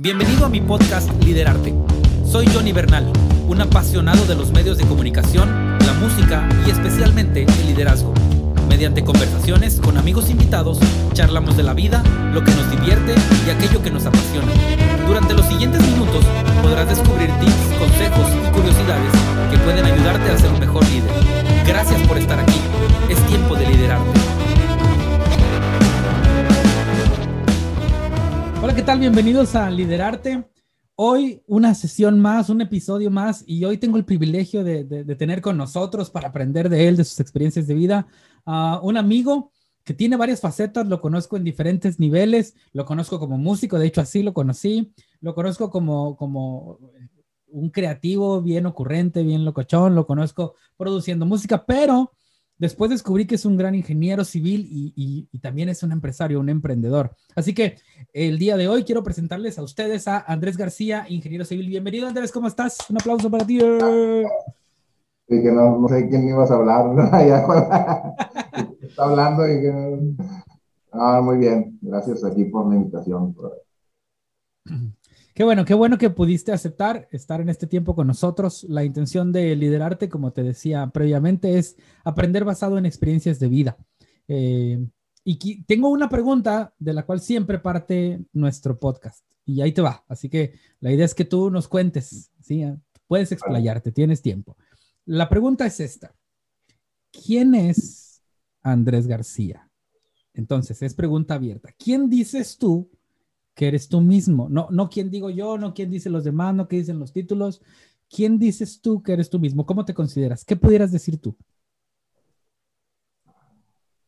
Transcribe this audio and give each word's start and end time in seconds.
Bienvenido 0.00 0.46
a 0.46 0.48
mi 0.48 0.60
podcast 0.60 1.10
Liderarte. 1.24 1.74
Soy 2.24 2.46
Johnny 2.54 2.70
Bernal, 2.70 3.12
un 3.48 3.60
apasionado 3.60 4.26
de 4.26 4.36
los 4.36 4.52
medios 4.52 4.78
de 4.78 4.86
comunicación, 4.86 5.76
la 5.80 5.92
música 5.94 6.48
y 6.64 6.70
especialmente 6.70 7.42
el 7.42 7.66
liderazgo. 7.66 8.14
Mediante 8.68 9.02
conversaciones 9.02 9.80
con 9.80 9.98
amigos 9.98 10.30
invitados, 10.30 10.78
charlamos 11.14 11.56
de 11.56 11.64
la 11.64 11.74
vida, 11.74 12.04
lo 12.32 12.44
que 12.44 12.52
nos 12.52 12.70
divierte 12.70 13.12
y 13.44 13.50
aquello 13.50 13.82
que 13.82 13.90
nos 13.90 14.06
apasiona. 14.06 14.52
Durante 15.04 15.34
los 15.34 15.46
siguientes 15.46 15.82
minutos 15.82 16.24
podrás 16.62 16.88
descubrir 16.88 17.30
tips, 17.40 17.78
consejos 17.80 18.28
y 18.36 18.52
curiosidades 18.52 19.12
que 19.50 19.58
pueden 19.58 19.84
ayudarte 19.84 20.30
a 20.30 20.38
ser 20.38 20.52
un 20.52 20.60
mejor 20.60 20.88
líder. 20.90 21.10
Gracias 21.66 22.00
por 22.06 22.18
estar 22.18 22.38
aquí. 22.38 22.60
Es 23.08 23.18
tiempo 23.26 23.56
de 23.56 23.66
liderarte. 23.66 24.47
Hola, 28.60 28.74
¿qué 28.74 28.82
tal? 28.82 28.98
Bienvenidos 28.98 29.54
a 29.54 29.70
Liderarte. 29.70 30.44
Hoy 30.96 31.44
una 31.46 31.76
sesión 31.76 32.18
más, 32.18 32.50
un 32.50 32.60
episodio 32.60 33.08
más, 33.08 33.44
y 33.46 33.64
hoy 33.64 33.78
tengo 33.78 33.98
el 33.98 34.04
privilegio 34.04 34.64
de, 34.64 34.84
tener 35.14 35.40
con 35.40 35.56
nosotros 35.56 36.10
para 36.10 36.28
aprender 36.28 36.68
de 36.68 36.88
él, 36.88 36.96
de 36.96 37.04
sus 37.04 37.20
experiencias 37.20 37.68
de 37.68 37.74
vida, 37.74 38.08
a 38.44 38.80
un 38.82 38.96
amigo 38.96 39.52
que 39.84 39.94
tiene 39.94 40.16
varias 40.16 40.40
facetas, 40.40 40.88
lo 40.88 41.00
conozco 41.00 41.36
en 41.36 41.44
diferentes 41.44 42.00
niveles, 42.00 42.56
lo 42.72 42.84
conozco 42.84 43.20
como 43.20 43.38
músico, 43.38 43.78
de 43.78 43.86
hecho 43.86 44.00
así 44.00 44.24
lo 44.24 44.34
conocí, 44.34 44.92
lo 45.20 45.36
conozco 45.36 45.70
como, 45.70 46.16
como 46.16 46.80
un 47.46 47.70
creativo 47.70 48.42
bien 48.42 48.66
ocurrente, 48.66 49.22
bien 49.22 49.44
locochón, 49.44 49.94
lo 49.94 50.04
conozco 50.04 50.56
produciendo 50.76 51.26
música, 51.26 51.64
pero 51.64 52.12
Después 52.58 52.90
descubrí 52.90 53.24
que 53.24 53.36
es 53.36 53.44
un 53.44 53.56
gran 53.56 53.76
ingeniero 53.76 54.24
civil 54.24 54.66
y, 54.68 55.28
también 55.38 55.68
es 55.68 55.84
un 55.84 55.92
empresario, 55.92 56.40
un 56.40 56.48
emprendedor. 56.48 57.12
Así 57.36 57.54
que 57.54 57.76
el 58.12 58.36
día 58.38 58.56
de 58.56 58.66
hoy 58.66 58.82
quiero 58.82 59.04
presentarles 59.04 59.58
a 59.58 59.62
ustedes 59.62 60.08
a 60.08 60.18
Andrés 60.18 60.56
García, 60.56 61.06
ingeniero 61.08 61.44
civil. 61.44 61.68
Bienvenido, 61.68 62.08
Andrés, 62.08 62.32
¿cómo 62.32 62.48
estás? 62.48 62.78
Un 62.90 62.96
aplauso 62.96 63.30
para 63.30 63.46
ti. 63.46 63.60
Sí, 63.60 65.42
que 65.42 65.52
no, 65.52 65.86
sé 65.88 66.08
quién 66.08 66.28
ibas 66.28 66.50
a 66.50 66.54
hablar, 66.54 66.86
¿no? 66.86 67.04
está 68.80 69.04
hablando 69.04 69.46
y 69.46 69.60
que... 69.60 69.98
Ah, 70.90 71.20
muy 71.22 71.38
bien, 71.38 71.78
gracias 71.80 72.24
aquí 72.24 72.46
por 72.46 72.68
la 72.68 72.74
invitación. 72.74 73.36
Qué 75.38 75.44
bueno, 75.44 75.64
qué 75.64 75.74
bueno 75.74 75.98
que 75.98 76.10
pudiste 76.10 76.50
aceptar 76.50 77.06
estar 77.12 77.40
en 77.40 77.48
este 77.48 77.68
tiempo 77.68 77.94
con 77.94 78.08
nosotros. 78.08 78.64
La 78.68 78.82
intención 78.82 79.30
de 79.30 79.54
liderarte, 79.54 80.08
como 80.08 80.32
te 80.32 80.42
decía 80.42 80.90
previamente, 80.92 81.58
es 81.58 81.76
aprender 82.02 82.44
basado 82.44 82.76
en 82.76 82.84
experiencias 82.84 83.38
de 83.38 83.46
vida. 83.46 83.78
Eh, 84.26 84.84
y 85.22 85.62
tengo 85.62 85.90
una 85.90 86.08
pregunta 86.08 86.74
de 86.80 86.92
la 86.92 87.06
cual 87.06 87.20
siempre 87.20 87.60
parte 87.60 88.20
nuestro 88.32 88.80
podcast. 88.80 89.24
Y 89.44 89.60
ahí 89.60 89.70
te 89.70 89.80
va. 89.80 90.04
Así 90.08 90.28
que 90.28 90.54
la 90.80 90.90
idea 90.90 91.04
es 91.04 91.14
que 91.14 91.24
tú 91.24 91.52
nos 91.52 91.68
cuentes. 91.68 92.32
¿sí? 92.42 92.64
Puedes 93.06 93.30
explayarte, 93.30 93.92
tienes 93.92 94.20
tiempo. 94.20 94.56
La 95.04 95.28
pregunta 95.28 95.66
es 95.66 95.78
esta. 95.78 96.16
¿Quién 97.12 97.54
es 97.54 98.24
Andrés 98.60 99.06
García? 99.06 99.70
Entonces, 100.34 100.82
es 100.82 100.94
pregunta 100.94 101.34
abierta. 101.34 101.72
¿Quién 101.78 102.10
dices 102.10 102.58
tú 102.58 102.90
que 103.58 103.66
eres 103.66 103.88
tú 103.88 104.00
mismo. 104.00 104.48
No, 104.48 104.68
no 104.70 104.88
quién 104.88 105.10
digo 105.10 105.30
yo, 105.30 105.58
no 105.58 105.74
quién 105.74 105.90
dicen 105.90 106.12
los 106.12 106.22
demás, 106.22 106.54
no 106.54 106.68
qué 106.68 106.76
dicen 106.76 107.00
los 107.00 107.12
títulos. 107.12 107.60
¿Quién 108.08 108.38
dices 108.38 108.80
tú 108.80 109.02
que 109.02 109.12
eres 109.12 109.28
tú 109.30 109.40
mismo? 109.40 109.66
¿Cómo 109.66 109.84
te 109.84 109.94
consideras? 109.94 110.44
¿Qué 110.44 110.54
pudieras 110.54 110.92
decir 110.92 111.20
tú? 111.20 111.34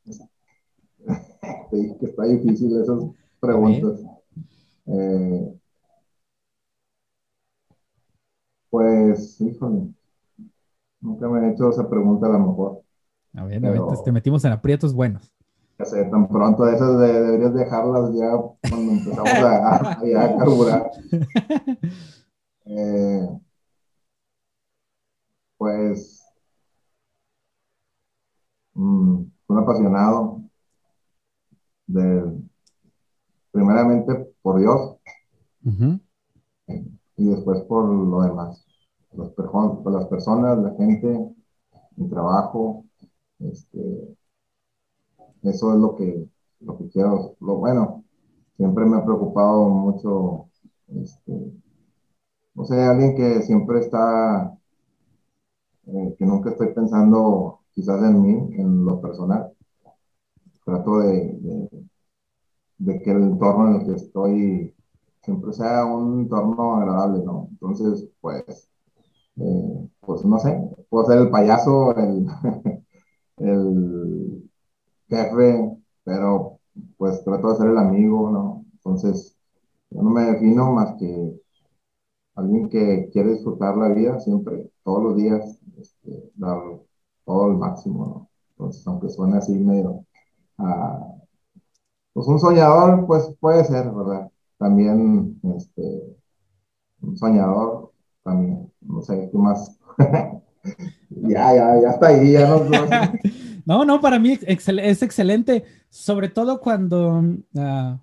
Sí, 0.04 1.96
que 1.98 2.06
está 2.06 2.26
difícil 2.26 2.80
esas 2.80 3.02
preguntas. 3.40 4.00
Eh, 4.86 5.58
pues, 8.70 9.40
híjole, 9.40 9.88
nunca 11.00 11.28
me 11.28 11.48
he 11.48 11.52
hecho 11.52 11.70
esa 11.70 11.90
pregunta 11.90 12.28
a 12.28 12.30
lo 12.30 12.38
mejor. 12.38 12.82
A 13.34 13.44
ver, 13.46 13.60
te 14.04 14.12
metimos 14.12 14.44
en 14.44 14.52
aprietos 14.52 14.94
buenos 14.94 15.34
sé, 15.84 16.04
tan 16.04 16.28
pronto 16.28 16.68
esas 16.68 16.98
deberías 16.98 17.54
dejarlas 17.54 18.14
ya 18.14 18.30
cuando 18.68 18.92
empezamos 18.92 19.32
a, 19.32 19.90
a, 19.92 20.36
carburar. 20.38 20.90
Eh, 22.72 23.28
pues, 25.58 26.22
mm, 28.74 29.24
un 29.48 29.58
apasionado 29.58 30.42
de, 31.86 32.40
primeramente 33.50 34.32
por 34.42 34.60
Dios 34.60 34.96
y 37.16 37.24
después 37.28 37.60
por 37.62 37.84
lo 37.86 38.22
demás. 38.22 38.64
Por 39.10 39.92
las 39.92 40.06
personas, 40.06 40.58
la 40.58 40.70
gente, 40.76 41.34
mi 41.96 42.08
trabajo, 42.08 42.84
este, 43.40 44.16
eso 45.42 45.72
es 45.72 45.78
lo 45.78 45.96
que, 45.96 46.28
lo 46.60 46.76
que 46.78 46.88
quiero. 46.88 47.36
Lo 47.40 47.56
bueno, 47.56 48.04
siempre 48.56 48.84
me 48.86 48.96
ha 48.96 49.04
preocupado 49.04 49.68
mucho, 49.68 50.48
este, 50.88 51.52
o 52.54 52.64
sea, 52.64 52.90
alguien 52.90 53.16
que 53.16 53.42
siempre 53.42 53.80
está, 53.80 54.56
eh, 55.86 56.14
que 56.18 56.24
nunca 56.26 56.50
estoy 56.50 56.72
pensando 56.74 57.60
quizás 57.72 58.02
en 58.02 58.22
mí, 58.22 58.54
en 58.56 58.84
lo 58.84 59.00
personal. 59.00 59.52
Trato 60.64 60.98
de, 61.00 61.38
de, 62.78 63.00
que 63.02 63.10
el 63.10 63.22
entorno 63.22 63.68
en 63.68 63.80
el 63.80 63.86
que 63.86 63.92
estoy 63.94 64.74
siempre 65.22 65.52
sea 65.52 65.84
un 65.84 66.20
entorno 66.20 66.76
agradable, 66.76 67.24
¿no? 67.24 67.48
Entonces, 67.50 68.08
pues, 68.20 68.70
eh, 69.36 69.88
pues 70.00 70.24
no 70.24 70.38
sé, 70.38 70.60
puedo 70.88 71.06
ser 71.06 71.18
el 71.18 71.30
payaso, 71.30 71.96
el, 71.96 72.26
el 73.38 74.49
jefe, 75.10 75.76
pero 76.04 76.58
pues 76.96 77.22
trato 77.24 77.50
de 77.50 77.56
ser 77.56 77.68
el 77.70 77.78
amigo, 77.78 78.30
¿no? 78.30 78.64
Entonces, 78.74 79.36
yo 79.90 80.02
no 80.02 80.10
me 80.10 80.22
defino 80.22 80.72
más 80.72 80.94
que 80.98 81.40
alguien 82.34 82.68
que 82.68 83.10
quiere 83.12 83.32
disfrutar 83.32 83.76
la 83.76 83.88
vida 83.88 84.18
siempre, 84.20 84.70
todos 84.84 85.02
los 85.02 85.16
días, 85.16 85.60
este, 85.78 86.30
dar 86.36 86.58
todo 87.24 87.48
el 87.48 87.58
máximo, 87.58 88.06
¿no? 88.06 88.28
Entonces, 88.52 88.86
aunque 88.86 89.08
suene 89.08 89.38
así 89.38 89.52
medio, 89.52 90.04
ah, 90.58 91.14
pues 92.12 92.26
un 92.26 92.38
soñador, 92.38 93.06
pues 93.06 93.34
puede 93.40 93.64
ser, 93.64 93.90
¿verdad? 93.90 94.30
También, 94.58 95.40
este, 95.56 96.16
un 97.02 97.16
soñador, 97.16 97.92
también, 98.22 98.72
no 98.80 99.02
sé, 99.02 99.28
¿qué 99.30 99.38
más? 99.38 99.78
ya, 101.10 101.54
ya, 101.54 101.80
ya 101.80 101.90
está 101.90 102.08
ahí, 102.08 102.32
ya 102.32 102.48
no. 102.48 102.64
No, 102.64 102.78
no, 103.84 104.00
para 104.00 104.18
mí 104.18 104.38
es 104.46 105.02
excelente, 105.02 105.64
sobre 105.88 106.28
todo 106.28 106.60
cuando, 106.60 107.22
ah, 107.56 108.00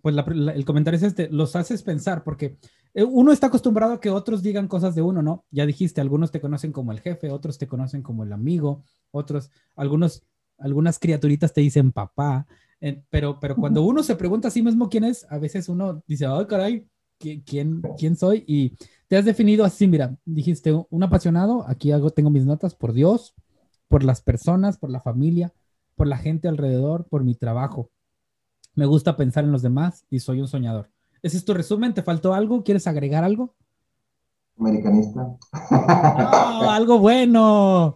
pues 0.00 0.16
el 0.16 0.64
comentario 0.64 0.96
es 0.96 1.02
este, 1.02 1.28
los 1.30 1.54
haces 1.56 1.82
pensar, 1.82 2.24
porque 2.24 2.56
eh, 2.94 3.04
uno 3.04 3.32
está 3.32 3.48
acostumbrado 3.48 3.94
a 3.94 4.00
que 4.00 4.10
otros 4.10 4.42
digan 4.42 4.68
cosas 4.68 4.94
de 4.94 5.02
uno, 5.02 5.22
¿no? 5.22 5.44
Ya 5.50 5.66
dijiste, 5.66 6.00
algunos 6.00 6.30
te 6.30 6.40
conocen 6.40 6.72
como 6.72 6.92
el 6.92 7.00
jefe, 7.00 7.30
otros 7.30 7.58
te 7.58 7.66
conocen 7.66 8.02
como 8.02 8.24
el 8.24 8.32
amigo, 8.32 8.82
otros, 9.10 9.50
algunos, 9.76 10.22
algunas 10.58 10.98
criaturitas 10.98 11.52
te 11.52 11.60
dicen 11.60 11.92
papá, 11.92 12.46
eh, 12.80 13.02
pero, 13.10 13.38
pero 13.40 13.56
cuando 13.56 13.82
uno 13.82 14.02
se 14.02 14.16
pregunta 14.16 14.48
a 14.48 14.50
sí 14.50 14.62
mismo 14.62 14.88
quién 14.88 15.04
es, 15.04 15.26
a 15.30 15.38
veces 15.38 15.68
uno 15.68 16.02
dice, 16.06 16.26
ay, 16.26 16.46
caray, 16.46 16.86
¿quién, 17.18 17.82
quién 17.96 18.16
soy? 18.16 18.44
Y 18.46 18.76
te 19.06 19.16
has 19.16 19.24
definido 19.24 19.64
así, 19.64 19.86
mira, 19.86 20.16
dijiste, 20.24 20.72
un 20.90 21.02
apasionado, 21.02 21.64
aquí 21.68 21.92
hago, 21.92 22.10
tengo 22.10 22.30
mis 22.30 22.44
notas 22.44 22.74
por 22.74 22.92
Dios, 22.92 23.34
por 23.92 24.04
las 24.04 24.22
personas, 24.22 24.78
por 24.78 24.88
la 24.88 25.00
familia, 25.00 25.52
por 25.96 26.06
la 26.06 26.16
gente 26.16 26.48
alrededor, 26.48 27.04
por 27.10 27.24
mi 27.24 27.34
trabajo. 27.34 27.90
Me 28.74 28.86
gusta 28.86 29.18
pensar 29.18 29.44
en 29.44 29.52
los 29.52 29.60
demás 29.60 30.06
y 30.08 30.20
soy 30.20 30.40
un 30.40 30.48
soñador. 30.48 30.88
¿Ese 31.20 31.36
es 31.36 31.44
tu 31.44 31.52
resumen? 31.52 31.92
¿Te 31.92 32.02
faltó 32.02 32.32
algo? 32.32 32.64
¿Quieres 32.64 32.86
agregar 32.86 33.22
algo? 33.22 33.54
Americanista. 34.58 35.36
algo 36.70 37.00
bueno. 37.00 37.92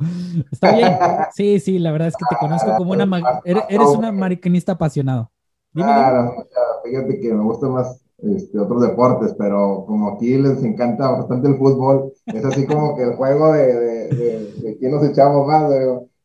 Está 0.52 0.76
bien. 0.76 0.98
Sí, 1.32 1.60
sí, 1.60 1.78
la 1.78 1.92
verdad 1.92 2.08
es 2.08 2.16
que 2.16 2.26
te 2.28 2.36
conozco 2.36 2.76
como 2.76 2.92
una... 2.92 3.08
Eres 3.46 3.88
un 3.88 4.04
americanista 4.04 4.72
apasionado. 4.72 5.32
claro, 5.72 6.46
fíjate 6.84 7.20
que 7.20 7.32
me 7.32 7.42
gusta 7.42 7.68
más 7.68 8.05
este, 8.18 8.58
otros 8.58 8.82
deportes, 8.82 9.34
pero 9.38 9.84
como 9.86 10.10
aquí 10.10 10.38
les 10.38 10.62
encanta 10.64 11.10
bastante 11.10 11.48
el 11.48 11.56
fútbol, 11.56 12.12
es 12.26 12.44
así 12.44 12.66
como 12.66 12.96
que 12.96 13.02
el 13.02 13.14
juego 13.14 13.52
de, 13.52 13.74
de, 13.74 14.52
de, 14.62 14.76
quién 14.78 14.92
nos 14.92 15.04
echamos 15.04 15.46
más. 15.46 15.70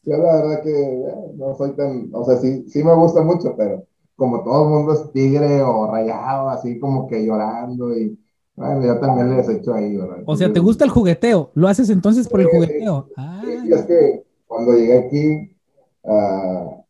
Yo 0.03 0.17
la 0.17 0.35
verdad 0.35 0.63
que 0.63 0.71
eh, 0.71 1.31
no 1.35 1.55
soy 1.55 1.75
tan, 1.75 2.09
o 2.13 2.25
sea, 2.25 2.37
sí, 2.37 2.65
sí 2.69 2.83
me 2.83 2.95
gusta 2.95 3.21
mucho, 3.21 3.55
pero 3.55 3.83
como 4.15 4.43
todo 4.43 4.63
el 4.63 4.69
mundo 4.69 4.93
es 4.93 5.11
tigre 5.11 5.61
o 5.61 5.91
rayado, 5.91 6.49
así 6.49 6.79
como 6.79 7.07
que 7.07 7.25
llorando 7.25 7.95
y 7.95 8.17
bueno, 8.55 8.85
yo 8.85 8.99
también 8.99 9.35
les 9.35 9.49
echo 9.49 9.73
ahí, 9.73 9.97
o 10.25 10.35
sea, 10.35 10.51
¿te 10.51 10.59
gusta 10.59 10.83
el 10.83 10.91
jugueteo? 10.91 11.51
¿Lo 11.55 11.67
haces 11.67 11.89
entonces 11.89 12.27
por 12.27 12.41
el 12.41 12.47
jugueteo? 12.47 13.07
Ah. 13.17 13.41
Sí, 13.43 13.71
es 13.71 13.81
que 13.83 14.23
cuando 14.45 14.73
llegué 14.73 14.97
aquí, 14.99 15.55
uh, 16.03 16.83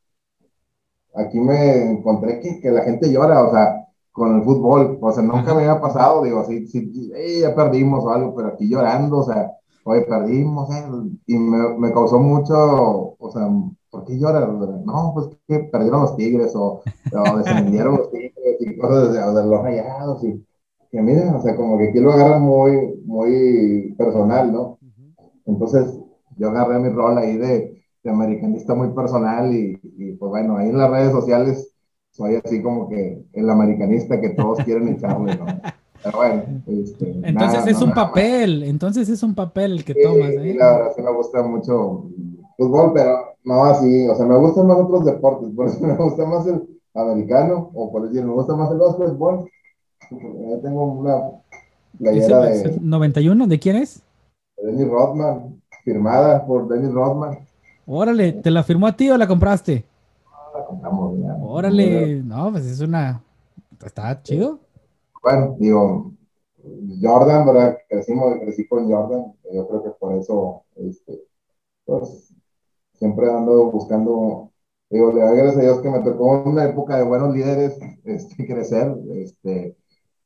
aquí 1.14 1.40
me 1.40 1.92
encontré 1.92 2.40
que, 2.40 2.60
que 2.60 2.72
la 2.72 2.84
gente 2.84 3.12
llora, 3.12 3.44
o 3.44 3.52
sea, 3.52 3.81
con 4.12 4.36
el 4.38 4.44
fútbol. 4.44 4.98
O 5.02 5.12
sea, 5.12 5.24
nunca 5.24 5.54
me 5.54 5.62
había 5.62 5.82
pasado, 5.82 6.24
digo, 6.24 6.44
sí, 6.46 6.68
sí, 6.68 7.12
ya 7.42 7.56
perdimos 7.56 8.04
o 8.04 8.10
algo, 8.10 8.36
pero 8.36 8.50
aquí 8.50 8.70
llorando, 8.70 9.20
o 9.20 9.24
sea, 9.24 9.52
oye, 9.84 10.02
perdimos, 10.02 10.70
eh, 10.72 10.84
y 11.28 11.38
me, 11.38 11.78
me, 11.78 11.94
causó 11.94 12.20
mucho, 12.20 13.16
o 13.18 13.32
sea, 13.32 13.48
¿por 13.90 14.06
qué 14.06 14.18
lloras? 14.18 14.48
No, 14.86 15.12
pues 15.14 15.30
que 15.48 15.70
perdieron 15.72 16.02
los 16.02 16.16
tigres 16.16 16.56
o, 16.56 16.82
o 17.14 17.38
descendieron 17.38 17.98
los 17.98 18.12
tigres 18.12 18.58
y 18.60 18.78
cosas 18.78 19.14
de, 19.14 19.20
de 19.20 19.48
los 19.48 19.62
rayados 19.64 20.24
y 20.24 20.46
que 20.92 21.02
miren, 21.02 21.36
o 21.36 21.42
sea, 21.42 21.56
como 21.56 21.78
que 21.78 21.90
aquí 21.90 22.00
lo 22.00 22.12
agarran 22.12 22.42
muy, 22.42 23.02
muy 23.06 23.96
personal, 23.98 24.52
¿no? 24.52 24.78
Entonces, 25.46 25.98
yo 26.38 26.50
agarré 26.50 26.80
mi 26.80 26.90
rol 26.90 27.18
ahí 27.18 27.38
de, 27.38 27.82
de 28.04 28.10
americanista 28.10 28.76
muy 28.76 28.90
personal 28.90 29.54
y, 29.54 29.80
y, 29.98 30.14
pues 30.14 30.30
bueno, 30.30 30.58
ahí 30.58 30.70
en 30.70 30.78
las 30.78 30.92
redes 30.92 31.12
sociales 31.12 31.71
soy 32.12 32.36
así 32.36 32.62
como 32.62 32.90
que 32.90 33.24
el 33.34 33.50
americanista 33.50 34.20
que 34.20 34.30
todos 34.30 34.60
quieren 34.64 34.88
echarle, 34.90 35.36
¿no? 35.36 35.46
Pero 36.04 36.18
bueno, 36.18 36.44
este, 36.68 37.22
entonces 37.24 37.68
es 37.68 37.82
un 37.82 37.94
papel, 37.94 38.64
entonces 38.64 39.08
es 39.08 39.22
un 39.22 39.36
papel 39.36 39.74
el 39.74 39.86
que 39.86 39.94
tomas, 39.94 40.32
¿eh? 40.32 40.56
la 40.58 40.78
verdad 40.78 40.92
sí 40.96 41.02
me 41.02 41.14
gusta 41.14 41.44
mucho 41.44 42.10
fútbol, 42.58 42.92
pero 42.94 43.36
no 43.44 43.66
así, 43.66 44.08
o 44.08 44.16
sea, 44.16 44.26
me 44.26 44.38
gustan 44.38 44.68
más 44.68 44.78
otros 44.78 45.06
deportes, 45.06 45.50
por 45.56 45.68
eso 45.68 45.80
me 45.86 45.96
gusta 45.96 46.26
más 46.26 46.48
el 46.48 46.62
americano, 46.94 47.72
o 47.74 47.92
por 47.92 48.08
decir, 48.08 48.26
me 48.26 48.34
gusta 48.34 48.56
más 48.56 48.72
el 48.72 48.78
básquetbol. 48.78 49.50
Ya 50.10 50.62
tengo 50.62 50.84
una 50.84 51.22
playera 51.98 52.42
de... 52.42 52.80
¿91? 52.82 53.48
¿De 53.48 53.60
quién 53.60 53.78
es? 53.78 54.02
De 54.58 54.72
Dennis 54.72 54.90
Rodman, 54.90 55.62
firmada 55.84 56.46
por 56.46 56.68
Dennis 56.68 56.92
Rodman. 56.92 57.40
Órale, 57.86 58.34
¿te 58.34 58.52
la 58.52 58.64
firmó 58.64 58.88
a 58.88 58.96
ti 58.96 59.10
o 59.10 59.18
la 59.18 59.28
compraste? 59.28 59.86
No, 60.26 60.60
la 60.60 60.66
compramos 60.66 61.20
ya. 61.20 61.38
Órale, 61.52 62.24
no, 62.24 62.50
pues 62.52 62.66
es 62.66 62.80
una... 62.80 63.22
Está 63.84 64.22
chido. 64.22 64.60
Bueno, 65.22 65.56
digo, 65.60 66.14
Jordan, 67.02 67.46
¿verdad? 67.46 67.78
Crecimos, 67.90 68.36
crecí 68.40 68.68
con 68.68 68.90
Jordan, 68.90 69.34
yo 69.54 69.68
creo 69.68 69.84
que 69.84 69.90
por 69.92 70.14
eso, 70.14 70.64
este, 70.76 71.24
pues, 71.84 72.34
siempre 72.94 73.30
ando 73.30 73.70
buscando, 73.70 74.52
digo, 74.90 75.12
le 75.12 75.22
doy 75.22 75.38
gracias 75.38 75.58
a 75.58 75.62
Dios 75.62 75.82
que 75.82 75.90
me 75.90 76.00
tocó 76.00 76.44
una 76.44 76.66
época 76.66 76.98
de 76.98 77.04
buenos 77.04 77.36
líderes, 77.36 77.78
este, 78.06 78.46
crecer, 78.48 78.96
este, 79.16 79.76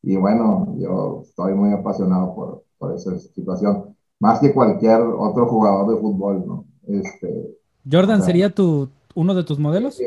y 0.03 0.15
bueno, 0.17 0.75
yo 0.77 1.21
estoy 1.23 1.55
muy 1.55 1.73
apasionado 1.73 2.35
por, 2.35 2.63
por 2.77 2.93
esa 2.93 3.17
situación, 3.17 3.95
más 4.19 4.39
que 4.39 4.53
cualquier 4.53 5.01
otro 5.01 5.47
jugador 5.47 5.95
de 5.95 6.01
fútbol, 6.01 6.45
¿no? 6.45 6.65
Este, 6.87 7.57
Jordan 7.89 8.21
sería 8.21 8.53
tu, 8.53 8.89
uno 9.15 9.33
de 9.33 9.43
tus 9.43 9.57
modelos? 9.57 9.95
Sí, 9.95 10.05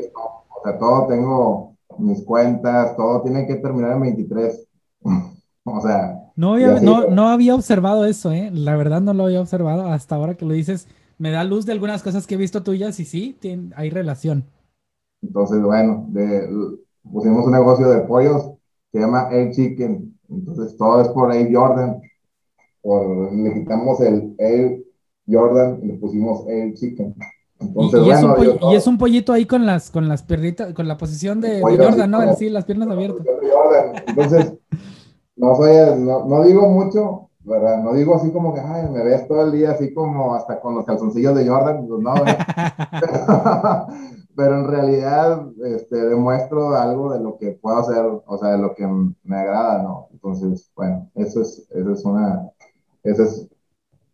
o 0.59 0.63
sea, 0.63 0.79
todo 0.79 1.07
tengo 1.07 1.77
mis 1.99 2.23
cuentas, 2.25 2.97
todo 2.97 3.23
tiene 3.23 3.47
que 3.47 3.57
terminar 3.57 3.93
en 3.93 4.01
23. 4.01 4.69
o 5.65 5.81
sea. 5.81 6.25
No 6.37 6.55
había, 6.55 6.81
no, 6.81 7.09
no 7.09 7.29
había 7.29 7.55
observado 7.55 8.05
eso, 8.05 8.31
¿eh? 8.33 8.51
La 8.53 8.77
verdad 8.77 9.01
no 9.01 9.13
lo 9.13 9.25
había 9.25 9.41
observado. 9.41 9.87
Hasta 9.87 10.15
ahora 10.15 10.37
que 10.37 10.45
lo 10.45 10.55
dices, 10.55 10.87
me 11.19 11.31
da 11.31 11.43
luz 11.43 11.67
de 11.67 11.73
algunas 11.73 12.03
cosas 12.03 12.27
que 12.27 12.35
he 12.35 12.39
visto 12.39 12.63
tuyas 12.63 13.01
y 13.01 13.05
sí, 13.05 13.37
tiene, 13.41 13.73
hay 13.75 13.91
relación. 13.91 14.45
Entonces, 15.21 15.61
bueno, 15.61 16.07
de, 16.11 16.49
pusimos 17.03 17.45
un 17.45 17.53
negocio 17.53 17.89
de 17.89 18.03
pollos 18.03 18.53
se 18.93 19.01
llama 19.01 19.29
Air 19.31 19.53
Chicken. 19.53 20.19
Entonces, 20.29 20.77
todo 20.77 21.03
es 21.03 21.09
por 21.09 21.33
Air 21.33 21.55
Jordan. 21.55 22.01
Por, 22.81 23.33
le 23.33 23.55
quitamos 23.55 24.01
el 24.01 24.35
Air 24.39 24.85
Jordan 25.27 25.81
y 25.83 25.87
le 25.89 25.95
pusimos 25.95 26.47
Air 26.49 26.75
Chicken. 26.75 27.15
Entonces, 27.61 28.01
y, 28.01 28.05
bueno, 28.05 28.37
es 28.37 28.73
y, 28.73 28.75
es 28.77 28.87
un 28.87 28.99
pollito 28.99 29.33
ahí 29.33 29.45
con 29.45 29.67
las, 29.67 29.91
con 29.91 30.09
las 30.09 30.23
piernitas, 30.23 30.73
con 30.75 30.87
la 30.87 30.97
posición 30.97 31.41
de, 31.41 31.57
de 31.57 31.63
Jordan, 31.63 32.11
¿no? 32.11 32.35
Sí, 32.35 32.51
las 32.51 32.65
piernas 32.65 32.89
abiertas. 32.89 33.27
Entonces, 34.07 34.55
no 35.37 35.57
soy, 35.57 35.75
no, 35.99 36.25
no, 36.25 36.45
digo 36.45 36.69
mucho, 36.69 37.31
¿verdad? 37.41 37.83
No 37.83 37.95
digo 37.95 38.15
así 38.15 38.31
como 38.31 38.55
que, 38.55 38.61
ay, 38.61 38.89
me 38.91 39.03
ves 39.05 39.27
todo 39.27 39.43
el 39.43 39.53
día 39.53 39.73
así 39.73 39.93
como 39.93 40.35
hasta 40.35 40.61
con 40.61 40.77
los 40.77 40.85
calzoncillos 40.85 41.35
de 41.35 41.49
Jordan, 41.49 41.87
pues 41.89 42.01
no, 42.01 42.15
pero, 44.37 44.59
en 44.59 44.69
realidad 44.69 45.47
este, 45.65 45.97
demuestro 45.97 46.77
algo 46.77 47.13
de 47.13 47.21
lo 47.21 47.39
que 47.39 47.53
puedo 47.53 47.79
hacer, 47.79 48.05
o 48.25 48.39
sea, 48.39 48.51
de 48.51 48.59
lo 48.59 48.75
que 48.75 48.87
me 48.87 49.37
agrada, 49.37 49.83
¿no? 49.83 50.09
Entonces, 50.13 50.71
bueno, 50.77 51.11
eso 51.15 51.43
es, 51.43 51.67
eso 51.71 51.93
es 51.93 52.05
una, 52.05 52.51
eso 53.03 53.25
es 53.25 53.49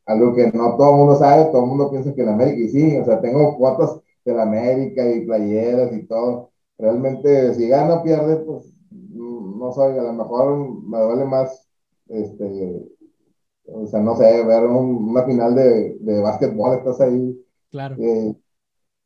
algo 0.07 0.35
que 0.35 0.51
no 0.53 0.77
todo 0.77 0.91
el 0.91 0.97
mundo 0.97 1.17
sabe, 1.17 1.47
todo 1.47 1.63
el 1.63 1.69
mundo 1.69 1.91
piensa 1.91 2.15
que 2.15 2.23
la 2.23 2.35
América, 2.35 2.59
y 2.59 2.69
sí, 2.69 2.97
o 2.99 3.05
sea, 3.05 3.21
tengo 3.21 3.57
fotos 3.59 4.01
de 4.25 4.35
la 4.35 4.43
América 4.43 5.09
y 5.11 5.25
playeras 5.27 5.93
y 5.93 6.07
todo. 6.07 6.51
Realmente, 6.79 7.55
si 7.55 7.69
gana 7.69 7.95
o 7.95 8.03
pierde, 8.03 8.37
pues 8.37 8.75
no 8.91 9.73
soy, 9.73 9.99
a 9.99 10.03
lo 10.03 10.13
mejor 10.13 10.83
me 10.85 10.99
duele 10.99 11.25
más, 11.25 11.67
este, 12.09 12.87
o 13.67 13.87
sea, 13.87 14.01
no 14.01 14.17
sé, 14.17 14.45
ver 14.45 14.65
una 14.65 15.25
final 15.25 15.55
de, 15.55 15.97
de 16.01 16.21
básquetbol, 16.21 16.77
estás 16.77 17.01
ahí. 17.01 17.41
Claro. 17.71 17.97
Eh, 17.99 18.35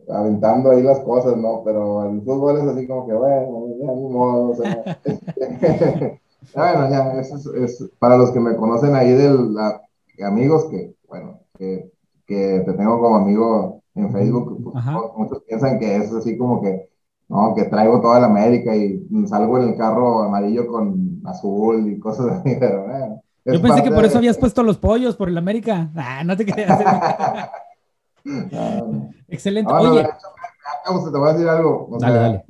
aventando 0.08 0.70
ahí 0.70 0.82
las 0.82 1.00
cosas, 1.00 1.36
¿no? 1.36 1.62
Pero 1.64 2.08
el 2.08 2.22
fútbol 2.22 2.58
es 2.58 2.64
así 2.64 2.86
como 2.86 3.06
que, 3.06 3.14
bueno, 3.14 3.66
ya 3.78 3.92
ni 3.92 4.08
modo, 4.08 4.50
o 4.50 4.54
sea, 4.54 5.00
bueno, 6.54 6.90
ya, 6.90 7.20
eso 7.20 7.36
es, 7.36 7.46
es, 7.80 7.90
para 7.98 8.16
los 8.16 8.30
que 8.30 8.40
me 8.40 8.56
conocen 8.56 8.94
ahí 8.94 9.12
de 9.12 9.30
la, 9.30 9.82
amigos 10.24 10.66
que, 10.70 10.94
bueno, 11.08 11.40
que, 11.58 11.90
que, 12.26 12.62
te 12.64 12.72
tengo 12.74 13.00
como 13.00 13.16
amigo 13.16 13.82
en 13.94 14.12
Facebook, 14.12 14.72
pues, 14.72 14.84
muchos 15.16 15.42
piensan 15.44 15.78
que 15.78 15.96
es 15.96 16.12
así 16.12 16.36
como 16.36 16.62
que, 16.62 16.88
no, 17.28 17.54
que 17.54 17.64
traigo 17.64 18.00
toda 18.00 18.20
la 18.20 18.26
América 18.26 18.74
y 18.74 19.06
salgo 19.26 19.58
en 19.58 19.70
el 19.70 19.76
carro 19.76 20.22
amarillo 20.22 20.66
con 20.66 21.20
azul 21.24 21.90
y 21.90 21.98
cosas 21.98 22.26
así, 22.40 22.56
pero 22.58 22.84
bueno. 22.84 23.22
Yo 23.44 23.62
pensé 23.62 23.82
que 23.82 23.90
por 23.90 24.04
eso 24.04 24.18
habías 24.18 24.36
puesto 24.36 24.62
los 24.62 24.76
pollos 24.76 25.16
por 25.16 25.28
el 25.28 25.38
América. 25.38 25.90
Ah, 25.96 26.22
no 26.22 26.36
te 26.36 26.44
creas. 26.44 26.78
Excelente. 29.28 29.72
No, 29.72 29.78
Oye. 29.78 30.02
te 30.04 31.18
voy 31.18 31.28
a 31.28 31.32
decir 31.32 31.48
algo. 31.48 31.88
O 31.90 31.98
dale, 31.98 32.12
sea, 32.12 32.22
dale. 32.22 32.44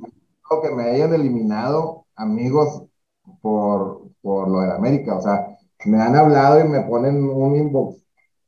que 0.61 0.75
me 0.75 0.83
hayan 0.89 1.13
eliminado 1.13 2.05
amigos 2.17 2.83
por, 3.41 4.09
por 4.21 4.49
lo 4.49 4.59
de 4.59 4.73
América. 4.73 5.15
O 5.15 5.21
sea, 5.21 5.57
me 5.85 6.01
han 6.01 6.15
hablado 6.15 6.59
y 6.59 6.67
me 6.67 6.81
ponen 6.81 7.23
un 7.23 7.55
inbox. 7.55 7.97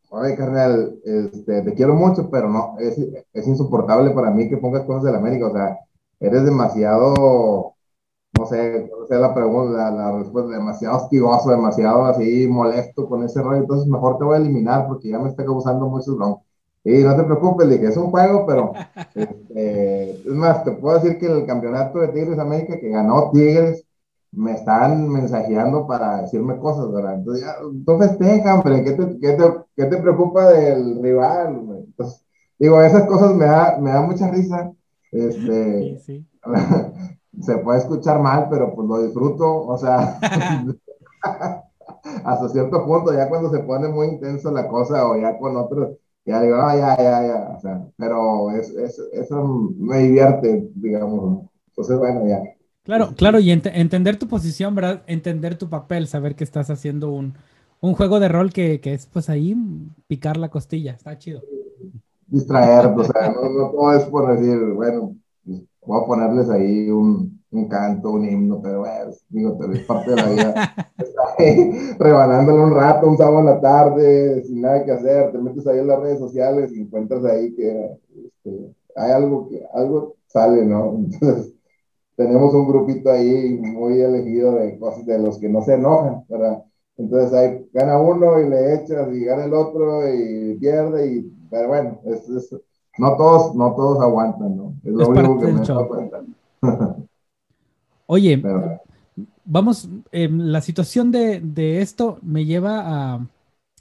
Oye, 0.09 0.35
carnal, 0.35 0.99
este, 1.05 1.61
te 1.61 1.73
quiero 1.73 1.95
mucho, 1.95 2.29
pero 2.29 2.49
no, 2.49 2.75
es, 2.79 2.97
es 3.33 3.47
insoportable 3.47 4.11
para 4.11 4.29
mí 4.31 4.49
que 4.49 4.57
pongas 4.57 4.83
cosas 4.83 5.03
de 5.03 5.11
la 5.13 5.19
América. 5.19 5.47
O 5.47 5.53
sea, 5.53 5.77
eres 6.19 6.43
demasiado, 6.43 7.75
no 8.37 8.45
sé, 8.45 8.89
no 8.99 9.07
sé 9.07 9.15
la 9.15 9.33
pregunta, 9.33 9.89
la, 9.89 9.91
la, 9.91 10.17
respuesta, 10.19 10.51
demasiado 10.51 10.97
hostigoso, 10.97 11.49
demasiado 11.49 12.05
así 12.05 12.47
molesto 12.47 13.07
con 13.07 13.23
ese 13.23 13.41
rollo. 13.41 13.61
Entonces, 13.61 13.87
mejor 13.87 14.17
te 14.17 14.25
voy 14.25 14.35
a 14.35 14.39
eliminar 14.39 14.87
porque 14.87 15.09
ya 15.09 15.19
me 15.19 15.29
está 15.29 15.45
causando 15.45 15.87
mucho 15.87 16.15
bronco. 16.15 16.43
Y 16.83 17.03
no 17.03 17.15
te 17.15 17.23
preocupes, 17.23 17.69
dije, 17.69 17.87
es 17.87 17.97
un 17.97 18.11
juego, 18.11 18.45
pero 18.45 18.73
este, 19.15 20.11
es 20.11 20.25
más, 20.25 20.63
te 20.63 20.71
puedo 20.71 20.99
decir 20.99 21.19
que 21.19 21.27
el 21.27 21.45
campeonato 21.45 21.99
de 21.99 22.09
Tigres 22.09 22.39
América 22.39 22.79
que 22.79 22.89
ganó 22.89 23.29
Tigres 23.31 23.85
me 24.31 24.53
están 24.53 25.09
mensajeando 25.09 25.85
para 25.87 26.21
decirme 26.21 26.57
cosas, 26.57 26.91
¿verdad? 26.91 27.15
Entonces, 27.15 27.45
ya, 27.45 27.55
tú 27.85 27.97
festeja, 27.97 28.55
hombre, 28.55 28.83
¿qué 28.83 28.91
te, 28.93 29.19
qué, 29.19 29.33
te, 29.33 29.43
¿qué 29.75 29.85
te, 29.85 29.97
preocupa 29.97 30.49
del 30.51 31.01
rival? 31.01 31.83
Entonces, 31.85 32.25
digo, 32.57 32.81
esas 32.81 33.05
cosas 33.07 33.35
me 33.35 33.45
da, 33.45 33.77
me 33.79 33.91
da 33.91 34.01
mucha 34.01 34.29
risa. 34.29 34.71
Este, 35.11 35.99
sí, 35.99 35.99
sí. 35.99 36.27
se 37.41 37.57
puede 37.57 37.79
escuchar 37.79 38.19
mal, 38.21 38.47
pero 38.49 38.73
pues 38.73 38.87
lo 38.87 39.01
disfruto, 39.03 39.65
o 39.65 39.77
sea, 39.77 40.19
hasta 42.23 42.49
cierto 42.49 42.85
punto, 42.85 43.13
ya 43.13 43.29
cuando 43.29 43.51
se 43.51 43.59
pone 43.59 43.87
muy 43.89 44.07
intenso 44.07 44.51
la 44.51 44.67
cosa, 44.67 45.07
o 45.07 45.17
ya 45.17 45.37
con 45.37 45.57
otros, 45.57 45.97
ya 46.25 46.41
digo, 46.41 46.57
no, 46.57 46.69
ya, 46.77 46.95
ya, 46.97 47.27
ya, 47.27 47.53
o 47.57 47.59
sea, 47.59 47.85
pero 47.97 48.51
es, 48.51 48.69
es, 48.69 48.99
eso 49.13 49.43
me 49.77 49.97
divierte, 49.99 50.69
digamos, 50.75 51.47
entonces, 51.69 51.97
bueno, 51.97 52.27
ya. 52.27 52.41
Claro, 52.83 53.13
claro, 53.15 53.39
y 53.39 53.51
ent 53.51 53.67
entender 53.67 54.17
tu 54.17 54.27
posición, 54.27 54.73
¿verdad? 54.73 55.03
Entender 55.05 55.55
tu 55.57 55.69
papel, 55.69 56.07
saber 56.07 56.35
que 56.35 56.43
estás 56.43 56.69
haciendo 56.71 57.11
un, 57.11 57.35
un 57.79 57.93
juego 57.93 58.19
de 58.19 58.27
rol 58.27 58.51
que, 58.51 58.81
que, 58.81 58.93
es 58.93 59.05
pues 59.05 59.29
ahí 59.29 59.55
picar 60.07 60.37
la 60.37 60.49
costilla, 60.49 60.93
está 60.93 61.17
chido. 61.17 61.41
Distraer, 62.27 62.87
o 62.87 63.03
sea, 63.03 63.29
no, 63.29 63.49
no 63.49 63.69
todo 63.71 63.93
es 63.93 64.05
por 64.05 64.35
decir, 64.35 64.57
bueno, 64.73 65.15
pues, 65.45 65.61
voy 65.85 66.01
a 66.01 66.05
ponerles 66.05 66.49
ahí 66.49 66.89
un, 66.89 67.39
un 67.51 67.67
canto, 67.67 68.11
un 68.11 68.25
himno, 68.27 68.61
pero 68.61 68.79
bueno, 68.79 69.11
digo, 69.29 69.59
es 69.73 69.79
parte 69.81 70.11
de 70.11 70.15
la 70.15 70.29
vida. 70.29 70.75
ahí, 71.37 71.71
rebanándole 71.99 72.63
un 72.63 72.73
rato, 72.73 73.07
un 73.07 73.17
sábado 73.17 73.39
en 73.39 73.45
la 73.45 73.61
tarde, 73.61 74.43
sin 74.43 74.61
nada 74.61 74.83
que 74.85 74.91
hacer, 74.91 75.31
te 75.31 75.37
metes 75.37 75.67
ahí 75.67 75.79
en 75.79 75.87
las 75.87 75.99
redes 75.99 76.19
sociales 76.19 76.71
y 76.71 76.81
encuentras 76.81 77.25
ahí 77.25 77.53
que 77.53 77.97
este, 78.25 78.73
hay 78.95 79.11
algo 79.11 79.49
que, 79.49 79.63
algo 79.73 80.15
sale, 80.27 80.65
¿no? 80.65 80.95
Entonces, 81.11 81.53
tenemos 82.21 82.53
un 82.53 82.67
grupito 82.67 83.09
ahí 83.09 83.57
muy 83.59 83.99
elegido 83.99 84.55
de 84.55 84.77
cosas 84.77 85.05
de 85.05 85.17
los 85.17 85.39
que 85.39 85.49
no 85.49 85.63
se 85.63 85.73
enojan, 85.73 86.23
¿verdad? 86.29 86.63
Entonces 86.97 87.33
ahí 87.33 87.65
gana 87.73 87.99
uno 87.99 88.39
y 88.39 88.47
le 88.47 88.75
echas 88.75 89.11
y 89.11 89.25
gana 89.25 89.45
el 89.45 89.53
otro 89.53 90.07
y 90.07 90.55
pierde 90.59 91.15
y, 91.15 91.33
pero 91.49 91.67
bueno, 91.69 91.99
es, 92.05 92.29
es, 92.29 92.55
no 92.99 93.17
todos, 93.17 93.55
no 93.55 93.73
todos 93.73 94.01
aguantan, 94.01 94.55
¿no? 94.55 94.73
Es 94.83 94.93
lo 94.93 95.01
es 95.01 95.09
único 95.09 95.39
que 95.39 95.53
me 95.53 95.87
cuenta. 95.87 96.23
Oye, 98.05 98.37
pero, 98.37 98.81
vamos, 99.43 99.89
em, 100.11 100.37
la 100.41 100.61
situación 100.61 101.11
de, 101.11 101.39
de, 101.39 101.81
esto 101.81 102.19
me 102.21 102.45
lleva 102.45 103.13
a 103.13 103.27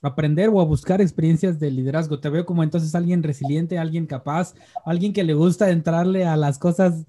aprender 0.03 0.49
o 0.49 0.61
a 0.61 0.65
buscar 0.65 1.03
experiencias 1.03 1.61
de 1.61 1.71
liderazgo. 1.71 2.21
Te 2.21 2.31
veo 2.31 2.47
como 2.47 2.63
entonces 2.63 2.95
alguien 2.95 3.23
resiliente, 3.23 3.77
alguien 3.77 4.07
capaz, 4.07 4.55
alguien 4.87 5.13
que 5.13 5.25
le 5.25 5.35
gusta 5.35 5.71
entrarle 5.71 6.25
a 6.25 6.37
las 6.37 6.59
cosas 6.59 7.05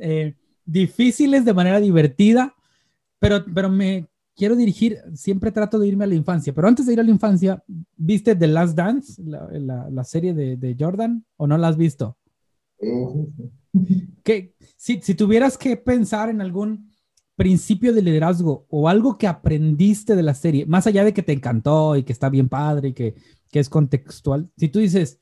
eh, 0.00 0.34
difíciles 0.70 1.44
de 1.44 1.54
manera 1.54 1.80
divertida, 1.80 2.54
pero, 3.18 3.44
pero 3.52 3.68
me 3.68 4.08
quiero 4.36 4.56
dirigir, 4.56 4.98
siempre 5.14 5.52
trato 5.52 5.78
de 5.78 5.88
irme 5.88 6.04
a 6.04 6.06
la 6.06 6.14
infancia, 6.14 6.54
pero 6.54 6.68
antes 6.68 6.86
de 6.86 6.92
ir 6.94 7.00
a 7.00 7.02
la 7.02 7.10
infancia, 7.10 7.62
¿viste 7.96 8.34
The 8.34 8.46
Last 8.46 8.76
Dance, 8.76 9.22
la, 9.22 9.90
la, 9.90 10.04
serie 10.04 10.32
de, 10.32 10.56
de, 10.56 10.76
Jordan, 10.78 11.24
o 11.36 11.46
no 11.46 11.58
la 11.58 11.68
has 11.68 11.76
visto? 11.76 12.16
Que, 14.24 14.56
si, 14.76 15.00
si 15.00 15.14
tuvieras 15.14 15.56
que 15.56 15.76
pensar 15.76 16.28
en 16.28 16.40
algún 16.40 16.90
principio 17.36 17.92
de 17.92 18.02
liderazgo 18.02 18.66
o 18.68 18.88
algo 18.88 19.16
que 19.16 19.28
aprendiste 19.28 20.16
de 20.16 20.24
la 20.24 20.34
serie, 20.34 20.66
más 20.66 20.88
allá 20.88 21.04
de 21.04 21.14
que 21.14 21.22
te 21.22 21.32
encantó 21.32 21.94
y 21.94 22.02
que 22.02 22.12
está 22.12 22.28
bien 22.28 22.48
padre 22.48 22.88
y 22.88 22.92
que, 22.92 23.14
que 23.48 23.60
es 23.60 23.68
contextual, 23.68 24.50
si 24.56 24.68
tú 24.68 24.80
dices, 24.80 25.20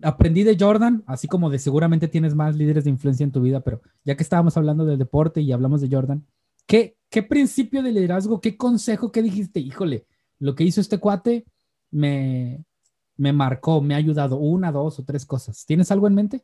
aprendí 0.00 0.42
de 0.42 0.56
Jordan, 0.58 1.02
así 1.06 1.28
como 1.28 1.50
de 1.50 1.58
seguramente 1.58 2.08
tienes 2.08 2.34
más 2.34 2.56
líderes 2.56 2.84
de 2.84 2.90
influencia 2.90 3.24
en 3.24 3.32
tu 3.32 3.40
vida, 3.42 3.60
pero 3.60 3.82
ya 4.04 4.16
que 4.16 4.22
estábamos 4.22 4.56
hablando 4.56 4.84
del 4.84 4.98
deporte 4.98 5.40
y 5.40 5.52
hablamos 5.52 5.80
de 5.80 5.88
Jordan, 5.94 6.26
¿qué, 6.66 6.96
qué 7.10 7.22
principio 7.22 7.82
de 7.82 7.92
liderazgo, 7.92 8.40
qué 8.40 8.56
consejo, 8.56 9.12
qué 9.12 9.22
dijiste? 9.22 9.60
Híjole, 9.60 10.06
lo 10.38 10.54
que 10.54 10.64
hizo 10.64 10.80
este 10.80 10.98
cuate 10.98 11.44
me, 11.90 12.64
me 13.16 13.32
marcó, 13.32 13.82
me 13.82 13.94
ha 13.94 13.98
ayudado 13.98 14.36
una, 14.36 14.72
dos 14.72 14.98
o 14.98 15.04
tres 15.04 15.26
cosas. 15.26 15.64
¿Tienes 15.66 15.90
algo 15.90 16.06
en 16.06 16.14
mente? 16.14 16.42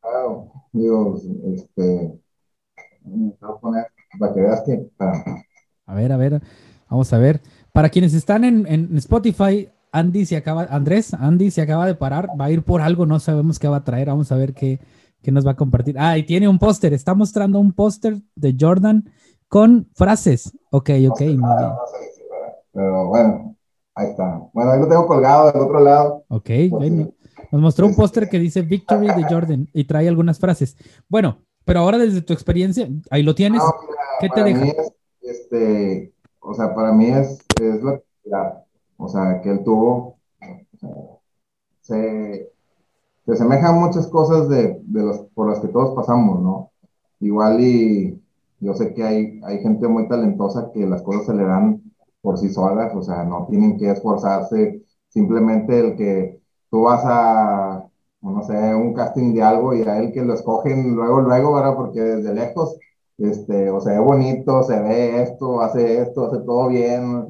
Claro, 0.00 0.52
Dios, 0.72 1.24
este, 1.54 2.18
para 4.18 4.34
que 4.34 4.40
veas 4.40 4.62
que... 4.64 4.90
A 5.86 5.94
ver, 5.94 6.12
a 6.12 6.16
ver, 6.16 6.42
vamos 6.88 7.12
a 7.12 7.18
ver. 7.18 7.40
Para 7.72 7.90
quienes 7.90 8.14
están 8.14 8.44
en, 8.44 8.66
en 8.66 8.96
Spotify, 8.98 9.68
Andy 9.92 10.26
se 10.26 10.36
acaba, 10.36 10.64
Andrés, 10.64 11.14
Andy 11.14 11.50
se 11.50 11.62
acaba 11.62 11.86
de 11.86 11.94
parar, 11.94 12.28
va 12.38 12.46
a 12.46 12.50
ir 12.50 12.62
por 12.62 12.80
algo, 12.80 13.06
no 13.06 13.18
sabemos 13.20 13.58
qué 13.58 13.68
va 13.68 13.78
a 13.78 13.84
traer, 13.84 14.08
vamos 14.08 14.30
a 14.32 14.36
ver 14.36 14.54
qué, 14.54 14.80
qué 15.22 15.32
nos 15.32 15.46
va 15.46 15.52
a 15.52 15.56
compartir. 15.56 15.96
Ah, 15.98 16.18
y 16.18 16.24
tiene 16.24 16.48
un 16.48 16.58
póster, 16.58 16.92
está 16.92 17.14
mostrando 17.14 17.58
un 17.58 17.72
póster 17.72 18.16
de 18.34 18.56
Jordan 18.58 19.10
con 19.48 19.88
frases. 19.94 20.52
Ok, 20.70 20.90
ok, 21.08 21.20
muy 21.20 21.56
bien. 21.56 21.70
Pero 22.72 23.06
bueno, 23.08 23.56
ahí 23.94 24.08
está. 24.08 24.42
Bueno, 24.52 24.70
ahí 24.70 24.80
lo 24.80 24.88
tengo 24.88 25.06
colgado 25.06 25.50
del 25.50 25.62
otro 25.62 25.80
lado. 25.80 26.24
Ok, 26.28 26.50
nos 27.50 27.62
mostró 27.62 27.86
un 27.86 27.96
póster 27.96 28.28
que 28.28 28.38
dice 28.38 28.62
Victory 28.62 29.06
de 29.06 29.24
Jordan 29.24 29.68
y 29.72 29.84
trae 29.84 30.06
algunas 30.06 30.38
frases. 30.38 30.76
Bueno, 31.08 31.38
pero 31.64 31.80
ahora 31.80 31.98
desde 31.98 32.22
tu 32.22 32.32
experiencia, 32.32 32.88
ahí 33.10 33.22
lo 33.22 33.34
tienes. 33.34 33.62
¿Qué 34.20 34.28
te 34.28 34.42
deja? 34.42 34.66
este, 35.22 36.14
o 36.40 36.54
sea, 36.54 36.74
para 36.74 36.92
mí 36.92 37.06
es, 37.06 37.38
es 37.60 37.80
la 38.24 38.64
o 38.98 39.08
sea, 39.08 39.40
que 39.42 39.50
él 39.50 39.64
tuvo, 39.64 40.18
se, 41.80 42.50
se 43.26 43.32
asemejan 43.32 43.80
muchas 43.80 44.06
cosas 44.08 44.48
de, 44.48 44.80
de 44.84 45.02
los, 45.02 45.20
por 45.34 45.50
las 45.50 45.60
que 45.60 45.68
todos 45.68 45.94
pasamos, 45.94 46.40
¿no? 46.40 46.70
Igual 47.20 47.60
y 47.60 48.22
yo 48.60 48.74
sé 48.74 48.94
que 48.94 49.04
hay, 49.04 49.40
hay 49.44 49.60
gente 49.60 49.88
muy 49.88 50.08
talentosa 50.08 50.70
que 50.72 50.86
las 50.86 51.02
cosas 51.02 51.26
se 51.26 51.34
le 51.34 51.44
dan 51.44 51.82
por 52.22 52.38
sí 52.38 52.50
solas, 52.50 52.94
o 52.94 53.02
sea, 53.02 53.24
no 53.24 53.46
tienen 53.48 53.78
que 53.78 53.90
esforzarse, 53.90 54.82
simplemente 55.08 55.80
el 55.80 55.96
que 55.96 56.40
tú 56.70 56.82
vas 56.82 57.02
a, 57.04 57.84
no 58.22 58.42
sé, 58.42 58.74
un 58.74 58.94
casting 58.94 59.34
de 59.34 59.42
algo 59.42 59.74
y 59.74 59.82
a 59.82 59.98
él 59.98 60.12
que 60.12 60.22
lo 60.24 60.34
escogen 60.34 60.94
luego, 60.94 61.20
luego, 61.20 61.54
¿verdad? 61.54 61.76
Porque 61.76 62.00
desde 62.00 62.34
lejos, 62.34 62.76
este, 63.18 63.70
o 63.70 63.80
sea, 63.80 63.94
ve 63.94 64.00
bonito, 64.00 64.62
se 64.64 64.80
ve 64.80 65.22
esto, 65.22 65.60
hace 65.60 66.02
esto, 66.02 66.26
hace 66.26 66.38
todo 66.44 66.68
bien. 66.68 67.26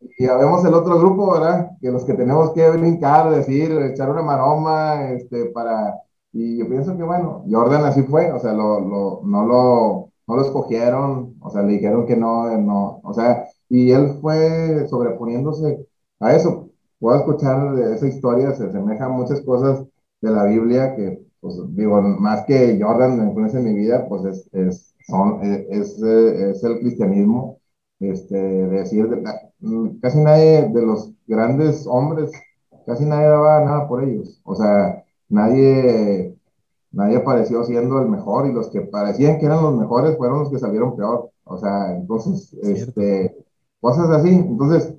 Y 0.00 0.24
ya 0.24 0.36
vemos 0.36 0.64
el 0.64 0.74
otro 0.74 0.98
grupo, 0.98 1.32
¿verdad? 1.32 1.70
Que 1.80 1.90
los 1.90 2.04
que 2.04 2.14
tenemos 2.14 2.52
que 2.52 2.68
brincar, 2.70 3.30
decir, 3.30 3.70
echar 3.82 4.10
una 4.10 4.22
maroma, 4.22 5.10
este, 5.10 5.46
para... 5.46 5.94
Y 6.32 6.58
yo 6.58 6.68
pienso 6.68 6.96
que, 6.96 7.02
bueno, 7.02 7.44
Jordan 7.50 7.84
así 7.84 8.02
fue, 8.04 8.30
o 8.32 8.38
sea, 8.38 8.52
lo, 8.52 8.80
lo, 8.80 9.20
no, 9.24 9.44
lo, 9.46 10.10
no 10.26 10.36
lo 10.36 10.42
escogieron, 10.42 11.34
o 11.40 11.50
sea, 11.50 11.62
le 11.62 11.72
dijeron 11.74 12.06
que 12.06 12.16
no, 12.16 12.56
no, 12.58 13.00
o 13.02 13.12
sea, 13.12 13.46
y 13.68 13.90
él 13.90 14.18
fue 14.20 14.86
sobreponiéndose 14.88 15.86
a 16.20 16.34
eso. 16.34 16.70
Puedo 17.00 17.18
escuchar 17.18 17.76
esa 17.78 18.06
historia, 18.06 18.52
se 18.52 18.66
asemejan 18.66 19.12
muchas 19.12 19.40
cosas 19.42 19.84
de 20.20 20.30
la 20.30 20.44
Biblia 20.44 20.94
que, 20.94 21.20
pues, 21.40 21.56
digo, 21.74 22.00
más 22.00 22.44
que 22.46 22.78
Jordan 22.80 23.18
me 23.18 23.24
influencia 23.24 23.58
en 23.58 23.66
mi 23.66 23.74
vida, 23.74 24.06
pues 24.08 24.24
es, 24.24 24.48
es, 24.52 24.94
son, 25.08 25.40
es, 25.42 25.98
es 26.00 26.62
el 26.64 26.78
cristianismo, 26.80 27.58
este, 27.98 28.36
decir, 28.36 29.08
casi 30.00 30.18
nadie 30.20 30.68
de 30.68 30.82
los 30.82 31.12
grandes 31.26 31.86
hombres, 31.86 32.30
casi 32.86 33.04
nadie 33.04 33.26
daba 33.28 33.64
nada 33.64 33.88
por 33.88 34.02
ellos. 34.02 34.40
O 34.44 34.54
sea, 34.54 35.04
nadie, 35.28 36.36
nadie 36.92 37.16
apareció 37.16 37.64
siendo 37.64 38.00
el 38.00 38.08
mejor 38.08 38.46
y 38.46 38.52
los 38.52 38.68
que 38.68 38.82
parecían 38.82 39.38
que 39.38 39.46
eran 39.46 39.62
los 39.62 39.76
mejores 39.76 40.16
fueron 40.16 40.40
los 40.40 40.50
que 40.50 40.58
salieron 40.58 40.96
peor. 40.96 41.30
O 41.44 41.58
sea, 41.58 41.94
entonces, 41.94 42.52
este, 42.62 43.36
cosas 43.80 44.10
así. 44.10 44.30
Entonces, 44.30 44.94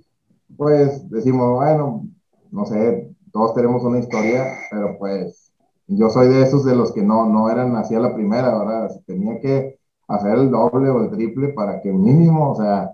pues 0.58 1.10
decimos, 1.10 1.56
bueno, 1.56 2.06
no 2.52 2.66
sé, 2.66 3.16
todos 3.32 3.54
tenemos 3.54 3.84
una 3.84 4.00
historia, 4.00 4.46
pero 4.70 4.98
pues 5.00 5.52
yo 5.88 6.10
soy 6.10 6.30
de 6.30 6.44
esos 6.44 6.66
de 6.66 6.76
los 6.76 6.92
que 6.92 7.02
no, 7.02 7.26
no 7.26 7.50
eran 7.50 7.76
así 7.76 7.96
a 7.96 8.00
la 8.00 8.14
primera, 8.14 8.58
¿verdad? 8.58 8.92
Tenía 9.06 9.40
que 9.40 9.80
hacer 10.08 10.34
el 10.34 10.52
doble 10.52 10.90
o 10.90 11.04
el 11.04 11.12
triple 11.12 11.50
para 11.50 11.82
que 11.82 11.92
mínimo, 11.92 12.52
o 12.52 12.56
sea, 12.56 12.92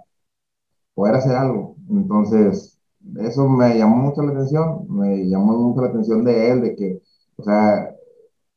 poder 0.98 1.14
hacer 1.14 1.36
algo. 1.36 1.76
Entonces, 1.92 2.80
eso 3.20 3.48
me 3.48 3.78
llamó 3.78 3.98
mucho 3.98 4.24
la 4.24 4.32
atención, 4.32 4.88
me 4.90 5.30
llamó 5.30 5.56
mucho 5.56 5.82
la 5.82 5.90
atención 5.90 6.24
de 6.26 6.52
él, 6.52 6.62
de 6.62 6.76
que, 6.76 7.02
o 7.36 7.44
sea, 7.44 7.96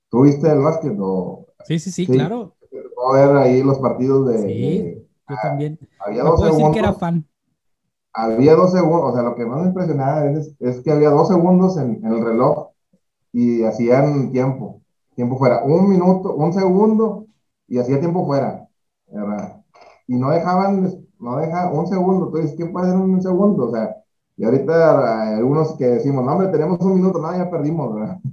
¿tú 0.09 0.23
viste 0.23 0.50
el 0.50 0.61
básquet 0.61 0.97
o...? 0.99 1.47
Sí, 1.66 1.78
sí, 1.78 1.90
sí, 1.90 2.06
claro. 2.06 2.56
ver 3.12 3.37
ahí 3.37 3.62
los 3.62 3.78
partidos 3.78 4.26
de... 4.26 4.38
Sí, 4.38 5.06
yo 5.28 5.37
también. 5.42 5.78
Había 5.99 6.23
dos 6.23 6.40
segundos, 6.40 6.73
que 6.73 6.78
era 6.78 6.94
fan. 6.94 7.28
Había 8.14 8.54
dos 8.54 8.73
segundos, 8.73 9.11
o 9.11 9.12
sea, 9.12 9.23
lo 9.23 9.35
que 9.37 9.44
más 9.44 9.61
me 9.61 9.68
impresionaba 9.68 10.25
es, 10.30 10.56
es 10.61 10.80
que 10.80 10.92
había 10.92 11.11
dos 11.11 11.28
segundos 11.28 11.76
en, 11.76 12.02
en 12.02 12.06
el 12.06 12.25
reloj 12.25 12.68
y 13.35 13.64
hacían 13.64 14.32
tiempo, 14.32 14.80
tiempo 15.14 15.37
fuera, 15.37 15.62
un 15.62 15.90
minuto, 15.90 16.35
un 16.35 16.54
segundo 16.54 17.26
y 17.68 17.76
hacía 17.76 18.00
tiempo 18.00 18.25
fuera, 18.25 18.66
¿verdad? 19.09 19.62
Y 20.06 20.16
no 20.16 20.30
dejaban, 20.30 21.00
no 21.20 21.36
deja 21.38 21.70
un 21.72 21.86
segundo, 21.86 22.26
entonces, 22.26 22.56
¿qué 22.56 22.66
puede 22.66 22.86
hacer 22.88 22.98
un 22.98 23.22
segundo? 23.22 23.68
O 23.68 23.70
sea, 23.72 23.96
y 24.36 24.44
ahorita 24.44 25.36
algunos 25.36 25.74
que 25.76 25.86
decimos, 25.86 26.24
no, 26.24 26.32
hombre, 26.32 26.48
tenemos 26.48 26.80
un 26.80 26.94
minuto, 26.94 27.20
nada, 27.20 27.38
ya 27.38 27.50
perdimos, 27.50 27.94
¿verdad? 27.94 28.18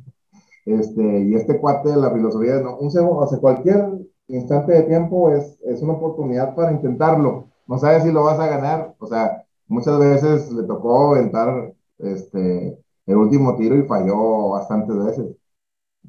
Este, 0.66 1.02
y 1.22 1.34
este 1.34 1.60
cuate 1.62 1.90
de 1.90 1.96
la 1.96 2.12
filosofía, 2.12 2.60
no, 2.60 2.76
un 2.78 2.92
segundo, 2.92 3.20
o 3.20 3.28
sea, 3.28 3.40
cualquier 3.40 3.90
instante 4.28 4.74
de 4.74 4.84
tiempo 4.84 5.32
es, 5.32 5.58
es 5.64 5.82
una 5.82 5.94
oportunidad 5.94 6.56
para 6.56 6.74
intentarlo. 6.74 7.48
No 7.68 7.78
sabes 7.78 8.04
si 8.04 8.12
lo 8.12 8.26
vas 8.26 8.38
a 8.38 8.48
ganar, 8.48 8.94
o 9.00 9.08
sea, 9.08 9.46
muchas 9.68 9.98
veces 9.98 10.52
le 10.52 10.64
tocó 10.64 11.16
aventar 11.16 11.74
este, 12.00 12.78
el 13.06 13.16
último 13.18 13.56
tiro 13.56 13.78
y 13.78 13.84
falló 13.84 14.50
bastantes 14.50 14.98
veces, 14.98 15.38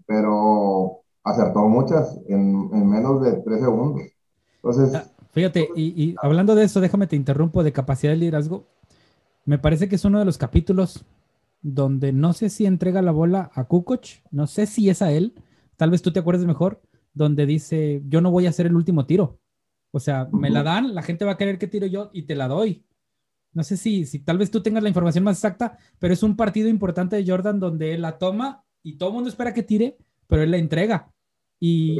pero 0.06 1.02
acertó 1.22 1.60
muchas 1.68 2.18
en, 2.26 2.70
en 2.72 2.90
menos 2.90 3.22
de 3.22 3.34
tres 3.42 3.60
segundos. 3.60 4.02
Entonces. 4.56 5.07
Fíjate, 5.38 5.68
y, 5.76 6.16
hablando 6.20 6.56
de 6.56 6.64
eso, 6.64 6.80
déjame 6.80 7.06
te 7.06 7.14
interrumpo 7.14 7.62
de 7.62 7.70
capacidad 7.70 8.12
de 8.12 8.18
liderazgo. 8.18 8.66
Me 9.44 9.56
parece 9.56 9.88
que 9.88 9.94
es 9.94 10.04
uno 10.04 10.18
de 10.18 10.24
los 10.24 10.36
capítulos 10.36 11.04
donde 11.62 12.12
no 12.12 12.32
sé 12.32 12.50
si 12.50 12.66
entrega 12.66 13.02
la 13.02 13.12
bola 13.12 13.48
a 13.54 13.66
Kukoc, 13.66 14.04
no 14.32 14.48
sé 14.48 14.66
si 14.66 14.90
es 14.90 15.00
a 15.00 15.12
él, 15.12 15.34
tal 15.76 15.92
vez 15.92 16.02
tú 16.02 16.12
te 16.12 16.18
acuerdes 16.18 16.44
mejor, 16.44 16.82
donde 17.14 17.46
dice, 17.46 18.02
yo 18.08 18.20
no 18.20 18.32
voy 18.32 18.46
a 18.46 18.48
hacer 18.48 18.66
el 18.66 18.74
último 18.74 19.06
tiro. 19.06 19.38
O 19.92 20.00
sea, 20.00 20.28
me 20.32 20.50
la 20.50 20.64
dan, 20.64 20.92
la 20.92 21.02
gente 21.02 21.24
va 21.24 21.34
a 21.34 21.36
querer 21.36 21.56
que 21.56 21.68
tiro 21.68 21.86
yo 21.86 22.10
y 22.12 22.22
te 22.22 22.34
la 22.34 22.48
doy. 22.48 22.84
No 23.52 23.62
sé 23.62 23.76
si, 23.76 24.06
si 24.06 24.18
tal 24.18 24.38
vez 24.38 24.50
tú 24.50 24.60
tengas 24.60 24.82
la 24.82 24.88
información 24.88 25.22
más 25.22 25.36
exacta, 25.36 25.78
pero 26.00 26.12
es 26.12 26.24
un 26.24 26.34
partido 26.34 26.68
importante 26.68 27.14
de 27.14 27.24
Jordan 27.24 27.60
donde 27.60 27.94
él 27.94 28.02
la 28.02 28.18
toma 28.18 28.64
y 28.82 28.98
todo 28.98 29.10
el 29.10 29.14
mundo 29.14 29.30
espera 29.30 29.54
que 29.54 29.62
tire, 29.62 29.98
pero 30.26 30.42
él 30.42 30.50
la 30.50 30.56
entrega. 30.56 31.12
Y... 31.60 31.96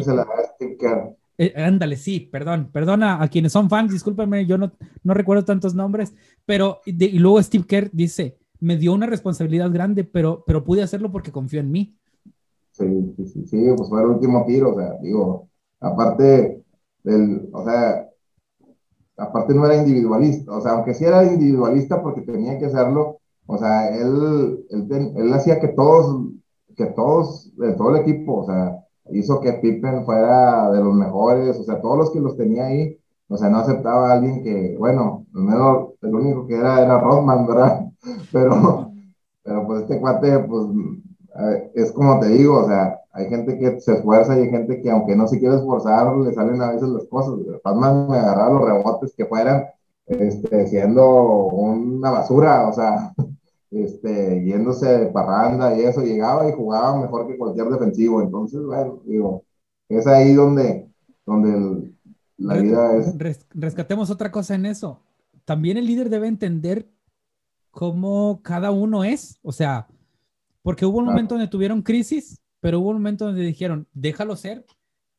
Eh, 1.41 1.55
ándale, 1.57 1.97
sí, 1.97 2.19
perdón, 2.19 2.69
perdona 2.73 3.23
a 3.23 3.29
quienes 3.29 3.53
son 3.53 3.71
fans, 3.71 3.93
discúlpenme, 3.93 4.45
yo 4.45 4.59
no, 4.59 4.73
no 5.05 5.15
recuerdo 5.15 5.45
tantos 5.45 5.73
nombres, 5.73 6.13
pero 6.45 6.81
y 6.85 7.19
luego 7.21 7.41
Steve 7.41 7.65
Kerr 7.65 7.91
dice, 7.93 8.39
me 8.59 8.77
dio 8.77 8.93
una 8.93 9.07
responsabilidad 9.07 9.71
grande, 9.71 10.03
pero, 10.03 10.43
pero 10.45 10.65
pude 10.65 10.83
hacerlo 10.83 11.13
porque 11.13 11.31
confió 11.31 11.61
en 11.61 11.71
mí. 11.71 11.97
Sí, 12.73 13.15
sí, 13.19 13.47
sí, 13.47 13.67
pues 13.77 13.89
fue 13.89 14.03
el 14.03 14.09
último 14.09 14.45
tiro, 14.47 14.75
o 14.75 14.79
sea, 14.79 14.95
digo, 15.01 15.49
aparte 15.79 16.65
del, 17.05 17.49
o 17.53 17.65
sea, 17.65 18.09
aparte 19.17 19.55
no 19.55 19.65
era 19.65 19.77
individualista, 19.77 20.51
o 20.53 20.61
sea, 20.61 20.73
aunque 20.73 20.95
sí 20.95 21.05
era 21.05 21.25
individualista 21.25 22.03
porque 22.03 22.23
tenía 22.23 22.59
que 22.59 22.67
hacerlo, 22.67 23.21
o 23.47 23.59
sea, 23.59 23.97
él, 23.97 24.65
él, 24.71 25.13
él 25.17 25.33
hacía 25.33 25.61
que 25.61 25.69
todos, 25.69 26.33
que 26.77 26.87
todos, 26.87 27.53
todo 27.77 27.95
el 27.95 28.03
equipo, 28.03 28.43
o 28.43 28.47
sea, 28.47 28.77
hizo 29.13 29.41
que 29.41 29.55
Pippen 29.55 30.05
fuera 30.05 30.71
de 30.71 30.83
los 30.83 30.95
mejores, 30.95 31.59
o 31.59 31.65
sea, 31.65 31.81
todos 31.81 31.99
los 31.99 32.11
que 32.13 32.21
los 32.21 32.37
tenía 32.37 32.67
ahí, 32.67 32.99
O 33.29 33.37
sea, 33.37 33.51
no 33.51 33.59
aceptaba 33.59 34.11
a 34.11 34.15
alguien 34.15 34.43
que, 34.43 34.77
bueno, 34.79 35.27
primero, 35.33 35.95
el 36.03 36.15
único 36.15 36.47
que 36.47 36.57
era 36.57 36.83
era 36.83 36.99
Rodman, 37.01 37.47
¿verdad? 37.47 37.87
Pero, 38.33 38.91
pero 39.43 39.67
pues 39.67 39.83
este 39.83 40.01
cuate, 40.01 40.39
pues, 40.41 40.67
eh, 41.41 41.71
es 41.75 41.93
como 41.93 42.21
te 42.21 42.29
digo, 42.29 42.65
o 42.65 42.67
sea, 42.69 43.01
hay 43.13 43.27
gente 43.29 43.59
que 43.59 43.81
se 43.81 43.95
esfuerza 43.95 44.37
y 44.37 44.43
hay 44.43 44.51
gente 44.51 44.81
que 44.81 44.91
aunque 44.91 45.17
no 45.17 45.27
se 45.27 45.39
quiere 45.39 45.57
esforzar, 45.57 46.17
le 46.17 46.33
salen 46.35 46.61
a 46.63 46.73
veces 46.73 46.89
las 46.89 47.05
cosas. 47.07 47.35
Rodman 47.65 48.09
me 48.09 48.19
agarraba 48.19 48.51
los 48.51 48.69
rebotes 48.69 49.15
que 49.17 49.27
fueran, 49.27 49.65
este, 50.07 50.67
siendo 50.69 51.47
una 51.49 52.11
basura, 52.11 52.69
o 52.69 52.73
sea, 52.73 53.13
este, 53.71 54.45
yéndose 54.45 54.87
de 54.87 55.07
parranda 55.07 55.77
y 55.77 55.83
eso, 55.83 56.03
llegaba 56.03 56.49
y 56.49 56.53
jugaba 56.53 57.01
mejor 57.01 57.27
que 57.27 57.37
cualquier 57.37 57.69
defensivo. 57.69 58.23
Entonces, 58.23 58.63
bueno, 58.63 59.01
digo, 59.05 59.45
es 59.89 60.07
ahí 60.07 60.35
donde, 60.35 60.89
donde 61.27 61.93
la 62.37 62.55
vida 62.57 62.97
es... 62.97 63.15
rescatemos 63.51 64.11
otra 64.11 64.31
cosa 64.31 64.55
en 64.55 64.67
eso. 64.67 65.03
También 65.45 65.77
el 65.77 65.87
líder 65.87 66.11
debe 66.11 66.29
entender 66.29 66.89
cómo 67.71 68.41
cada 68.43 68.71
uno 68.71 69.05
es, 69.05 69.39
o 69.43 69.53
sea, 69.53 69.87
porque 70.63 70.85
hubo 70.85 70.99
un 70.99 71.07
momento 71.07 71.35
donde 71.35 71.49
tuvieron 71.49 71.83
crisis, 71.83 72.41
pero 72.61 72.81
hubo 72.81 72.91
un 72.91 72.97
momento 72.97 73.27
donde 73.27 73.43
dijeron, 73.43 73.87
déjalo 73.93 74.37
ser, 74.37 74.65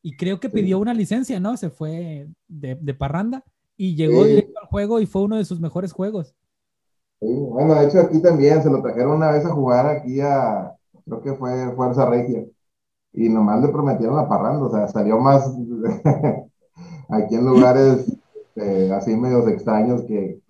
y 0.02 0.16
creo 0.16 0.40
que 0.40 0.48
pidió 0.48 0.78
una 0.78 0.94
licencia, 0.94 1.40
¿no? 1.40 1.56
Se 1.56 1.70
fue 1.70 2.28
de, 2.48 2.74
de 2.80 2.94
parranda 2.94 3.44
y 3.76 3.94
llegó 3.94 4.24
directo 4.24 4.60
al 4.60 4.66
juego 4.66 5.00
y 5.00 5.06
fue 5.06 5.22
uno 5.22 5.36
de 5.36 5.44
sus 5.44 5.60
mejores 5.60 5.92
juegos. 5.92 6.34
Bueno, 7.20 7.74
de 7.74 7.86
hecho 7.86 8.00
aquí 8.00 8.20
también 8.20 8.62
se 8.62 8.70
lo 8.70 8.82
trajeron 8.82 9.16
una 9.16 9.30
vez 9.30 9.44
a 9.44 9.50
jugar 9.50 9.86
aquí 9.86 10.20
a, 10.20 10.72
creo 11.04 11.22
que 11.22 11.34
fue 11.34 11.72
Fuerza 11.74 12.06
Regia, 12.06 12.44
y 13.12 13.28
nomás 13.28 13.60
le 13.62 13.68
prometieron 13.68 14.16
la 14.16 14.28
parranda, 14.28 14.66
o 14.66 14.70
sea, 14.70 14.88
salió 14.88 15.18
más 15.18 15.44
aquí 17.08 17.34
en 17.34 17.44
lugares 17.44 18.20
este, 18.60 18.92
así 18.92 19.16
medios 19.16 19.48
extraños 19.48 20.02
que, 20.02 20.40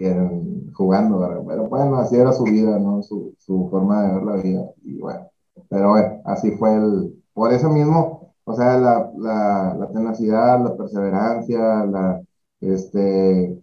jugando, 0.74 1.44
Pero 1.46 1.68
bueno, 1.68 1.96
así 1.96 2.16
era 2.16 2.32
su 2.32 2.44
vida, 2.44 2.78
¿no? 2.78 3.02
Su, 3.02 3.34
su, 3.38 3.68
forma 3.70 4.02
de 4.02 4.14
ver 4.14 4.22
la 4.22 4.36
vida, 4.36 4.70
y 4.82 4.98
bueno, 4.98 5.30
pero 5.68 5.90
bueno, 5.90 6.22
así 6.24 6.52
fue 6.52 6.74
el, 6.74 7.22
por 7.34 7.52
eso 7.52 7.68
mismo, 7.70 8.34
o 8.44 8.54
sea, 8.54 8.78
la, 8.78 9.10
la, 9.16 9.74
la 9.78 9.88
tenacidad, 9.92 10.62
la 10.62 10.76
perseverancia, 10.76 11.84
la, 11.86 12.22
este, 12.60 13.60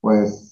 pues, 0.00 0.51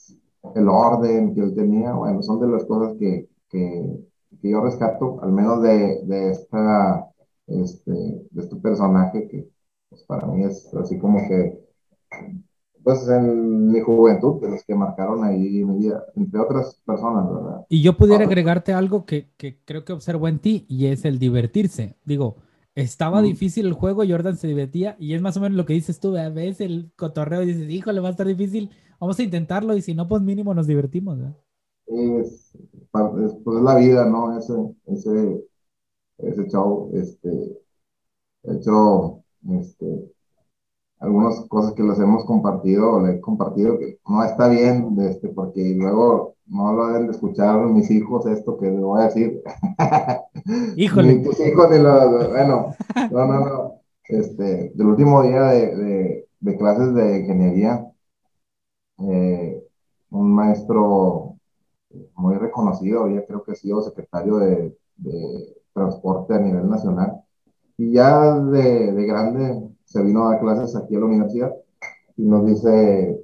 el 0.55 0.69
orden 0.69 1.35
que 1.35 1.41
él 1.41 1.55
tenía, 1.55 1.93
bueno, 1.93 2.23
son 2.23 2.41
de 2.41 2.49
las 2.49 2.65
cosas 2.65 2.97
que, 2.99 3.29
que, 3.49 3.99
que 4.41 4.51
yo 4.51 4.61
rescato, 4.61 5.21
al 5.23 5.33
menos 5.33 5.63
de, 5.63 6.03
de 6.05 6.31
esta 6.31 7.11
este, 7.51 7.91
de 7.93 8.43
este 8.43 8.57
personaje 8.57 9.29
que 9.29 9.49
pues, 9.89 10.05
para 10.05 10.27
mí 10.27 10.45
es 10.45 10.73
así 10.75 10.99
como 10.99 11.19
que, 11.27 11.59
pues 12.83 13.09
en 13.09 13.73
mi 13.73 13.81
juventud, 13.81 14.41
de 14.41 14.51
los 14.51 14.65
que 14.65 14.75
marcaron 14.75 15.25
ahí 15.25 15.65
mi 15.65 15.79
vida, 15.79 16.05
entre 16.17 16.41
otras 16.41 16.81
personas, 16.87 17.29
¿verdad? 17.29 17.67
Y 17.69 17.83
yo 17.83 17.97
pudiera 17.97 18.25
agregarte 18.25 18.73
algo 18.73 19.05
que, 19.05 19.31
que, 19.37 19.59
creo 19.65 19.85
que 19.85 19.93
observo 19.93 20.29
en 20.29 20.39
ti 20.39 20.65
y 20.69 20.87
es 20.87 21.05
el 21.05 21.19
divertirse. 21.19 21.97
Digo, 22.05 22.37
estaba 22.75 23.21
difícil 23.21 23.67
el 23.67 23.75
juego, 23.75 24.05
Jordan 24.09 24.37
se 24.37 24.47
divertía 24.47 24.97
y 24.99 25.15
es 25.15 25.21
más 25.21 25.37
o 25.37 25.41
menos 25.41 25.57
lo 25.57 25.67
que 25.67 25.75
dices 25.75 26.01
tú, 26.01 26.13
ves 26.13 26.61
el 26.61 26.93
cotorreo 26.97 27.43
y 27.43 27.47
dices, 27.47 27.69
híjole, 27.69 28.01
va 28.01 28.09
a 28.09 28.13
estar 28.13 28.27
difícil, 28.27 28.71
vamos 29.01 29.19
a 29.19 29.23
intentarlo 29.23 29.77
y 29.77 29.83
si 29.83 29.95
no, 29.95 30.07
pues 30.07 30.23
mínimo 30.23 30.55
nos 30.55 30.67
divertimos, 30.67 31.19
¿verdad? 31.19 31.37
Es, 31.87 32.55
es, 32.55 33.35
pues 33.45 33.63
la 33.63 33.75
vida, 33.77 34.07
¿no? 34.07 34.39
Ese, 34.39 34.55
ese 34.87 35.43
ese 36.23 36.47
show, 36.49 36.91
este, 36.95 37.59
he 38.45 38.55
hecho, 38.55 39.23
este, 39.51 40.13
algunas 40.99 41.41
cosas 41.49 41.73
que 41.73 41.83
les 41.83 41.99
hemos 41.99 42.25
compartido, 42.25 43.01
le 43.05 43.15
he 43.15 43.21
compartido 43.21 43.79
que 43.79 43.99
no 44.07 44.23
está 44.23 44.49
bien, 44.49 44.97
este, 45.01 45.29
porque 45.29 45.75
luego 45.75 46.37
no 46.47 46.73
lo 46.73 46.89
deben 46.89 47.07
de 47.07 47.13
escuchar 47.13 47.65
mis 47.67 47.91
hijos 47.91 48.27
esto 48.27 48.59
que 48.59 48.71
les 48.71 48.81
voy 48.81 49.01
a 49.01 49.05
decir. 49.05 49.43
Híjole. 50.77 51.17
ni 51.17 51.23
tus 51.23 51.41
hijos 51.41 51.71
ni 51.71 51.79
los, 51.79 52.31
bueno, 52.31 52.75
no, 53.11 53.27
no, 53.27 53.41
no. 53.41 53.75
Este, 54.05 54.73
del 54.75 54.87
último 54.89 55.23
día 55.23 55.43
de, 55.45 55.77
de, 55.77 56.29
de 56.41 56.57
clases 56.57 56.93
de 56.95 57.21
ingeniería, 57.21 57.87
eh, 59.09 59.65
un 60.11 60.33
maestro 60.35 61.37
muy 62.15 62.37
reconocido, 62.37 63.09
ya 63.09 63.25
creo 63.27 63.43
que 63.43 63.53
ha 63.53 63.55
sido 63.57 63.83
secretario 63.83 64.39
de, 64.39 64.77
transporte 65.73 66.35
a 66.35 66.39
nivel 66.39 66.69
nacional. 66.69 67.23
Y 67.79 67.93
ya 67.93 68.39
de, 68.39 68.93
de 68.93 69.07
grande 69.07 69.71
se 69.85 70.03
vino 70.03 70.27
a 70.27 70.33
dar 70.33 70.41
clases 70.41 70.77
aquí 70.77 70.97
a 70.97 71.01
la 71.01 71.07
universidad 71.07 71.55
y 72.17 72.23
nos 72.25 72.47
dice, 72.47 73.21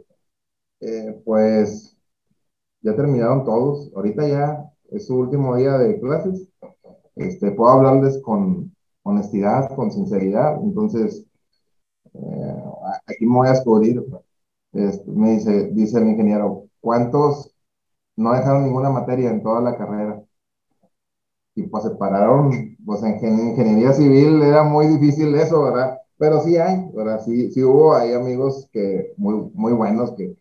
eh, 0.81 1.23
pues 1.25 1.97
ya 2.83 2.95
terminaron 2.97 3.45
todos, 3.45 3.91
ahorita 3.95 4.27
ya 4.29 4.73
es 4.91 5.07
su 5.07 5.17
último 5.17 5.57
día 5.57 5.79
de 5.79 6.01
clases, 6.01 6.49
este, 7.17 7.51
puedo 7.53 7.71
hablarles 7.73 8.21
con 8.23 8.75
honestidad, 9.03 9.75
con 9.75 9.91
sinceridad, 9.91 10.61
entonces 10.63 11.25
eh, 12.15 12.65
aquí 13.07 13.27
me 13.27 13.37
voy 13.37 13.49
a 13.49 13.53
descubrir. 13.53 14.05
Me 15.07 15.33
dice, 15.33 15.71
dice 15.73 15.99
el 15.99 16.09
ingeniero, 16.09 16.67
¿cuántos 16.81 17.55
no 18.17 18.33
dejaron 18.33 18.65
ninguna 18.65 18.91
materia 18.91 19.31
en 19.31 19.43
toda 19.43 19.61
la 19.61 19.77
carrera? 19.77 20.23
y 21.57 21.63
pues 21.65 21.85
se 21.85 21.91
pararon, 21.91 22.77
pues 22.85 23.03
en 23.03 23.15
ingeniería 23.49 23.93
civil 23.93 24.43
era 24.43 24.63
muy 24.63 24.87
difícil 24.89 25.35
eso, 25.35 25.63
¿verdad? 25.63 25.99
Pero 26.19 26.41
sí 26.43 26.57
hay, 26.57 26.89
¿verdad? 26.95 27.21
Sí, 27.25 27.51
sí 27.51 27.63
hubo 27.65 27.95
ahí 27.95 28.13
amigos 28.13 28.69
que 28.73 29.15
muy, 29.17 29.51
muy 29.55 29.73
buenos 29.73 30.13
que 30.13 30.37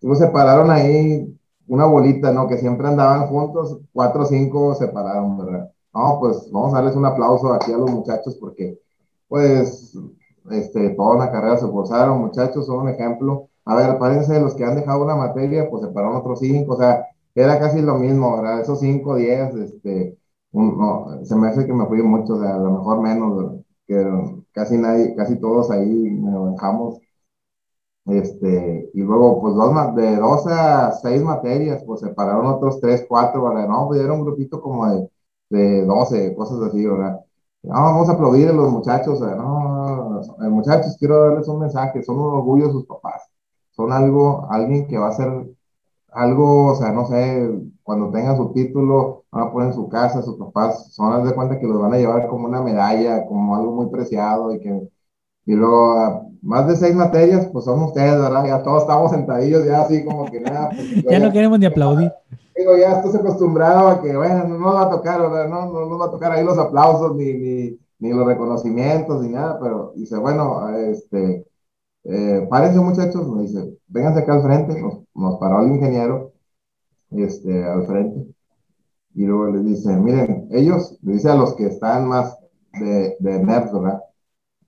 pues, 0.00 0.18
se 0.20 0.28
pararon 0.28 0.70
ahí 0.70 1.36
una 1.68 1.86
bolita, 1.86 2.32
¿no? 2.32 2.48
Que 2.48 2.58
siempre 2.58 2.88
andaban 2.88 3.28
juntos, 3.28 3.78
cuatro 3.92 4.22
o 4.22 4.26
cinco 4.26 4.74
se 4.76 4.88
pararon, 4.88 5.38
¿verdad? 5.38 5.72
No, 5.94 6.18
pues 6.20 6.50
vamos 6.52 6.72
a 6.74 6.76
darles 6.78 6.96
un 6.96 7.06
aplauso 7.06 7.52
aquí 7.52 7.72
a 7.72 7.78
los 7.78 7.90
muchachos 7.90 8.36
porque, 8.40 8.80
pues, 9.28 9.96
este, 10.50 10.90
toda 10.90 11.18
la 11.26 11.32
carrera 11.32 11.58
se 11.58 11.66
esforzaron, 11.66 12.20
muchachos, 12.20 12.66
son 12.66 12.80
un 12.80 12.88
ejemplo. 12.90 13.48
A 13.64 13.74
ver, 13.76 13.98
párense, 13.98 14.40
los 14.40 14.54
que 14.54 14.64
han 14.64 14.76
dejado 14.76 15.04
una 15.04 15.14
materia, 15.16 15.68
pues 15.70 15.84
se 15.84 15.90
pararon 15.92 16.16
otros 16.16 16.40
cinco, 16.40 16.74
o 16.74 16.76
sea, 16.78 17.06
era 17.34 17.58
casi 17.60 17.80
lo 17.82 17.96
mismo, 17.98 18.36
¿verdad? 18.36 18.60
Esos 18.60 18.80
cinco, 18.80 19.16
diez, 19.16 19.54
este, 19.54 20.18
no, 20.52 21.24
se 21.24 21.36
me 21.36 21.48
hace 21.48 21.66
que 21.66 21.72
me 21.72 21.86
fui 21.86 22.02
mucho, 22.02 22.34
o 22.34 22.40
sea, 22.40 22.56
a 22.56 22.58
lo 22.58 22.70
mejor 22.72 23.00
menos, 23.00 23.54
que 23.86 24.04
casi 24.52 24.76
nadie, 24.78 25.14
casi 25.14 25.36
todos 25.40 25.70
ahí 25.70 25.86
me 25.88 26.30
dejamos. 26.52 27.00
Este, 28.04 28.90
y 28.94 29.00
luego, 29.02 29.40
pues, 29.40 29.54
dos, 29.54 29.94
de 29.94 30.16
dos 30.16 30.44
a 30.48 30.90
seis 30.92 31.22
materias, 31.22 31.84
pues 31.86 32.00
separaron 32.00 32.46
otros 32.46 32.80
tres, 32.80 33.04
cuatro, 33.08 33.44
¿verdad? 33.44 33.68
No, 33.68 33.86
pues 33.86 34.00
era 34.00 34.12
un 34.12 34.22
grupito 34.24 34.60
como 34.60 34.88
de, 34.90 35.08
de 35.50 35.84
12, 35.86 36.34
cosas 36.34 36.60
así, 36.62 36.84
¿verdad? 36.84 37.20
No, 37.62 37.74
vamos 37.74 38.08
a 38.08 38.12
aplaudir 38.12 38.48
a 38.48 38.52
los 38.52 38.70
muchachos, 38.72 39.20
no, 39.20 40.20
no, 40.38 40.50
muchachos, 40.50 40.96
quiero 40.98 41.20
darles 41.28 41.46
un 41.46 41.60
mensaje, 41.60 42.02
son 42.02 42.18
un 42.18 42.34
orgullo 42.34 42.70
sus 42.72 42.86
papás, 42.86 43.11
son 43.72 43.92
algo, 43.92 44.46
alguien 44.50 44.86
que 44.86 44.98
va 44.98 45.08
a 45.08 45.12
ser 45.12 45.46
algo, 46.12 46.72
o 46.72 46.74
sea, 46.76 46.92
no 46.92 47.06
sé, 47.06 47.50
cuando 47.82 48.10
tengan 48.10 48.36
su 48.36 48.52
título, 48.52 49.24
van 49.30 49.48
a 49.48 49.52
poner 49.52 49.68
en 49.68 49.74
su 49.74 49.88
casa, 49.88 50.22
sus 50.22 50.36
papás, 50.36 50.92
son 50.92 51.12
a 51.12 51.24
de 51.24 51.34
cuenta 51.34 51.58
que 51.58 51.66
los 51.66 51.80
van 51.80 51.94
a 51.94 51.98
llevar 51.98 52.28
como 52.28 52.46
una 52.46 52.60
medalla, 52.62 53.26
como 53.26 53.56
algo 53.56 53.72
muy 53.72 53.86
preciado 53.86 54.54
y 54.54 54.60
que, 54.60 54.88
y 55.46 55.54
luego, 55.54 55.92
ah, 55.98 56.22
más 56.42 56.66
de 56.68 56.76
seis 56.76 56.94
materias, 56.94 57.48
pues 57.52 57.64
son 57.64 57.82
ustedes, 57.82 58.20
¿verdad? 58.20 58.44
Ya 58.46 58.62
todos 58.62 58.82
estamos 58.82 59.10
sentadillos, 59.10 59.64
ya 59.64 59.82
así 59.82 60.04
como 60.04 60.26
que 60.26 60.40
nada. 60.40 60.70
Pues, 60.70 61.04
ya, 61.04 61.18
no 61.18 61.32
queremos 61.32 61.58
ni 61.58 61.66
aplaudir. 61.66 62.12
Digo, 62.54 62.76
ya 62.76 62.92
estás 62.92 63.14
acostumbrado 63.14 63.88
a 63.88 64.02
que, 64.02 64.14
bueno, 64.14 64.44
no 64.44 64.58
nos 64.58 64.74
va 64.74 64.82
a 64.82 64.90
tocar, 64.90 65.20
¿verdad? 65.20 65.48
No, 65.48 65.66
no 65.72 65.86
nos 65.86 66.00
va 66.00 66.06
a 66.06 66.10
tocar 66.10 66.32
ahí 66.32 66.44
los 66.44 66.58
aplausos, 66.58 67.16
ni, 67.16 67.32
ni, 67.32 67.78
ni 68.00 68.10
los 68.10 68.26
reconocimientos, 68.26 69.22
ni 69.22 69.30
nada, 69.30 69.58
pero 69.60 69.92
dice, 69.96 70.18
bueno, 70.18 70.68
este, 70.76 71.46
eh, 72.04 72.46
párense 72.50 72.80
muchachos, 72.80 73.28
me 73.28 73.42
dice, 73.42 73.78
vénganse 73.88 74.20
acá 74.20 74.34
al 74.34 74.42
frente, 74.42 74.80
nos, 74.80 75.00
nos 75.14 75.38
paró 75.38 75.62
el 75.62 75.72
ingeniero, 75.72 76.32
este, 77.10 77.64
al 77.64 77.86
frente, 77.86 78.34
y 79.14 79.24
luego 79.24 79.48
les 79.48 79.64
dice, 79.64 79.96
miren, 79.96 80.48
ellos, 80.50 80.98
le 81.02 81.14
dice 81.14 81.30
a 81.30 81.34
los 81.34 81.54
que 81.54 81.66
están 81.66 82.08
más 82.08 82.38
de, 82.80 83.16
de 83.20 83.38
nerds, 83.44 83.72
¿verdad? 83.72 84.02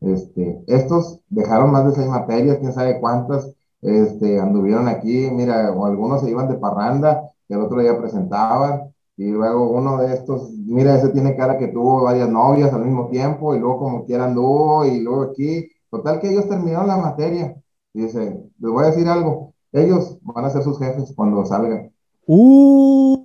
Este, 0.00 0.62
estos 0.66 1.20
dejaron 1.28 1.70
más 1.72 1.86
de 1.86 1.92
seis 1.94 2.08
materias, 2.08 2.58
quién 2.58 2.72
sabe 2.72 3.00
cuántas, 3.00 3.54
este, 3.80 4.40
anduvieron 4.40 4.88
aquí, 4.88 5.30
mira, 5.30 5.72
o 5.72 5.86
algunos 5.86 6.22
se 6.22 6.30
iban 6.30 6.48
de 6.48 6.56
parranda, 6.58 7.30
el 7.48 7.60
otro 7.60 7.80
día 7.80 7.98
presentaban, 7.98 8.94
y 9.16 9.30
luego 9.30 9.70
uno 9.70 9.98
de 9.98 10.12
estos, 10.14 10.50
mira, 10.52 10.96
ese 10.96 11.10
tiene 11.10 11.36
cara 11.36 11.56
que 11.58 11.68
tuvo 11.68 12.02
varias 12.04 12.28
novias 12.28 12.72
al 12.72 12.84
mismo 12.84 13.08
tiempo, 13.08 13.54
y 13.54 13.60
luego 13.60 13.78
como 13.78 14.04
quiera 14.04 14.24
anduvo, 14.26 14.84
y 14.84 15.00
luego 15.00 15.22
aquí, 15.22 15.68
total 15.98 16.20
que 16.20 16.30
ellos 16.30 16.48
terminaron 16.48 16.88
la 16.88 16.96
materia, 16.96 17.54
y 17.92 18.02
dice, 18.02 18.42
les 18.58 18.70
voy 18.70 18.84
a 18.84 18.88
decir 18.88 19.08
algo, 19.08 19.54
ellos 19.72 20.18
van 20.22 20.44
a 20.44 20.50
ser 20.50 20.62
sus 20.62 20.78
jefes 20.78 21.12
cuando 21.14 21.44
salgan. 21.44 21.92
Uy. 22.26 23.24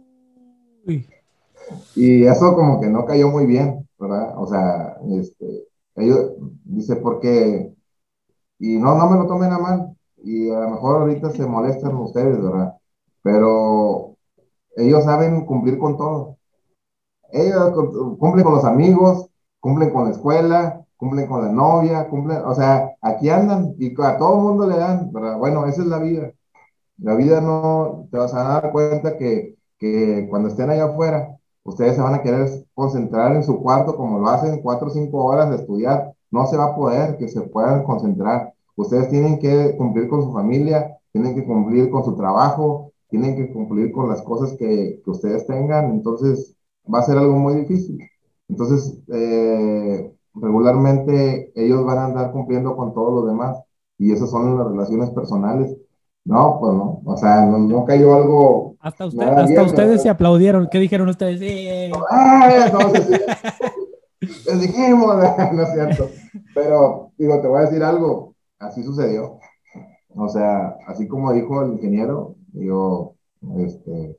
Y 1.96 2.24
eso 2.24 2.56
como 2.56 2.80
que 2.80 2.88
no 2.88 3.06
cayó 3.06 3.30
muy 3.30 3.46
bien, 3.46 3.88
¿verdad? 4.00 4.34
O 4.38 4.48
sea, 4.48 4.98
este, 5.10 5.68
ellos, 5.96 6.32
dice, 6.64 6.96
porque, 6.98 7.74
y 8.60 8.78
no, 8.78 8.96
no 8.96 9.10
me 9.10 9.18
lo 9.18 9.28
tomen 9.28 9.52
a 9.52 9.60
mal, 9.60 9.98
y 10.24 10.50
a 10.50 10.60
lo 10.60 10.70
mejor 10.72 11.02
ahorita 11.02 11.32
se 11.32 11.46
molestan 11.46 11.96
ustedes, 11.96 12.42
¿verdad? 12.42 12.76
Pero 13.22 14.16
ellos 14.76 15.04
saben 15.04 15.46
cumplir 15.46 15.78
con 15.78 15.98
todo. 15.98 16.38
Ellos 17.32 17.72
cumplen 18.18 18.44
con 18.44 18.56
los 18.56 18.66
amigos, 18.66 19.30
cumplen 19.60 19.92
con 19.92 20.06
la 20.06 20.12
escuela, 20.12 20.86
cumplen 21.00 21.28
con 21.28 21.46
la 21.46 21.52
novia, 21.52 22.10
cumplen, 22.10 22.40
o 22.46 22.54
sea, 22.54 22.92
aquí 23.02 23.30
andan 23.30 23.74
y 23.80 23.94
a 24.02 24.18
todo 24.18 24.36
mundo 24.36 24.68
le 24.68 24.78
dan, 24.78 25.12
¿verdad? 25.14 25.38
Bueno, 25.40 25.66
esa 25.66 25.82
es 25.82 25.88
la 25.88 26.00
vida. 26.00 26.34
La 26.98 27.16
vida 27.16 27.42
no, 27.42 28.08
te 28.12 28.18
vas 28.18 28.34
a 28.34 28.44
dar 28.44 28.72
cuenta 28.74 29.18
que, 29.18 29.56
que 29.80 30.28
cuando 30.30 30.50
estén 30.50 30.70
allá 30.70 30.86
afuera, 30.86 31.38
ustedes 31.64 31.96
se 31.96 32.02
van 32.02 32.16
a 32.16 32.22
querer 32.22 32.50
concentrar 32.74 33.34
en 33.36 33.44
su 33.44 33.62
cuarto 33.62 33.96
como 33.96 34.20
lo 34.20 34.28
hacen 34.30 34.62
cuatro 34.62 34.90
o 34.90 34.92
cinco 34.92 35.24
horas 35.24 35.50
de 35.50 35.58
estudiar. 35.58 36.14
No 36.32 36.46
se 36.48 36.58
va 36.58 36.66
a 36.66 36.76
poder 36.76 37.18
que 37.18 37.30
se 37.30 37.42
puedan 37.44 37.84
concentrar. 37.84 38.54
Ustedes 38.76 39.10
tienen 39.10 39.40
que 39.40 39.76
cumplir 39.78 40.10
con 40.10 40.24
su 40.24 40.34
familia, 40.34 40.98
tienen 41.14 41.34
que 41.34 41.46
cumplir 41.46 41.90
con 41.92 42.04
su 42.04 42.16
trabajo, 42.18 42.92
tienen 43.10 43.38
que 43.38 43.54
cumplir 43.54 43.92
con 43.94 44.10
las 44.10 44.22
cosas 44.22 44.52
que, 44.58 45.02
que 45.04 45.10
ustedes 45.12 45.48
tengan. 45.48 45.92
Entonces, 45.92 46.58
va 46.94 47.00
a 47.00 47.04
ser 47.04 47.18
algo 47.18 47.36
muy 47.36 47.56
difícil. 47.56 48.00
Entonces, 48.50 48.98
eh, 49.14 50.14
regularmente 50.42 51.52
ellos 51.56 51.86
van 51.86 51.98
a 51.98 52.06
andar 52.06 52.32
cumpliendo 52.32 52.76
con 52.76 52.94
todos 52.94 53.14
los 53.14 53.28
demás 53.28 53.58
y 53.98 54.12
esas 54.12 54.30
son 54.30 54.58
las 54.58 54.68
relaciones 54.68 55.10
personales. 55.12 55.76
No, 56.26 56.58
pues 56.60 56.74
no, 56.74 57.02
o 57.06 57.18
sea, 57.18 57.46
no, 57.46 57.86
cayó 57.86 58.14
algo. 58.14 58.76
Hasta, 58.80 59.06
hasta 59.06 59.64
ustedes 59.64 60.02
se 60.04 60.10
aplaudieron. 60.10 60.68
¿Qué 60.72 60.80
dijeron 60.80 61.10
ustedes? 61.10 61.40
Sí. 61.40 61.92
Ah, 62.10 62.70
no, 62.72 62.80
Les 64.22 64.62
dijimos, 64.62 65.16
no 65.54 65.64
es 65.64 65.74
cierto. 65.74 66.10
Pero, 66.54 67.12
digo, 67.18 67.42
te 67.42 67.48
voy 67.48 67.60
a 67.60 67.66
decir 67.66 67.84
algo, 67.84 68.36
así 68.60 68.84
sucedió. 68.84 69.40
O 70.16 70.28
sea, 70.28 70.78
así 70.88 71.08
como 71.08 71.34
dijo 71.34 71.62
el 71.64 71.74
ingeniero, 71.74 72.36
digo, 72.52 73.16
este, 73.58 74.18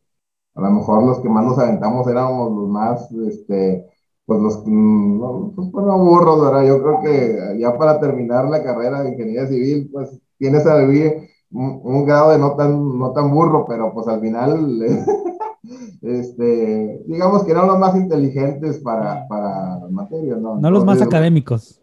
a 0.55 0.61
lo 0.61 0.71
mejor 0.71 1.05
los 1.05 1.21
que 1.21 1.29
más 1.29 1.45
nos 1.45 1.59
aventamos 1.59 2.07
éramos 2.07 2.51
los 2.53 2.69
más, 2.69 3.13
este, 3.13 3.87
pues 4.31 4.41
los, 4.41 4.65
no, 4.65 5.53
pues, 5.57 5.71
pues 5.73 5.85
no 5.85 5.99
burros, 5.99 6.41
¿verdad? 6.41 6.65
Yo 6.65 6.81
creo 6.81 7.01
que 7.03 7.59
ya 7.59 7.77
para 7.77 7.99
terminar 7.99 8.49
la 8.49 8.63
carrera 8.63 9.03
de 9.03 9.11
ingeniería 9.11 9.49
civil, 9.49 9.91
pues 9.93 10.21
tienes 10.39 10.65
a 10.69 10.77
vivir 10.77 11.29
un, 11.51 11.81
un, 11.83 12.07
grado 12.07 12.31
de 12.31 12.39
no 12.39 12.55
tan, 12.55 12.97
no 12.97 13.11
tan 13.11 13.33
burro, 13.33 13.67
pero 13.67 13.93
pues 13.93 14.07
al 14.07 14.21
final, 14.21 14.83
este, 16.03 17.03
digamos 17.09 17.43
que 17.43 17.51
eran 17.51 17.67
los 17.67 17.81
más 17.81 17.97
inteligentes 17.97 18.79
para, 18.79 19.27
para 19.27 19.81
la 19.81 19.89
materia, 19.91 20.37
¿no? 20.37 20.61
No 20.61 20.71
los 20.71 20.85
más 20.85 21.03
académicos. 21.03 21.83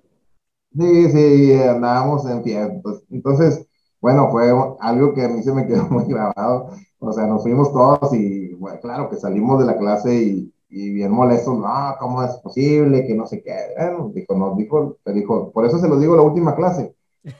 Sí, 0.73 1.11
sí, 1.11 1.53
andábamos 1.53 2.25
en 2.29 2.43
pie. 2.43 2.79
Pues, 2.81 3.03
entonces, 3.09 3.67
bueno, 3.99 4.29
fue 4.31 4.53
algo 4.79 5.13
que 5.13 5.25
a 5.25 5.27
mí 5.27 5.43
se 5.43 5.51
me 5.51 5.67
quedó 5.67 5.83
muy 5.89 6.05
grabado. 6.05 6.69
O 6.99 7.11
sea, 7.11 7.27
nos 7.27 7.43
fuimos 7.43 7.73
todos 7.73 8.13
y, 8.13 8.53
bueno, 8.53 8.79
claro, 8.79 9.09
que 9.09 9.17
salimos 9.17 9.59
de 9.59 9.65
la 9.65 9.77
clase 9.77 10.15
y, 10.15 10.53
y 10.69 10.91
bien 10.91 11.11
molestos, 11.11 11.57
no, 11.57 11.95
¿cómo 11.99 12.23
es 12.23 12.31
posible? 12.37 13.05
Que 13.05 13.15
no 13.15 13.25
sé 13.25 13.41
qué. 13.41 13.53
Bueno, 13.77 14.11
dijo, 14.13 14.35
nos 14.35 14.57
dijo, 14.57 14.97
te 15.03 15.13
dijo, 15.13 15.51
por 15.51 15.65
eso 15.65 15.79
se 15.79 15.87
los 15.87 15.99
digo 16.01 16.15
la 16.15 16.23
última 16.23 16.55
clase, 16.55 16.95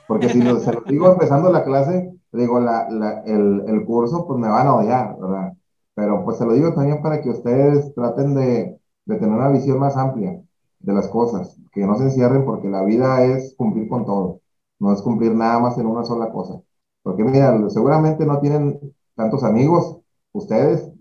porque 0.06 0.28
si 0.28 0.40
se 0.40 0.72
los 0.72 0.84
digo 0.86 1.12
empezando 1.12 1.52
la 1.52 1.64
clase, 1.64 2.12
digo, 2.32 2.60
la, 2.60 2.88
la, 2.90 3.22
el, 3.22 3.64
el, 3.66 3.84
curso, 3.84 4.26
pues 4.26 4.38
me 4.38 4.48
van 4.48 4.66
a 4.66 4.74
odiar, 4.76 5.16
¿verdad? 5.18 5.52
Pero 5.94 6.24
pues 6.24 6.38
se 6.38 6.46
lo 6.46 6.52
digo 6.52 6.72
también 6.74 7.02
para 7.02 7.20
que 7.20 7.30
ustedes 7.30 7.94
traten 7.94 8.34
de, 8.34 8.78
de 9.06 9.16
tener 9.16 9.34
una 9.34 9.48
visión 9.50 9.78
más 9.78 9.96
amplia 9.96 10.40
de 10.80 10.92
las 10.92 11.08
cosas, 11.08 11.58
que 11.72 11.86
no 11.86 11.96
se 11.96 12.04
encierren 12.04 12.44
porque 12.44 12.68
la 12.68 12.84
vida 12.84 13.24
es 13.24 13.54
cumplir 13.56 13.88
con 13.88 14.04
todo, 14.06 14.40
no 14.78 14.92
es 14.92 15.02
cumplir 15.02 15.34
nada 15.34 15.58
más 15.58 15.76
en 15.78 15.86
una 15.86 16.04
sola 16.04 16.30
cosa. 16.30 16.60
Porque 17.02 17.24
mira, 17.24 17.58
seguramente 17.70 18.26
no 18.26 18.40
tienen 18.40 18.94
tantos 19.14 19.42
amigos, 19.42 19.98
ustedes, 20.32 20.92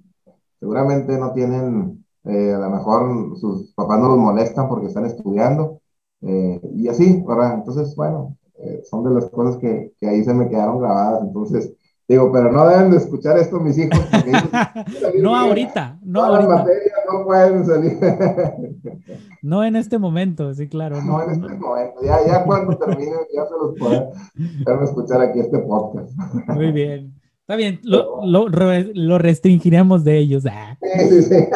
seguramente 0.60 1.18
no 1.18 1.34
tienen 1.34 2.06
eh, 2.28 2.54
a 2.54 2.60
lo 2.60 2.70
mejor 2.70 3.38
sus 3.38 3.74
papás 3.74 4.00
no 4.00 4.10
los 4.10 4.18
molestan 4.18 4.68
porque 4.68 4.88
están 4.88 5.06
estudiando, 5.06 5.82
eh, 6.22 6.60
y 6.74 6.88
así, 6.88 7.24
¿verdad? 7.28 7.56
Entonces, 7.56 7.96
bueno, 7.96 8.38
eh, 8.60 8.82
son 8.90 9.04
de 9.04 9.12
las 9.12 9.30
cosas 9.30 9.58
que, 9.58 9.94
que, 10.00 10.08
ahí 10.08 10.24
se 10.24 10.34
me 10.34 10.50
quedaron 10.50 10.80
grabadas, 10.80 11.22
entonces, 11.24 11.74
digo, 12.08 12.32
pero 12.32 12.52
no 12.52 12.68
deben 12.68 12.92
de 12.92 12.98
escuchar 12.98 13.38
esto 13.38 13.60
mis 13.60 13.78
hijos. 13.78 14.00
no 15.22 15.36
ahorita, 15.36 16.00
no 16.04 16.24
ahorita. 16.24 16.50
Las 16.50 16.60
materias 16.60 17.00
no 17.12 17.26
pueden 17.26 17.66
salir. 17.66 17.98
no 19.44 19.64
en 19.64 19.76
este 19.76 19.98
momento, 20.00 20.54
sí, 20.54 20.68
claro. 20.68 21.02
No, 21.02 21.24
en 21.24 21.30
este 21.30 21.54
momento, 21.54 22.02
ya, 22.04 22.26
ya 22.26 22.44
cuando 22.44 22.78
termine, 22.78 23.12
ya 23.34 23.46
se 23.46 23.54
los 23.54 23.76
pueden 23.78 24.84
escuchar 24.84 25.22
aquí 25.22 25.40
este 25.40 25.60
podcast. 25.60 26.12
Muy 26.48 26.72
bien. 26.72 27.14
Está 27.42 27.56
bien, 27.56 27.80
lo, 27.84 28.26
lo, 28.26 28.50
lo 28.50 29.18
restringiremos 29.20 30.04
de 30.04 30.18
ellos. 30.18 30.46
Ah. 30.48 30.78
Sí, 30.82 31.10
sí, 31.10 31.22
sí. 31.24 31.48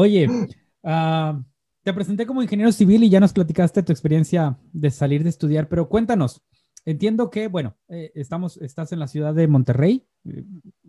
Oye, 0.00 0.28
uh, 0.28 1.42
te 1.82 1.92
presenté 1.92 2.24
como 2.24 2.40
ingeniero 2.40 2.70
civil 2.70 3.02
y 3.02 3.10
ya 3.10 3.18
nos 3.18 3.32
platicaste 3.32 3.82
tu 3.82 3.90
experiencia 3.90 4.56
de 4.72 4.92
salir 4.92 5.24
de 5.24 5.30
estudiar, 5.30 5.68
pero 5.68 5.88
cuéntanos. 5.88 6.40
Entiendo 6.84 7.30
que, 7.30 7.48
bueno, 7.48 7.76
eh, 7.88 8.12
estamos, 8.14 8.58
estás 8.58 8.92
en 8.92 9.00
la 9.00 9.08
ciudad 9.08 9.34
de 9.34 9.48
Monterrey 9.48 10.06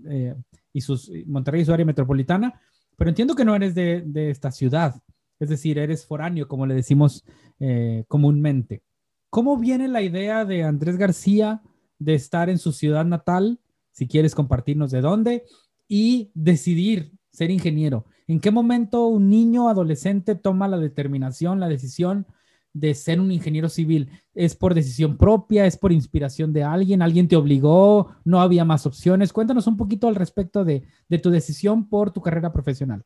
eh, 0.05 0.35
y 0.71 0.81
sus, 0.81 1.11
Monterrey 1.25 1.63
y 1.63 1.65
su 1.65 1.73
área 1.73 1.87
metropolitana, 1.87 2.61
pero 2.97 3.09
entiendo 3.09 3.33
que 3.33 3.45
no 3.45 3.55
eres 3.55 3.73
de, 3.73 4.03
de 4.05 4.29
esta 4.29 4.51
ciudad, 4.51 5.01
es 5.39 5.49
decir, 5.49 5.79
eres 5.79 6.05
foráneo, 6.05 6.47
como 6.47 6.67
le 6.67 6.75
decimos 6.75 7.25
eh, 7.59 8.03
comúnmente. 8.07 8.83
¿Cómo 9.31 9.57
viene 9.57 9.87
la 9.87 10.03
idea 10.03 10.45
de 10.45 10.61
Andrés 10.61 10.97
García 10.97 11.63
de 11.97 12.13
estar 12.13 12.47
en 12.47 12.59
su 12.59 12.73
ciudad 12.73 13.05
natal, 13.05 13.59
si 13.91 14.07
quieres 14.07 14.35
compartirnos 14.35 14.91
de 14.91 15.01
dónde, 15.01 15.45
y 15.87 16.29
decidir 16.35 17.13
ser 17.31 17.49
ingeniero? 17.49 18.05
¿En 18.29 18.39
qué 18.39 18.51
momento 18.51 19.07
un 19.07 19.27
niño 19.27 19.69
adolescente 19.69 20.35
toma 20.35 20.67
la 20.67 20.77
determinación, 20.77 21.59
la 21.59 21.67
decisión 21.67 22.27
de 22.73 22.93
ser 22.93 23.19
un 23.19 23.31
ingeniero 23.31 23.69
civil? 23.69 24.11
¿Es 24.35 24.55
por 24.55 24.75
decisión 24.75 25.17
propia? 25.17 25.65
¿Es 25.65 25.77
por 25.77 25.91
inspiración 25.91 26.53
de 26.53 26.63
alguien? 26.63 27.01
¿Alguien 27.01 27.27
te 27.27 27.35
obligó? 27.35 28.11
¿No 28.23 28.39
había 28.39 28.63
más 28.65 28.85
opciones? 28.85 29.33
Cuéntanos 29.33 29.65
un 29.65 29.77
poquito 29.77 30.07
al 30.07 30.13
respecto 30.13 30.63
de, 30.63 30.83
tu 31.23 31.31
decisión 31.31 31.89
por 31.89 32.11
tu 32.11 32.21
carrera 32.21 32.53
profesional. 32.53 33.03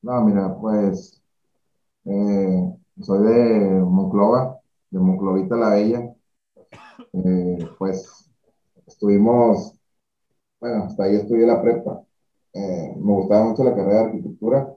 No, 0.00 0.20
mira, 0.24 0.56
pues 0.60 1.20
eh, 2.04 2.72
soy 3.00 3.26
de 3.26 3.80
Monclova, 3.80 4.60
de 4.90 5.00
Monclovita 5.00 5.56
la 5.56 5.70
Bella. 5.70 6.14
Eh, 7.14 7.68
pues 7.80 8.30
estuvimos, 8.86 9.74
bueno, 10.60 10.84
hasta 10.84 11.02
ahí 11.02 11.16
estudié 11.16 11.48
la 11.48 11.60
prepa 11.60 12.04
eh, 12.54 12.94
me 12.96 13.12
gustaba 13.12 13.46
mucho 13.46 13.64
la 13.64 13.74
carrera 13.74 14.00
de 14.02 14.06
arquitectura, 14.06 14.74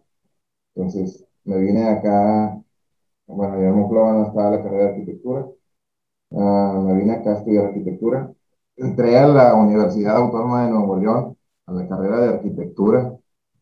entonces 0.75 1.25
me 1.45 1.57
vine 1.59 1.87
acá, 1.89 2.61
bueno, 3.27 3.55
ya 3.61 3.67
en 3.69 3.75
Monclova 3.75 4.13
no 4.13 4.27
estaba 4.27 4.51
la 4.51 4.63
carrera 4.63 4.83
de 4.85 4.89
arquitectura, 4.91 5.47
uh, 6.31 6.81
me 6.83 6.95
vine 6.97 7.13
acá 7.13 7.31
a 7.31 7.37
estudiar 7.39 7.65
arquitectura, 7.67 8.31
entré 8.77 9.17
a 9.19 9.27
la 9.27 9.55
Universidad 9.55 10.17
Autónoma 10.17 10.65
de 10.65 10.71
Nuevo 10.71 10.97
León, 10.97 11.37
a 11.65 11.73
la 11.73 11.87
carrera 11.87 12.19
de 12.21 12.29
arquitectura, 12.35 13.13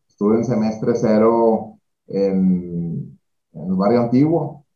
estuve 0.08 0.36
en 0.36 0.44
semestre 0.44 0.92
cero 0.96 1.78
en, 2.08 3.18
en 3.52 3.66
el 3.68 3.74
barrio 3.76 4.02
antiguo, 4.02 4.66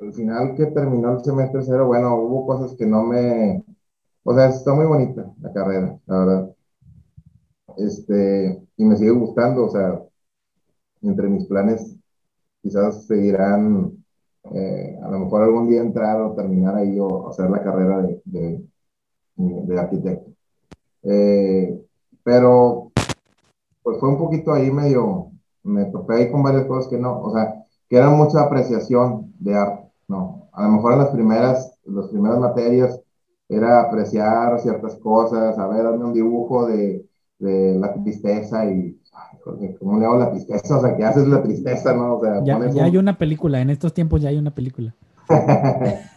al 0.00 0.12
final 0.14 0.54
que 0.56 0.66
terminó 0.66 1.12
el 1.12 1.24
semestre 1.24 1.62
cero, 1.64 1.86
bueno, 1.86 2.16
hubo 2.16 2.46
cosas 2.46 2.76
que 2.76 2.86
no 2.86 3.04
me, 3.04 3.64
o 4.24 4.34
sea, 4.34 4.48
está 4.48 4.74
muy 4.74 4.86
bonita 4.86 5.32
la 5.40 5.52
carrera, 5.52 5.98
la 6.06 6.18
verdad. 6.18 6.55
Este, 7.76 8.62
y 8.76 8.84
me 8.84 8.96
sigue 8.96 9.10
gustando, 9.10 9.66
o 9.66 9.70
sea, 9.70 10.02
entre 11.02 11.28
mis 11.28 11.46
planes 11.46 11.96
quizás 12.62 13.06
seguirán, 13.06 14.04
eh, 14.52 14.98
a 15.02 15.08
lo 15.10 15.20
mejor 15.20 15.42
algún 15.42 15.68
día 15.68 15.80
entrar 15.80 16.20
o 16.20 16.34
terminar 16.34 16.74
ahí 16.76 16.98
o 16.98 17.28
hacer 17.28 17.48
la 17.50 17.62
carrera 17.62 18.02
de, 18.02 18.20
de, 18.24 18.64
de 19.36 19.78
arquitecto. 19.78 20.30
Eh, 21.02 21.80
pero, 22.24 22.90
pues 23.82 23.98
fue 24.00 24.08
un 24.08 24.18
poquito 24.18 24.52
ahí 24.52 24.70
medio, 24.70 25.30
me 25.62 25.84
topé 25.86 26.14
ahí 26.14 26.30
con 26.30 26.42
varias 26.42 26.66
cosas 26.66 26.88
que 26.90 26.98
no, 26.98 27.20
o 27.20 27.32
sea, 27.32 27.64
que 27.88 27.96
era 27.96 28.10
mucha 28.10 28.42
apreciación 28.42 29.32
de 29.38 29.54
arte, 29.54 29.88
¿no? 30.08 30.48
A 30.52 30.66
lo 30.66 30.72
mejor 30.72 30.94
en 30.94 30.98
las 30.98 31.10
primeras, 31.10 31.78
las 31.84 32.08
primeras 32.08 32.38
materias 32.38 33.00
era 33.48 33.82
apreciar 33.82 34.58
ciertas 34.60 34.96
cosas, 34.96 35.56
a 35.56 35.68
ver, 35.68 35.84
darme 35.84 36.06
un 36.06 36.14
dibujo 36.14 36.66
de, 36.66 37.05
de 37.38 37.78
la 37.78 37.94
tristeza 37.94 38.66
y 38.66 38.98
¿cómo 39.78 39.98
le 39.98 40.06
hago 40.06 40.18
la 40.18 40.30
tristeza? 40.30 40.78
O 40.78 40.80
sea, 40.80 40.96
¿qué 40.96 41.04
haces 41.04 41.28
la 41.28 41.42
tristeza, 41.42 41.92
no? 41.94 42.16
O 42.16 42.22
sea, 42.22 42.42
ya, 42.44 42.66
ya 42.68 42.84
hay 42.84 42.96
una 42.96 43.18
película, 43.18 43.60
en 43.60 43.70
estos 43.70 43.92
tiempos 43.92 44.22
ya 44.22 44.30
hay 44.30 44.38
una 44.38 44.54
película. 44.54 44.94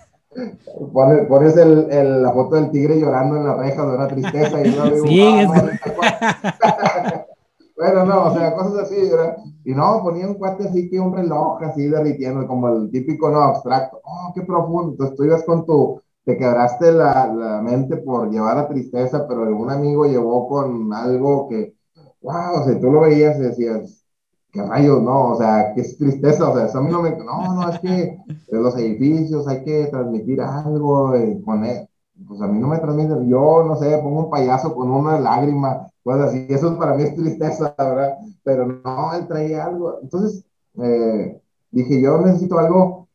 pones, 0.94 1.28
pones 1.28 1.58
el, 1.58 1.92
el, 1.92 2.24
la 2.24 2.32
foto 2.32 2.56
del 2.56 2.72
tigre 2.72 3.00
llorando 3.00 3.38
en 3.38 3.46
la 3.46 3.56
reja 3.56 3.86
de 3.86 3.96
una 3.96 4.08
tristeza 4.08 4.66
y 4.66 4.76
no 4.76 4.86
digo, 4.90 5.08
sí, 5.08 5.22
ah, 5.22 7.26
bueno, 7.78 8.06
no, 8.06 8.26
o 8.26 8.34
sea, 8.34 8.54
cosas 8.54 8.84
así, 8.84 9.10
¿verdad? 9.10 9.38
Y 9.66 9.74
no, 9.74 10.02
ponía 10.04 10.28
un 10.28 10.36
cuate 10.36 10.68
así 10.68 10.90
que 10.90 11.00
un 11.00 11.16
reloj 11.16 11.62
así 11.64 11.88
derritiendo, 11.88 12.48
como 12.48 12.70
el 12.70 12.92
típico, 12.92 13.30
no, 13.30 13.42
abstracto, 13.42 14.00
oh, 14.04 14.32
qué 14.34 14.42
profundo, 14.42 14.92
entonces 14.92 15.16
tú 15.16 15.24
ibas 15.24 15.44
con 15.44 15.66
tu 15.66 16.02
te 16.30 16.38
quebraste 16.38 16.92
la, 16.92 17.26
la, 17.26 17.60
mente 17.64 17.98
por 17.98 18.30
llevar 18.30 18.60
a 18.60 18.68
tristeza, 18.68 19.28
pero 19.28 19.46
un 19.58 19.72
amigo 19.72 20.06
llevó 20.06 20.48
con 20.48 20.94
algo 20.94 21.50
que, 21.50 21.74
wow, 22.22 22.62
o 22.62 22.66
sea, 22.66 22.80
tú 22.80 22.92
lo 22.92 23.02
veías 23.02 23.38
y 23.40 23.42
decías, 23.42 24.06
qué 24.52 24.62
rayos, 24.62 25.02
no, 25.02 25.32
o 25.32 25.36
sea, 25.38 25.74
qué 25.74 25.82
es 25.82 25.98
tristeza, 25.98 26.48
o 26.48 26.56
sea, 26.56 26.68
eso 26.68 26.78
a 26.78 26.82
mí 26.84 26.92
no 26.92 27.02
me, 27.02 27.18
no, 27.18 27.56
no, 27.56 27.68
es 27.68 27.80
que 27.80 28.20
los 28.52 28.78
edificios 28.78 29.48
hay 29.48 29.64
que 29.64 29.88
transmitir 29.88 30.40
algo, 30.42 31.18
y 31.18 31.34
poner, 31.38 31.90
pues 32.28 32.40
a 32.42 32.48
mí 32.48 32.60
no 32.60 32.68
me 32.68 32.78
transmite, 32.78 33.28
yo 33.28 33.64
no 33.64 33.76
sé, 33.78 33.98
pongo 33.98 34.26
un 34.26 34.30
payaso 34.30 34.76
con 34.76 34.92
una 34.92 35.20
lágrima, 35.20 35.88
pues 36.04 36.20
así, 36.20 36.46
eso 36.48 36.78
para 36.78 36.94
mí 36.94 37.04
es 37.04 37.16
tristeza, 37.16 37.74
¿verdad? 37.76 38.18
Pero 38.44 38.68
no, 38.68 39.16
él 39.16 39.28
traía 39.28 39.66
algo, 39.66 39.98
entonces 40.04 40.46
eh, 40.80 41.42
dije, 41.72 42.00
yo 42.00 42.20
necesito 42.20 42.60
algo 42.60 43.08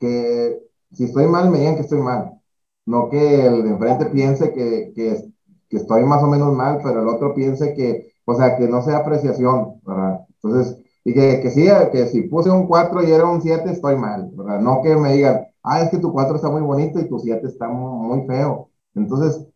que 0.00 0.64
si 0.94 1.04
estoy 1.04 1.26
mal, 1.26 1.50
me 1.50 1.58
digan 1.58 1.76
que 1.76 1.82
estoy 1.82 2.00
mal, 2.00 2.40
no 2.86 3.08
que 3.10 3.46
el 3.46 3.62
de 3.64 3.70
enfrente 3.70 4.06
piense 4.06 4.52
que, 4.52 4.92
que, 4.94 5.24
que 5.68 5.76
estoy 5.76 6.04
más 6.04 6.22
o 6.22 6.26
menos 6.26 6.52
mal, 6.54 6.80
pero 6.82 7.02
el 7.02 7.08
otro 7.08 7.34
piense 7.34 7.74
que 7.74 8.14
o 8.24 8.34
sea, 8.34 8.56
que 8.56 8.68
no 8.68 8.82
sea 8.82 8.98
apreciación, 8.98 9.80
¿verdad? 9.84 10.20
Entonces, 10.42 10.78
y 11.04 11.12
que, 11.14 11.40
que 11.42 11.50
sí, 11.50 11.68
que 11.92 12.06
si 12.06 12.22
puse 12.22 12.50
un 12.50 12.66
4 12.66 13.02
y 13.02 13.12
era 13.12 13.26
un 13.26 13.42
7, 13.42 13.70
estoy 13.70 13.96
mal, 13.96 14.30
¿verdad? 14.34 14.60
No 14.60 14.82
que 14.82 14.96
me 14.96 15.14
digan, 15.14 15.46
ah, 15.62 15.82
es 15.82 15.90
que 15.90 15.98
tu 15.98 16.12
4 16.12 16.36
está 16.36 16.48
muy 16.50 16.62
bonito 16.62 16.98
y 17.00 17.08
tu 17.08 17.18
7 17.18 17.46
está 17.46 17.68
muy, 17.68 18.26
feo. 18.26 18.70
Entonces, 18.94 19.46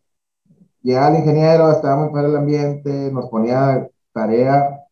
llega 0.81 1.09
el 1.09 1.17
ingeniero, 1.19 1.71
estaba 1.71 1.97
muy 2.03 2.13
feo 2.13 2.27
el 2.27 2.37
ambiente, 2.37 3.11
nos 3.11 3.29
ponía 3.29 3.89
tarea, 4.13 4.85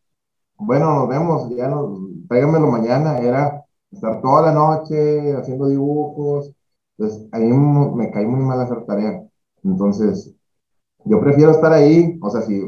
bueno, 0.58 0.94
nos 0.94 1.08
vemos, 1.08 1.56
ya 1.56 1.68
nos, 1.68 1.98
tráigamelo 2.28 2.68
mañana, 2.68 3.18
era 3.18 3.64
estar 3.90 4.20
toda 4.20 4.42
la 4.42 4.52
noche 4.52 5.34
haciendo 5.36 5.68
dibujos, 5.68 6.52
entonces 6.96 7.28
ahí 7.32 7.46
me 7.52 8.10
caí 8.10 8.26
muy 8.26 8.40
mal 8.44 8.60
hacer 8.60 8.84
tarea. 8.84 9.22
Entonces, 9.64 10.34
yo 11.04 11.20
prefiero 11.20 11.52
estar 11.52 11.72
ahí, 11.72 12.18
o 12.20 12.30
sea, 12.30 12.42
si, 12.42 12.60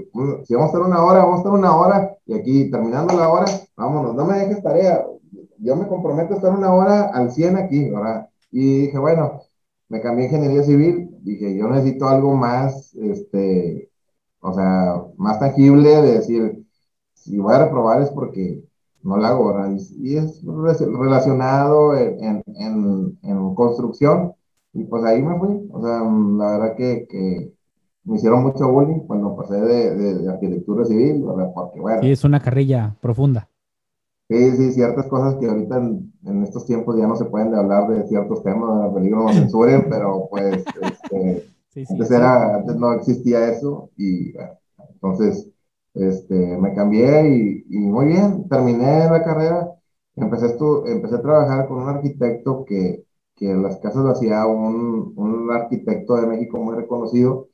si 0.44 0.54
vamos 0.54 0.72
a 0.72 0.76
estar 0.76 0.82
una 0.82 1.04
hora, 1.04 1.20
vamos 1.20 1.36
a 1.36 1.38
estar 1.38 1.52
una 1.52 1.76
hora, 1.76 2.16
y 2.26 2.34
aquí 2.34 2.70
terminando 2.70 3.14
la 3.16 3.28
hora, 3.28 3.46
vámonos, 3.76 4.14
no 4.14 4.24
me 4.24 4.38
dejes 4.38 4.62
tarea, 4.62 5.04
yo 5.58 5.76
me 5.76 5.86
comprometo 5.88 6.34
a 6.34 6.36
estar 6.36 6.52
una 6.52 6.72
hora 6.72 7.10
al 7.12 7.30
100 7.32 7.56
aquí, 7.56 7.90
¿verdad? 7.90 8.28
Y 8.50 8.86
dije, 8.86 8.98
bueno, 8.98 9.40
me 9.88 10.00
cambié 10.00 10.24
a 10.24 10.28
ingeniería 10.28 10.62
civil, 10.62 11.10
dije, 11.22 11.56
yo 11.56 11.68
necesito 11.68 12.08
algo 12.08 12.34
más, 12.34 12.94
este, 12.94 13.90
o 14.40 14.54
sea, 14.54 15.04
más 15.16 15.38
tangible 15.38 15.88
de 15.90 16.12
decir, 16.12 16.66
si 17.14 17.38
voy 17.38 17.54
a 17.54 17.64
reprobar 17.64 18.00
es 18.02 18.10
porque 18.10 18.64
no 19.02 19.16
la 19.16 19.28
hago, 19.28 19.54
¿verdad? 19.54 19.76
Y, 19.98 20.16
es 20.16 20.42
relacionado 20.44 21.96
en, 21.96 22.42
en, 22.56 23.18
en, 23.22 23.54
construcción, 23.54 24.32
y 24.72 24.84
pues 24.84 25.04
ahí 25.04 25.22
me 25.22 25.38
fui, 25.38 25.68
o 25.72 25.82
sea, 25.82 26.00
la 26.02 26.58
verdad 26.58 26.76
que, 26.76 27.06
que 27.08 27.52
me 28.04 28.16
hicieron 28.16 28.42
mucho 28.42 28.68
bullying 28.68 29.00
cuando 29.00 29.36
pasé 29.36 29.60
de, 29.60 29.94
de, 29.96 30.30
arquitectura 30.30 30.84
civil, 30.84 31.24
porque 31.54 31.80
bueno. 31.80 32.02
Sí, 32.02 32.10
es 32.10 32.24
una 32.24 32.40
carrilla 32.40 32.96
profunda. 33.00 33.48
Sí, 34.28 34.56
sí, 34.56 34.72
ciertas 34.72 35.06
cosas 35.08 35.34
que 35.36 35.46
ahorita 35.46 35.76
en, 35.78 36.12
en 36.24 36.44
estos 36.44 36.64
tiempos 36.64 36.96
ya 36.96 37.06
no 37.06 37.16
se 37.16 37.24
pueden 37.24 37.52
hablar 37.54 37.88
de 37.88 38.06
ciertos 38.06 38.44
temas, 38.44 38.94
peligro 38.94 39.24
no 39.24 39.32
censuren, 39.32 39.86
pero 39.90 40.28
pues 40.30 40.64
este, 40.80 41.50
antes, 41.88 42.10
era, 42.10 42.56
antes 42.56 42.76
no 42.76 42.92
existía 42.92 43.48
eso 43.50 43.90
y 43.96 44.32
entonces 44.94 45.49
este, 45.94 46.34
me 46.58 46.74
cambié 46.74 47.28
y, 47.28 47.64
y, 47.68 47.78
muy 47.78 48.06
bien, 48.06 48.48
terminé 48.48 49.08
la 49.10 49.22
carrera, 49.24 49.68
empecé, 50.16 50.56
empecé 50.86 51.16
a 51.16 51.22
trabajar 51.22 51.68
con 51.68 51.78
un 51.82 51.88
arquitecto 51.88 52.64
que, 52.64 53.04
que 53.36 53.54
las 53.54 53.78
casas 53.78 54.06
hacía 54.06 54.46
un, 54.46 55.12
un 55.16 55.50
arquitecto 55.52 56.16
de 56.16 56.26
México 56.26 56.58
muy 56.58 56.74
reconocido, 56.76 57.48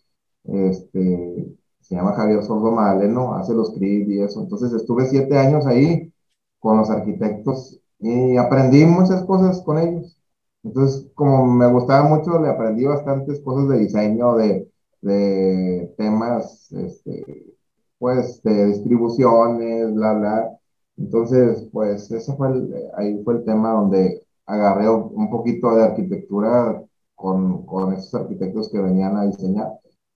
este, 0.45 1.57
se 1.81 1.95
llama 1.95 2.15
Javier 2.15 2.43
Sordo 2.43 2.71
Madaleno, 2.73 3.35
hace 3.35 3.55
los 3.55 3.71
CRID 3.75 4.09
y 4.09 4.21
eso. 4.23 4.41
Entonces 4.43 4.73
estuve 4.73 5.07
siete 5.07 5.39
años 5.39 5.67
ahí 5.67 6.13
con 6.59 6.79
los 6.79 6.91
arquitectos 6.91 7.81
y 7.99 8.37
aprendí 8.37 8.85
muchas 8.85 9.25
cosas 9.25 9.63
con 9.63 9.79
ellos. 9.79 10.19
Entonces, 10.63 11.09
como 11.15 11.47
me 11.47 11.71
gustaba 11.73 12.09
mucho, 12.09 12.41
le 12.41 12.49
aprendí 12.49 12.85
bastantes 12.85 13.41
cosas 13.41 13.69
de 13.69 13.79
diseño, 13.79 14.35
de, 14.37 14.71
de 15.01 15.95
temas, 15.97 16.73
este, 16.73 17.56
pues, 17.99 18.43
de 18.43 18.67
distribuciones, 18.67 19.95
bla, 19.95 20.15
bla. 20.15 20.59
Entonces, 20.97 21.69
pues, 21.73 22.11
ese 22.11 22.35
fue 22.37 22.49
el, 22.49 22.75
ahí 22.97 23.23
fue 23.25 23.35
el 23.35 23.45
tema 23.45 23.73
donde 23.73 24.23
agarré 24.47 24.89
un 24.91 25.31
poquito 25.31 25.75
de 25.75 25.85
arquitectura 25.85 26.83
con, 27.15 27.67
con 27.67 27.93
esos 27.95 28.15
arquitectos 28.15 28.71
que 28.71 28.81
venían 28.81 29.17
a 29.17 29.27
diseñar. 29.27 29.73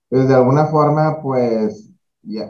Pues 0.08 0.28
de 0.28 0.34
alguna 0.34 0.66
forma, 0.66 1.20
pues 1.22 1.90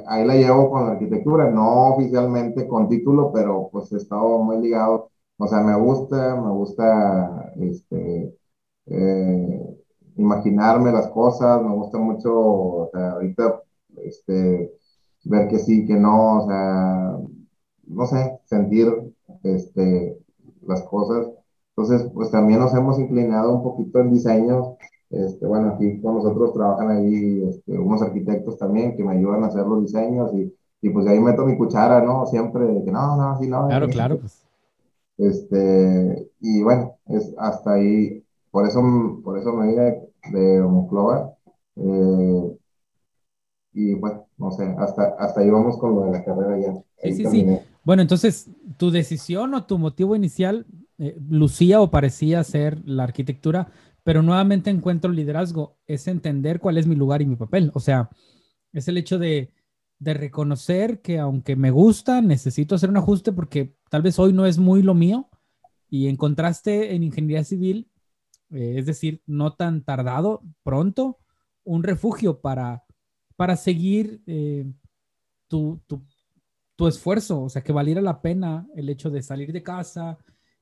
ahí 0.06 0.26
la 0.26 0.34
llevo 0.34 0.70
con 0.70 0.86
la 0.86 0.92
arquitectura, 0.92 1.50
no 1.50 1.94
oficialmente 1.94 2.66
con 2.68 2.88
título, 2.88 3.32
pero 3.32 3.68
pues 3.72 3.92
he 3.92 3.96
estado 3.96 4.38
muy 4.40 4.58
ligado. 4.60 5.10
O 5.38 5.46
sea, 5.46 5.60
me 5.62 5.76
gusta, 5.76 6.36
me 6.36 6.50
gusta 6.50 7.52
este, 7.60 8.36
eh, 8.86 9.78
imaginarme 10.16 10.92
las 10.92 11.08
cosas, 11.08 11.62
me 11.62 11.74
gusta 11.74 11.98
mucho, 11.98 12.32
o 12.34 12.90
sea, 12.92 13.12
ahorita 13.12 13.62
este, 13.98 14.72
ver 15.24 15.48
que 15.48 15.58
sí, 15.58 15.86
que 15.86 15.94
no, 15.94 16.42
o 16.42 16.46
sea, 16.46 17.18
no 17.86 18.06
sé, 18.06 18.38
sentir 18.46 18.88
este, 19.42 20.18
las 20.66 20.82
cosas. 20.82 21.28
Entonces, 21.76 22.10
pues 22.14 22.30
también 22.30 22.60
nos 22.60 22.74
hemos 22.74 22.98
inclinado 22.98 23.54
un 23.54 23.62
poquito 23.62 24.00
en 24.00 24.10
diseño 24.12 24.76
este, 25.10 25.44
bueno, 25.44 25.70
aquí 25.70 26.00
con 26.00 26.14
nosotros 26.14 26.54
trabajan 26.54 26.88
ahí 26.90 27.42
este, 27.48 27.76
unos 27.76 28.00
arquitectos 28.00 28.56
también 28.58 28.96
que 28.96 29.02
me 29.02 29.12
ayudan 29.12 29.42
a 29.42 29.48
hacer 29.48 29.66
los 29.66 29.82
diseños 29.82 30.32
y, 30.34 30.54
y 30.82 30.90
pues 30.90 31.06
ahí 31.08 31.18
meto 31.18 31.44
mi 31.44 31.58
cuchara, 31.58 32.00
¿no? 32.00 32.26
Siempre 32.26 32.64
de 32.64 32.84
que 32.84 32.92
no, 32.92 33.16
no, 33.16 33.36
sí, 33.40 33.48
no. 33.48 33.66
Claro, 33.66 33.88
claro. 33.88 34.18
Pues. 34.20 34.44
Este, 35.18 36.30
y 36.40 36.62
bueno, 36.62 36.94
es 37.08 37.34
hasta 37.38 37.72
ahí, 37.72 38.24
por 38.52 38.66
eso, 38.66 38.80
por 39.24 39.36
eso 39.36 39.52
me 39.52 39.66
vine 39.68 40.00
de 40.30 40.62
Monclova. 40.62 41.34
Eh, 41.74 42.56
y 43.72 43.94
bueno, 43.94 44.26
no 44.38 44.50
sé, 44.50 44.74
hasta, 44.78 45.14
hasta 45.18 45.40
ahí 45.40 45.50
vamos 45.50 45.78
con 45.78 45.94
lo 45.94 46.04
de 46.04 46.12
la 46.12 46.24
carrera 46.24 46.58
ya. 46.58 46.74
Sí, 47.02 47.14
sí, 47.14 47.26
sí. 47.26 47.46
Bueno, 47.84 48.02
entonces, 48.02 48.50
¿tu 48.76 48.90
decisión 48.90 49.54
o 49.54 49.64
tu 49.64 49.78
motivo 49.78 50.14
inicial 50.14 50.66
eh, 50.98 51.16
lucía 51.28 51.80
o 51.80 51.90
parecía 51.90 52.44
ser 52.44 52.80
la 52.84 53.04
arquitectura? 53.04 53.68
pero 54.02 54.22
nuevamente 54.22 54.70
encuentro 54.70 55.12
liderazgo, 55.12 55.78
es 55.86 56.06
entender 56.08 56.60
cuál 56.60 56.78
es 56.78 56.86
mi 56.86 56.96
lugar 56.96 57.22
y 57.22 57.26
mi 57.26 57.36
papel. 57.36 57.70
O 57.74 57.80
sea, 57.80 58.10
es 58.72 58.88
el 58.88 58.96
hecho 58.96 59.18
de, 59.18 59.52
reconocer 60.00 61.02
que 61.02 61.18
aunque 61.18 61.56
me 61.56 61.70
gusta, 61.70 62.22
necesito 62.22 62.74
hacer 62.74 62.88
un 62.88 62.96
ajuste 62.96 63.32
porque 63.32 63.76
tal 63.90 64.00
vez 64.00 64.18
hoy 64.18 64.32
no 64.32 64.46
es 64.46 64.56
muy 64.56 64.82
lo 64.82 64.94
mío 64.94 65.28
y 65.90 66.08
encontraste 66.08 66.94
en 66.94 67.02
ingeniería 67.02 67.44
civil, 67.44 67.90
eh, 68.50 68.76
es 68.78 68.86
decir, 68.86 69.22
no 69.26 69.54
tan 69.54 69.84
tardado, 69.84 70.42
pronto, 70.62 71.18
un 71.64 71.82
refugio 71.82 72.40
para, 72.40 72.84
para 73.40 73.56
seguir 73.56 74.20
eh, 74.26 74.70
tu, 75.48 75.80
tu 76.76 76.86
esfuerzo, 76.86 77.40
o 77.40 77.48
sea, 77.48 77.62
que 77.62 77.72
valiera 77.72 78.02
la 78.02 78.20
pena 78.20 78.66
el 78.76 78.90
hecho 78.90 79.08
de 79.08 79.22
salir 79.22 79.50
de 79.50 79.62
casa 79.62 80.18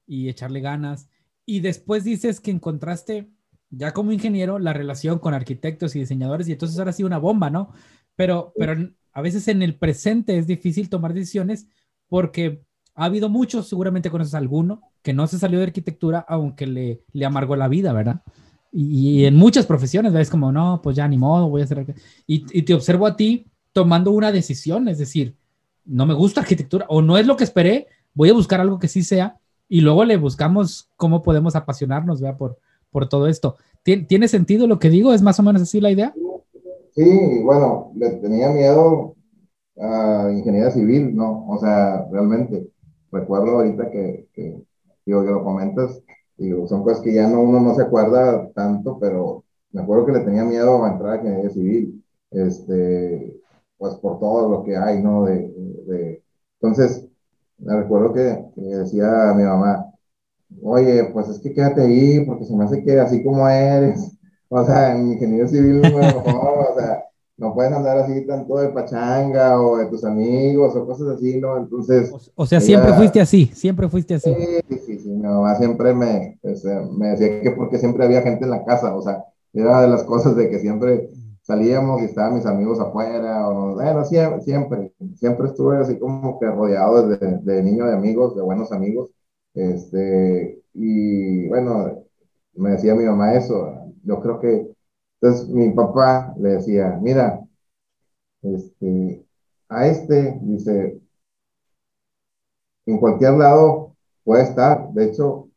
y 0.07 0.29
echarle 0.29 0.61
ganas 0.61 1.09
y 1.45 1.59
después 1.59 2.05
dices 2.05 2.39
que 2.39 2.53
encontraste, 2.53 3.33
ya 3.71 3.93
como 3.93 4.13
ingeniero, 4.13 4.61
la 4.61 4.75
relación 4.75 5.19
con 5.19 5.35
arquitectos 5.35 5.97
y 5.97 5.99
diseñadores 5.99 6.49
y 6.49 6.53
entonces 6.53 6.79
ahora 6.79 6.93
sí 6.93 7.03
una 7.03 7.19
bomba, 7.19 7.51
¿no? 7.51 7.73
Pero, 8.15 8.53
pero 8.57 8.93
a 9.13 9.23
veces 9.23 9.49
en 9.49 9.63
el 9.63 9.75
presente 9.75 10.39
es 10.39 10.47
difícil 10.47 10.89
tomar 10.89 11.15
decisiones 11.15 11.67
porque 12.07 12.63
ha 12.95 13.07
habido 13.07 13.29
muchos, 13.29 13.69
seguramente 13.69 14.09
conoces 14.09 14.35
alguno, 14.35 14.83
que 15.03 15.13
no 15.13 15.27
se 15.27 15.41
salió 15.41 15.59
de 15.59 15.65
arquitectura 15.65 16.25
aunque 16.29 16.69
le, 16.69 17.03
le 17.13 17.27
amargó 17.27 17.57
la 17.57 17.67
vida, 17.67 17.93
¿verdad? 17.93 18.23
Y, 18.71 19.25
en 19.25 19.37
muchas 19.37 19.67
profesiones 19.67 20.13
ves 20.13 20.31
como, 20.31 20.53
no, 20.53 20.81
pues 20.83 20.97
ya 20.97 21.09
ni 21.09 21.17
modo, 21.19 21.49
voy 21.49 21.63
a 21.63 21.65
hacer... 21.65 21.95
Y, 22.27 22.45
y 22.57 22.63
te 22.63 22.75
observo 22.75 23.07
a 23.07 23.17
ti 23.17 23.47
tomando 23.73 24.11
una 24.11 24.33
decisión, 24.33 24.89
es 24.89 24.99
decir, 24.99 25.37
no 25.85 26.07
me 26.07 26.15
gusta 26.15 26.41
arquitectura 26.41 26.85
o 26.89 27.01
no 27.01 27.17
es 27.17 27.27
lo 27.27 27.37
que 27.37 27.45
esperé, 27.45 27.87
voy 28.15 28.31
a 28.31 28.35
buscar 28.35 28.61
algo 28.61 28.79
que 28.79 28.89
sí 28.89 29.03
sea 29.03 29.39
y 29.69 29.81
luego 29.81 30.05
le 30.05 30.17
buscamos 30.17 30.91
cómo 30.97 31.23
podemos 31.23 31.55
apasionarnos 31.55 32.21
¿vea? 32.21 32.37
Por, 32.37 32.59
por 32.91 33.09
todo 33.09 33.27
esto. 33.27 33.57
¿Tiene 33.83 34.29
sentido 34.29 34.67
lo 34.67 34.79
que 34.79 34.91
digo? 34.91 35.15
¿Es 35.15 35.23
más 35.23 35.39
o 35.41 35.43
menos 35.43 35.63
así 35.63 35.81
la 35.81 35.91
idea? 35.91 36.13
Sí, 36.95 37.41
bueno, 37.43 37.93
le 37.95 38.11
tenía 38.17 38.51
miedo 38.51 39.15
a 39.81 40.31
ingeniería 40.33 40.71
civil, 40.71 41.15
¿no? 41.15 41.47
O 41.49 41.59
sea, 41.59 42.07
realmente, 42.11 42.69
recuerdo 43.11 43.59
ahorita 43.59 43.91
que, 43.91 44.29
que 44.35 44.61
digo, 45.07 45.25
que 45.25 45.31
lo 45.31 45.45
comentas, 45.45 46.03
son 46.67 46.83
cosas 46.85 47.01
que 47.03 47.15
ya 47.15 47.27
no, 47.29 47.43
uno 47.43 47.61
no 47.61 47.75
se 47.75 47.83
acuerda 47.83 48.49
tanto, 48.55 48.99
pero 48.99 49.45
me 49.73 49.83
acuerdo 49.83 50.07
que 50.07 50.13
le 50.13 50.21
tenía 50.21 50.45
miedo 50.45 50.85
a 50.85 50.93
entrar 50.93 51.15
a 51.15 51.17
ingeniería 51.17 51.51
civil, 51.51 52.05
este, 52.31 53.41
pues 53.77 53.95
por 53.97 54.19
todo 54.21 54.49
lo 54.49 54.65
que 54.65 54.77
hay, 54.77 55.03
¿no? 55.03 55.25
De, 55.25 55.53
de, 55.87 56.23
entonces, 56.61 57.07
me 57.59 57.77
recuerdo 57.77 58.13
que, 58.13 58.45
decía 58.57 59.31
a 59.31 59.35
mi 59.35 59.45
mamá, 59.45 59.93
oye, 60.63 61.11
pues 61.13 61.29
es 61.29 61.39
que 61.41 61.53
quédate 61.53 61.83
ahí, 61.83 62.25
porque 62.25 62.45
se 62.45 62.57
me 62.57 62.65
hace 62.65 62.83
que 62.85 62.99
así 63.01 63.23
como 63.23 63.49
eres, 63.49 64.17
o 64.49 64.65
sea, 64.65 64.95
en 64.97 65.13
ingeniero 65.13 65.49
civil, 65.49 65.83
o 65.85 66.75
sea, 66.79 67.05
no 67.39 67.55
puedes 67.55 67.73
andar 67.73 67.99
así 67.99 68.27
tanto 68.27 68.59
de 68.59 68.69
pachanga 68.69 69.61
o 69.61 69.79
de 69.79 69.87
tus 69.87 70.05
amigos 70.05 70.75
o 70.75 70.87
cosas 70.87 71.09
así, 71.17 71.41
¿no? 71.41 71.57
Entonces... 71.57 72.13
O, 72.35 72.45
sea, 72.45 72.61
siempre 72.61 72.93
fuiste 72.93 73.21
así, 73.21 73.47
siempre 73.55 73.89
fuiste 73.89 74.15
así. 74.15 74.35
Sí, 74.69 74.77
sí, 74.85 74.99
sí, 74.99 75.09
mi 75.09 75.23
mamá 75.23 75.55
siempre 75.55 75.95
me, 75.95 76.39
me 76.43 77.09
decía 77.09 77.41
que 77.41 77.53
porque 77.53 77.79
siempre 77.79 78.05
había 78.05 78.23
gente 78.23 78.45
en 78.45 78.51
la 78.51 78.65
casa, 78.65 78.95
o 78.95 79.01
sea, 79.01 79.25
era 79.53 79.83
de 79.83 79.89
las 79.89 80.03
cosas 80.03 80.37
de 80.37 80.51
que 80.51 80.59
siempre 80.59 81.11
salíamos 81.43 82.03
y 82.03 82.07
estaban 82.07 82.35
mis 82.35 82.45
amigos 82.45 82.81
afuera, 82.81 83.49
o 83.49 83.75
bueno, 83.75 84.05
siempre, 84.05 84.43
siempre, 84.43 84.93
siempre 85.15 85.47
estuve 85.47 85.79
así 85.79 85.99
como 85.99 86.39
que 86.39 86.47
rodeado 86.47 87.09
de, 87.09 87.39
de 87.41 87.63
niño 87.63 87.87
de 87.87 87.95
amigos, 87.95 88.35
de 88.37 88.43
buenos 88.43 88.73
amigos, 88.73 89.11
este, 89.55 90.61
y 90.75 91.49
bueno, 91.49 92.05
me 92.55 92.71
decía 92.71 92.95
mi 92.95 93.05
mamá 93.05 93.35
eso, 93.35 93.73
yo 94.05 94.21
creo 94.21 94.41
que, 94.41 94.69
entonces 95.21 95.49
mi 95.49 95.71
papá 95.73 96.35
le 96.39 96.51
decía, 96.51 96.99
mira, 97.01 97.41
este, 98.43 99.27
a 99.69 99.87
este, 99.87 100.39
dice, 100.43 101.01
en 102.87 102.99
cualquier 102.99 103.33
lado 103.35 103.95
puede 104.25 104.45
estar, 104.45 104.91
de 104.93 105.07
hecho, 105.07 105.49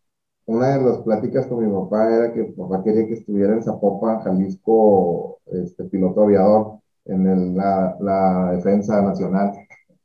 una 0.45 0.77
de 0.77 0.83
las 0.83 0.99
pláticas 0.99 1.47
con 1.47 1.65
mi 1.65 1.71
papá 1.71 2.13
era 2.13 2.33
que 2.33 2.43
papá 2.45 2.83
quería 2.83 3.07
que 3.07 3.13
estuviera 3.13 3.53
en 3.53 3.63
Zapopan, 3.63 4.21
Jalisco, 4.21 5.39
este 5.45 5.85
piloto 5.85 6.23
aviador 6.23 6.79
en 7.05 7.27
el, 7.27 7.55
la, 7.55 7.97
la, 7.99 8.51
defensa 8.53 9.01
nacional. 9.01 9.53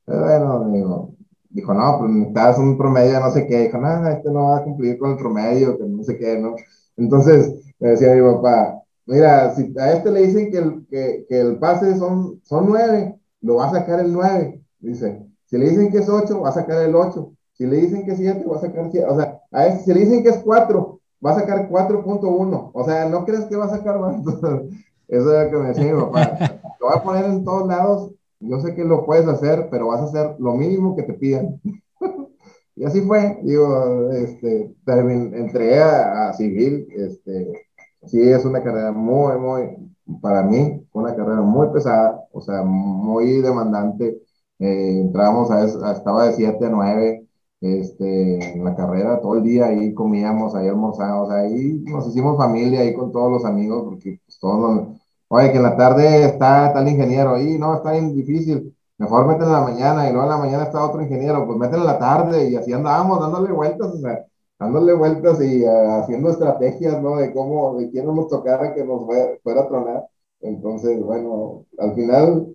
Pero 0.05 0.21
bueno, 0.23 0.71
digo, 0.71 1.14
dijo, 1.51 1.75
no, 1.75 1.99
pues 1.99 2.11
necesitas 2.11 2.59
un 2.59 2.79
promedio, 2.79 3.21
no 3.21 3.31
sé 3.31 3.47
qué. 3.47 3.62
Dijo, 3.64 3.79
no, 3.79 4.09
este 4.09 4.31
no 4.31 4.45
va 4.51 4.59
a 4.59 4.64
cumplir 4.64 4.99
con 4.99 5.12
el 5.12 5.16
promedio, 5.19 5.79
que 5.79 5.85
no 5.85 6.03
sé 6.05 6.16
qué, 6.19 6.38
¿no? 6.38 6.55
Entonces, 6.97 7.55
me 7.79 7.90
decía 7.90 8.14
mi 8.14 8.23
papá, 8.23 8.83
mira, 9.07 9.55
si 9.55 9.73
a 9.79 9.92
este 9.92 10.11
le 10.11 10.27
dicen 10.27 10.51
que 10.51 10.59
el, 10.59 10.87
que, 10.88 11.27
el 11.29 11.59
pase 11.59 11.97
son, 11.97 12.40
son 12.45 12.66
nueve, 12.66 13.19
lo 13.40 13.57
va 13.57 13.69
a 13.69 13.73
sacar 13.73 14.01
el 14.01 14.12
nueve, 14.12 14.62
dice. 14.79 15.25
Si 15.47 15.57
le 15.57 15.71
dicen 15.71 15.90
que 15.90 15.99
es 15.99 16.09
ocho, 16.09 16.40
va 16.40 16.49
a 16.49 16.53
sacar 16.53 16.83
el 16.83 16.95
ocho. 16.95 17.33
Si 17.57 17.66
le 17.66 17.77
dicen 17.77 18.05
que 18.05 18.12
es 18.12 18.19
7, 18.19 18.45
va 18.47 18.57
a 18.57 18.61
sacar 18.61 18.88
7. 18.90 19.07
O 19.09 19.16
sea, 19.16 19.40
a 19.51 19.66
ese, 19.66 19.85
si 19.85 19.95
le 19.95 20.01
dicen 20.01 20.23
que 20.23 20.29
es 20.29 20.38
4, 20.38 21.01
va 21.25 21.31
a 21.31 21.40
sacar 21.40 21.69
4.1. 21.71 22.71
O 22.73 22.85
sea, 22.85 23.09
no 23.09 23.25
crees 23.25 23.47
que 23.47 23.57
va 23.57 23.64
a 23.64 23.71
sacar 23.71 23.99
más. 23.99 24.16
Eso 25.09 25.40
es 25.40 25.45
lo 25.45 25.51
que 25.51 25.57
me 25.57 25.69
decía 25.69 25.95
mi 25.95 26.01
papá. 26.01 26.61
Lo 26.81 26.88
voy 26.88 26.97
a 26.97 27.03
poner 27.03 27.25
en 27.25 27.45
todos 27.45 27.66
lados. 27.66 28.11
Yo 28.40 28.61
sé 28.61 28.75
que 28.75 28.85
lo 28.85 29.07
puedes 29.07 29.27
hacer, 29.27 29.69
pero 29.71 29.88
vas 29.88 30.01
a 30.01 30.05
hacer 30.05 30.37
lo 30.38 30.55
mínimo 30.55 30.95
que 30.97 31.05
te 31.05 31.14
pidan. 31.14 31.61
y 32.77 32.85
así 32.85 33.01
fue. 33.01 33.38
Digo, 33.42 34.11
este, 34.12 34.75
entré 34.87 35.81
a, 35.81 36.29
a, 36.29 36.33
civil. 36.35 36.87
Este, 36.95 37.65
sí, 38.07 38.21
es 38.21 38.45
una 38.45 38.62
carrera 38.62 38.92
muy, 38.92 39.38
muy, 39.38 40.21
para 40.21 40.42
mí, 40.42 40.87
una 40.92 41.14
carrera 41.14 41.40
muy 41.42 41.69
pesada, 41.71 42.25
o 42.33 42.40
sea, 42.40 42.62
muy 42.62 43.40
demandante. 43.40 44.23
Eh, 44.59 45.01
entrábamos 45.01 45.51
a, 45.51 45.59
a, 45.88 45.92
estaba 45.92 46.27
de 46.27 46.35
7 46.35 46.66
a 46.66 46.71
9 46.71 47.27
este, 47.61 48.55
en 48.55 48.64
la 48.64 48.75
carrera, 48.77 49.21
todo 49.21 49.37
el 49.37 49.42
día 49.42 49.66
ahí 49.66 49.95
comíamos, 49.95 50.55
ahí 50.55 50.69
almorzábamos, 50.69 51.31
ahí 51.31 51.83
nos 51.87 52.07
hicimos 52.09 52.37
familia 52.37 52.81
ahí 52.81 52.95
con 52.95 53.12
todos 53.12 53.31
los 53.31 53.45
amigos, 53.45 53.85
porque 53.85 54.21
pues 54.25 54.38
todos 54.38 54.59
nos, 54.59 55.01
oye, 55.29 55.51
que 55.53 55.57
en 55.59 55.62
la 55.62 55.77
tarde 55.77 56.25
está 56.25 56.73
tal 56.73 56.88
ingeniero, 56.88 57.35
ahí 57.35 57.59
no, 57.59 57.75
está 57.77 57.92
bien 57.92 58.14
difícil, 58.14 58.75
mejor 58.99 59.27
meten 59.27 59.45
en 59.45 59.53
la 59.53 59.61
mañana 59.62 60.09
y 60.09 60.12
luego 60.12 60.25
en 60.25 60.31
la 60.31 60.37
mañana 60.38 60.64
está 60.64 60.85
otro 60.85 61.03
ingeniero, 61.03 61.47
pues 61.47 61.59
meten 61.59 61.81
en 61.81 61.87
la 61.87 61.99
tarde 61.99 62.49
y 62.51 62.57
así 62.57 62.73
andábamos 62.73 63.21
dándole 63.21 63.53
vueltas, 63.53 63.88
o 63.92 63.99
sea, 63.99 64.25
dándole 64.59 64.95
vueltas 64.95 65.40
y 65.42 65.64
uh, 65.64 66.01
haciendo 66.01 66.31
estrategias, 66.31 67.03
¿no? 67.03 67.16
De 67.16 67.33
cómo, 67.33 67.79
de 67.79 67.90
quién 67.90 68.07
nos 68.07 68.29
tocara 68.29 68.75
que 68.75 68.85
nos 68.85 69.05
fuera, 69.05 69.29
fuera 69.42 69.62
a 69.62 69.69
tronar. 69.69 70.07
Entonces, 70.40 71.03
bueno, 71.03 71.64
al 71.79 71.95
final, 71.95 72.47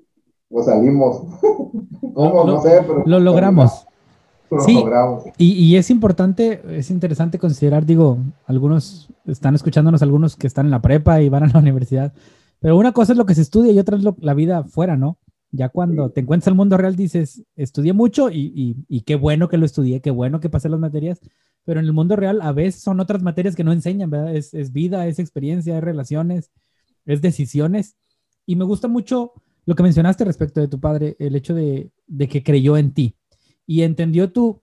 pues 0.50 0.66
salimos. 0.66 1.24
¿Cómo? 2.14 2.44
no 2.44 2.62
sé, 2.62 2.84
pero... 2.86 3.04
Lo 3.06 3.20
logramos. 3.20 3.86
Sí, 4.66 4.84
y, 5.38 5.54
y, 5.54 5.78
es 5.78 5.90
importante, 5.90 6.62
es 6.78 6.92
interesante 6.92 7.40
considerar, 7.40 7.86
digo, 7.86 8.18
algunos 8.46 9.10
están 9.26 9.56
escuchándonos, 9.56 10.02
algunos 10.02 10.36
que 10.36 10.46
están 10.46 10.66
en 10.66 10.72
la 10.72 10.82
prepa 10.82 11.22
y 11.22 11.30
van 11.30 11.44
a 11.44 11.48
la 11.48 11.60
universidad, 11.60 12.12
pero 12.60 12.78
una 12.78 12.92
cosa 12.92 13.14
es 13.14 13.18
lo 13.18 13.26
que 13.26 13.34
se 13.34 13.44
estudia 13.44 13.72
y 13.72 13.80
otra 13.80 13.96
es 13.96 14.04
la 14.04 14.34
vida 14.34 14.66
fuera, 14.66 14.98
¿no? 14.98 15.18
Ya 15.52 15.70
cuando 15.70 16.12
te 16.12 16.22
encuentras 16.22 16.48
el 16.48 16.56
mundo 16.56 16.78
real 16.78 16.96
dices, 16.96 17.44
estudié 17.56 17.94
mucho 17.94 18.30
y, 18.30 18.54
y, 18.56 18.76
y, 18.88 19.02
qué 19.02 19.16
bueno 19.16 19.50
que 19.50 19.58
lo 19.58 19.66
estudié, 19.66 20.02
qué 20.02 20.12
bueno 20.12 20.40
que 20.40 20.50
pasé 20.50 20.70
las 20.70 20.80
materias, 20.80 21.20
pero 21.66 21.80
en 21.80 21.86
el 21.86 21.94
mundo 21.94 22.16
real 22.16 22.42
a 22.42 22.54
veces 22.54 22.82
son 22.82 23.00
otras 23.00 23.22
materias 23.22 23.56
que 23.56 23.64
no 23.64 23.74
enseñan, 23.74 24.10
¿verdad? 24.10 24.36
Es, 24.36 24.54
es 24.54 24.72
vida, 24.72 25.08
es 25.08 25.20
experiencia, 25.20 25.78
es 25.78 25.84
relaciones, 25.84 26.52
es 27.06 27.22
decisiones. 27.22 27.98
Y 28.46 28.56
me 28.56 28.64
gusta 28.64 28.88
mucho 28.88 29.34
lo 29.66 29.76
que 29.76 29.84
mencionaste 29.84 30.26
respecto 30.26 30.62
de 30.62 30.68
tu 30.68 30.80
padre, 30.80 31.16
el 31.20 31.36
hecho 31.36 31.54
de, 31.54 31.92
de 32.08 32.28
que 32.28 32.44
creyó 32.44 32.78
en 32.78 32.94
ti 32.94 33.16
y 33.68 33.84
entendió 33.84 34.32
tu, 34.32 34.62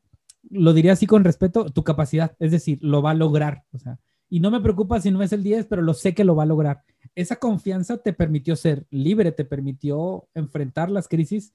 lo 0.51 0.73
diría 0.73 0.93
así 0.93 1.07
con 1.07 1.25
respeto, 1.25 1.67
tu 1.71 1.85
capacidad, 1.85 2.35
es 2.39 2.51
decir, 2.51 2.79
lo 2.83 3.03
va 3.03 3.13
a 3.13 3.15
lograr, 3.15 3.65
o 3.73 3.79
sea, 3.79 3.99
y 4.29 4.41
no 4.41 4.51
me 4.51 4.61
preocupa 4.61 5.01
si 5.01 5.11
no 5.11 5.23
es 5.23 5.33
el 5.33 5.43
10, 5.43 5.67
pero 5.67 5.83
lo 5.83 5.95
sé 5.95 6.15
que 6.15 6.25
lo 6.25 6.37
va 6.37 6.43
a 6.43 6.47
lograr. 6.47 6.83
Esa 7.15 7.37
confianza 7.37 7.99
te 7.99 8.13
permitió 8.13 8.57
ser 8.57 8.87
libre, 8.91 9.33
te 9.33 9.45
permitió 9.45 10.29
enfrentar 10.35 10.91
las 10.91 11.09
crisis 11.09 11.53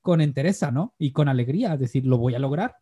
con 0.00 0.20
entereza, 0.20 0.70
¿no? 0.70 0.94
Y 0.98 1.12
con 1.12 1.28
alegría, 1.28 1.74
es 1.74 1.80
decir, 1.80 2.04
lo 2.06 2.18
voy 2.18 2.34
a 2.34 2.38
lograr. 2.38 2.76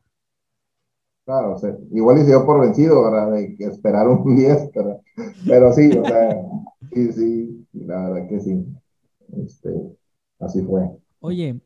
Claro, 1.24 1.54
o 1.54 1.58
sea, 1.58 1.76
igual 1.92 2.18
y 2.18 2.22
se 2.22 2.28
dio 2.28 2.44
por 2.44 2.60
vencido, 2.60 3.04
¿verdad? 3.04 3.30
De 3.30 3.56
esperar 3.60 4.08
un 4.08 4.36
10, 4.36 4.70
pero, 4.74 5.00
pero 5.46 5.72
sí, 5.72 5.90
o 5.96 6.04
sea, 6.04 6.42
sí, 6.92 7.12
sí, 7.12 7.66
la 7.72 8.08
verdad 8.08 8.28
que 8.28 8.40
sí. 8.40 8.66
Este, 9.44 9.70
así 10.40 10.62
fue. 10.62 10.90
Oye, 11.20 11.60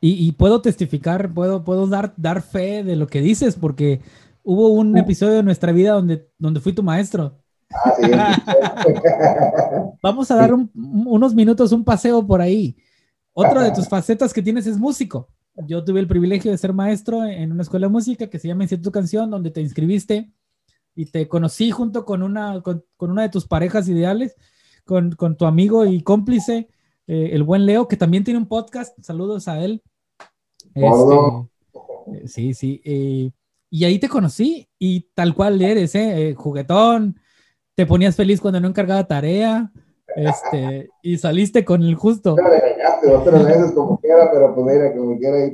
y, 0.00 0.32
puedo 0.32 0.60
testificar, 0.60 1.32
puedo, 1.32 1.64
puedo 1.64 1.86
dar, 1.86 2.14
dar 2.16 2.42
fe 2.42 2.84
de 2.84 2.96
lo 2.96 3.06
que 3.06 3.20
dices, 3.20 3.56
porque 3.56 4.00
hubo 4.44 4.68
un 4.68 4.96
episodio 4.96 5.34
de 5.34 5.42
nuestra 5.42 5.72
vida 5.72 5.92
donde, 5.92 6.28
donde 6.38 6.60
fui 6.60 6.72
tu 6.72 6.82
maestro. 6.82 7.38
Vamos 10.02 10.30
a 10.30 10.36
dar 10.36 10.54
unos 10.74 11.34
minutos, 11.34 11.72
un 11.72 11.84
paseo 11.84 12.26
por 12.26 12.40
ahí. 12.40 12.76
Otra 13.32 13.62
de 13.62 13.72
tus 13.72 13.88
facetas 13.88 14.32
que 14.32 14.42
tienes 14.42 14.66
es 14.66 14.78
músico. 14.78 15.28
Yo 15.66 15.84
tuve 15.84 16.00
el 16.00 16.06
privilegio 16.06 16.50
de 16.50 16.58
ser 16.58 16.72
maestro 16.72 17.24
en 17.24 17.52
una 17.52 17.62
escuela 17.62 17.86
de 17.86 17.92
música 17.92 18.28
que 18.28 18.38
se 18.38 18.48
llama 18.48 18.64
Instituto 18.64 18.92
Canción, 18.92 19.30
donde 19.30 19.50
te 19.50 19.60
inscribiste 19.60 20.30
y 20.94 21.06
te 21.06 21.28
conocí 21.28 21.70
junto 21.70 22.04
con 22.04 22.22
una, 22.22 22.62
con, 22.62 22.84
una 22.98 23.22
de 23.22 23.28
tus 23.28 23.46
parejas 23.46 23.88
ideales, 23.88 24.36
con, 24.84 25.12
con 25.12 25.36
tu 25.36 25.46
amigo 25.46 25.84
y 25.84 26.02
cómplice, 26.02 26.68
eh, 27.06 27.30
el 27.32 27.42
buen 27.42 27.66
Leo, 27.66 27.88
que 27.88 27.96
también 27.96 28.24
tiene 28.24 28.38
un 28.38 28.46
podcast. 28.46 28.98
Saludos 29.02 29.48
a 29.48 29.62
él. 29.62 29.82
Este, 30.74 32.28
sí, 32.28 32.54
sí. 32.54 32.80
Eh, 32.84 33.30
y 33.70 33.84
ahí 33.84 33.98
te 33.98 34.08
conocí 34.08 34.68
y 34.78 35.08
tal 35.14 35.34
cual 35.34 35.60
eres, 35.60 35.94
¿eh? 35.94 36.30
¿eh? 36.30 36.34
Juguetón, 36.34 37.18
te 37.76 37.86
ponías 37.86 38.16
feliz 38.16 38.40
cuando 38.40 38.58
no 38.58 38.68
encargaba 38.68 39.06
tarea, 39.06 39.70
este, 40.16 40.88
y 41.02 41.18
saliste 41.18 41.64
con 41.64 41.82
el 41.82 41.94
justo. 41.94 42.34
Me 42.34 42.48
regañaste 42.48 43.10
otras 43.14 43.44
veces 43.44 43.72
como 43.72 44.00
quiera, 44.00 44.30
pero 44.32 44.54
pues 44.54 44.66
mira, 44.66 44.96
como 44.96 45.18
quiera, 45.18 45.52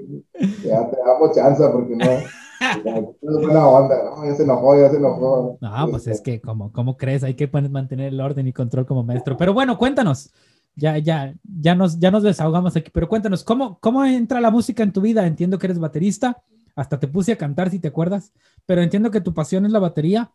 ya 0.65 0.89
te 0.89 0.97
damos 1.05 1.35
chance 1.35 1.63
porque 1.71 1.97
no. 1.97 2.07
Es 2.63 3.39
buena 3.41 3.67
onda, 3.67 3.97
¿no? 4.05 4.25
Ya 4.25 4.37
se 4.37 4.45
enojó, 4.45 4.81
ya 4.81 4.89
se 4.89 4.97
enojó. 4.99 5.59
No, 5.61 5.89
pues 5.91 6.07
es 6.07 6.21
que, 6.21 6.41
como, 6.41 6.71
¿cómo 6.71 6.97
crees? 6.97 7.25
Hay 7.25 7.35
que 7.35 7.49
mantener 7.49 8.13
el 8.13 8.21
orden 8.21 8.47
y 8.47 8.53
control 8.53 8.87
como 8.87 9.03
maestro. 9.03 9.37
Pero 9.37 9.53
bueno, 9.53 9.77
cuéntanos, 9.77 10.33
ya, 10.77 10.97
ya, 10.99 11.35
ya 11.43 11.75
nos, 11.75 11.99
ya 11.99 12.13
nos 12.13 12.23
desahogamos 12.23 12.77
aquí, 12.77 12.93
pero 12.95 13.09
cuéntanos, 13.09 13.43
¿cómo, 13.43 13.81
¿cómo 13.81 14.05
entra 14.05 14.41
la 14.41 14.53
música 14.53 14.85
en 14.85 14.93
tu 14.93 15.01
vida? 15.01 15.27
Entiendo 15.27 15.59
que 15.59 15.67
eres 15.67 15.81
baterista, 15.81 16.41
hasta 16.77 17.01
te 17.01 17.09
puse 17.09 17.33
a 17.33 17.37
cantar 17.37 17.69
si 17.69 17.81
te 17.81 17.89
acuerdas, 17.89 18.33
pero 18.65 18.81
entiendo 18.81 19.11
que 19.11 19.21
tu 19.21 19.35
pasión 19.35 19.67
es 19.67 19.73
la 19.73 19.81
batería. 19.81 20.31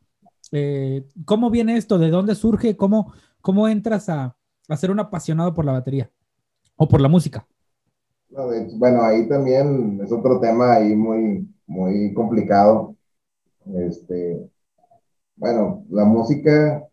Eh, 0.51 1.05
¿Cómo 1.25 1.49
viene 1.49 1.77
esto? 1.77 1.97
¿De 1.97 2.09
dónde 2.09 2.35
surge? 2.35 2.75
¿Cómo, 2.77 3.13
cómo 3.41 3.67
entras 3.67 4.09
a, 4.09 4.37
a, 4.67 4.77
ser 4.77 4.91
un 4.91 4.99
apasionado 4.99 5.53
por 5.53 5.65
la 5.65 5.73
batería 5.73 6.11
o 6.75 6.87
por 6.87 7.01
la 7.01 7.09
música? 7.09 7.47
bueno, 8.29 9.01
ahí 9.01 9.27
también 9.27 9.99
es 10.03 10.11
otro 10.11 10.39
tema 10.39 10.75
ahí 10.75 10.95
muy, 10.95 11.47
muy 11.65 12.13
complicado. 12.13 12.95
Este, 13.73 14.49
bueno, 15.35 15.85
la 15.89 16.05
música, 16.05 16.87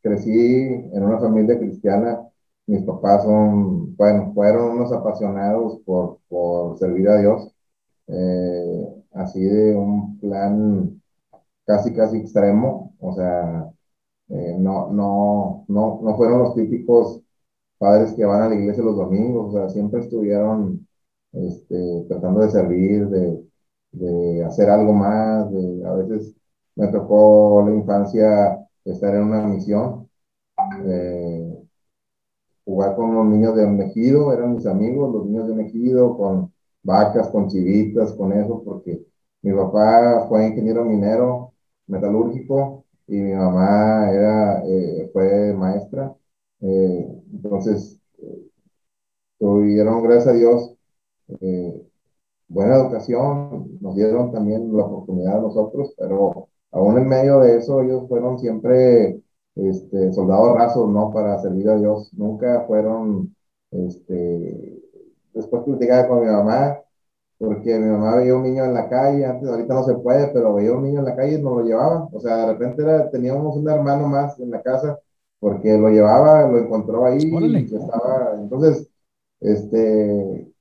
crecí 0.00 0.30
en 0.32 1.02
una 1.02 1.18
familia 1.18 1.58
cristiana 1.58 2.20
mis 2.66 2.84
papás 2.84 3.24
son, 3.24 3.96
bueno, 3.96 4.32
fueron 4.34 4.72
unos 4.78 4.92
apasionados 4.92 5.80
por, 5.84 6.18
por 6.28 6.78
servir 6.78 7.08
a 7.08 7.18
Dios, 7.18 7.54
eh, 8.06 9.04
así 9.12 9.40
de 9.42 9.74
un 9.76 10.18
plan 10.18 11.01
casi, 11.66 11.94
casi 11.94 12.18
extremo, 12.18 12.94
o 13.00 13.14
sea, 13.14 13.70
eh, 14.30 14.56
no, 14.58 14.90
no, 14.92 15.64
no, 15.68 16.00
no 16.02 16.16
fueron 16.16 16.40
los 16.40 16.54
típicos 16.54 17.20
padres 17.78 18.14
que 18.14 18.24
van 18.24 18.42
a 18.42 18.48
la 18.48 18.54
iglesia 18.56 18.84
los 18.84 18.96
domingos, 18.96 19.54
o 19.54 19.58
sea, 19.58 19.68
siempre 19.70 20.00
estuvieron 20.00 20.86
este, 21.32 22.04
tratando 22.08 22.40
de 22.40 22.50
servir, 22.50 23.08
de, 23.08 23.42
hacer 24.44 24.70
algo 24.70 24.92
más, 24.92 25.50
de 25.52 25.84
a 25.86 25.92
veces 25.94 26.34
me 26.76 26.88
tocó 26.88 27.62
la 27.66 27.74
infancia 27.74 28.66
estar 28.84 29.14
en 29.14 29.24
una 29.24 29.46
misión, 29.46 30.08
eh, 30.86 31.62
jugar 32.64 32.96
con 32.96 33.14
los 33.14 33.26
niños 33.26 33.56
de 33.56 33.66
Mejido, 33.66 34.32
eran 34.32 34.54
mis 34.54 34.66
amigos, 34.66 35.12
los 35.12 35.26
niños 35.26 35.48
de 35.48 35.54
Mejido, 35.54 36.16
con 36.16 36.52
vacas, 36.82 37.28
con 37.28 37.48
chivitas, 37.48 38.12
con 38.12 38.32
eso, 38.32 38.62
porque 38.64 39.04
mi 39.42 39.52
papá 39.52 40.26
fue 40.28 40.46
ingeniero 40.48 40.84
minero 40.84 41.51
metalúrgico 41.92 42.84
y 43.06 43.16
mi 43.16 43.34
mamá 43.34 44.10
era, 44.12 44.62
eh, 44.66 45.10
fue 45.12 45.52
maestra. 45.54 46.14
Eh, 46.60 47.22
entonces, 47.32 48.00
tuvieron, 49.38 50.02
gracias 50.02 50.28
a 50.28 50.32
Dios, 50.38 50.76
buena 52.48 52.76
educación, 52.76 53.78
nos 53.80 53.96
dieron 53.96 54.30
también 54.32 54.74
la 54.76 54.84
oportunidad 54.84 55.38
a 55.38 55.40
nosotros, 55.40 55.94
pero 55.98 56.48
aún 56.70 56.98
en 56.98 57.08
medio 57.08 57.40
de 57.40 57.56
eso 57.58 57.80
ellos 57.82 58.08
fueron 58.08 58.38
siempre 58.38 59.20
este, 59.56 60.12
soldados 60.12 60.54
rasos, 60.56 60.88
¿no? 60.90 61.10
Para 61.12 61.38
servir 61.40 61.68
a 61.68 61.76
Dios, 61.78 62.12
nunca 62.14 62.64
fueron, 62.66 63.34
este, 63.70 64.80
después 65.34 65.62
platicaba 65.64 66.08
con 66.08 66.20
mi 66.20 66.26
mamá, 66.26 66.78
porque 67.42 67.76
mi 67.76 67.90
mamá 67.90 68.16
veía 68.16 68.36
un 68.36 68.44
niño 68.44 68.64
en 68.64 68.74
la 68.74 68.88
calle, 68.88 69.26
antes 69.26 69.48
ahorita 69.48 69.74
no 69.74 69.82
se 69.82 69.94
puede, 69.94 70.28
pero 70.28 70.54
veía 70.54 70.72
un 70.74 70.84
niño 70.84 71.00
en 71.00 71.06
la 71.06 71.16
calle 71.16 71.38
y 71.38 71.42
nos 71.42 71.56
lo 71.56 71.64
llevaba, 71.64 72.08
o 72.12 72.20
sea, 72.20 72.36
de 72.36 72.46
repente 72.52 72.84
teníamos 73.10 73.56
un 73.56 73.68
hermano 73.68 74.06
más 74.06 74.38
en 74.38 74.50
la 74.52 74.62
casa, 74.62 75.00
porque 75.40 75.76
lo 75.76 75.88
llevaba, 75.88 76.46
lo 76.46 76.58
encontró 76.58 77.04
ahí, 77.04 77.18
y 77.20 77.74
estaba, 77.74 78.34
entonces, 78.36 78.88
este, 79.40 80.52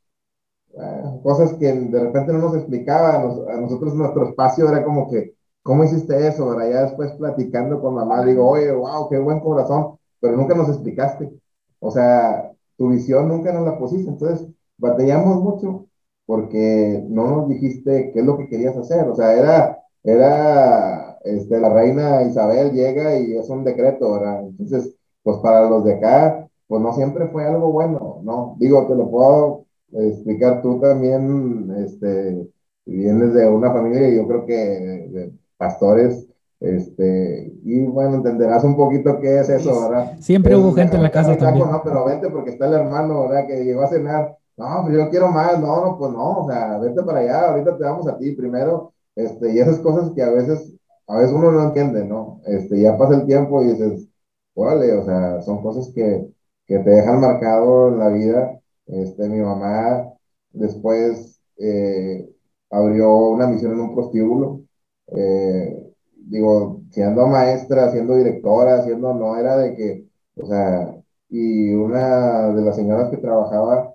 cosas 1.22 1.54
que 1.54 1.72
de 1.72 2.00
repente 2.00 2.34
no 2.34 2.40
nos 2.40 2.56
explicaban, 2.56 3.30
a 3.48 3.58
nosotros 3.62 3.94
nuestro 3.94 4.30
espacio 4.30 4.68
era 4.68 4.84
como 4.84 5.08
que, 5.08 5.36
¿cómo 5.62 5.84
hiciste 5.84 6.28
eso? 6.28 6.46
Ahora 6.46 6.68
ya 6.68 6.82
después 6.86 7.12
platicando 7.12 7.80
con 7.80 7.94
mamá, 7.94 8.26
digo, 8.26 8.50
oye, 8.50 8.72
wow, 8.72 9.08
qué 9.08 9.20
buen 9.20 9.40
corazón, 9.40 9.98
pero 10.20 10.36
nunca 10.36 10.56
nos 10.56 10.70
explicaste. 10.70 11.32
O 11.80 11.92
sea, 11.92 12.52
tu 12.76 12.90
visión 12.90 13.28
nunca 13.28 13.54
nos 13.54 13.66
la 13.66 13.78
pusiste, 13.78 14.10
entonces 14.10 14.48
batallamos 14.80 15.42
mucho 15.44 15.86
porque 16.32 17.04
no 17.10 17.28
nos 17.28 17.50
dijiste 17.50 18.12
qué 18.14 18.22
es 18.22 18.26
lo 18.26 18.38
que 18.38 18.48
querías 18.48 18.78
hacer. 18.78 19.06
O 19.10 19.16
sea, 19.18 19.34
era, 19.34 19.84
era, 20.02 21.18
este, 21.26 21.60
la 21.60 21.68
reina 21.68 22.24
Isabel 22.24 22.72
llega 22.72 23.20
y 23.20 23.36
es 23.36 23.50
un 23.50 23.66
decreto, 23.66 24.14
¿verdad? 24.14 24.40
Entonces, 24.48 24.96
pues 25.24 25.40
para 25.40 25.70
los 25.70 25.84
de 25.84 25.96
acá, 25.96 26.48
pues 26.68 26.82
no 26.82 26.94
siempre 26.94 27.28
fue 27.28 27.44
algo 27.44 27.74
bueno, 27.74 28.22
¿no? 28.24 28.56
Digo, 28.60 28.88
te 28.88 28.96
lo 28.96 29.12
puedo 29.12 29.66
explicar 29.92 30.62
tú 30.62 30.80
también, 30.80 31.70
este, 31.86 32.48
vienes 32.86 33.34
de 33.34 33.50
una 33.50 33.74
familia, 33.74 34.08
yo 34.16 34.26
creo 34.26 34.46
que 34.46 34.56
de 34.56 35.34
pastores, 35.58 36.30
este, 36.62 37.52
y 37.62 37.88
bueno, 37.88 38.16
entenderás 38.16 38.64
un 38.64 38.78
poquito 38.78 39.20
qué 39.20 39.42
es 39.42 39.50
eso, 39.50 39.90
¿verdad? 39.90 40.18
Siempre 40.22 40.56
hubo 40.56 40.72
gente 40.72 40.96
en 40.96 41.04
la 41.04 41.12
casa 41.12 41.36
también. 41.36 41.70
No, 41.70 41.82
pero 41.84 42.06
vente 42.06 42.30
porque 42.30 42.52
está 42.52 42.68
el 42.68 42.76
hermano, 42.76 43.24
¿verdad? 43.28 43.48
Que 43.48 43.66
llegó 43.66 43.82
a 43.82 43.90
cenar. 43.90 44.38
No, 44.62 44.84
pues 44.84 44.96
yo 44.96 45.10
quiero 45.10 45.28
más, 45.30 45.60
no, 45.60 45.86
no, 45.86 45.98
pues 45.98 46.12
no, 46.12 46.42
o 46.46 46.48
sea, 46.50 46.78
vente 46.78 47.02
para 47.04 47.20
allá, 47.20 47.50
ahorita 47.50 47.78
te 47.78 47.84
damos 47.84 48.08
a 48.08 48.18
ti 48.18 48.34
primero, 48.34 48.94
este, 49.16 49.52
y 49.54 49.60
esas 49.60 49.80
cosas 49.80 50.12
que 50.14 50.22
a 50.22 50.30
veces, 50.30 50.74
a 51.08 51.18
veces 51.18 51.34
uno 51.34 51.52
no 51.52 51.64
entiende, 51.64 52.06
¿no? 52.06 52.42
Este, 52.46 52.80
ya 52.82 52.98
pasa 52.98 53.16
el 53.16 53.26
tiempo 53.26 53.62
y 53.64 53.68
dices, 53.74 54.08
órale, 54.54 54.94
o 54.94 55.04
sea, 55.06 55.42
son 55.42 55.64
cosas 55.64 55.92
que, 55.96 56.28
que 56.68 56.78
te 56.80 56.90
dejan 56.92 57.20
marcado 57.22 57.88
en 57.90 58.00
la 58.00 58.10
vida, 58.10 58.60
este, 58.86 59.28
mi 59.30 59.40
mamá 59.42 60.14
después 60.52 61.42
eh, 61.58 62.30
abrió 62.70 63.16
una 63.30 63.48
misión 63.48 63.74
en 63.74 63.80
un 63.80 63.96
prostíbulo. 63.96 64.62
Eh, 65.08 65.94
digo, 66.16 66.82
siendo 66.92 67.28
maestra, 67.28 67.92
siendo 67.92 68.16
directora, 68.16 68.84
siendo, 68.84 69.14
no 69.14 69.38
era 69.38 69.58
de 69.58 69.74
que, 69.76 70.08
o 70.36 70.46
sea, 70.48 70.96
y 71.30 71.74
una 71.74 72.50
de 72.54 72.62
las 72.62 72.76
señoras 72.76 73.10
que 73.10 73.18
trabajaba 73.18 73.91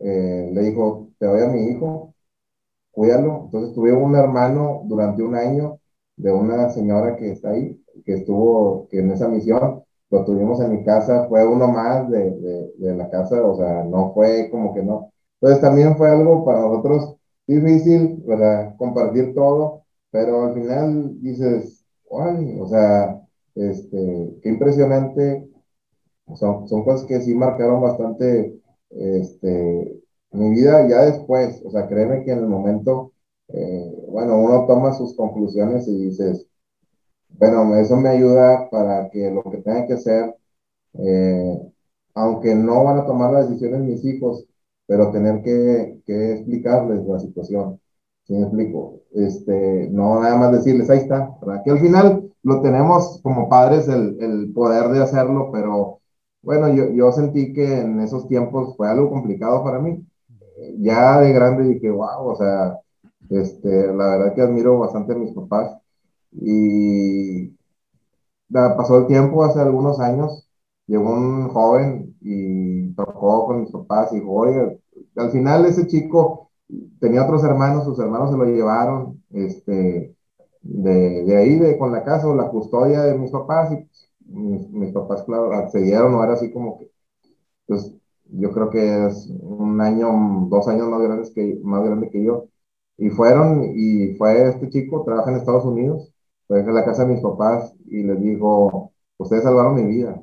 eh, 0.00 0.50
le 0.52 0.62
dijo, 0.62 1.08
te 1.18 1.26
doy 1.26 1.42
a 1.42 1.48
mi 1.48 1.68
hijo, 1.70 2.14
cuídalo. 2.92 3.42
Entonces 3.46 3.74
tuve 3.74 3.92
un 3.92 4.16
hermano 4.16 4.82
durante 4.86 5.22
un 5.22 5.34
año 5.34 5.80
de 6.16 6.32
una 6.32 6.70
señora 6.70 7.16
que 7.16 7.32
está 7.32 7.50
ahí, 7.50 7.82
que 8.04 8.14
estuvo, 8.14 8.88
que 8.88 9.00
en 9.00 9.12
esa 9.12 9.28
misión, 9.28 9.82
lo 10.10 10.24
tuvimos 10.24 10.60
en 10.60 10.72
mi 10.72 10.84
casa, 10.84 11.26
fue 11.28 11.46
uno 11.46 11.68
más 11.68 12.10
de, 12.10 12.30
de, 12.78 12.94
la 12.96 13.10
casa, 13.10 13.42
o 13.46 13.56
sea, 13.56 13.84
no 13.84 14.12
fue 14.14 14.48
como 14.50 14.74
que 14.74 14.82
no. 14.82 15.12
Entonces 15.40 15.60
también 15.60 15.96
fue 15.96 16.10
algo 16.10 16.44
para 16.44 16.60
nosotros 16.60 17.16
difícil, 17.46 18.22
¿verdad? 18.26 18.74
Compartir 18.76 19.34
todo, 19.34 19.82
pero 20.10 20.44
al 20.46 20.54
final 20.54 21.20
dices, 21.20 21.84
¡ay! 22.10 22.58
O 22.60 22.66
sea, 22.68 23.20
este, 23.54 24.38
qué 24.42 24.48
impresionante. 24.48 25.48
Son, 26.36 26.68
son 26.68 26.84
cosas 26.84 27.06
que 27.06 27.20
sí 27.20 27.34
marcaron 27.34 27.80
bastante 27.82 28.60
este, 28.90 30.02
mi 30.32 30.50
vida 30.50 30.86
ya 30.88 31.02
después. 31.06 31.62
O 31.64 31.70
sea, 31.70 31.88
créeme 31.88 32.24
que 32.24 32.32
en 32.32 32.38
el 32.40 32.46
momento, 32.46 33.12
eh, 33.48 33.92
bueno, 34.08 34.38
uno 34.38 34.66
toma 34.66 34.92
sus 34.94 35.14
conclusiones 35.16 35.88
y 35.88 35.96
dices, 36.06 36.46
bueno, 37.30 37.76
eso 37.76 37.96
me 37.96 38.10
ayuda 38.10 38.68
para 38.70 39.10
que 39.10 39.30
lo 39.30 39.42
que 39.44 39.58
tenga 39.58 39.86
que 39.86 39.94
hacer, 39.94 40.34
eh, 40.94 41.58
aunque 42.14 42.54
no 42.54 42.84
van 42.84 42.98
a 42.98 43.06
tomar 43.06 43.32
las 43.32 43.48
decisiones 43.48 43.80
mis 43.82 44.04
hijos, 44.04 44.46
pero 44.86 45.10
tener 45.12 45.42
que, 45.42 46.00
que 46.06 46.32
explicarles 46.34 47.06
la 47.06 47.18
situación. 47.20 47.80
¿Sí 48.24 48.34
me 48.34 48.42
explico? 48.42 49.00
Este, 49.12 49.88
no 49.90 50.20
nada 50.20 50.36
más 50.36 50.52
decirles, 50.52 50.90
ahí 50.90 50.98
está, 50.98 51.36
¿verdad? 51.40 51.62
Que 51.64 51.70
al 51.70 51.78
final 51.80 52.30
lo 52.42 52.60
tenemos 52.62 53.20
como 53.22 53.48
padres 53.48 53.88
el, 53.88 54.16
el 54.20 54.52
poder 54.52 54.88
de 54.90 55.02
hacerlo, 55.02 55.50
pero 55.52 56.00
bueno, 56.42 56.72
yo, 56.74 56.88
yo 56.90 57.12
sentí 57.12 57.52
que 57.52 57.80
en 57.80 58.00
esos 58.00 58.28
tiempos 58.28 58.76
fue 58.76 58.88
algo 58.88 59.10
complicado 59.10 59.64
para 59.64 59.78
mí. 59.80 60.04
Ya 60.78 61.20
de 61.20 61.32
grande 61.32 61.64
dije, 61.64 61.90
wow, 61.90 62.28
o 62.28 62.36
sea, 62.36 62.78
este, 63.30 63.88
la 63.94 64.18
verdad 64.18 64.34
que 64.34 64.42
admiro 64.42 64.78
bastante 64.78 65.12
a 65.12 65.16
mis 65.16 65.32
papás 65.32 65.76
y 66.32 67.56
pasó 68.50 68.98
el 68.98 69.06
tiempo, 69.06 69.44
hace 69.44 69.60
algunos 69.60 70.00
años, 70.00 70.48
llegó 70.86 71.12
un 71.12 71.48
joven 71.48 72.16
y 72.20 72.92
tocó 72.94 73.46
con 73.46 73.60
mis 73.60 73.70
papás 73.70 74.12
y 74.12 74.16
dijo, 74.20 74.32
oye, 74.32 74.80
al 75.16 75.30
final 75.30 75.66
ese 75.66 75.86
chico 75.86 76.50
tenía 77.00 77.24
otros 77.24 77.44
hermanos, 77.44 77.84
sus 77.84 77.98
hermanos 77.98 78.30
se 78.30 78.36
lo 78.36 78.44
llevaron, 78.44 79.22
este, 79.32 80.16
de, 80.62 81.24
de 81.24 81.36
ahí, 81.36 81.58
de 81.58 81.78
con 81.78 81.92
la 81.92 82.04
casa 82.04 82.28
o 82.28 82.34
la 82.34 82.48
custodia 82.48 83.02
de 83.02 83.18
mis 83.18 83.30
papás, 83.30 83.72
y 83.72 83.88
mis, 84.28 84.68
mis, 84.70 84.92
papás, 84.92 85.24
claro, 85.24 85.52
accedieron, 85.52 86.12
no 86.12 86.24
era 86.24 86.34
así 86.34 86.52
como 86.52 86.78
que, 86.78 86.90
pues, 87.66 87.94
yo 88.30 88.52
creo 88.52 88.70
que 88.70 89.06
es 89.06 89.28
un 89.40 89.80
año, 89.80 90.08
dos 90.50 90.68
años 90.68 90.88
más, 90.88 91.02
grandes 91.02 91.30
que, 91.32 91.60
más 91.64 91.84
grande 91.84 92.10
que 92.10 92.24
yo, 92.24 92.46
y 92.98 93.10
fueron, 93.10 93.64
y 93.74 94.14
fue 94.16 94.48
este 94.48 94.70
chico, 94.70 95.04
trabaja 95.04 95.30
en 95.30 95.38
Estados 95.38 95.64
Unidos, 95.64 96.12
fue 96.46 96.62
a 96.62 96.64
la 96.64 96.84
casa 96.84 97.04
de 97.04 97.14
mis 97.14 97.22
papás 97.22 97.74
y 97.86 98.02
les 98.04 98.20
dijo, 98.20 98.92
ustedes 99.18 99.44
salvaron 99.44 99.76
mi 99.76 99.84
vida, 99.84 100.22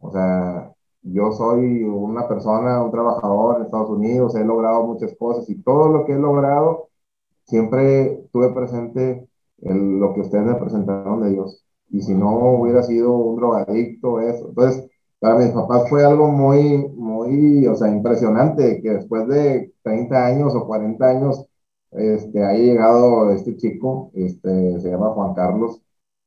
o 0.00 0.12
sea, 0.12 0.72
yo 1.02 1.32
soy 1.32 1.82
una 1.84 2.28
persona, 2.28 2.82
un 2.82 2.90
trabajador 2.92 3.56
en 3.56 3.64
Estados 3.64 3.90
Unidos, 3.90 4.34
he 4.36 4.44
logrado 4.44 4.84
muchas 4.86 5.14
cosas 5.16 5.48
y 5.50 5.62
todo 5.62 5.88
lo 5.88 6.04
que 6.04 6.12
he 6.12 6.18
logrado, 6.18 6.88
siempre 7.46 8.24
tuve 8.32 8.50
presente 8.52 9.28
el, 9.62 9.98
lo 9.98 10.14
que 10.14 10.20
ustedes 10.22 10.44
me 10.44 10.54
presentaron 10.56 11.22
de 11.22 11.30
Dios. 11.30 11.61
Y 11.92 12.02
si 12.02 12.14
no 12.14 12.54
hubiera 12.54 12.82
sido 12.82 13.12
un 13.12 13.36
drogadicto, 13.36 14.20
eso. 14.20 14.48
Entonces, 14.48 14.90
para 15.20 15.36
mis 15.38 15.50
papás 15.50 15.88
fue 15.88 16.04
algo 16.04 16.28
muy, 16.28 16.88
muy, 16.96 17.66
o 17.68 17.74
sea, 17.76 17.88
impresionante 17.88 18.80
que 18.82 18.90
después 18.90 19.28
de 19.28 19.72
30 19.82 20.26
años 20.26 20.54
o 20.54 20.66
40 20.66 21.08
años, 21.08 21.46
este, 21.92 22.44
haya 22.44 22.58
llegado 22.58 23.30
este 23.32 23.56
chico, 23.56 24.10
este, 24.14 24.80
se 24.80 24.90
llama 24.90 25.10
Juan 25.10 25.34
Carlos. 25.34 25.80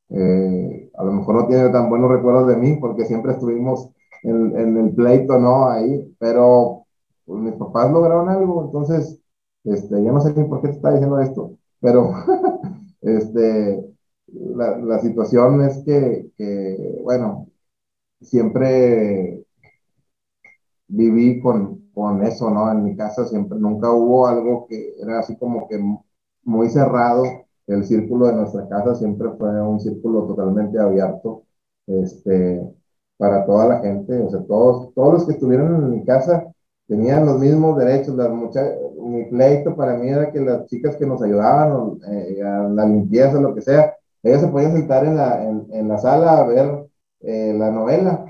Eh, 0.10 0.92
a 0.98 1.04
lo 1.04 1.12
mejor 1.14 1.36
no 1.36 1.48
tiene 1.48 1.70
tan 1.70 1.90
buenos 1.90 2.12
recuerdos 2.12 2.48
de 2.48 2.58
mí 2.58 2.78
porque 2.80 3.06
siempre 3.06 3.34
estuvimos 3.34 3.90
en, 4.24 4.78
el 4.78 4.94
pleito, 4.96 5.38
¿no? 5.40 5.70
Ahí, 5.70 6.16
pero 6.20 6.86
pues, 7.26 7.42
mis 7.42 7.54
papás 7.56 7.92
lograron 7.92 8.30
algo, 8.30 8.66
entonces, 8.66 9.20
este, 9.64 10.04
ya 10.04 10.12
no 10.12 10.22
sé 10.22 10.34
ni 10.36 10.48
por 10.48 10.62
qué 10.62 10.70
te 10.70 10.76
está 10.76 10.92
diciendo 10.92 11.20
esto, 11.20 11.52
pero, 11.80 12.12
este, 13.02 13.95
la, 14.28 14.78
la 14.78 15.00
situación 15.00 15.62
es 15.64 15.84
que, 15.86 16.32
que, 16.38 17.00
bueno, 17.04 17.48
siempre 18.22 19.46
viví 20.88 21.42
con, 21.42 21.90
con 21.94 22.24
eso, 22.24 22.50
¿no? 22.50 22.72
En 22.72 22.84
mi 22.84 22.96
casa 22.96 23.26
siempre, 23.26 23.58
nunca 23.60 23.92
hubo 23.92 24.28
algo 24.28 24.68
que 24.68 24.96
era 25.02 25.20
así 25.20 25.38
como 25.38 25.68
que 25.68 25.80
muy 26.44 26.70
cerrado. 26.70 27.24
El 27.68 27.84
círculo 27.86 28.28
de 28.28 28.34
nuestra 28.34 28.68
casa 28.70 28.96
siempre 28.96 29.30
fue 29.38 29.62
un 29.62 29.80
círculo 29.80 30.28
totalmente 30.28 30.80
abierto. 30.80 31.44
Este, 31.88 32.62
para 33.18 33.46
toda 33.46 33.68
la 33.68 33.80
gente, 33.80 34.20
o 34.22 34.30
sea, 34.30 34.42
todos, 34.46 34.94
todos 34.94 35.14
los 35.14 35.26
que 35.26 35.34
estuvieron 35.34 35.76
en 35.76 35.90
mi 35.92 36.06
casa 36.06 36.46
tenían 36.88 37.26
los 37.26 37.40
mismos 37.40 37.78
derechos, 37.78 38.16
las 38.16 38.30
mi 39.02 39.26
pleito 39.26 39.76
para 39.76 39.98
mí 39.98 40.10
era 40.10 40.32
que 40.32 40.40
las 40.42 40.66
chicas 40.68 40.96
que 40.98 41.06
nos 41.06 41.22
ayudaban 41.22 42.00
eh, 42.12 42.42
a 42.44 42.64
la 42.70 42.86
limpieza, 42.86 43.40
lo 43.40 43.56
que 43.56 43.62
sea, 43.62 43.94
ellos 44.26 44.42
se 44.42 44.48
podían 44.48 44.74
sentar 44.74 45.06
en 45.06 45.18
la, 45.18 45.44
en, 45.44 45.88
la 45.88 46.00
sala 46.00 46.40
a 46.40 46.48
ver 46.48 46.88
eh, 47.22 47.54
la 47.56 47.70
novela. 47.70 48.26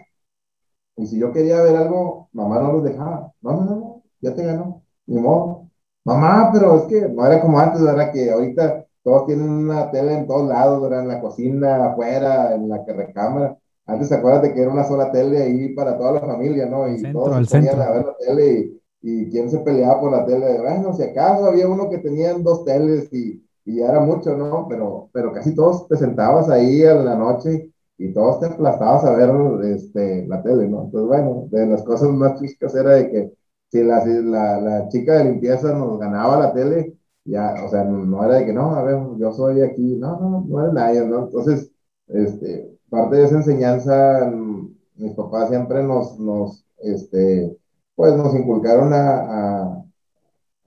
Y 0.98 1.08
si 1.08 1.18
yo 1.18 1.32
quería 1.32 1.62
ver 1.62 1.78
algo, 1.78 2.30
mamá 2.34 2.60
no 2.60 2.74
los 2.74 2.84
dejaba. 2.84 3.32
No, 3.42 3.52
no, 3.54 3.64
no, 3.64 4.04
ya 4.20 4.36
te 4.36 4.44
ganó, 4.44 4.84
ni 5.06 5.22
modo. 5.22 5.70
Mamá, 6.04 6.50
pero 6.52 6.76
es 6.76 6.84
que 6.84 7.08
no 7.08 7.26
era 7.26 7.40
como 7.42 7.60
antes, 7.60 7.82
¿verdad? 7.82 8.12
Que 8.12 8.30
ahorita 8.30 8.86
todos 9.04 9.26
tienen 9.26 9.50
una 9.50 9.90
tele 9.90 10.16
en 10.16 10.28
todos 10.28 10.50
lados, 10.50 10.82
¿verdad? 10.82 11.04
En 11.04 11.08
la 11.08 11.22
cocina, 11.22 11.86
afuera, 11.86 12.54
en 12.56 12.68
la 12.68 12.84
recámara. 12.86 13.58
Antes, 13.86 14.12
acuérdate 14.12 14.54
que 14.54 14.62
era 14.64 14.72
una 14.72 14.84
sola 14.84 15.12
tele 15.14 15.44
ahí 15.44 15.74
para 15.76 15.98
toda 15.98 16.12
la 16.14 16.22
familia, 16.22 16.66
¿no? 16.66 16.90
Y 16.90 17.02
todos 17.14 17.48
se 17.48 17.58
ponían 17.58 17.82
a 17.82 17.92
ver 17.92 18.06
la 18.06 18.18
tele 18.18 18.52
y, 18.52 18.82
y 19.02 19.30
quién 19.30 19.50
se 19.50 19.60
peleaba 19.60 20.02
por 20.02 20.12
la 20.12 20.26
tele. 20.26 20.60
Bueno, 20.60 20.94
si 20.94 21.04
acaso 21.04 21.46
había 21.46 21.70
uno 21.70 21.90
que 21.90 22.00
tenían 22.00 22.44
dos 22.44 22.66
teles 22.66 23.14
y, 23.14 23.45
y 23.66 23.78
ya 23.78 23.90
era 23.90 24.00
mucho, 24.02 24.36
¿no? 24.38 24.68
Pero, 24.70 25.10
pero 25.14 25.32
casi 25.34 25.56
todos 25.56 25.88
te 25.88 25.98
sentabas 25.98 26.50
ahí 26.50 26.82
en 26.84 27.06
la 27.06 27.16
noche 27.16 27.72
y 27.98 28.14
todos 28.14 28.40
te 28.40 28.48
aplastabas 28.48 29.04
a 29.06 29.16
ver 29.16 29.32
este, 29.66 30.26
la 30.28 30.44
tele, 30.44 30.68
¿no? 30.68 30.84
Entonces, 30.86 31.08
bueno, 31.08 31.48
de 31.52 31.66
las 31.68 31.84
cosas 31.84 32.10
más 32.10 32.40
chicas 32.42 32.76
era 32.76 32.92
de 32.92 33.10
que 33.12 33.34
si 33.72 33.84
la, 33.84 34.06
la, 34.06 34.62
la 34.62 34.88
chica 34.90 35.18
de 35.18 35.26
limpieza 35.26 35.74
nos 35.74 36.00
ganaba 36.00 36.38
la 36.40 36.54
tele, 36.54 36.98
ya, 37.26 37.56
o 37.66 37.70
sea, 37.70 37.84
no 37.84 38.24
era 38.24 38.36
de 38.36 38.46
que 38.46 38.54
no, 38.54 38.76
a 38.76 38.84
ver, 38.84 39.00
yo 39.18 39.32
soy 39.34 39.62
aquí, 39.62 39.96
no, 39.98 40.20
no, 40.20 40.46
no 40.48 40.68
es 40.68 40.74
nadie, 40.74 41.02
¿no? 41.06 41.26
Entonces, 41.26 41.72
este, 42.08 42.78
parte 42.90 43.16
de 43.18 43.26
esa 43.26 43.36
enseñanza, 43.38 44.32
mis 44.96 45.14
papás 45.16 45.50
siempre 45.50 45.84
nos, 45.84 46.20
nos, 46.20 46.66
este, 46.80 47.58
pues 47.96 48.16
nos 48.16 48.34
inculcaron 48.36 48.94
a, 48.94 49.84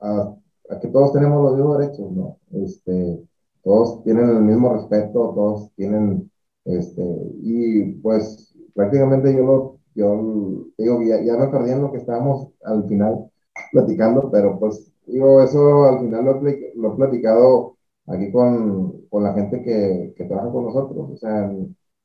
a, 0.01 0.35
que 0.81 0.89
todos 0.89 1.13
tenemos 1.13 1.43
los 1.43 1.57
mismos 1.57 1.79
derechos, 1.79 2.13
¿no? 2.13 2.39
Este, 2.53 3.21
todos 3.63 4.03
tienen 4.05 4.29
el 4.31 4.43
mismo 4.43 4.75
respeto, 4.75 5.33
todos 5.35 5.73
tienen, 5.77 6.31
este, 6.65 7.03
y 7.43 7.93
pues 8.03 8.55
prácticamente 8.75 9.35
yo 9.35 9.45
lo, 9.45 9.79
yo 9.95 10.67
digo, 10.79 11.03
ya, 11.03 11.21
ya 11.23 11.37
me 11.37 11.49
perdí 11.49 11.71
en 11.73 11.83
lo 11.83 11.93
que 11.93 11.99
estábamos 11.99 12.49
al 12.65 12.87
final 12.89 13.31
platicando, 13.73 14.31
pero 14.31 14.59
pues 14.59 14.93
digo, 15.07 15.43
eso 15.43 15.85
al 15.85 16.01
final 16.01 16.25
lo, 16.25 16.41
lo 16.41 16.93
he 16.93 16.97
platicado 16.97 17.77
aquí 18.07 18.31
con, 18.33 19.03
con 19.09 19.23
la 19.25 19.35
gente 19.35 19.63
que, 19.63 20.15
que, 20.17 20.25
trabaja 20.25 20.53
con 20.53 20.65
nosotros, 20.67 21.11
o 21.13 21.17
sea, 21.17 21.53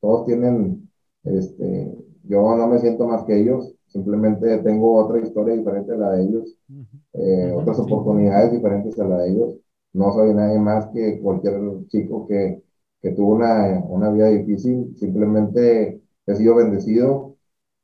todos 0.02 0.26
tienen, 0.26 0.90
este, 1.24 1.96
yo 2.24 2.56
no 2.56 2.68
me 2.68 2.80
siento 2.80 3.08
más 3.08 3.24
que 3.24 3.40
ellos, 3.40 3.74
simplemente 3.94 4.58
tengo 4.60 4.96
otra 4.96 5.20
historia 5.20 5.56
diferente 5.56 5.94
a 5.94 5.98
la 5.98 6.12
de 6.12 6.24
ellos, 6.24 6.58
eh, 7.14 7.54
otras 7.56 7.80
oportunidades 7.80 8.52
diferentes 8.52 9.00
a 9.00 9.06
la 9.06 9.20
de 9.20 9.32
ellos. 9.32 9.56
No 9.94 10.12
soy 10.14 10.34
nadie 10.34 10.60
más 10.60 10.88
que 10.88 11.20
cualquier 11.22 11.62
chico 11.88 12.28
que, 12.28 12.64
que 13.02 13.12
tuvo 13.12 13.36
una, 13.36 13.84
una, 13.88 14.10
vida 14.12 14.30
difícil, 14.30 14.96
simplemente 14.98 16.02
he 16.26 16.36
sido 16.36 16.56
bendecido 16.56 17.36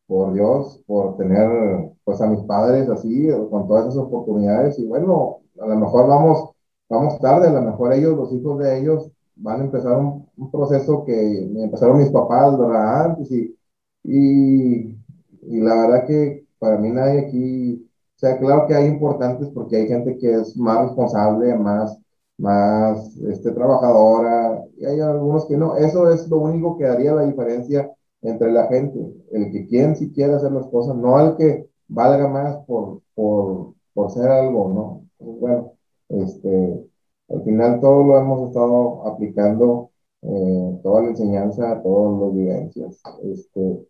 por 0.08 0.34
Dios, 0.34 0.84
por 0.88 1.18
tener 1.18 1.92
pues 2.04 2.20
a 2.22 2.28
mis 2.28 2.42
padres 2.44 2.90
así, 2.90 3.28
con 3.52 3.68
todas 3.68 3.86
esas 3.86 3.98
oportunidades. 3.98 4.80
Y 4.80 4.88
bueno, 4.88 5.42
a 5.62 5.68
lo 5.68 5.76
mejor 5.78 6.08
vamos, 6.08 6.52
vamos 6.90 7.20
tarde, 7.20 7.48
a 7.50 7.52
lo 7.54 7.62
mejor 7.62 7.94
ellos, 7.94 8.18
los 8.18 8.34
hijos 8.34 8.58
de 8.60 8.80
ellos, 8.80 9.12
van 9.36 9.62
a 9.62 9.64
empezar 9.66 9.98
un, 9.98 10.28
un 10.38 10.52
proceso 10.52 11.06
que 11.06 11.44
empezaron 11.44 12.00
mis 12.00 12.10
papás, 12.10 12.58
¿verdad? 12.58 13.06
Antes 13.06 13.32
y, 13.32 13.56
y 14.04 14.99
y 15.44 15.60
la 15.62 15.76
verdad 15.76 16.08
que 16.08 16.46
para 16.60 16.78
mí 16.78 16.90
nadie 16.90 17.28
aquí, 17.28 17.90
o 18.16 18.20
sea, 18.20 18.38
claro 18.40 18.68
que 18.68 18.76
hay 18.76 18.88
importantes 18.88 19.50
porque 19.50 19.78
hay 19.78 19.88
gente 19.88 20.18
que 20.18 20.32
es 20.34 20.58
más 20.58 20.88
responsable, 20.88 21.56
más, 21.56 21.98
más 22.38 23.18
este, 23.18 23.52
trabajadora, 23.52 24.64
y 24.78 24.86
hay 24.86 25.00
algunos 25.00 25.46
que 25.46 25.58
no. 25.58 25.76
Eso 25.78 26.10
es 26.12 26.28
lo 26.30 26.38
único 26.40 26.78
que 26.78 26.86
haría 26.86 27.14
la 27.14 27.24
diferencia 27.24 27.92
entre 28.22 28.52
la 28.52 28.68
gente, 28.68 29.00
el 29.32 29.52
que 29.52 29.68
quien 29.68 29.96
si 29.96 30.12
quiere 30.12 30.34
hacer 30.34 30.52
las 30.52 30.68
cosas, 30.68 30.96
no 30.96 31.20
el 31.20 31.38
que 31.38 31.70
valga 31.88 32.28
más 32.28 32.58
por, 32.66 33.02
por, 33.16 33.74
por 33.94 34.12
ser 34.12 34.28
algo, 34.30 34.70
¿no? 34.70 35.10
bueno, 35.20 35.74
este, 36.10 36.86
al 37.30 37.44
final 37.44 37.80
todo 37.80 38.04
lo 38.04 38.18
hemos 38.20 38.50
estado 38.50 39.08
aplicando, 39.08 39.92
eh, 40.22 40.80
toda 40.84 41.04
la 41.04 41.10
enseñanza, 41.10 41.82
todas 41.84 42.22
las 42.22 42.34
vivencias. 42.36 43.02
Este, 43.24 43.88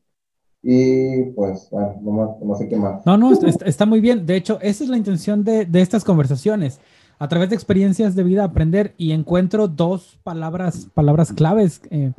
y 0.62 1.32
pues, 1.32 1.70
bueno, 1.72 2.38
no, 2.42 2.56
sé 2.56 2.68
qué 2.68 2.76
más. 2.76 3.06
No, 3.06 3.18
no, 3.18 3.32
está, 3.34 3.86
muy 3.86 4.02
bien. 4.02 4.26
De 4.26 4.36
hecho, 4.36 4.60
esa 4.62 4.84
es 4.84 4.90
la 4.90 4.98
intención 4.98 5.44
de, 5.44 5.66
de, 5.66 5.82
estas 5.82 6.04
conversaciones. 6.04 6.82
A 7.18 7.28
través 7.28 7.50
de 7.50 7.56
experiencias 7.56 8.16
de 8.16 8.24
vida, 8.24 8.44
aprender 8.44 8.94
y 8.98 9.12
encuentro 9.12 9.68
dos 9.68 10.20
palabras, 10.24 10.88
palabras 10.94 11.34
claves 11.34 11.82
eh, 11.92 12.14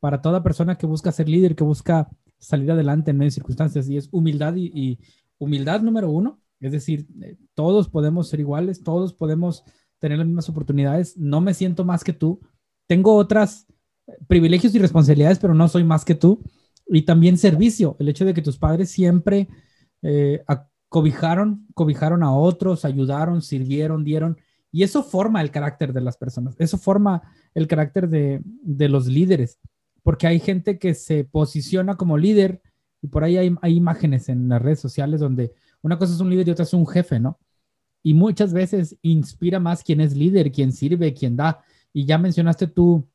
para 0.00 0.22
toda 0.22 0.42
persona 0.42 0.76
que 0.76 0.86
busca 0.86 1.12
ser 1.12 1.28
líder, 1.28 1.54
que 1.54 1.64
busca 1.64 2.08
salir 2.38 2.70
adelante 2.70 3.10
en 3.10 3.18
medio 3.18 3.28
de 3.28 3.34
circunstancias. 3.34 3.88
Y 3.88 3.96
es 3.96 4.08
humildad 4.12 4.54
y, 4.56 4.98
humildad 5.38 5.80
número 5.80 6.10
uno. 6.10 6.40
Es 6.60 6.72
decir, 6.72 7.06
eh, 7.22 7.36
todos 7.54 7.88
podemos 7.88 8.28
ser 8.28 8.40
iguales, 8.40 8.82
todos 8.82 9.12
podemos 9.12 9.64
tener 9.98 10.18
las 10.18 10.26
mismas 10.26 10.48
oportunidades. 10.48 11.16
No 11.16 11.40
me 11.40 11.52
siento 11.52 11.84
más 11.84 12.04
que 12.04 12.12
tú. 12.12 12.40
Tengo 12.86 13.16
otras 13.16 13.66
privilegios 14.28 14.72
y 14.74 14.78
responsabilidades, 14.78 15.40
pero 15.40 15.52
no 15.52 15.66
soy 15.66 15.82
más 15.82 16.04
que 16.04 16.14
tú 16.14 16.44
y 16.88 17.02
también 17.02 17.36
servicio, 17.38 17.96
el 17.98 18.08
hecho 18.08 18.24
de 18.24 18.34
que 18.34 18.42
tus 18.42 18.58
padres 18.58 18.90
siempre 18.90 19.48
eh, 20.02 20.42
cobijaron, 20.88 21.66
cobijaron 21.74 22.22
a 22.22 22.32
otros, 22.32 22.84
ayudaron, 22.84 23.42
sirvieron, 23.42 24.04
dieron, 24.04 24.38
y 24.70 24.82
eso 24.82 25.02
forma 25.02 25.40
el 25.40 25.50
carácter 25.50 25.92
de 25.92 26.00
las 26.00 26.16
personas, 26.16 26.54
eso 26.58 26.78
forma 26.78 27.22
el 27.54 27.66
carácter 27.66 28.08
de, 28.08 28.40
de 28.44 28.88
los 28.88 29.06
líderes, 29.06 29.58
porque 30.02 30.26
hay 30.26 30.38
gente 30.38 30.78
que 30.78 30.94
se 30.94 31.24
posiciona 31.24 31.96
como 31.96 32.18
líder, 32.18 32.62
y 33.02 33.08
por 33.08 33.24
ahí 33.24 33.36
hay, 33.36 33.54
hay, 33.62 33.76
imágenes 33.76 34.28
en 34.28 34.48
las 34.48 34.62
redes 34.62 34.80
sociales 34.80 35.20
donde 35.20 35.52
una 35.82 35.98
cosa 35.98 36.14
es 36.14 36.20
un 36.20 36.30
líder 36.30 36.48
y 36.48 36.50
otra 36.52 36.64
es 36.64 36.74
un 36.74 36.86
jefe, 36.86 37.20
¿no? 37.20 37.38
Y 38.02 38.14
muchas 38.14 38.52
veces 38.52 38.96
inspira 39.02 39.60
más 39.60 39.82
quien 39.82 40.00
es 40.00 40.16
líder, 40.16 40.52
quien 40.52 40.72
sirve, 40.72 41.12
quien 41.12 41.36
da. 41.36 41.60
Y 41.92 42.06
ya 42.06 42.18
mencionaste 42.18 42.68
tú 42.68 43.06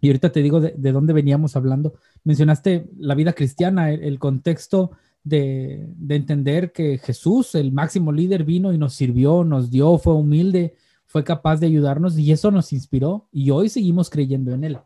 y 0.00 0.08
ahorita 0.08 0.30
te 0.30 0.42
digo 0.42 0.60
de, 0.60 0.92
dónde 0.92 1.12
veníamos 1.12 1.56
hablando. 1.56 1.94
Mencionaste 2.24 2.88
la 2.98 3.14
vida 3.14 3.32
cristiana, 3.32 3.90
el, 3.90 4.18
contexto 4.18 4.92
de, 5.24 5.88
entender 6.08 6.72
que 6.72 6.98
Jesús, 6.98 7.54
el 7.54 7.72
máximo 7.72 8.12
líder, 8.12 8.44
vino 8.44 8.72
y 8.72 8.78
nos 8.78 8.94
sirvió, 8.94 9.42
nos 9.44 9.70
dio, 9.70 9.98
fue 9.98 10.14
humilde, 10.14 10.74
fue 11.06 11.24
capaz 11.24 11.56
de 11.56 11.66
ayudarnos 11.66 12.16
y 12.18 12.30
eso 12.30 12.50
nos 12.50 12.72
inspiró 12.72 13.28
y 13.32 13.50
hoy 13.50 13.68
seguimos 13.68 14.08
creyendo 14.08 14.52
en 14.52 14.64
él. 14.64 14.78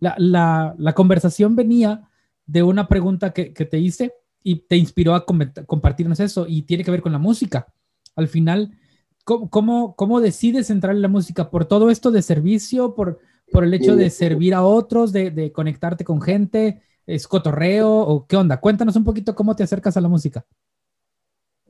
La, 0.00 0.92
conversación 0.94 1.54
venía 1.54 2.08
de 2.46 2.62
una 2.62 2.88
pregunta 2.88 3.32
que, 3.32 3.50
te 3.50 3.78
hice 3.78 4.12
y 4.42 4.56
te 4.66 4.76
inspiró 4.76 5.14
a 5.14 5.24
compartirnos 5.24 6.18
eso 6.18 6.46
y 6.48 6.62
tiene 6.62 6.82
que 6.82 6.90
ver 6.90 7.02
con 7.02 7.12
la 7.12 7.18
música. 7.18 7.68
Al 8.16 8.26
final, 8.26 8.72
¿cómo, 9.22 9.48
cómo, 9.50 9.94
cómo 9.94 10.20
decides 10.20 10.70
entrar 10.70 10.96
en 10.96 11.02
la 11.02 11.08
música? 11.08 11.48
¿Por 11.48 11.66
todo 11.66 11.90
esto 11.90 12.10
de 12.10 12.22
servicio? 12.22 12.96
¿Por, 12.96 13.20
por 13.52 13.64
el 13.64 13.74
hecho 13.74 13.96
de 13.96 14.10
servir 14.10 14.54
a 14.54 14.62
otros, 14.62 15.12
de, 15.12 15.52
conectarte 15.52 16.04
con 16.04 16.20
gente, 16.20 16.80
es 17.06 17.26
cotorreo 17.26 17.90
o 17.90 18.26
qué 18.26 18.36
onda? 18.36 18.60
Cuéntanos 18.60 18.96
un 18.96 19.04
poquito 19.04 19.34
cómo 19.34 19.56
te 19.56 19.62
acercas 19.62 19.96
a 19.96 20.00
la 20.00 20.08
música. 20.08 20.44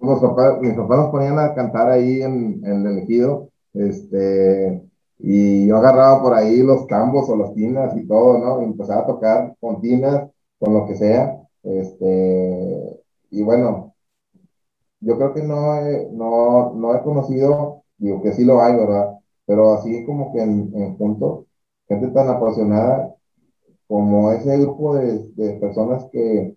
mis 0.01 0.75
papás 0.75 0.99
nos 0.99 1.11
ponían 1.11 1.39
a 1.39 1.55
cantar 1.55 1.91
ahí 1.91 2.23
en, 2.23 2.61
el 2.65 2.87
elegido, 2.87 3.51
este, 3.75 4.83
y 5.19 5.67
yo 5.67 5.77
agarraba 5.77 6.23
por 6.23 6.35
ahí 6.35 6.63
los 6.63 6.87
tambos 6.87 7.29
o 7.29 7.37
las 7.37 7.55
tinas 7.55 7.97
y 7.97 8.07
todo, 8.07 8.39
¿no? 8.39 8.63
Y 8.63 8.65
empezaba 8.65 9.03
a 9.03 9.07
tocar 9.07 9.57
con 9.61 9.81
tinas, 9.81 10.29
con 10.59 10.75
lo 10.75 10.87
que 10.87 10.97
sea, 10.97 11.41
este, 11.63 13.01
y 13.31 13.43
bueno, 13.43 13.95
yo 15.01 15.17
creo 15.17 15.35
que 15.35 15.43
no 15.43 15.77
he, 15.77 16.09
no, 16.13 16.73
no 16.75 16.95
he 16.95 17.03
conocido, 17.03 17.85
digo 17.99 18.23
que 18.23 18.33
sí 18.33 18.45
lo 18.45 18.63
hay, 18.63 18.75
¿verdad? 18.77 19.19
Pero 19.47 19.75
así 19.75 20.05
como 20.05 20.33
que 20.33 20.43
en, 20.43 20.73
en 20.75 20.97
junto, 20.97 21.48
gente 21.89 22.09
tan 22.09 22.29
apasionada 22.29 23.15
como 23.89 24.33
ese 24.33 24.59
grupo 24.59 24.97
de, 24.97 25.59
personas 25.61 26.07
que, 26.13 26.57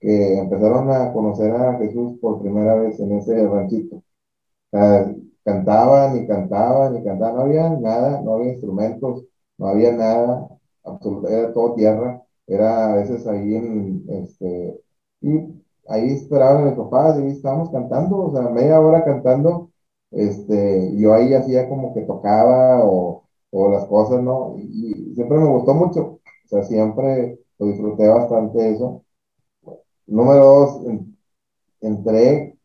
empezaron 0.00 0.90
a 0.90 1.12
conocer 1.12 1.52
a 1.52 1.78
Jesús 1.78 2.18
por 2.20 2.40
primera 2.42 2.74
vez 2.76 2.98
en 3.00 3.12
ese 3.18 3.46
ranchito. 3.48 4.02
cantaban 5.44 6.16
y 6.16 6.26
cantaban 6.26 6.96
y 6.96 7.04
cantaban, 7.04 7.36
no 7.36 7.42
había 7.42 7.70
nada, 7.70 8.20
no 8.22 8.34
había 8.34 8.52
instrumentos, 8.52 9.24
no 9.58 9.66
había 9.68 9.92
nada, 9.92 10.48
era 11.28 11.52
todo 11.52 11.74
tierra, 11.74 12.22
era 12.46 12.92
a 12.92 12.96
veces 12.96 13.26
ahí 13.26 13.54
en, 13.54 14.04
este, 14.08 14.80
y 15.20 15.62
ahí 15.88 16.10
esperaban 16.12 16.62
a 16.62 16.66
mis 16.66 16.74
papás 16.74 17.18
y 17.20 17.26
estábamos 17.28 17.70
cantando, 17.70 18.18
o 18.18 18.32
sea, 18.32 18.42
media 18.50 18.80
hora 18.80 19.04
cantando, 19.04 19.70
este, 20.10 20.96
yo 20.96 21.14
ahí 21.14 21.34
hacía 21.34 21.68
como 21.68 21.94
que 21.94 22.02
tocaba 22.02 22.84
o 22.84 23.21
o 23.52 23.70
las 23.70 23.86
cosas, 23.86 24.22
¿no? 24.22 24.56
Y, 24.58 25.14
siempre 25.14 25.38
me 25.38 25.48
gustó 25.48 25.74
mucho, 25.74 26.20
o 26.46 26.48
sea, 26.48 26.64
siempre 26.64 27.38
lo 27.58 27.66
disfruté 27.66 28.08
bastante 28.08 28.70
eso. 28.72 29.04
Número 30.06 30.44
dos, 30.44 30.80
entré, 31.80 32.56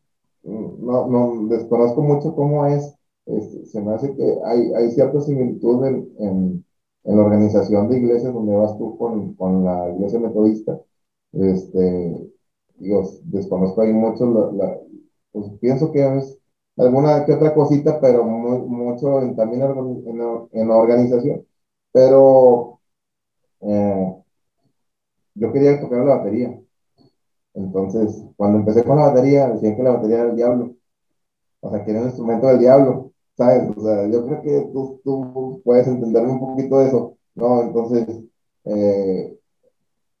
no, 0.42 1.06
no, 1.08 1.48
desconozco 1.48 2.02
mucho 2.02 2.34
cómo 2.34 2.66
es, 2.66 2.94
este, 3.26 3.66
se 3.66 3.80
me 3.82 3.94
hace 3.94 4.14
que 4.16 4.38
hay, 4.44 4.72
hay 4.74 4.90
cierta 4.92 5.20
similitud 5.20 5.84
en, 5.86 6.64
en 7.08 7.16
la 7.16 7.22
organización 7.22 7.88
de 7.88 7.98
iglesias 7.98 8.34
donde 8.34 8.54
vas 8.54 8.76
tú 8.78 8.96
con, 8.98 9.34
con 9.34 9.64
la 9.64 9.90
iglesia 9.94 10.20
metodista, 10.20 10.78
este, 11.32 12.30
digo, 12.76 13.02
desconozco 13.24 13.80
ahí 13.80 13.92
mucho, 13.92 14.26
la, 14.52 14.78
pues 15.32 15.50
pienso 15.60 15.90
que 15.92 16.18
es 16.18 16.37
alguna 16.78 17.24
que 17.24 17.32
otra 17.34 17.54
cosita, 17.54 18.00
pero 18.00 18.24
mucho 18.24 19.20
en, 19.20 19.36
también 19.36 19.62
en, 19.62 20.48
en, 20.52 20.70
organización. 20.70 21.46
Pero 21.92 22.80
eh, 23.60 24.14
yo 25.34 25.52
quería 25.52 25.80
tocar 25.80 26.00
la 26.04 26.16
batería. 26.16 26.58
Entonces, 27.54 28.24
cuando 28.36 28.58
empecé 28.58 28.84
con 28.84 28.96
la 28.96 29.08
batería, 29.08 29.48
decían 29.50 29.76
que 29.76 29.82
la 29.82 29.92
batería 29.92 30.20
era 30.20 30.30
el 30.30 30.36
diablo. 30.36 30.74
O 31.60 31.70
sea, 31.70 31.84
que 31.84 31.90
era 31.90 32.00
un 32.00 32.06
instrumento 32.08 32.46
del 32.46 32.60
diablo, 32.60 33.12
¿sabes? 33.36 33.70
O 33.76 33.80
sea, 33.82 34.06
yo 34.08 34.24
creo 34.26 34.42
que 34.42 34.70
tú, 34.72 35.00
tú 35.04 35.60
puedes 35.64 35.86
entenderme 35.88 36.32
un 36.32 36.40
poquito 36.40 36.78
de 36.78 36.88
eso, 36.88 37.16
¿no? 37.34 37.62
Entonces, 37.62 38.06
eh, 38.64 39.38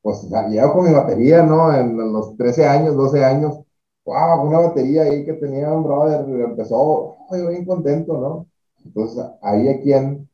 pues 0.02 0.22
llego 0.50 0.72
con 0.72 0.86
mi 0.86 0.92
batería, 0.94 1.42
¿no? 1.42 1.72
En 1.74 1.96
los 2.12 2.36
13 2.36 2.66
años, 2.66 2.96
12 2.96 3.24
años, 3.24 3.60
wow, 4.08 4.46
una 4.46 4.58
batería 4.60 5.02
ahí 5.02 5.24
que 5.24 5.34
tenía 5.34 5.70
un 5.72 5.84
brother, 5.84 6.20
empezó, 6.42 7.18
yo 7.30 7.48
bien 7.48 7.66
contento, 7.66 8.18
¿no? 8.18 8.46
Entonces, 8.84 9.24
ahí 9.42 9.80
quien 9.82 10.28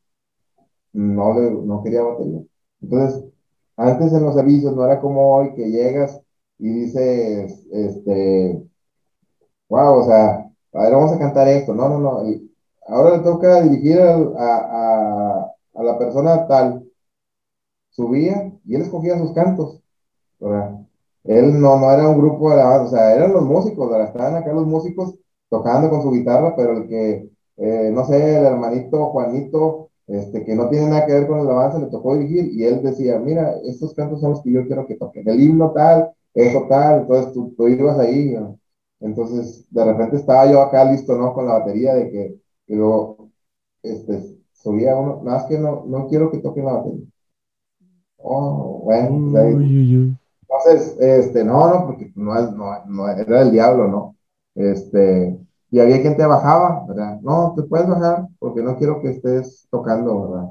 no, 0.93 1.35
le, 1.35 1.51
no 1.51 1.83
quería 1.83 2.03
batería. 2.03 2.43
Entonces, 2.83 3.25
antes 3.77 4.13
en 4.13 4.25
los 4.25 4.37
avisos 4.39 4.75
no 4.77 4.85
era 4.85 5.01
como 5.01 5.37
hoy 5.37 5.55
que 5.55 5.71
llegas 5.71 6.21
y 6.59 6.69
dices, 6.69 7.67
este, 7.73 8.65
wow, 9.69 10.01
o 10.01 10.05
sea, 10.07 10.51
a 10.73 10.83
ver, 10.83 10.93
vamos 10.93 11.13
a 11.13 11.19
cantar 11.19 11.49
esto. 11.49 11.75
No, 11.75 11.89
no, 11.89 11.99
no. 11.99 12.23
ahora 12.89 13.17
le 13.17 13.23
toca 13.25 13.63
dirigir 13.63 14.01
a, 14.01 14.15
a, 14.39 15.53
a, 15.75 15.83
la 15.83 15.99
persona 15.99 16.47
tal. 16.47 16.85
Subía 17.91 18.53
y 18.67 18.75
él 18.75 18.83
escogía 18.83 19.19
sus 19.19 19.33
cantos. 19.33 19.81
¿verdad? 20.41 20.84
Él 21.25 21.61
no, 21.61 21.79
no 21.79 21.91
era 21.93 22.09
un 22.09 22.19
grupo 22.19 22.51
de 22.55 22.63
o 22.63 22.89
sea, 22.89 23.15
eran 23.15 23.33
los 23.33 23.45
músicos. 23.45 23.91
Estaban 23.99 24.37
acá 24.37 24.53
los 24.53 24.67
músicos 24.67 25.15
tocando 25.49 25.91
con 25.91 26.03
su 26.03 26.11
guitarra, 26.13 26.55
pero 26.57 26.79
el 26.79 26.89
que, 26.89 27.31
eh, 27.57 27.91
no 27.93 28.05
sé, 28.07 28.39
el 28.39 28.45
hermanito 28.47 29.07
Juanito, 29.07 29.91
este, 30.07 30.45
que 30.45 30.55
no 30.55 30.69
tiene 30.69 30.89
nada 30.89 31.07
que 31.07 31.13
ver 31.15 31.27
con 31.27 31.41
el 31.41 31.49
avance, 31.51 31.79
le 31.79 31.87
tocó 31.87 32.17
dirigir 32.17 32.53
y 32.53 32.65
él 32.65 32.83
decía, 32.83 33.19
mira, 33.19 33.55
estos 33.65 33.95
cantos 33.95 34.21
son 34.21 34.31
los 34.33 34.43
que 34.43 34.53
yo 34.53 34.67
quiero 34.67 34.87
que 34.87 34.97
toquen. 34.97 35.29
El 35.29 35.41
himno 35.43 35.73
tal, 35.73 36.11
eso 36.35 36.67
tal, 36.69 37.03
entonces 37.03 37.33
tú, 37.33 37.55
tú 37.57 37.69
ibas 37.69 37.99
ahí. 37.99 38.37
Entonces, 39.01 39.67
de 39.71 39.85
repente 39.85 40.17
estaba 40.17 40.51
yo 40.51 40.61
acá 40.63 40.85
listo, 40.91 41.17
¿no? 41.17 41.33
Con 41.35 41.47
la 41.47 41.55
batería 41.59 41.95
de 41.95 42.11
que, 42.11 42.37
que 42.67 42.75
luego, 42.77 43.31
este, 43.83 44.39
subía 44.53 44.97
uno, 44.97 45.23
nada 45.25 45.39
más 45.39 45.47
que 45.47 45.59
no, 45.59 45.85
no 45.87 46.07
quiero 46.09 46.31
que 46.31 46.39
toquen 46.39 46.65
la 46.67 46.75
batería. 46.75 47.07
Oh, 48.19 48.81
bueno, 48.85 49.31
pues 49.31 49.55
entonces, 50.49 50.97
este, 51.01 51.45
no, 51.45 51.69
no, 51.69 51.87
porque 51.87 52.13
no, 52.15 52.35
no, 52.53 52.85
no 52.87 53.09
era 53.09 53.43
el 53.43 53.51
diablo, 53.53 53.89
¿no? 53.89 54.17
Este, 54.55 55.39
y 55.71 55.81
había 55.81 56.01
quien 56.03 56.17
te 56.17 56.27
bajaba, 56.27 56.85
¿verdad? 56.87 57.21
No, 57.23 57.55
te 57.57 57.63
puedes 57.65 57.89
bajar 57.89 58.29
porque 58.39 58.63
no 58.63 58.77
quiero 58.77 59.01
que 59.01 59.11
estés 59.11 59.67
tocando, 59.71 60.31
¿verdad? 60.31 60.51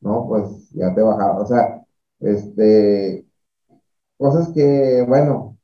No, 0.00 0.26
pues 0.28 0.70
ya 0.72 0.94
te 0.94 1.02
bajaba. 1.02 1.38
O 1.40 1.46
sea, 1.46 1.84
este, 2.20 3.26
cosas 4.18 4.48
que, 4.50 5.04
bueno, 5.08 5.56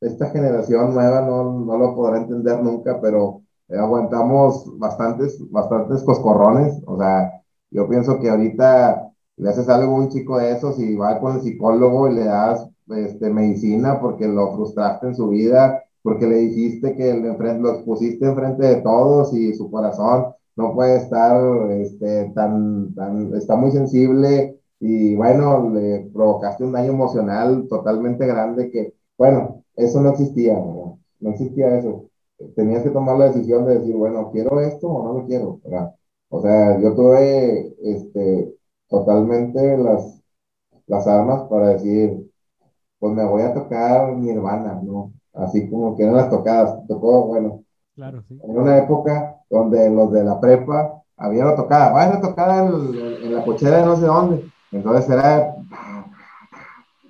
esta 0.00 0.30
generación 0.30 0.94
nueva 0.94 1.22
no, 1.22 1.52
no 1.60 1.78
lo 1.78 1.94
podrá 1.94 2.18
entender 2.18 2.62
nunca, 2.62 3.00
pero 3.00 3.42
aguantamos 3.68 4.78
bastantes, 4.78 5.38
bastantes 5.50 6.02
coscorrones. 6.04 6.82
O 6.86 6.98
sea, 6.98 7.42
yo 7.70 7.88
pienso 7.88 8.18
que 8.20 8.30
ahorita 8.30 9.05
le 9.36 9.48
haces 9.50 9.68
algo 9.68 9.96
a 9.96 10.00
un 10.00 10.08
chico 10.08 10.38
de 10.38 10.52
esos 10.52 10.78
y 10.78 10.94
va 10.96 11.20
con 11.20 11.36
el 11.36 11.42
psicólogo 11.42 12.08
y 12.08 12.14
le 12.14 12.24
das 12.24 12.68
este, 12.88 13.30
medicina 13.30 14.00
porque 14.00 14.26
lo 14.28 14.54
frustraste 14.54 15.08
en 15.08 15.14
su 15.14 15.28
vida, 15.28 15.82
porque 16.02 16.26
le 16.26 16.36
dijiste 16.36 16.94
que 16.94 17.14
lo 17.14 17.70
expusiste 17.70 18.26
enfrente 18.26 18.64
de 18.64 18.76
todos 18.76 19.32
y 19.34 19.54
su 19.54 19.70
corazón 19.70 20.26
no 20.56 20.74
puede 20.74 20.96
estar 20.96 21.70
este, 21.72 22.30
tan, 22.34 22.94
tan, 22.94 23.34
está 23.34 23.56
muy 23.56 23.70
sensible 23.70 24.58
y 24.80 25.14
bueno, 25.16 25.70
le 25.70 26.10
provocaste 26.12 26.64
un 26.64 26.72
daño 26.72 26.92
emocional 26.92 27.66
totalmente 27.68 28.26
grande 28.26 28.70
que, 28.70 28.94
bueno, 29.18 29.64
eso 29.76 30.00
no 30.00 30.10
existía, 30.10 30.54
¿no? 30.54 30.98
no 31.20 31.30
existía 31.30 31.78
eso. 31.78 32.08
Tenías 32.54 32.82
que 32.82 32.90
tomar 32.90 33.18
la 33.18 33.26
decisión 33.26 33.64
de 33.66 33.78
decir, 33.78 33.96
bueno, 33.96 34.30
¿quiero 34.32 34.60
esto 34.60 34.88
o 34.88 35.04
no 35.04 35.20
lo 35.20 35.26
quiero? 35.26 35.60
¿verdad? 35.64 35.94
O 36.28 36.42
sea, 36.42 36.78
yo 36.80 36.94
tuve 36.94 37.74
este, 37.82 38.55
totalmente 38.88 39.76
las, 39.78 40.22
las 40.86 41.06
armas 41.06 41.42
para 41.44 41.68
decir, 41.68 42.30
pues 42.98 43.12
me 43.12 43.24
voy 43.24 43.42
a 43.42 43.54
tocar 43.54 44.12
mi 44.14 44.30
hermana, 44.30 44.80
¿no? 44.82 45.12
Así 45.32 45.68
como 45.68 45.96
que 45.96 46.04
eran 46.04 46.16
las 46.16 46.30
tocadas, 46.30 46.86
tocó, 46.86 47.26
bueno, 47.26 47.62
claro, 47.94 48.22
sí. 48.26 48.38
en 48.42 48.58
una 48.58 48.78
época 48.78 49.36
donde 49.50 49.90
los 49.90 50.10
de 50.12 50.24
la 50.24 50.40
prepa 50.40 51.02
había 51.16 51.44
la 51.44 51.56
tocada, 51.56 51.92
vaya 51.92 52.14
la 52.14 52.20
tocada 52.20 52.66
en, 52.66 53.34
la 53.34 53.44
cochera 53.44 53.78
de 53.78 53.86
no 53.86 53.96
sé 53.96 54.06
dónde, 54.06 54.50
entonces 54.72 55.10
era 55.10 55.56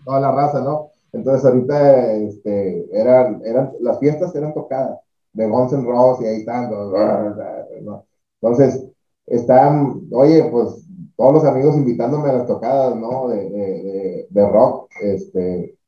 toda 0.04 0.20
la 0.20 0.32
raza, 0.32 0.60
¿no? 0.60 0.90
Entonces 1.12 1.44
ahorita, 1.44 2.12
este, 2.12 2.88
eran, 2.92 3.40
eran, 3.44 3.72
las 3.80 3.98
fiestas 3.98 4.34
eran 4.34 4.52
tocadas 4.54 4.98
de 5.32 5.48
Guns 5.48 5.72
N' 5.72 5.84
Roses 5.84 6.24
y 6.24 6.28
ahí 6.28 6.36
están, 6.40 6.70
¿no? 6.70 8.04
entonces, 8.40 8.88
están, 9.26 10.02
oye, 10.12 10.44
pues 10.50 10.85
todos 11.16 11.32
los 11.34 11.44
amigos 11.44 11.76
invitándome 11.76 12.30
a 12.30 12.34
las 12.34 12.46
tocadas, 12.46 12.96
¿no? 12.96 13.28
De, 13.28 13.48
de, 13.50 14.26
de, 14.30 14.48
rock, 14.48 14.90
este, 15.02 15.78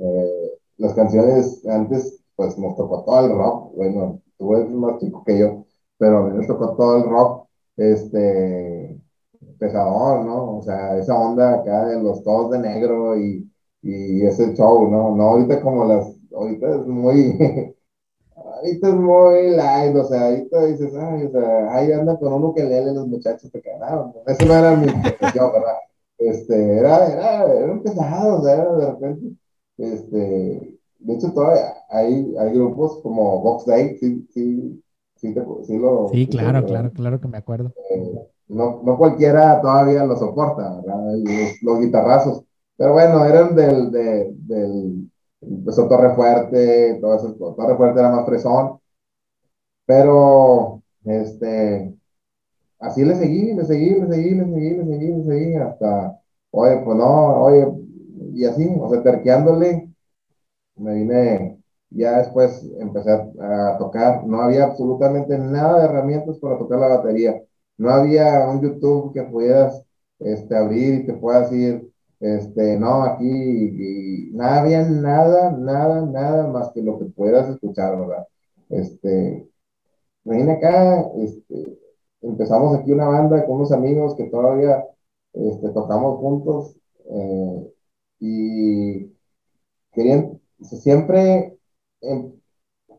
eh, 0.00 0.58
las 0.78 0.94
canciones 0.94 1.64
antes, 1.66 2.22
pues 2.36 2.58
nos 2.58 2.76
tocó 2.76 3.04
todo 3.04 3.26
el 3.26 3.32
rock, 3.32 3.72
bueno, 3.74 4.22
tú 4.38 4.54
eres 4.56 4.70
más 4.70 4.98
chico 5.00 5.22
que 5.24 5.38
yo, 5.38 5.64
pero 5.98 6.24
me 6.24 6.46
tocó 6.46 6.76
todo 6.76 6.98
el 6.98 7.04
rock, 7.10 7.48
este, 7.76 9.00
pesador, 9.58 10.24
¿no? 10.24 10.58
O 10.58 10.62
sea, 10.62 10.98
esa 10.98 11.18
onda 11.18 11.54
acá 11.54 11.86
de 11.86 12.02
los 12.02 12.22
todos 12.22 12.50
de 12.52 12.58
negro 12.58 13.18
y, 13.18 13.50
y 13.82 14.22
ese 14.26 14.54
show, 14.54 14.90
¿no? 14.90 15.14
No, 15.16 15.22
ahorita 15.30 15.60
como 15.62 15.84
las, 15.84 16.06
ahorita 16.34 16.76
es 16.76 16.86
muy, 16.86 17.38
ahorita 18.66 18.88
es 18.88 18.94
muy 18.94 19.50
light, 19.56 19.96
o 19.96 20.04
sea, 20.04 20.26
ahorita 20.26 20.64
dices, 20.66 20.92
ay, 20.94 21.24
o 21.24 21.30
sea, 21.30 21.74
ahí 21.74 21.92
anda 21.92 22.18
con 22.18 22.32
uno 22.32 22.54
que 22.54 22.64
lee 22.64 22.94
los 22.94 23.06
muchachos 23.06 23.50
te 23.50 23.60
quedaron. 23.60 24.12
Eso 24.26 24.44
no 24.46 24.54
era 24.54 24.76
mi 24.76 24.86
profesión, 24.86 25.52
¿verdad? 25.52 25.76
Este, 26.18 26.78
era, 26.78 27.06
era, 27.06 27.44
era 27.44 27.82
pesado, 27.82 28.40
o 28.40 28.44
sea, 28.44 28.56
de 28.56 28.86
repente, 28.90 29.36
este, 29.78 30.78
de 30.98 31.14
hecho, 31.14 31.32
todavía 31.32 31.74
hay, 31.90 32.34
hay 32.38 32.52
grupos 32.52 33.00
como 33.02 33.40
Box 33.42 33.66
Day, 33.66 33.96
sí, 33.98 34.26
sí, 34.32 34.82
sí, 35.16 35.34
te, 35.34 35.42
sí 35.64 35.78
lo... 35.78 36.08
Sí, 36.08 36.26
claro, 36.26 36.64
claro, 36.64 36.90
claro 36.92 37.20
que 37.20 37.28
me 37.28 37.38
acuerdo. 37.38 37.72
Eh, 37.90 38.28
no, 38.48 38.80
no 38.82 38.96
cualquiera 38.96 39.60
todavía 39.60 40.04
lo 40.04 40.16
soporta, 40.16 40.80
¿verdad? 40.80 41.14
Los, 41.18 41.62
los 41.62 41.80
guitarrazos. 41.80 42.44
Pero 42.76 42.92
bueno, 42.92 43.24
eran 43.24 43.54
del, 43.54 43.90
de, 43.90 44.34
del, 44.36 45.10
empezó 45.46 45.88
Torre 45.88 46.14
Fuerte, 46.14 46.98
todo 47.00 47.16
eso, 47.16 47.34
Torre 47.56 47.76
Fuerte 47.76 48.00
era 48.00 48.10
más 48.10 48.26
fresón, 48.26 48.78
pero 49.86 50.82
este, 51.04 51.94
así 52.80 53.04
le 53.04 53.16
seguí, 53.16 53.54
le 53.54 53.64
seguí, 53.64 53.90
le 54.00 54.08
seguí, 54.08 54.30
le 54.34 54.44
seguí, 54.44 54.70
le 54.76 54.84
seguí, 54.84 55.12
le 55.12 55.24
seguí, 55.24 55.54
hasta, 55.56 56.20
oye, 56.50 56.82
pues 56.84 56.96
no, 56.96 57.42
oye, 57.44 57.66
y 58.34 58.44
así, 58.44 58.68
o 58.80 58.90
sea, 58.90 59.02
terqueándole, 59.02 59.88
me 60.76 60.94
vine, 60.94 61.58
ya 61.90 62.18
después 62.18 62.64
empecé 62.78 63.10
a, 63.12 63.78
tocar, 63.78 64.26
no 64.26 64.42
había 64.42 64.64
absolutamente 64.64 65.38
nada 65.38 65.80
de 65.80 65.84
herramientas 65.86 66.38
para 66.38 66.58
tocar 66.58 66.78
la 66.80 66.88
batería, 66.88 67.42
no 67.78 67.90
había 67.90 68.48
un 68.48 68.60
YouTube 68.62 69.12
que 69.14 69.22
pudieras 69.24 69.82
este, 70.18 70.56
abrir 70.56 70.94
y 71.00 71.06
te 71.06 71.14
puedas 71.14 71.52
ir 71.52 71.90
este, 72.34 72.78
no, 72.78 73.02
aquí 73.04 74.30
nada, 74.32 74.60
había 74.62 74.82
nada, 74.88 75.52
nada, 75.52 76.06
nada 76.06 76.48
más 76.48 76.70
que 76.72 76.82
lo 76.82 76.98
que 76.98 77.06
pudieras 77.06 77.48
escuchar, 77.48 77.98
¿verdad? 77.98 78.26
Este, 78.70 79.48
vine 80.24 80.52
acá, 80.52 81.02
este, 81.16 81.78
empezamos 82.22 82.76
aquí 82.76 82.92
una 82.92 83.06
banda 83.08 83.44
con 83.46 83.56
unos 83.56 83.72
amigos 83.72 84.16
que 84.16 84.24
todavía 84.24 84.84
este, 85.32 85.70
tocamos 85.70 86.18
juntos 86.18 86.76
eh, 87.10 87.72
y 88.20 89.12
querían, 89.92 90.40
siempre 90.62 91.58
en, 92.00 92.42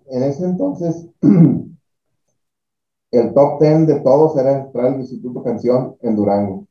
en 0.08 0.24
ese 0.24 0.46
entonces 0.46 1.08
el 3.12 3.34
top 3.34 3.60
ten 3.60 3.86
de 3.86 4.00
todos 4.02 4.38
era 4.38 4.60
entrar 4.66 4.88
al 4.88 5.00
Instituto 5.02 5.44
Canción 5.44 5.98
en 6.02 6.16
Durango. 6.16 6.67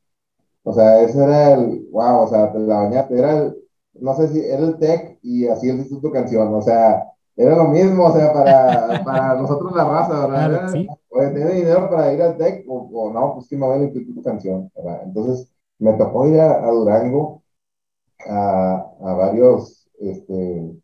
O 0.68 0.72
sea, 0.72 1.00
ese 1.00 1.22
era 1.22 1.52
el, 1.52 1.86
wow, 1.92 2.22
o 2.22 2.28
sea, 2.28 2.50
te 2.52 2.58
la 2.58 2.78
bañaste, 2.80 3.16
era 3.16 3.38
el, 3.38 3.56
no 4.00 4.16
sé 4.16 4.26
si 4.26 4.40
era 4.40 4.64
el 4.64 4.76
tech 4.78 5.16
y 5.22 5.46
así 5.46 5.68
el 5.70 5.76
Instituto 5.76 6.10
Canción, 6.10 6.52
o 6.52 6.60
sea, 6.60 7.04
era 7.36 7.54
lo 7.54 7.68
mismo, 7.68 8.06
o 8.06 8.12
sea, 8.12 8.32
para, 8.32 9.00
para 9.04 9.34
nosotros 9.36 9.72
la 9.76 9.84
raza, 9.84 10.26
¿verdad? 10.26 10.48
Claro, 10.48 10.68
sí. 10.70 10.88
Oye, 11.10 11.30
¿tiene 11.30 11.52
dinero 11.52 11.88
para 11.88 12.12
ir 12.12 12.20
al 12.20 12.36
TEC? 12.36 12.64
O, 12.66 13.12
no, 13.14 13.34
pues 13.34 13.46
que 13.46 13.56
me 13.56 13.64
voy 13.64 13.84
a 13.84 13.92
tu 13.92 14.22
canción, 14.22 14.68
¿verdad? 14.74 15.02
Entonces, 15.04 15.48
me 15.78 15.92
tocó 15.92 16.26
ir 16.26 16.40
a, 16.40 16.68
Durango 16.68 17.44
a, 18.28 18.90
a, 19.04 19.14
varios, 19.14 19.88
este, 20.00 20.74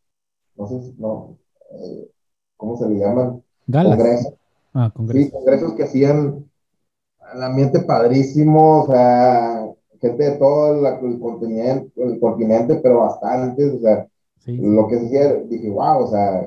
no 0.55 0.67
sé 0.69 0.81
si, 0.81 0.95
no, 0.97 1.37
eh, 1.73 2.09
¿cómo 2.57 2.77
se 2.77 2.89
le 2.89 3.01
llaman? 3.01 3.43
Congresos. 3.69 4.35
Ah, 4.75 4.93
congresos. 4.95 5.27
Sí, 5.27 5.33
congresos 5.33 5.73
que 5.75 5.83
hacían 5.83 6.49
el 7.35 7.43
ambiente 7.43 7.81
padrísimo, 7.81 8.83
o 8.83 8.87
sea, 8.87 9.62
gente 10.03 10.25
de 10.25 10.33
todo 10.33 10.75
el, 10.75 11.21
continente, 11.21 11.93
el 11.97 12.21
continente, 12.21 12.77
pero 12.83 13.01
bastantes, 13.01 13.73
o 13.75 13.81
sea, 13.81 14.09
lo 14.47 14.89
que 14.89 14.99
se 14.99 15.07
hacía, 15.07 15.35
dije, 15.45 15.71
wow, 15.71 16.03
o 16.05 16.07
sea, 16.09 16.43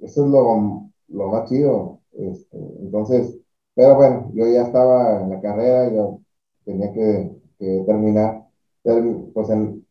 eso 0.00 0.24
es 0.24 0.30
lo, 0.30 0.88
lo 1.08 1.28
más 1.28 1.48
chido. 1.48 2.00
Este, 2.12 2.56
entonces, 2.80 3.36
pero 3.74 3.96
bueno, 3.96 4.30
yo 4.34 4.46
ya 4.46 4.62
estaba 4.62 5.22
en 5.22 5.30
la 5.30 5.40
carrera, 5.40 5.92
yo 5.92 6.20
tenía 6.64 6.92
que, 6.92 7.38
terminar, 7.86 8.46
pues 9.34 9.48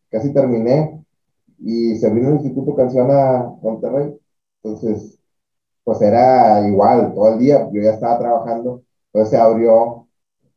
casi 0.08 0.32
terminé 0.32 1.04
y 1.58 1.94
se 1.96 2.06
abrió 2.08 2.28
el 2.28 2.34
Instituto 2.34 2.74
Canción 2.74 3.10
a 3.10 3.54
Monterrey. 3.62 4.16
Entonces, 4.62 5.18
pues 5.84 6.00
era 6.02 6.66
igual, 6.68 7.14
todo 7.14 7.34
el 7.34 7.38
día, 7.38 7.70
yo 7.72 7.80
ya 7.82 7.92
estaba 7.92 8.18
trabajando, 8.18 8.82
entonces 9.06 9.30
se 9.30 9.36
abrió 9.36 10.08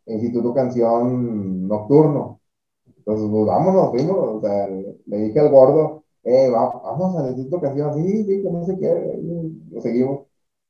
Instituto 0.05 0.53
Canción 0.53 1.68
Nocturno. 1.68 2.39
Entonces, 3.06 3.30
pues 3.30 3.45
vámonos, 3.45 3.91
fuimos, 3.91 4.18
o 4.18 4.41
sea, 4.41 4.68
le 4.68 5.18
dije 5.18 5.39
al 5.41 5.49
gordo, 5.49 6.04
eh, 6.24 6.49
vamos 6.49 7.18
a 7.18 7.28
Instituto 7.28 7.60
Canción, 7.60 7.93
sí, 7.95 8.24
sí, 8.24 8.41
que 8.41 8.49
no 8.49 8.66
se 8.66 8.78
quiere, 8.78 9.20
lo 9.72 9.82
seguimos. 9.82 10.22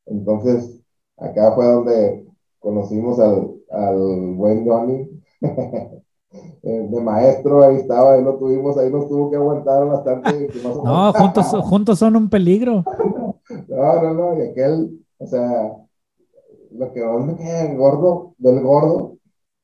Entonces, 0.07 0.81
acá 1.17 1.51
fue 1.53 1.65
donde 1.65 2.25
conocimos 2.57 3.19
al, 3.19 3.53
al 3.69 4.33
buen 4.33 4.67
Johnny, 4.67 5.07
eh, 5.41 6.87
de 6.89 7.01
maestro, 7.01 7.63
ahí 7.63 7.75
estaba, 7.75 8.13
ahí 8.15 8.23
lo 8.23 8.39
tuvimos, 8.39 8.79
ahí 8.79 8.89
nos 8.89 9.07
tuvo 9.07 9.29
que 9.29 9.35
aguantar 9.35 9.85
bastante. 9.85 10.49
no, 10.63 11.13
juntos, 11.13 11.45
juntos 11.69 11.99
son 11.99 12.15
un 12.15 12.29
peligro. 12.31 12.83
no, 13.67 14.01
no, 14.01 14.13
no, 14.15 14.39
y 14.39 14.49
aquel, 14.49 15.05
o 15.19 15.27
sea, 15.27 15.77
lo 16.71 16.91
que 16.91 17.05
me 17.05 17.35
queda 17.35 17.69
el 17.69 17.77
gordo, 17.77 18.33
del 18.39 18.59
gordo, 18.63 19.12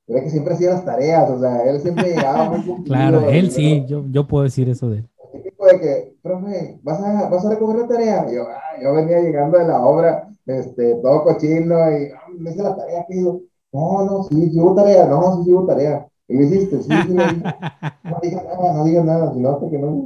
era 0.09 0.23
que 0.23 0.29
siempre 0.29 0.55
hacía 0.55 0.71
las 0.71 0.83
tareas, 0.83 1.29
o 1.29 1.39
sea, 1.39 1.63
él 1.63 1.79
siempre 1.79 2.09
llegaba 2.15 2.49
muy 2.49 2.61
cumplido. 2.61 2.85
Claro, 2.85 3.29
él 3.29 3.51
sí, 3.51 3.85
yo, 3.87 4.03
yo 4.09 4.27
puedo 4.27 4.43
decir 4.43 4.67
eso 4.67 4.89
de 4.89 4.97
él. 4.97 5.09
Típico 5.31 5.65
de 5.67 5.79
que, 5.79 6.13
profe, 6.23 6.79
¿vas 6.81 6.99
a, 7.01 7.29
vas 7.29 7.45
a 7.45 7.49
recoger 7.51 7.81
la 7.81 7.87
tarea? 7.87 8.31
yo, 8.31 8.43
ah, 8.43 8.81
yo 8.81 8.93
venía 8.93 9.19
llegando 9.21 9.59
de 9.59 9.67
la 9.67 9.85
obra, 9.85 10.27
este, 10.47 10.95
todo 10.95 11.23
cochino, 11.23 11.75
y 11.91 12.09
ah, 12.11 12.23
me 12.37 12.49
hice 12.49 12.63
la 12.63 12.75
tarea, 12.75 13.05
que 13.07 13.21
no, 13.21 13.41
no, 13.71 14.23
sí, 14.23 14.49
sí 14.49 14.59
hubo 14.59 14.73
tarea, 14.73 15.05
no, 15.05 15.37
sí, 15.37 15.43
sí 15.45 15.53
hubo 15.53 15.67
tarea. 15.67 16.07
Y 16.27 16.37
lo 16.37 16.43
hiciste, 16.43 16.81
sí, 16.81 16.89
sí, 16.89 17.13
no 18.03 18.17
digas 18.21 18.43
nada, 18.45 18.73
no 18.73 18.83
digas 18.85 19.05
nada, 19.05 19.33
si 19.33 19.39
no, 19.39 19.59
porque 19.59 19.77
no. 19.77 20.05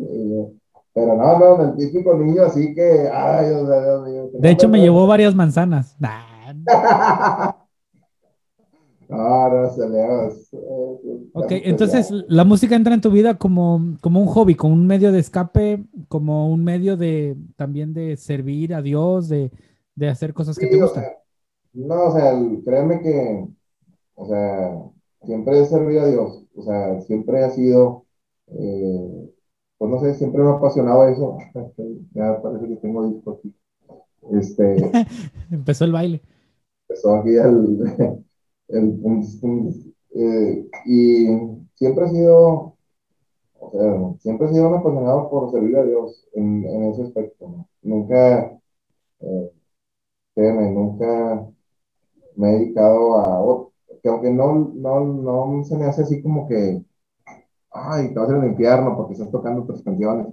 pero 0.94 1.16
no, 1.16 1.40
no, 1.40 1.64
el 1.64 1.76
típico 1.78 2.14
niño 2.16 2.44
así 2.44 2.74
que, 2.74 3.10
ay, 3.12 3.48
Dios. 3.48 3.70
De 4.34 4.52
hecho, 4.52 4.68
me 4.68 4.82
llevó 4.82 5.08
varias 5.08 5.34
manzanas. 5.34 5.96
Ahora 9.16 9.70
se 9.70 9.88
le 9.88 10.04
Ok, 11.34 11.52
entonces 11.52 12.10
la 12.28 12.44
música 12.44 12.76
entra 12.76 12.96
en 12.96 13.02
tu 13.02 13.12
vida 13.12 13.38
como, 13.38 13.98
como 14.02 14.20
un 14.20 14.28
hobby, 14.28 14.56
como 14.56 14.74
un 14.74 14.88
medio 14.88 15.12
de 15.12 15.20
escape, 15.20 15.84
como 16.08 16.50
un 16.50 16.64
medio 16.64 16.98
de 16.98 17.38
también 17.56 17.94
de 17.94 18.18
servir 18.18 18.74
a 18.74 18.82
Dios, 18.82 19.30
de, 19.30 19.52
de 19.96 20.10
hacer 20.10 20.34
cosas 20.34 20.58
que 20.58 20.68
te 20.68 20.82
gustan. 20.82 21.06
no, 21.74 22.06
o 22.06 22.12
sea, 22.12 22.34
créeme 22.66 23.02
que, 23.02 23.48
o 24.16 24.28
sea, 24.28 24.80
siempre 25.24 25.62
he 25.62 25.66
servido 25.66 26.02
a 26.02 26.08
Dios, 26.08 26.44
o 26.56 26.64
sea, 26.64 27.00
siempre 27.02 27.44
ha 27.44 27.52
sido, 27.52 28.06
eh, 28.48 29.30
pues 29.78 29.92
no 29.92 30.00
sé, 30.00 30.16
siempre 30.16 30.42
me 30.42 30.50
ha 30.50 30.54
apasionado 30.54 31.08
eso. 31.08 31.38
ya 32.14 32.42
parece 32.42 32.68
que 32.68 32.76
tengo 32.78 33.08
disco 33.08 33.40
aquí. 33.40 33.54
Este, 34.32 34.92
Empezó 35.52 35.86
el 35.86 35.92
baile. 35.92 36.22
Empezó 36.88 37.16
aquí 37.16 37.36
el 37.36 38.24
eh, 40.16 40.70
y 40.86 41.28
siempre 41.76 42.06
he 42.06 42.10
sido, 42.10 42.76
o 43.60 43.72
sea, 43.72 44.20
siempre 44.22 44.48
he 44.48 44.52
sido 44.54 44.70
un 44.70 44.76
apasionado 44.76 45.30
por 45.30 45.52
servir 45.52 45.78
a 45.78 45.84
Dios 45.86 46.28
en, 46.34 46.66
en 46.66 46.84
ese 46.92 47.04
aspecto. 47.04 47.68
Nunca, 47.84 48.60
eh, 49.22 49.52
créeme, 50.36 50.72
nunca 50.72 51.48
me 52.36 52.50
he 52.52 52.60
dedicado 52.60 53.20
a 53.20 53.42
otro, 53.42 53.74
que 54.02 54.10
aunque 54.10 54.32
no, 54.32 54.56
no, 54.76 55.02
no 55.06 55.64
se 55.66 55.78
me 55.78 55.86
hace 55.86 56.04
así 56.04 56.22
como 56.22 56.48
que, 56.48 56.84
ay, 57.72 58.14
te 58.14 58.20
vas 58.20 58.30
al 58.32 58.46
infierno 58.48 58.98
porque 58.98 59.14
estás 59.14 59.32
tocando 59.32 59.64
otras 59.64 59.84
canciones. 59.84 60.28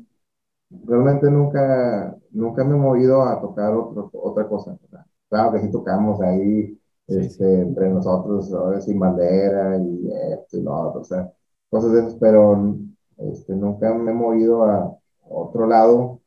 Realmente 0.86 1.30
nunca, 1.30 2.16
nunca 2.32 2.64
me 2.64 2.76
he 2.76 2.78
movido 2.80 3.22
a 3.24 3.40
tocar 3.40 3.74
otro, 3.74 4.10
otra 4.14 4.48
cosa. 4.48 4.78
Claro 5.30 5.52
que 5.54 5.60
sí 5.60 5.72
tocamos 5.72 6.20
ahí 6.22 6.79
este, 7.10 7.60
entre 7.62 7.88
nosotros, 7.90 8.50
sin 8.84 8.98
bandera 8.98 9.78
y 9.78 10.10
esto 10.32 10.58
y 10.58 10.62
lo 10.62 10.88
otro, 10.88 11.00
o 11.02 11.04
sea, 11.04 11.32
cosas 11.70 11.92
de 11.92 12.00
esas, 12.00 12.14
pero 12.16 12.76
este, 13.18 13.54
nunca 13.54 13.92
me 13.94 14.12
he 14.12 14.14
movido 14.14 14.64
a 14.64 14.96
otro 15.28 15.66
lado, 15.66 16.20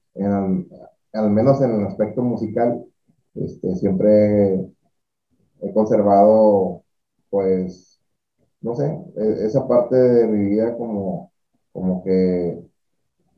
al 1.13 1.29
menos 1.29 1.61
en 1.61 1.71
el 1.81 1.87
aspecto 1.87 2.21
musical, 2.21 2.85
este, 3.35 3.75
siempre 3.75 4.69
he 5.61 5.73
conservado, 5.73 6.83
pues, 7.29 8.01
no 8.61 8.75
sé, 8.75 8.85
e, 9.15 9.45
esa 9.45 9.67
parte 9.67 9.95
de 9.95 10.27
mi 10.27 10.49
vida 10.49 10.75
como, 10.77 11.31
como 11.71 12.03
que, 12.03 12.63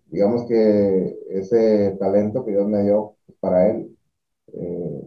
digamos 0.08 0.46
que 0.48 1.18
ese 1.30 1.96
talento 2.00 2.46
que 2.46 2.52
Dios 2.52 2.68
me 2.68 2.84
dio 2.84 3.16
para 3.40 3.70
él, 3.70 3.98
eh, 4.54 5.05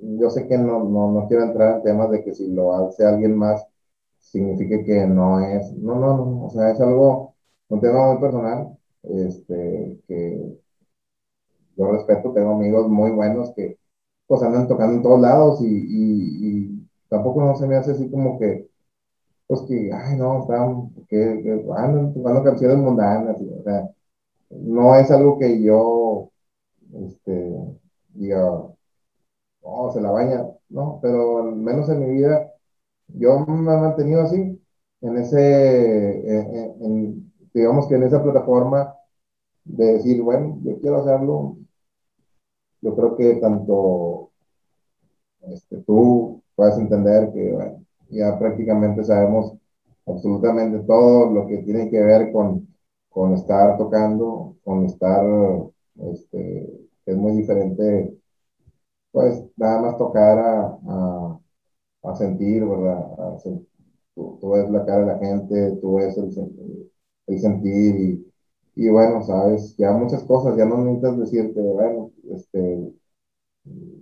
yo 0.00 0.30
sé 0.30 0.46
que 0.48 0.58
no, 0.58 0.84
no, 0.84 1.12
no, 1.12 1.28
quiero 1.28 1.44
entrar 1.44 1.76
en 1.76 1.82
temas 1.82 2.10
de 2.10 2.24
que 2.24 2.34
si 2.34 2.48
lo 2.52 2.74
hace 2.74 3.04
alguien 3.06 3.36
más, 3.36 3.66
signifique 4.18 4.84
que 4.84 5.06
no 5.06 5.40
es, 5.40 5.72
no, 5.78 5.96
no, 5.96 6.16
no, 6.16 6.46
o 6.46 6.50
sea, 6.50 6.70
es 6.72 6.80
algo, 6.80 7.34
un 7.68 7.80
tema 7.80 8.12
muy 8.12 8.20
personal, 8.20 8.78
este, 9.02 10.00
que 10.08 10.58
yo 11.76 11.92
respeto, 11.92 12.32
tengo 12.32 12.52
amigos 12.54 12.88
muy 12.88 13.10
buenos 13.12 13.52
que 13.54 13.78
pues 14.26 14.42
andan 14.42 14.68
tocando 14.68 14.96
en 14.96 15.02
todos 15.02 15.20
lados 15.20 15.60
y, 15.62 15.66
y, 15.66 16.88
tampoco 17.08 17.42
no 17.42 17.56
se 17.56 17.66
me 17.66 17.76
hace 17.76 17.92
así 17.92 18.10
como 18.10 18.38
que, 18.38 18.68
pues 19.46 19.62
que, 19.62 19.92
ay, 19.92 20.16
no, 20.18 20.40
están, 20.42 20.90
que, 21.08 21.42
que 21.42 21.66
andan 21.76 22.14
tocando 22.14 22.44
canciones 22.44 22.78
mundanas, 22.78 23.38
o 23.40 23.62
sea, 23.64 23.90
no 24.50 24.96
es 24.96 25.10
algo 25.10 25.38
que 25.38 25.62
yo, 25.62 26.30
este, 26.92 27.54
diga, 28.14 28.68
no, 29.62 29.90
se 29.92 30.00
la 30.00 30.10
baña, 30.10 30.46
no, 30.70 30.98
pero 31.02 31.38
al 31.38 31.56
menos 31.56 31.88
en 31.88 32.00
mi 32.00 32.10
vida 32.12 32.52
yo 33.08 33.40
me 33.46 33.74
he 33.74 33.76
mantenido 33.78 34.22
así, 34.22 34.60
en 35.00 35.16
ese, 35.18 36.74
digamos 37.54 37.88
que 37.88 37.94
en 37.96 38.02
esa 38.04 38.22
plataforma 38.22 38.94
de 39.64 39.94
decir, 39.94 40.22
bueno, 40.22 40.58
yo 40.64 40.78
quiero 40.80 40.98
hacerlo. 40.98 41.56
Yo 42.80 42.94
creo 42.94 43.16
que 43.16 43.34
tanto 43.36 44.30
este, 45.42 45.78
tú 45.78 46.42
puedes 46.54 46.78
entender 46.78 47.32
que 47.32 47.56
ya 48.10 48.38
prácticamente 48.38 49.04
sabemos 49.04 49.54
absolutamente 50.06 50.80
todo 50.80 51.30
lo 51.30 51.46
que 51.46 51.58
tiene 51.58 51.90
que 51.90 52.00
ver 52.00 52.32
con, 52.32 52.68
con 53.08 53.34
estar 53.34 53.76
tocando, 53.78 54.56
con 54.64 54.86
estar, 54.86 55.24
este, 56.12 56.88
es 57.06 57.16
muy 57.16 57.32
diferente 57.32 58.17
pues 59.12 59.44
nada 59.56 59.80
más 59.82 59.98
tocar 59.98 60.38
a, 60.38 60.78
a, 62.04 62.16
sentir, 62.16 62.64
¿verdad? 62.66 63.06
tú, 64.14 64.50
ves 64.50 64.70
la 64.70 64.84
cara 64.84 65.00
de 65.00 65.06
la 65.06 65.18
gente, 65.18 65.78
tú 65.80 65.96
ves 65.96 66.16
el, 66.18 66.30
el 67.26 67.38
sentir 67.40 67.96
y, 67.96 68.32
y, 68.76 68.88
bueno, 68.90 69.22
sabes, 69.22 69.76
ya 69.76 69.92
muchas 69.92 70.24
cosas, 70.24 70.56
ya 70.56 70.64
no 70.66 70.78
necesitas 70.78 71.18
decirte, 71.18 71.60
bueno, 71.60 72.10
este, 72.30 72.92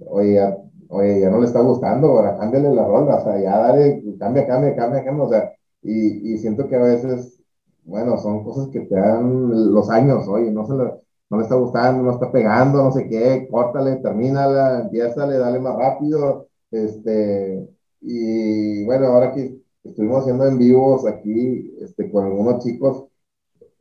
oye, 0.06 0.34
ya, 0.34 0.56
oye, 0.88 1.20
ya 1.20 1.30
no 1.30 1.38
le 1.40 1.46
está 1.46 1.60
gustando, 1.60 2.08
ahora 2.08 2.36
cámbiale 2.38 2.72
la 2.74 2.84
rola, 2.86 3.16
o 3.16 3.24
sea, 3.24 3.40
ya 3.40 3.58
dale, 3.58 4.02
cambia, 4.18 4.46
cambia, 4.46 4.74
cambia, 4.76 5.04
cambia, 5.04 5.24
o 5.24 5.28
sea, 5.28 5.52
y, 5.82 6.34
y 6.34 6.38
siento 6.38 6.68
que 6.68 6.76
a 6.76 6.80
veces, 6.82 7.40
bueno, 7.84 8.16
son 8.18 8.44
cosas 8.44 8.68
que 8.68 8.80
te 8.80 8.94
dan 8.94 9.72
los 9.74 9.90
años, 9.90 10.26
oye, 10.28 10.50
no 10.50 10.66
se 10.66 10.74
lo 10.74 11.02
no 11.30 11.38
le 11.38 11.42
está 11.44 11.56
gustando, 11.56 12.02
no 12.02 12.12
está 12.12 12.30
pegando, 12.30 12.82
no 12.82 12.92
sé 12.92 13.08
qué, 13.08 13.48
córtale, 13.50 13.96
termínala, 13.96 14.82
empiézale, 14.82 15.38
dale 15.38 15.58
más 15.60 15.76
rápido, 15.76 16.48
este, 16.70 17.68
y 18.00 18.84
bueno, 18.84 19.06
ahora 19.06 19.32
que 19.34 19.60
estuvimos 19.84 20.22
haciendo 20.22 20.46
en 20.46 20.58
vivos 20.58 21.06
aquí, 21.06 21.74
este, 21.80 22.10
con 22.10 22.26
algunos 22.26 22.62
chicos, 22.64 23.06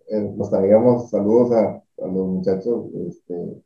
eh, 0.08 0.34
nos 0.36 0.50
traíamos 0.50 1.10
saludos 1.10 1.52
a, 1.52 1.76
a, 1.76 2.08
los 2.08 2.28
muchachos, 2.28 2.86
este, 3.08 3.62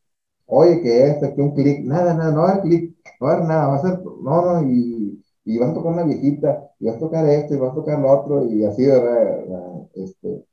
oye, 0.48 0.82
que 0.82 1.08
este, 1.08 1.34
que 1.36 1.42
un 1.42 1.54
clic, 1.54 1.86
nada, 1.86 2.14
nada, 2.14 2.32
no 2.32 2.42
va 2.42 2.50
a 2.50 2.52
haber 2.54 2.64
clic, 2.64 2.96
no 3.20 3.28
va 3.28 3.34
a 3.34 3.36
haber 3.36 3.48
nada, 3.48 3.68
va 3.68 3.76
a 3.76 3.82
ser, 3.82 4.00
no, 4.04 4.62
no, 4.62 4.70
y, 4.70 5.24
y 5.46 5.58
vas 5.58 5.70
a 5.72 5.74
tocar 5.74 5.94
una 5.94 6.04
viejita, 6.04 6.72
y 6.80 6.86
vas 6.88 6.96
a 6.98 7.00
tocar 7.00 7.28
esto, 7.30 7.54
y 7.56 7.58
vas 7.58 7.72
a 7.72 7.76
tocar 7.76 8.00
lo 8.00 8.12
otro, 8.12 8.46
y 8.46 8.64
así, 8.66 8.86
¿verdad? 8.86 9.88
Este, 9.96 10.46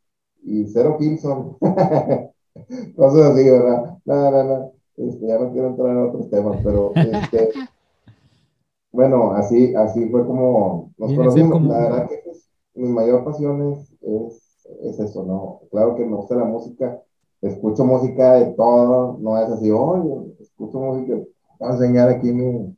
y 0.43 0.66
cero 0.66 0.97
Kilson, 0.99 1.57
cosas 2.97 3.33
así, 3.33 3.49
¿verdad? 3.49 3.99
No, 4.05 4.31
no, 4.31 4.45
no, 4.45 4.73
este, 4.97 5.27
ya 5.27 5.39
no 5.39 5.53
quiero 5.53 5.69
entrar 5.69 5.91
en 5.91 6.09
otros 6.09 6.31
temas, 6.31 6.61
pero, 6.62 6.93
este, 6.95 7.51
bueno, 8.93 9.33
así, 9.33 9.75
así 9.75 10.09
fue 10.09 10.27
como 10.27 10.93
nos 10.97 11.12
conocimos, 11.14 11.62
la 11.62 11.79
verdad 11.79 12.09
que 12.09 12.21
pues, 12.25 12.49
mi 12.75 12.89
mayor 12.89 13.25
pasión 13.25 13.73
es, 13.73 13.93
es, 14.03 14.67
es 14.83 15.01
eso, 15.01 15.25
¿no? 15.25 15.61
Claro 15.71 15.95
que 15.97 16.05
me 16.05 16.17
gusta 16.17 16.35
la 16.37 16.45
música, 16.45 17.01
escucho 17.43 17.85
música 17.85 18.35
de 18.35 18.53
todo, 18.55 19.19
no 19.21 19.39
es 19.39 19.51
así, 19.51 19.71
oye, 19.71 20.35
escucho 20.41 20.79
música, 20.79 21.14
voy 21.59 21.71
a 21.71 21.73
enseñar 21.73 22.09
aquí 22.09 22.33
mi, 22.33 22.77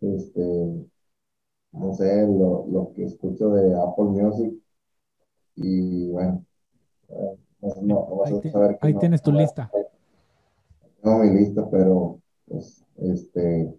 este, 0.00 0.86
no 1.72 1.94
sé, 1.94 2.26
lo, 2.26 2.66
lo 2.68 2.92
que 2.94 3.04
escucho 3.04 3.50
de 3.50 3.74
Apple 3.74 4.04
Music, 4.04 4.54
y 5.56 6.10
bueno, 6.10 6.44
eh, 7.08 7.36
no, 7.82 8.22
ahí, 8.24 8.40
a 8.44 8.50
saber 8.50 8.78
ahí 8.80 8.94
tienes 8.94 9.22
tu 9.22 9.32
lista. 9.32 9.70
Tengo 11.02 11.18
mi 11.18 11.30
lista, 11.30 11.68
pero, 11.70 12.18
pues, 12.46 12.84
este... 12.98 13.74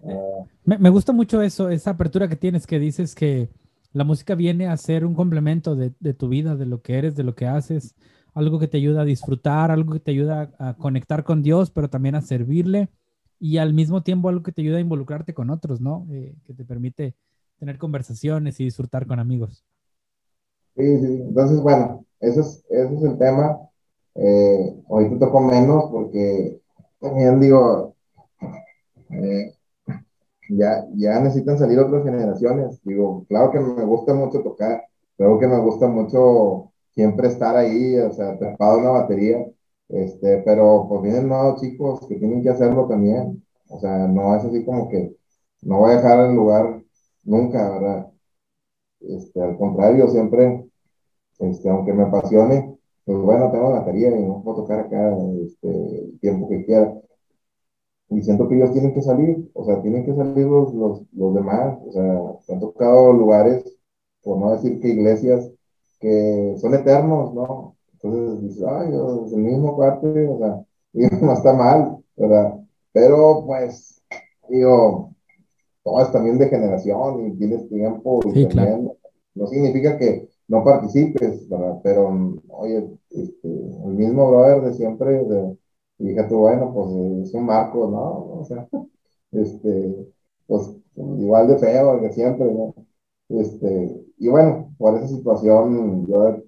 Uh, 0.00 0.46
me, 0.64 0.78
me, 0.78 0.90
gusta 0.90 1.12
mucho 1.12 1.42
eso, 1.42 1.70
esa 1.70 1.90
apertura 1.90 2.28
que 2.28 2.36
tienes, 2.36 2.66
que 2.66 2.78
dices 2.78 3.14
que 3.14 3.48
la 3.92 4.04
música 4.04 4.34
viene 4.34 4.68
a 4.68 4.76
ser 4.76 5.04
un 5.04 5.14
complemento 5.14 5.74
de, 5.74 5.92
de 5.98 6.14
tu 6.14 6.28
vida, 6.28 6.54
de 6.54 6.66
lo 6.66 6.82
que 6.82 6.98
eres, 6.98 7.16
de 7.16 7.24
lo 7.24 7.34
que 7.34 7.46
haces, 7.46 7.94
algo 8.34 8.60
que 8.60 8.68
te 8.68 8.76
ayuda 8.76 9.02
a 9.02 9.04
disfrutar, 9.04 9.70
algo 9.70 9.94
que 9.94 10.00
te 10.00 10.12
ayuda 10.12 10.52
a 10.58 10.74
conectar 10.74 11.24
con 11.24 11.42
Dios, 11.42 11.70
pero 11.70 11.90
también 11.90 12.14
a 12.14 12.22
servirle 12.22 12.90
y 13.40 13.58
al 13.58 13.72
mismo 13.72 14.02
tiempo 14.02 14.28
algo 14.28 14.42
que 14.42 14.52
te 14.52 14.62
ayuda 14.62 14.78
a 14.78 14.80
involucrarte 14.80 15.34
con 15.34 15.50
otros, 15.50 15.80
¿no? 15.80 16.06
Eh, 16.10 16.36
que 16.44 16.54
te 16.54 16.64
permite 16.64 17.14
tener 17.58 17.78
conversaciones 17.78 18.60
y 18.60 18.64
disfrutar 18.64 19.06
con 19.06 19.18
amigos. 19.18 19.64
Sí, 20.78 20.98
sí, 21.00 21.06
entonces, 21.22 21.60
bueno, 21.60 22.04
ese 22.20 22.40
es, 22.40 22.64
ese 22.70 22.94
es 22.94 23.02
el 23.02 23.18
tema. 23.18 23.58
Eh, 24.14 24.82
ahorita 24.88 25.18
toco 25.18 25.40
menos 25.40 25.90
porque 25.90 26.60
también 27.00 27.40
digo, 27.40 27.96
eh, 29.10 29.54
ya, 30.50 30.86
ya 30.96 31.20
necesitan 31.20 31.58
salir 31.58 31.78
otras 31.78 32.04
generaciones. 32.04 32.80
Digo, 32.84 33.26
claro 33.28 33.50
que 33.52 33.60
me 33.60 33.84
gusta 33.84 34.14
mucho 34.14 34.42
tocar, 34.42 34.84
claro 35.16 35.38
que 35.38 35.46
me 35.48 35.60
gusta 35.60 35.88
mucho 35.88 36.72
siempre 36.94 37.28
estar 37.28 37.56
ahí, 37.56 37.96
o 37.98 38.12
sea, 38.12 38.30
atrapado 38.32 38.76
en 38.78 38.82
una 38.84 38.90
batería, 38.92 39.46
este, 39.88 40.38
pero 40.44 40.86
pues 40.88 41.02
vienen 41.02 41.28
nuevos 41.28 41.60
chicos 41.60 42.06
que 42.08 42.16
tienen 42.16 42.42
que 42.42 42.50
hacerlo 42.50 42.86
también, 42.88 43.44
o 43.68 43.80
sea, 43.80 44.06
no 44.08 44.36
es 44.36 44.44
así 44.44 44.64
como 44.64 44.88
que 44.88 45.16
no 45.62 45.80
voy 45.80 45.92
a 45.92 45.96
dejar 45.96 46.26
el 46.30 46.34
lugar 46.36 46.82
nunca, 47.24 47.70
¿verdad? 47.70 48.08
Este, 49.00 49.42
al 49.42 49.58
contrario, 49.58 50.08
siempre, 50.08 50.67
este, 51.38 51.68
aunque 51.68 51.92
me 51.92 52.04
apasione, 52.04 52.78
pues 53.04 53.18
bueno, 53.18 53.50
tengo 53.50 53.72
batería 53.72 54.16
y 54.18 54.22
no 54.24 54.42
puedo 54.42 54.62
tocar 54.62 54.80
acá 54.80 55.16
este, 55.42 55.68
el 55.68 56.18
tiempo 56.20 56.48
que 56.48 56.64
quiera. 56.64 56.94
Y 58.10 58.22
siento 58.22 58.48
que 58.48 58.56
ellos 58.56 58.72
tienen 58.72 58.94
que 58.94 59.02
salir, 59.02 59.50
o 59.54 59.64
sea, 59.64 59.82
tienen 59.82 60.04
que 60.04 60.14
salir 60.14 60.46
los, 60.46 60.72
los, 60.74 61.02
los 61.12 61.34
demás, 61.34 61.78
o 61.86 61.92
sea, 61.92 62.38
se 62.40 62.54
han 62.54 62.60
tocado 62.60 63.12
lugares, 63.12 63.64
por 64.22 64.38
no 64.38 64.52
decir 64.52 64.80
que 64.80 64.88
iglesias, 64.88 65.50
que 66.00 66.54
son 66.58 66.74
eternos, 66.74 67.34
¿no? 67.34 67.76
Entonces 67.94 68.42
dices, 68.42 68.64
ay, 68.66 68.88
es 69.26 69.32
el 69.32 69.40
mismo 69.40 69.76
cuate, 69.76 70.28
o 70.28 70.38
sea, 70.38 70.64
no 71.20 71.32
está 71.32 71.52
mal, 71.52 71.98
¿verdad? 72.16 72.54
Pero 72.92 73.44
pues, 73.46 74.02
digo, 74.48 75.14
todo 75.82 76.00
es 76.00 76.12
también 76.12 76.38
de 76.38 76.48
generación 76.48 77.26
y 77.26 77.36
tienes 77.36 77.68
tiempo 77.68 78.20
y 78.24 78.46
también, 78.46 78.90
no 79.34 79.46
significa 79.46 79.98
que 79.98 80.28
no 80.48 80.64
participes, 80.64 81.48
¿verdad? 81.48 81.80
Pero, 81.82 82.10
oye, 82.48 82.90
este, 83.10 83.48
el 83.48 83.92
mismo 83.94 84.30
brother 84.30 84.62
de 84.62 84.74
siempre, 84.74 85.24
de, 85.24 85.58
y 85.98 86.08
dije 86.08 86.24
tú, 86.24 86.38
bueno, 86.38 86.72
pues 86.74 87.28
es 87.28 87.34
un 87.34 87.46
marco, 87.46 87.88
¿no? 87.90 88.38
O 88.40 88.44
sea, 88.44 88.68
este, 89.32 90.12
pues 90.46 90.70
igual 90.96 91.48
de 91.48 91.58
feo 91.58 92.00
que 92.00 92.12
siempre, 92.12 92.46
¿no? 92.52 92.74
Este, 93.28 94.04
y 94.18 94.28
bueno, 94.28 94.74
por 94.78 94.96
esa 94.96 95.08
situación 95.08 96.06
yo 96.06 96.28
he 96.28 96.44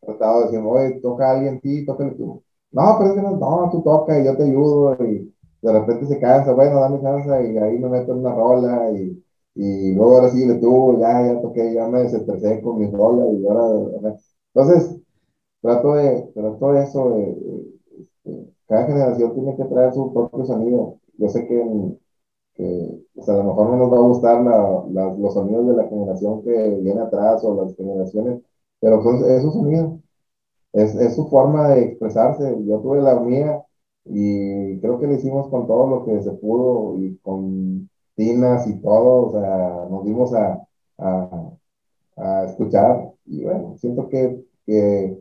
tratado 0.00 0.40
de 0.40 0.46
decir, 0.46 0.60
oye, 0.66 1.00
toca 1.00 1.30
a 1.30 1.32
alguien 1.36 1.60
ti, 1.60 1.84
tócale 1.86 2.12
tú. 2.12 2.42
No, 2.72 2.96
pero 2.98 3.10
es 3.10 3.16
que 3.16 3.22
no, 3.22 3.36
no, 3.36 3.70
tú 3.70 3.82
toca 3.82 4.18
y 4.20 4.24
yo 4.24 4.36
te 4.36 4.44
ayudo 4.44 4.96
y 5.04 5.34
de 5.62 5.72
repente 5.72 6.06
se 6.06 6.20
cansa, 6.20 6.52
bueno, 6.52 6.80
dame 6.80 7.00
chance 7.00 7.28
y 7.52 7.56
ahí 7.58 7.78
me 7.78 7.88
meto 7.88 8.12
en 8.12 8.18
una 8.18 8.34
rola 8.34 8.90
y, 8.92 9.24
y 9.54 9.94
luego 9.94 10.16
ahora 10.16 10.30
sí 10.30 10.44
le 10.46 10.56
tuvo, 10.56 10.98
ya, 11.00 11.26
ya 11.26 11.40
toqué, 11.40 11.72
ya 11.74 11.86
me 11.88 12.02
desestresé 12.02 12.60
con 12.62 12.78
mi 12.78 12.90
rola 12.90 13.26
y 13.32 13.46
ahora, 13.46 14.16
entonces, 14.54 15.00
trato 15.62 15.94
de, 15.94 16.22
trato 16.34 16.72
de 16.72 16.82
eso, 16.82 17.16
cada 18.66 18.86
generación 18.86 19.34
tiene 19.34 19.56
que 19.56 19.64
traer 19.64 19.92
su 19.92 20.12
propio 20.12 20.44
sonido. 20.44 20.98
Yo 21.18 21.28
sé 21.28 21.46
que 21.46 21.96
que 22.54 23.00
pues, 23.14 23.28
a 23.28 23.34
lo 23.34 23.44
mejor 23.44 23.70
no 23.70 23.76
nos 23.78 23.92
va 23.92 23.96
a 23.96 24.00
gustar 24.00 24.42
los 25.18 25.34
sonidos 25.34 25.66
de 25.68 25.74
la 25.76 25.88
generación 25.88 26.42
que 26.42 26.80
viene 26.82 27.00
atrás 27.00 27.44
o 27.44 27.54
las 27.64 27.76
generaciones, 27.76 28.42
pero 28.80 29.00
es 29.26 29.42
su 29.42 29.50
sonido, 29.52 30.00
es, 30.72 30.94
es, 30.96 31.16
su 31.16 31.28
forma 31.28 31.70
de 31.70 31.84
expresarse. 31.84 32.56
Yo 32.66 32.80
tuve 32.80 33.02
la 33.02 33.20
mía 33.20 33.62
y 34.04 34.78
creo 34.80 34.98
que 35.00 35.06
lo 35.06 35.14
hicimos 35.14 35.48
con 35.48 35.66
todo 35.66 35.88
lo 35.88 36.04
que 36.06 36.22
se 36.22 36.32
pudo 36.32 36.98
y 36.98 37.16
con 37.18 37.88
tinas 38.16 38.66
y 38.68 38.80
todo, 38.80 39.26
o 39.28 39.32
sea, 39.32 39.86
nos 39.90 40.04
dimos 40.04 40.32
a, 40.34 40.66
a, 40.98 41.50
a 42.16 42.44
escuchar 42.46 43.12
y 43.26 43.44
bueno, 43.44 43.76
siento 43.78 44.08
que, 44.08 44.44
que 44.66 45.18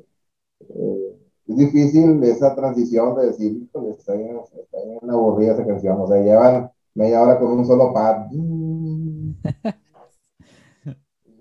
eh, 0.69 1.15
es 1.47 1.57
difícil 1.57 2.23
esa 2.23 2.55
transición 2.55 3.15
de 3.17 3.27
decir, 3.27 3.67
está 3.89 4.13
bien, 4.15 4.37
está 4.37 4.77
bien 4.85 5.09
aburrida 5.09 5.53
esa 5.53 5.65
canción, 5.67 5.99
o 6.01 6.07
sea, 6.07 6.21
llevan 6.21 6.71
media 6.95 7.21
hora 7.21 7.39
con 7.39 7.51
un 7.51 7.65
solo 7.65 7.93
pad. 7.93 8.27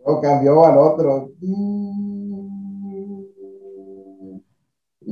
Luego 0.04 0.20
cambió 0.20 0.64
al 0.64 0.78
otro. 0.78 1.32
Y 1.40 1.48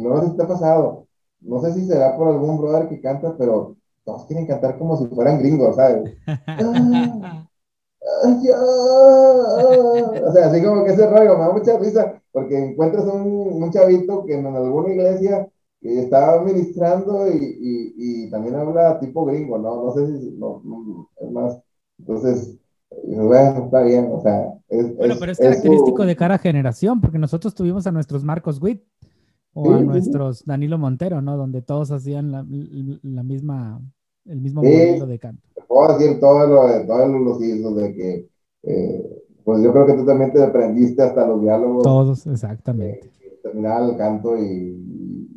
no 0.03 0.21
sé 0.21 0.31
si 0.31 0.37
te 0.37 0.43
ha 0.43 0.49
pasado. 0.49 1.07
No 1.41 1.61
sé 1.61 1.73
si 1.75 1.87
será 1.87 2.17
por 2.17 2.29
algún 2.29 2.59
brother 2.59 2.89
que 2.89 3.01
canta, 3.01 3.37
pero 3.37 3.77
todos 4.05 4.27
quieren 4.27 4.47
cantar 4.47 4.79
como 4.79 4.97
si 4.97 5.07
fueran 5.07 5.39
gringos, 5.39 5.77
¿sabes? 5.77 6.15
o 10.27 10.33
sea, 10.33 10.47
así 10.47 10.63
como 10.63 10.85
que 10.85 10.93
ese 10.93 11.07
rollo 11.07 11.37
me 11.37 11.45
da 11.45 11.53
mucha 11.53 11.79
risa, 11.79 12.21
porque 12.33 12.59
encuentras 12.59 13.05
un, 13.05 13.63
un 13.63 13.71
chavito 13.71 14.25
que 14.25 14.35
en 14.35 14.47
alguna 14.47 14.93
iglesia 14.93 15.49
que 15.81 16.01
estaba 16.01 16.43
ministrando 16.43 17.31
y, 17.31 17.37
y, 17.37 17.95
y, 17.97 18.31
también 18.31 18.55
habla 18.55 19.01
tipo 19.01 19.25
gringo, 19.25 19.59
¿no? 19.59 19.85
No 19.85 19.93
sé 19.93 20.07
si, 20.07 20.31
no, 20.33 20.63
es 21.21 21.31
más, 21.31 21.59
entonces, 21.99 22.59
bueno, 22.91 23.65
está 23.65 23.83
bien, 23.83 24.11
o 24.13 24.21
sea, 24.21 24.53
es, 24.69 24.97
Bueno, 24.97 25.15
pero 25.19 25.33
es, 25.33 25.39
característico 25.39 26.05
de 26.05 26.17
cada 26.17 26.39
generación, 26.39 27.01
porque 27.01 27.19
nosotros 27.19 27.55
tuvimos 27.55 27.87
a 27.87 27.93
nuestros 27.93 28.25
Marcos 28.25 28.61
Witt 28.61 28.83
o 29.53 29.73
a 29.73 29.81
nuestros 29.81 30.45
Danilo 30.45 30.79
Montero, 30.79 31.21
¿no? 31.23 31.37
Donde 31.37 31.63
todos 31.63 31.91
hacían 31.91 32.31
la, 32.31 32.47
la 33.03 33.23
misma, 33.23 33.81
el 34.27 34.41
mismo 34.41 34.63
modelo 34.63 35.07
de 35.07 35.19
canto. 35.19 35.49
puedo 35.69 35.99
decir 35.99 36.21
todo 36.21 36.47
lo 36.47 36.69
de, 36.69 36.85
todos 36.87 37.09
los 37.11 37.43
hilos 37.43 37.77
de 37.77 37.95
que, 37.95 38.29
eh, 38.63 39.25
pues 39.45 39.63
yo 39.63 39.73
creo 39.73 39.87
que 39.87 39.95
tú 39.95 40.05
también 40.05 40.33
te 40.33 40.43
aprendiste 40.43 41.03
hasta 41.03 41.27
los 41.27 41.41
diálogos. 41.41 41.83
Todos, 41.83 42.27
exactamente. 42.27 43.11
Eh, 43.21 43.41
terminar 43.43 43.83
el 43.83 43.97
canto 43.97 44.37
y 44.39 44.81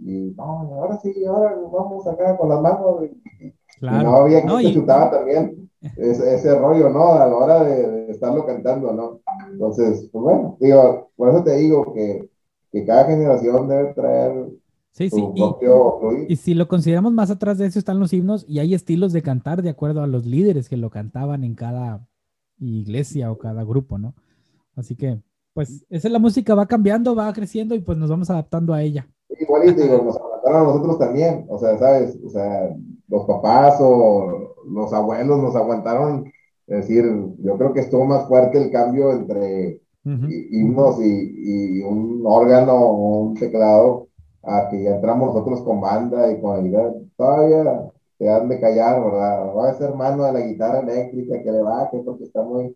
y 0.05 0.34
no, 0.36 0.43
ahora 0.43 0.99
sí, 0.99 1.14
ahora 1.26 1.55
vamos 1.72 2.05
acá 2.07 2.38
con 2.38 2.49
las 2.49 2.61
manos. 2.61 3.05
Y, 3.39 3.53
claro. 3.80 4.03
no 4.03 4.18
había 4.18 4.41
que 4.41 4.74
chutaba 4.74 5.09
también 5.09 5.70
ese, 5.97 6.36
ese, 6.36 6.57
rollo, 6.57 6.89
¿no? 6.89 7.14
A 7.14 7.28
la 7.28 7.36
hora 7.36 7.64
de, 7.64 8.11
estarlo 8.11 8.45
cantando, 8.45 8.91
¿no? 8.93 9.22
Entonces, 9.49 10.09
pues 10.11 10.24
bueno, 10.24 10.57
digo, 10.59 11.09
por 11.16 11.30
eso 11.30 11.43
te 11.43 11.55
digo 11.55 11.93
que, 11.93 12.30
que 12.74 12.86
cada 12.86 13.06
generación 13.06 13.70
debe 13.70 13.94
traer 13.94 14.48
Sí, 14.94 15.10
sí. 15.10 15.24
Y, 15.34 16.34
y, 16.34 16.36
si 16.36 16.54
lo 16.54 16.68
consideramos 16.68 17.14
más 17.14 17.32
atrás 17.32 17.58
de 17.58 17.66
eso 17.66 17.80
están 17.80 18.00
los 18.00 18.14
himnos 18.14 18.46
y 18.48 18.60
hay 18.60 18.76
estilos 18.76 19.12
de 19.12 19.24
cantar 19.24 19.64
de 19.64 19.72
acuerdo 19.72 20.04
a 20.04 20.08
los 20.08 20.24
líderes 20.28 20.70
que 20.70 20.78
lo 20.78 20.92
cantaban 20.92 21.44
en 21.44 21.56
cada 21.56 22.08
iglesia 22.60 23.32
o 23.32 23.40
cada 23.40 23.64
grupo, 23.64 23.98
¿no? 23.98 24.14
Así 24.76 24.96
que, 24.96 25.20
pues, 25.56 25.84
esa 25.90 26.08
es 26.08 26.12
la 26.12 26.20
música, 26.20 26.54
va 26.54 26.68
cambiando, 26.68 27.16
va 27.16 27.34
creciendo 27.34 27.74
y 27.74 27.80
pues 27.80 27.98
nos 27.98 28.12
vamos 28.12 28.30
adaptando 28.30 28.72
a 28.72 28.84
ella. 28.84 29.08
Igualito, 29.30 29.82
digo, 29.82 30.04
nos 30.04 30.16
aguantaron 30.16 30.62
a 30.62 30.64
nosotros 30.64 31.00
también, 31.00 31.46
o 31.50 31.58
sea, 31.58 31.76
¿sabes? 31.80 32.20
O 32.24 32.30
sea, 32.30 32.70
los 33.08 33.26
papás 33.26 33.78
o 33.80 34.56
los 34.70 34.94
abuelos 34.94 35.42
nos 35.42 35.56
aguantaron, 35.56 36.32
es 36.68 36.88
decir, 36.88 37.04
yo 37.40 37.58
creo 37.58 37.74
que 37.74 37.80
estuvo 37.80 38.06
más 38.06 38.28
fuerte 38.28 38.64
el 38.64 38.70
cambio 38.70 39.12
entre 39.12 39.82
himnos 40.06 40.99
y, 41.01 41.80
y, 41.80 41.82
un 41.82 42.24
órgano 42.26 42.74
o 42.74 43.20
un 43.22 43.34
teclado 43.36 44.08
a 44.43 44.68
que 44.70 44.84
ya 44.84 44.95
entramos 44.95 45.34
nosotros 45.34 45.62
con 45.62 45.80
banda 45.82 46.32
y 46.32 46.41
con 46.41 46.60
ayuda, 46.60 46.93
todavía 47.16 47.91
te 48.18 48.26
dan 48.26 48.49
de 48.49 48.60
callar, 48.60 49.04
¿verdad? 49.04 49.56
Va 49.56 49.70
a 49.70 49.74
ser 49.74 49.95
mano 49.95 50.26
de 50.26 50.34
la 50.34 50.41
guitarra 50.41 50.80
eléctrica 50.80 51.41
que 51.41 51.51
le 51.51 51.62
baje 51.62 51.99
porque 52.06 52.26
está 52.26 52.43
muy... 52.43 52.76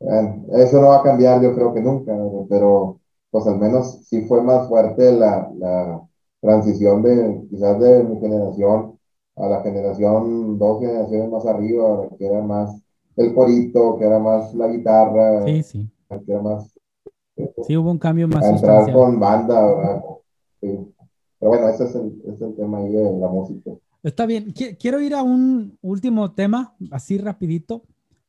Bueno, 0.00 0.44
eso 0.54 0.80
no 0.80 0.88
va 0.88 0.98
a 0.98 1.02
cambiar, 1.02 1.42
yo 1.42 1.54
creo 1.54 1.72
que 1.72 1.80
nunca, 1.80 2.16
pero 2.48 3.00
pues 3.30 3.46
al 3.46 3.58
menos 3.58 4.04
sí 4.06 4.22
fue 4.22 4.42
más 4.42 4.68
fuerte 4.68 5.12
la, 5.12 5.50
la 5.56 6.02
transición 6.40 7.02
de 7.02 7.46
quizás 7.50 7.78
de 7.80 8.04
mi 8.04 8.18
generación 8.20 8.98
a 9.36 9.48
la 9.48 9.62
generación, 9.62 10.58
dos 10.58 10.80
generaciones 10.80 11.30
más 11.30 11.46
arriba, 11.46 12.08
que 12.18 12.26
era 12.26 12.42
más 12.42 12.82
el 13.16 13.34
corito, 13.34 13.96
que 13.98 14.04
era 14.04 14.18
más 14.18 14.54
la 14.54 14.68
guitarra, 14.68 15.46
sí, 15.46 15.62
sí. 15.62 15.90
Que 16.20 16.32
era 16.32 16.42
más... 16.42 16.72
Sí, 17.66 17.76
hubo 17.76 17.90
un 17.90 17.98
cambio 17.98 18.28
más. 18.28 18.44
Entrar 18.44 18.92
con 18.92 19.18
banda, 19.18 19.66
¿verdad? 19.66 20.02
Sí. 20.60 20.78
Pero 21.38 21.50
bueno, 21.50 21.68
ese 21.68 21.84
es 21.84 21.94
el, 21.94 22.20
ese 22.24 22.34
es 22.34 22.40
el 22.42 22.54
tema 22.54 22.78
ahí 22.78 22.92
de 22.92 23.18
la 23.18 23.28
música. 23.28 23.72
Está 24.02 24.26
bien. 24.26 24.52
Quiero 24.52 25.00
ir 25.00 25.14
a 25.14 25.22
un 25.22 25.78
último 25.80 26.32
tema, 26.32 26.76
así 26.90 27.18
rapidito. 27.18 27.84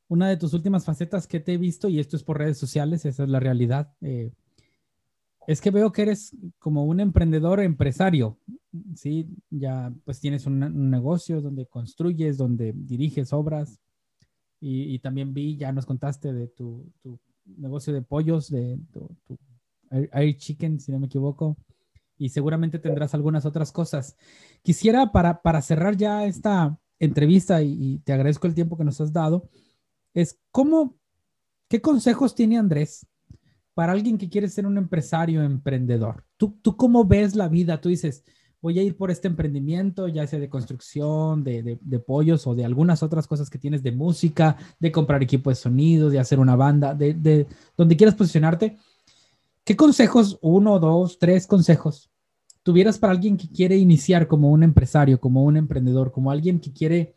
Una 0.08 0.30
de 0.30 0.38
tus 0.38 0.54
últimas 0.54 0.86
facetas 0.86 1.28
que 1.28 1.40
te 1.40 1.54
he 1.54 1.58
visto, 1.58 1.90
y 1.90 2.00
esto 2.00 2.16
es 2.16 2.24
por 2.24 2.38
redes 2.38 2.58
sociales, 2.58 3.06
esa 3.06 3.24
es 3.24 3.30
la 3.30 3.40
realidad. 3.40 3.94
Eh, 4.02 4.32
es 5.48 5.62
que 5.62 5.72
veo 5.72 5.92
que 5.92 6.04
eres 6.04 6.36
como 6.60 6.86
un 6.86 7.00
emprendedor 7.00 7.60
empresario, 7.60 8.38
¿sí? 8.96 9.28
Ya 9.50 9.94
pues 10.06 10.20
tienes 10.20 10.46
un, 10.46 10.90
negocio 10.90 11.42
donde 11.42 11.66
construyes, 11.66 12.38
donde 12.38 12.74
diriges 12.76 13.34
obras. 13.34 13.80
Y, 14.66 14.98
también 15.00 15.34
vi, 15.34 15.58
ya 15.58 15.74
nos 15.74 15.86
contaste 15.86 16.32
de 16.32 16.48
tu, 16.48 16.90
negocio 17.46 17.94
de 17.94 18.02
pollos, 18.02 18.50
de 18.50 18.80
tu, 18.92 19.10
Air 19.90 20.38
Chicken, 20.38 20.80
si 20.80 20.92
no 20.92 21.00
me 21.00 21.08
equivoco 21.08 21.58
y 22.18 22.30
seguramente 22.30 22.80
tendrás 22.80 23.14
algunas 23.14 23.46
otras 23.46 23.72
cosas. 23.72 24.16
Quisiera 24.62 25.12
para, 25.12 25.42
para 25.42 25.62
cerrar 25.62 25.98
ya 25.98 26.26
esta 26.26 26.78
entrevista 27.00 27.62
y, 27.62 28.00
te 28.00 28.14
agradezco 28.14 28.48
el 28.48 28.56
tiempo 28.56 28.78
que 28.78 28.84
nos 28.84 29.02
has 29.02 29.12
dado, 29.12 29.50
es 30.14 30.40
cómo, 30.52 30.96
qué 31.68 31.82
consejos 31.82 32.36
tiene 32.36 32.58
Andrés 32.58 33.06
para 33.74 33.92
alguien 33.92 34.18
que 34.18 34.30
quiere 34.30 34.48
ser 34.48 34.66
un 34.68 34.78
empresario 34.78 35.44
emprendedor. 35.44 36.26
¿Tú, 36.38 36.58
tú 36.62 36.78
cómo 36.78 37.06
ves 37.06 37.36
la 37.36 37.50
vida? 37.50 37.82
Tú 37.82 37.90
dices, 37.90 38.24
voy 38.64 38.80
a 38.80 38.82
ir 38.82 38.96
por 38.96 39.12
este 39.12 39.28
emprendimiento, 39.28 40.08
ya 40.08 40.26
sea 40.26 40.40
de 40.40 40.48
construcción, 40.48 41.44
de, 41.44 41.62
de, 41.62 41.80
de, 41.82 42.00
pollos 42.00 42.48
o 42.48 42.56
de 42.56 42.64
algunas 42.64 43.04
otras 43.04 43.28
cosas 43.28 43.50
que 43.50 43.60
tienes 43.60 43.84
de 43.84 43.92
música, 43.92 44.56
de 44.80 44.90
comprar 44.90 45.22
equipo 45.22 45.50
de 45.50 45.58
sonido, 45.58 46.10
de 46.10 46.18
hacer 46.18 46.40
una 46.40 46.56
banda, 46.56 46.96
de, 46.96 47.14
de 47.14 47.46
donde 47.76 47.98
quieras 47.98 48.16
posicionarte. 48.16 48.78
¿Qué 49.66 49.76
consejos, 49.76 50.40
uno, 50.42 50.80
dos, 50.80 51.20
tres 51.20 51.46
consejos, 51.46 52.10
tuvieras 52.64 52.98
para 52.98 53.12
alguien 53.12 53.36
que 53.36 53.50
quiere 53.50 53.76
iniciar 53.76 54.28
como 54.28 54.50
un 54.50 54.64
empresario, 54.64 55.20
como 55.20 55.44
un 55.44 55.58
emprendedor, 55.58 56.14
como 56.14 56.32
alguien 56.32 56.62
que 56.62 56.72
quiere 56.72 57.16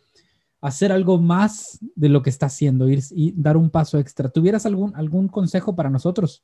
hacer 0.61 0.91
algo 0.91 1.17
más 1.17 1.79
de 1.95 2.09
lo 2.09 2.23
que 2.23 2.31
está 2.31 2.47
haciendo 2.47 2.89
ir, 2.89 3.05
y 3.13 3.41
dar 3.41 3.57
un 3.57 3.71
paso 3.71 4.01
extra? 4.01 4.31
¿Tuvieras 4.31 4.67
algún, 4.67 4.97
algún 4.97 5.29
consejo 5.29 5.77
para 5.77 5.91
nosotros? 5.91 6.43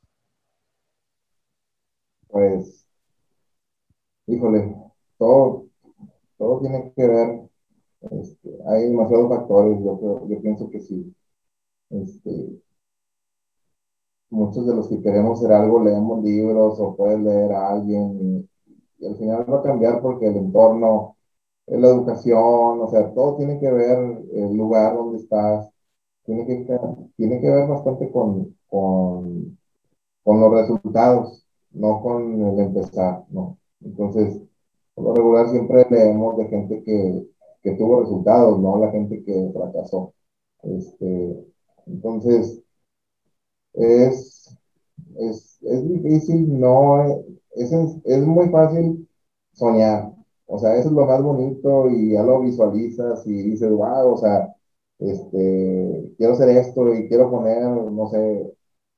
Pues, 2.28 2.86
híjole, 4.28 4.91
todo, 5.18 5.66
todo 6.38 6.60
tiene 6.60 6.92
que 6.96 7.06
ver, 7.08 7.50
este, 8.12 8.50
hay 8.68 8.84
demasiados 8.90 9.28
factores, 9.28 9.78
yo, 9.84 10.28
yo 10.28 10.42
pienso 10.42 10.70
que 10.70 10.80
sí. 10.80 11.14
Este, 11.90 12.62
muchos 14.30 14.66
de 14.66 14.74
los 14.74 14.88
que 14.88 15.00
queremos 15.02 15.38
hacer 15.38 15.52
algo 15.52 15.82
leemos 15.84 16.22
libros 16.24 16.80
o 16.80 16.96
puedes 16.96 17.20
leer 17.20 17.52
a 17.52 17.70
alguien 17.70 18.48
y, 19.00 19.06
al 19.06 19.16
final 19.16 19.46
va 19.52 19.58
a 19.58 19.62
cambiar 19.62 20.00
porque 20.02 20.26
el 20.28 20.36
entorno, 20.36 21.16
la 21.66 21.88
educación, 21.88 22.80
o 22.80 22.88
sea, 22.90 23.12
todo 23.14 23.36
tiene 23.36 23.58
que 23.60 23.70
ver 23.70 23.98
el 24.32 24.56
lugar 24.56 24.94
donde 24.96 25.18
estás, 25.18 25.68
tiene 26.24 26.46
que, 26.46 26.66
tiene 27.16 27.40
que 27.40 27.50
ver 27.50 27.68
bastante 27.68 28.10
con, 28.12 28.56
con, 28.68 29.58
con 30.24 30.40
los 30.40 30.52
resultados, 30.52 31.46
no 31.72 32.02
con 32.02 32.42
el 32.42 32.60
empezar, 32.60 33.24
¿no? 33.30 33.58
Entonces, 33.80 34.40
por 34.94 35.04
lo 35.04 35.14
regular 35.14 35.48
siempre 35.50 35.86
leemos 35.90 36.36
de 36.38 36.46
gente 36.48 36.82
que, 36.84 37.26
que 37.62 37.72
tuvo 37.72 38.00
resultados, 38.02 38.58
no 38.60 38.78
la 38.78 38.90
gente 38.90 39.22
que 39.24 39.50
fracasó. 39.54 40.14
Este, 40.62 41.46
entonces, 41.86 42.62
es, 43.74 44.56
es, 45.18 45.58
es 45.62 45.88
difícil, 45.88 46.58
no, 46.58 47.04
es, 47.54 47.72
es 48.04 48.26
muy 48.26 48.48
fácil 48.48 49.08
soñar. 49.52 50.12
O 50.46 50.58
sea, 50.58 50.76
eso 50.76 50.88
es 50.88 50.94
lo 50.94 51.06
más 51.06 51.22
bonito 51.22 51.88
y 51.90 52.12
ya 52.12 52.22
lo 52.22 52.40
visualizas 52.40 53.26
y 53.26 53.42
dices, 53.42 53.70
wow, 53.70 54.12
o 54.12 54.16
sea, 54.18 54.54
este, 54.98 56.12
quiero 56.18 56.34
hacer 56.34 56.50
esto 56.50 56.94
y 56.94 57.08
quiero 57.08 57.30
poner, 57.30 57.62
no 57.64 58.08
sé, 58.10 58.52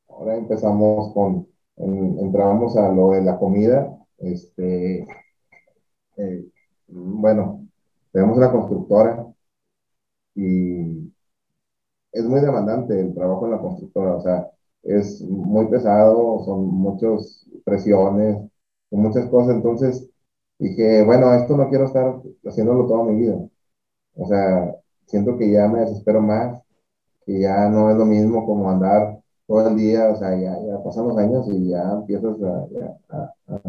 ahora 0.08 0.36
empezamos 0.36 1.12
con, 1.14 1.48
entramos 1.76 2.76
a 2.76 2.90
lo 2.92 3.12
de 3.12 3.22
la 3.22 3.38
comida, 3.38 3.96
este, 4.18 5.06
eh, 6.16 6.46
bueno, 6.88 7.66
tenemos 8.12 8.36
una 8.38 8.50
constructora 8.52 9.26
y 10.34 11.12
es 12.12 12.24
muy 12.24 12.40
demandante 12.40 12.98
el 13.00 13.14
trabajo 13.14 13.46
en 13.46 13.52
la 13.52 13.58
constructora, 13.60 14.16
o 14.16 14.22
sea, 14.22 14.50
es 14.82 15.20
muy 15.22 15.66
pesado, 15.68 16.44
son 16.44 16.66
muchas 16.68 17.46
presiones, 17.64 18.36
son 18.90 19.00
muchas 19.02 19.26
cosas, 19.28 19.56
entonces 19.56 20.08
dije, 20.58 21.04
bueno, 21.04 21.34
esto 21.34 21.56
no 21.56 21.68
quiero 21.68 21.86
estar 21.86 22.20
haciéndolo 22.46 22.86
toda 22.86 23.04
mi 23.04 23.16
vida. 23.20 23.38
O 24.16 24.26
sea, 24.28 24.74
siento 25.06 25.38
que 25.38 25.50
ya 25.52 25.68
me 25.68 25.80
desespero 25.80 26.20
más, 26.22 26.62
que 27.26 27.40
ya 27.40 27.68
no 27.70 27.90
es 27.90 27.96
lo 27.96 28.06
mismo 28.06 28.46
como 28.46 28.70
andar 28.70 29.20
todo 29.46 29.68
el 29.68 29.76
día, 29.76 30.08
o 30.10 30.16
sea, 30.18 30.30
ya, 30.38 30.58
ya 30.66 30.82
pasan 30.84 31.08
los 31.08 31.18
años 31.18 31.46
y 31.50 31.70
ya 31.70 31.82
empiezas 31.92 32.36
a, 32.42 32.66
a, 33.16 33.34
a, 33.48 33.62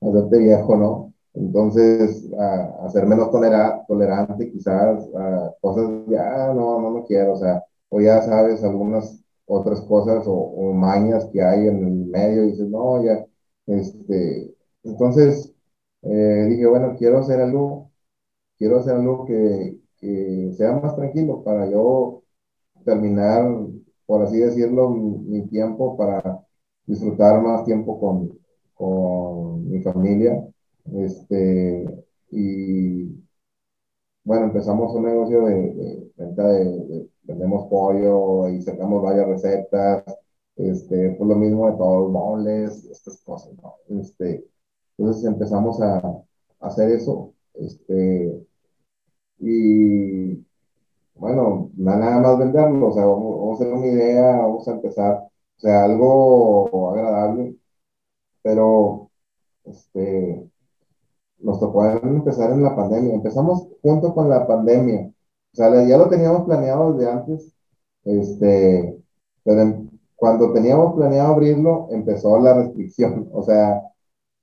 hacerte 0.00 0.38
viejo, 0.38 0.76
¿no? 0.76 1.07
Entonces, 1.34 2.28
a, 2.38 2.88
ser 2.90 3.06
menos 3.06 3.30
tolerante, 3.30 4.50
quizás, 4.50 5.08
a 5.14 5.54
cosas, 5.60 5.88
ya 6.08 6.52
no, 6.54 6.80
no 6.80 6.90
lo 6.90 7.04
quiero, 7.04 7.34
o 7.34 7.36
sea, 7.36 7.64
o 7.88 8.00
ya 8.00 8.20
sabes 8.22 8.64
algunas 8.64 9.22
otras 9.46 9.80
cosas 9.82 10.24
o, 10.26 10.72
mañas 10.74 11.26
que 11.32 11.42
hay 11.42 11.66
en 11.68 11.78
el 11.84 12.06
medio 12.06 12.44
y 12.44 12.50
dices, 12.52 12.68
no, 12.68 13.02
ya, 13.04 13.26
este, 13.66 14.54
entonces 14.84 15.54
eh, 16.02 16.46
dije, 16.50 16.66
bueno, 16.66 16.96
quiero 16.98 17.18
hacer 17.18 17.40
algo, 17.40 17.90
quiero 18.58 18.78
hacer 18.78 18.96
algo 18.96 19.24
que, 19.26 19.78
que, 19.98 20.52
sea 20.56 20.72
más 20.74 20.96
tranquilo 20.96 21.42
para 21.44 21.70
yo 21.70 22.22
terminar, 22.84 23.44
por 24.06 24.22
así 24.22 24.38
decirlo, 24.38 24.90
mi, 24.90 25.46
tiempo 25.48 25.96
para 25.96 26.40
disfrutar 26.86 27.42
más 27.42 27.64
tiempo 27.64 28.00
con, 28.00 28.38
con 28.74 29.70
mi 29.70 29.82
familia, 29.82 30.46
este, 30.94 32.04
y 32.30 33.24
bueno, 34.24 34.46
empezamos 34.46 34.94
un 34.94 35.04
negocio 35.04 35.46
de, 35.46 36.12
venta 36.16 36.46
de 36.48 37.08
vendemos 37.22 37.68
pollo 37.68 38.48
y 38.48 38.62
sacamos 38.62 39.02
varias 39.02 39.28
recetas, 39.28 40.04
este, 40.56 41.10
pues 41.12 41.28
lo 41.28 41.36
mismo 41.36 41.70
de 41.70 41.76
todos, 41.78 42.10
moles, 42.12 42.84
estas 42.90 43.20
cosas, 43.22 43.52
¿no? 43.62 43.76
Este, 44.00 44.44
entonces 44.98 45.24
empezamos 45.24 45.80
a, 45.82 46.02
hacer 46.60 46.90
eso, 46.90 47.34
este, 47.54 48.46
y 49.38 50.44
bueno, 51.14 51.70
nada 51.76 52.20
más 52.20 52.38
venderlo, 52.38 52.88
o 52.88 52.92
sea, 52.92 53.04
vamos, 53.06 53.60
a 53.60 53.64
hacer 53.64 53.74
una 53.74 53.86
idea, 53.86 54.36
vamos 54.38 54.68
a 54.68 54.72
empezar, 54.72 55.14
o 55.58 55.60
sea, 55.60 55.84
algo 55.84 56.90
agradable, 56.92 57.56
pero, 58.42 59.10
este, 59.64 60.47
nos 61.40 61.60
tocó 61.60 61.86
empezar 61.86 62.52
en 62.52 62.62
la 62.62 62.76
pandemia, 62.76 63.14
empezamos 63.14 63.68
junto 63.82 64.14
con 64.14 64.28
la 64.28 64.46
pandemia, 64.46 65.12
o 65.52 65.56
sea, 65.56 65.84
ya 65.86 65.98
lo 65.98 66.08
teníamos 66.08 66.44
planeado 66.46 66.92
desde 66.92 67.10
antes, 67.10 67.54
este, 68.04 69.02
pero 69.44 69.88
cuando 70.18 70.52
teníamos 70.52 70.94
planeado 70.96 71.34
abrirlo, 71.34 71.88
empezó 71.90 72.38
la 72.40 72.54
restricción. 72.54 73.28
O 73.32 73.42
sea, 73.42 73.82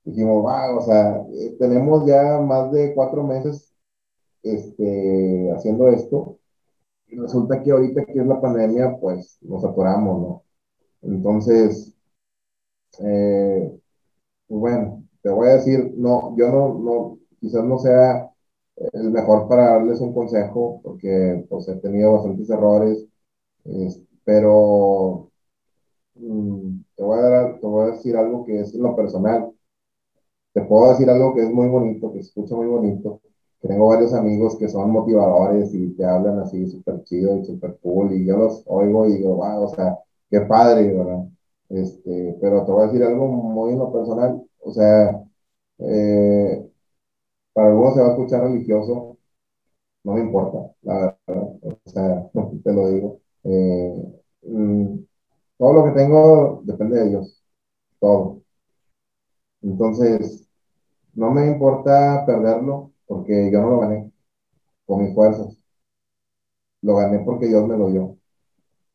dijimos, 0.06 0.44
wow, 0.44 0.78
o 0.80 0.82
sea, 0.82 1.18
eh, 1.34 1.56
tenemos 1.60 2.06
ya 2.08 2.40
más 2.42 2.72
de 2.72 2.94
cuatro 2.96 3.24
meses 3.24 3.74
este, 4.44 5.52
haciendo 5.52 5.90
esto. 5.90 6.40
Y 7.08 7.18
resulta 7.18 7.62
que 7.64 7.72
ahorita 7.72 8.06
que 8.06 8.20
es 8.20 8.28
la 8.28 8.42
pandemia, 8.42 8.98
pues 9.02 9.38
nos 9.42 9.64
atoramos, 9.66 10.22
¿no? 10.22 10.44
Entonces, 11.02 11.94
eh, 13.00 13.80
pues 14.48 14.60
bueno, 14.60 15.05
te 15.26 15.32
voy 15.32 15.50
a 15.50 15.56
decir, 15.56 15.94
no, 15.98 16.36
yo 16.38 16.52
no, 16.52 16.76
no, 16.76 17.20
quizás 17.40 17.64
no 17.66 17.80
sea 17.80 18.32
el 18.94 19.12
mejor 19.12 19.48
para 19.50 19.72
darles 19.72 20.00
un 20.02 20.14
consejo, 20.14 20.82
porque 20.84 21.46
pues 21.50 21.68
he 21.68 21.78
tenido 21.78 22.14
bastantes 22.14 22.48
errores, 22.52 23.08
pero 24.24 25.32
mm, 26.16 26.82
te, 26.96 27.04
voy 27.04 27.20
a 27.20 27.22
dar, 27.24 27.60
te 27.60 27.68
voy 27.68 27.90
a 27.90 27.92
decir 27.94 28.16
algo 28.18 28.46
que 28.46 28.62
es 28.62 28.74
en 28.76 28.84
lo 28.84 28.96
personal. 28.96 29.52
te 30.54 30.62
puedo 30.62 30.90
decir 30.92 31.10
algo 31.10 31.34
que 31.36 31.42
es 31.44 31.52
muy 31.52 31.68
bonito, 31.68 32.12
que 32.14 32.22
se 32.24 32.30
escucha 32.30 32.56
muy 32.56 32.68
bonito. 32.68 33.22
Tengo 33.62 33.88
varios 33.88 34.14
amigos 34.14 34.58
que 34.58 34.68
son 34.70 34.92
motivadores 34.92 35.74
y 35.74 35.90
te 35.96 36.06
hablan 36.06 36.40
así 36.40 36.68
súper 36.68 37.04
chido 37.04 37.38
y 37.38 37.46
súper 37.46 37.78
cool 37.82 38.14
y 38.14 38.26
yo 38.26 38.38
los 38.38 38.64
oigo 38.68 39.08
y 39.08 39.18
digo, 39.18 39.36
wow, 39.38 39.64
o 39.64 39.68
sea, 39.70 39.98
qué 40.30 40.42
padre, 40.42 40.94
¿verdad? 40.94 41.26
Este, 41.70 42.38
pero 42.42 42.66
te 42.66 42.72
voy 42.72 42.84
a 42.84 42.88
decir 42.88 43.04
algo 43.04 43.28
muy 43.28 43.74
en 43.74 43.80
lo 43.80 43.92
personal, 43.92 44.45
o 44.66 44.72
sea, 44.74 45.24
eh, 45.80 46.72
para 47.54 47.70
algunos 47.70 47.96
se 47.96 48.02
va 48.02 48.08
a 48.10 48.12
escuchar 48.12 48.44
religioso, 48.44 49.18
no 50.04 50.14
me 50.14 50.22
importa, 50.22 50.72
la 50.84 51.18
verdad, 51.28 51.50
o 51.64 51.80
sea, 51.90 52.30
te 52.64 52.74
lo 52.74 52.90
digo. 52.90 53.22
Eh, 53.46 54.22
mm, 54.44 55.00
todo 55.58 55.74
lo 55.74 55.86
que 55.86 55.92
tengo 56.02 56.62
depende 56.66 57.00
de 57.00 57.10
Dios, 57.10 57.44
todo. 58.00 58.44
Entonces, 59.62 60.48
no 61.16 61.32
me 61.32 61.48
importa 61.48 62.26
perderlo 62.26 62.94
porque 63.08 63.52
yo 63.52 63.62
no 63.62 63.72
lo 63.72 63.80
gané 63.82 64.12
con 64.86 65.04
mis 65.04 65.16
fuerzas. 65.16 65.58
Lo 66.82 66.96
gané 66.96 67.20
porque 67.20 67.48
Dios 67.48 67.68
me 67.68 67.78
lo 67.78 67.90
dio. 67.92 68.18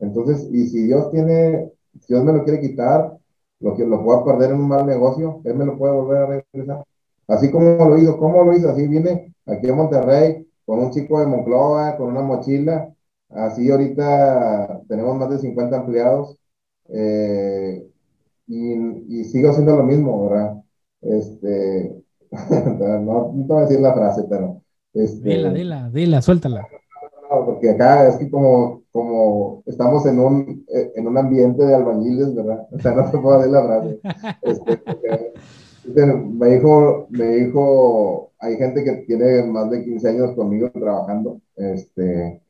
Entonces, 0.01 0.49
y 0.53 0.68
si 0.68 0.85
Dios 0.87 1.12
tiene, 1.12 1.73
si 2.03 2.14
Dios 2.14 2.25
me 2.25 2.35
lo 2.35 2.45
quiere 2.45 2.62
quitar, 2.62 3.20
lo 3.61 3.77
que 3.77 3.87
lo 3.87 4.03
puedo 4.03 4.25
perder 4.25 4.51
en 4.51 4.61
un 4.61 4.69
mal 4.69 4.87
negocio, 4.87 5.41
Él 5.45 5.55
me 5.55 5.65
lo 5.65 5.79
puede 5.79 5.95
volver 5.95 6.19
a 6.19 6.27
regresar. 6.27 6.85
Así 7.29 7.51
como 7.51 7.89
lo 7.89 7.99
hizo, 7.99 8.19
¿cómo 8.19 8.43
lo 8.43 8.53
hizo? 8.57 8.71
Así 8.71 8.89
viene 8.89 9.35
aquí 9.47 9.69
a 9.69 9.75
Monterrey 9.75 10.47
con 10.65 10.81
un 10.81 10.91
chico 10.91 11.21
de 11.21 11.27
Monclova, 11.27 11.97
con 11.97 12.09
una 12.09 12.23
mochila. 12.23 12.93
Así 13.29 13.71
ahorita 13.71 14.83
tenemos 14.89 15.17
más 15.17 15.31
de 15.31 15.39
50 15.39 15.77
empleados 15.77 16.37
eh, 16.89 17.87
y, 18.49 18.73
y, 19.21 19.25
sigo 19.25 19.51
haciendo 19.51 19.77
lo 19.77 19.85
mismo, 19.85 20.29
¿verdad? 20.29 20.63
Este, 21.01 22.03
no, 22.51 23.33
no 23.33 23.45
voy 23.45 23.59
a 23.59 23.67
decir 23.67 23.81
la 23.81 23.95
frase, 23.95 24.25
pero... 24.29 24.63
Este, 24.93 25.53
dila, 25.53 25.89
dila, 25.91 26.21
suéltala. 26.21 26.67
Porque 27.31 27.70
acá 27.70 28.09
es 28.09 28.16
que 28.16 28.31
como, 28.31 28.83
como 28.91 29.62
estamos 29.66 30.05
en 30.07 30.18
un, 30.18 30.64
en 30.68 31.07
un 31.07 31.16
ambiente 31.16 31.64
de 31.64 31.74
albañiles, 31.74 32.35
¿verdad? 32.35 32.66
O 32.72 32.78
sea, 32.78 32.93
no 32.93 33.11
te 33.11 33.18
puedo 33.18 33.39
decir 33.39 33.53
la 33.53 33.64
frase. 33.64 34.01
Este, 35.87 36.07
me 36.07 36.49
dijo, 36.49 37.07
me 37.11 37.26
dijo, 37.26 38.33
hay 38.39 38.57
gente 38.57 38.85
que 38.85 38.93
tiene 39.07 39.45
más 39.45 39.70
de 39.70 39.85
15 39.85 40.09
años 40.09 40.33
conmigo 40.33 40.70
trabajando, 40.70 41.41
este, 41.57 42.43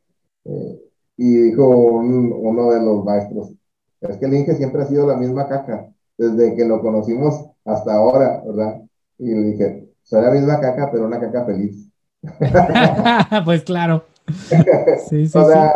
eh, 0.45 0.81
y 1.17 1.37
dijo 1.37 1.69
uno 1.69 2.71
de 2.73 2.81
los 2.83 3.05
maestros, 3.05 3.53
es 4.01 4.17
que 4.17 4.27
el 4.27 4.35
Inge 4.35 4.55
siempre 4.55 4.83
ha 4.83 4.87
sido 4.87 5.07
la 5.07 5.17
misma 5.17 5.47
caca, 5.47 5.93
desde 6.19 6.55
que 6.55 6.65
lo 6.65 6.81
conocimos 6.81 7.47
hasta 7.65 7.95
ahora, 7.95 8.43
¿verdad? 8.45 8.83
Y 9.19 9.35
le 9.35 9.43
dije, 9.53 9.89
soy 10.03 10.23
la 10.23 10.31
misma 10.31 10.61
caca, 10.61 10.91
pero 10.91 11.07
una 11.07 11.21
caca 11.21 11.45
feliz. 11.45 11.89
pues 13.45 13.63
claro. 13.63 14.05
Sí, 15.09 15.27
sí, 15.27 15.39
o 15.39 15.45
sea, 15.45 15.73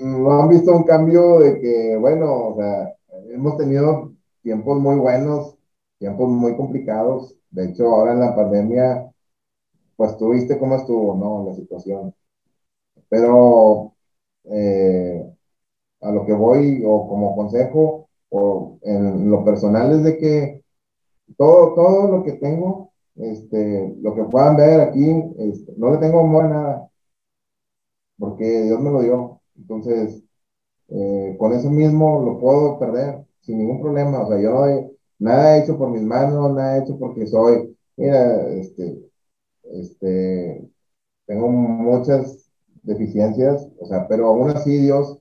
no 0.00 0.42
han 0.42 0.48
visto 0.48 0.74
un 0.76 0.84
cambio 0.84 1.40
de 1.40 1.60
que, 1.60 1.96
bueno, 1.96 2.48
o 2.48 2.56
sea, 2.56 2.94
hemos 3.32 3.56
tenido 3.56 4.12
tiempos 4.42 4.78
muy 4.78 4.96
buenos, 4.96 5.56
tiempos 5.98 6.28
muy 6.28 6.56
complicados. 6.56 7.36
De 7.50 7.66
hecho, 7.66 7.88
ahora 7.88 8.12
en 8.12 8.20
la 8.20 8.34
pandemia, 8.34 9.10
pues 9.96 10.16
tú 10.16 10.30
viste 10.30 10.58
cómo 10.58 10.76
estuvo, 10.76 11.14
¿no? 11.16 11.50
La 11.50 11.54
situación. 11.54 12.14
Pero 13.08 13.94
eh, 14.44 15.30
a 16.00 16.10
lo 16.12 16.24
que 16.26 16.32
voy, 16.32 16.82
o 16.86 17.08
como 17.08 17.36
consejo, 17.36 18.08
o 18.30 18.78
en 18.82 19.30
lo 19.30 19.44
personal, 19.44 19.92
es 19.92 20.04
de 20.04 20.18
que 20.18 20.64
todo, 21.36 21.74
todo 21.74 22.08
lo 22.10 22.24
que 22.24 22.32
tengo, 22.32 22.92
este, 23.16 23.96
lo 24.00 24.14
que 24.14 24.24
puedan 24.24 24.56
ver 24.56 24.80
aquí, 24.80 25.10
este, 25.38 25.74
no 25.76 25.90
le 25.92 25.98
tengo 25.98 26.20
amor 26.20 26.44
a 26.44 26.48
nada, 26.48 26.89
porque 28.20 28.64
Dios 28.64 28.80
me 28.80 28.92
lo 28.92 29.02
dio. 29.02 29.42
Entonces, 29.58 30.24
eh, 30.88 31.36
con 31.38 31.52
eso 31.54 31.70
mismo 31.70 32.22
lo 32.24 32.40
puedo 32.40 32.78
perder 32.80 33.26
sin 33.42 33.58
ningún 33.58 33.82
problema. 33.82 34.22
O 34.22 34.28
sea, 34.28 34.40
yo 34.40 34.52
no 34.52 34.68
he, 34.68 34.90
nada 35.20 35.56
he 35.58 35.62
hecho 35.64 35.78
por 35.78 35.90
mis 35.90 36.02
manos, 36.02 36.54
nada 36.54 36.78
he 36.78 36.82
hecho 36.82 36.98
porque 36.98 37.26
soy, 37.26 37.76
mira, 37.96 38.48
este, 38.50 39.10
este, 39.64 40.68
tengo 41.26 41.48
muchas 41.48 42.50
deficiencias, 42.82 43.68
o 43.80 43.86
sea, 43.86 44.08
pero 44.08 44.28
aún 44.28 44.50
así 44.50 44.76
Dios, 44.78 45.18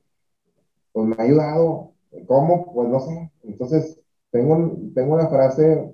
pues 0.91 1.07
me 1.07 1.15
ha 1.19 1.23
ayudado. 1.23 1.93
¿Cómo? 2.27 2.73
Pues 2.73 2.89
no 2.89 2.99
sé. 3.01 3.31
Entonces, 3.43 3.99
tengo, 4.31 4.77
tengo 4.95 5.15
una 5.15 5.27
frase 5.29 5.93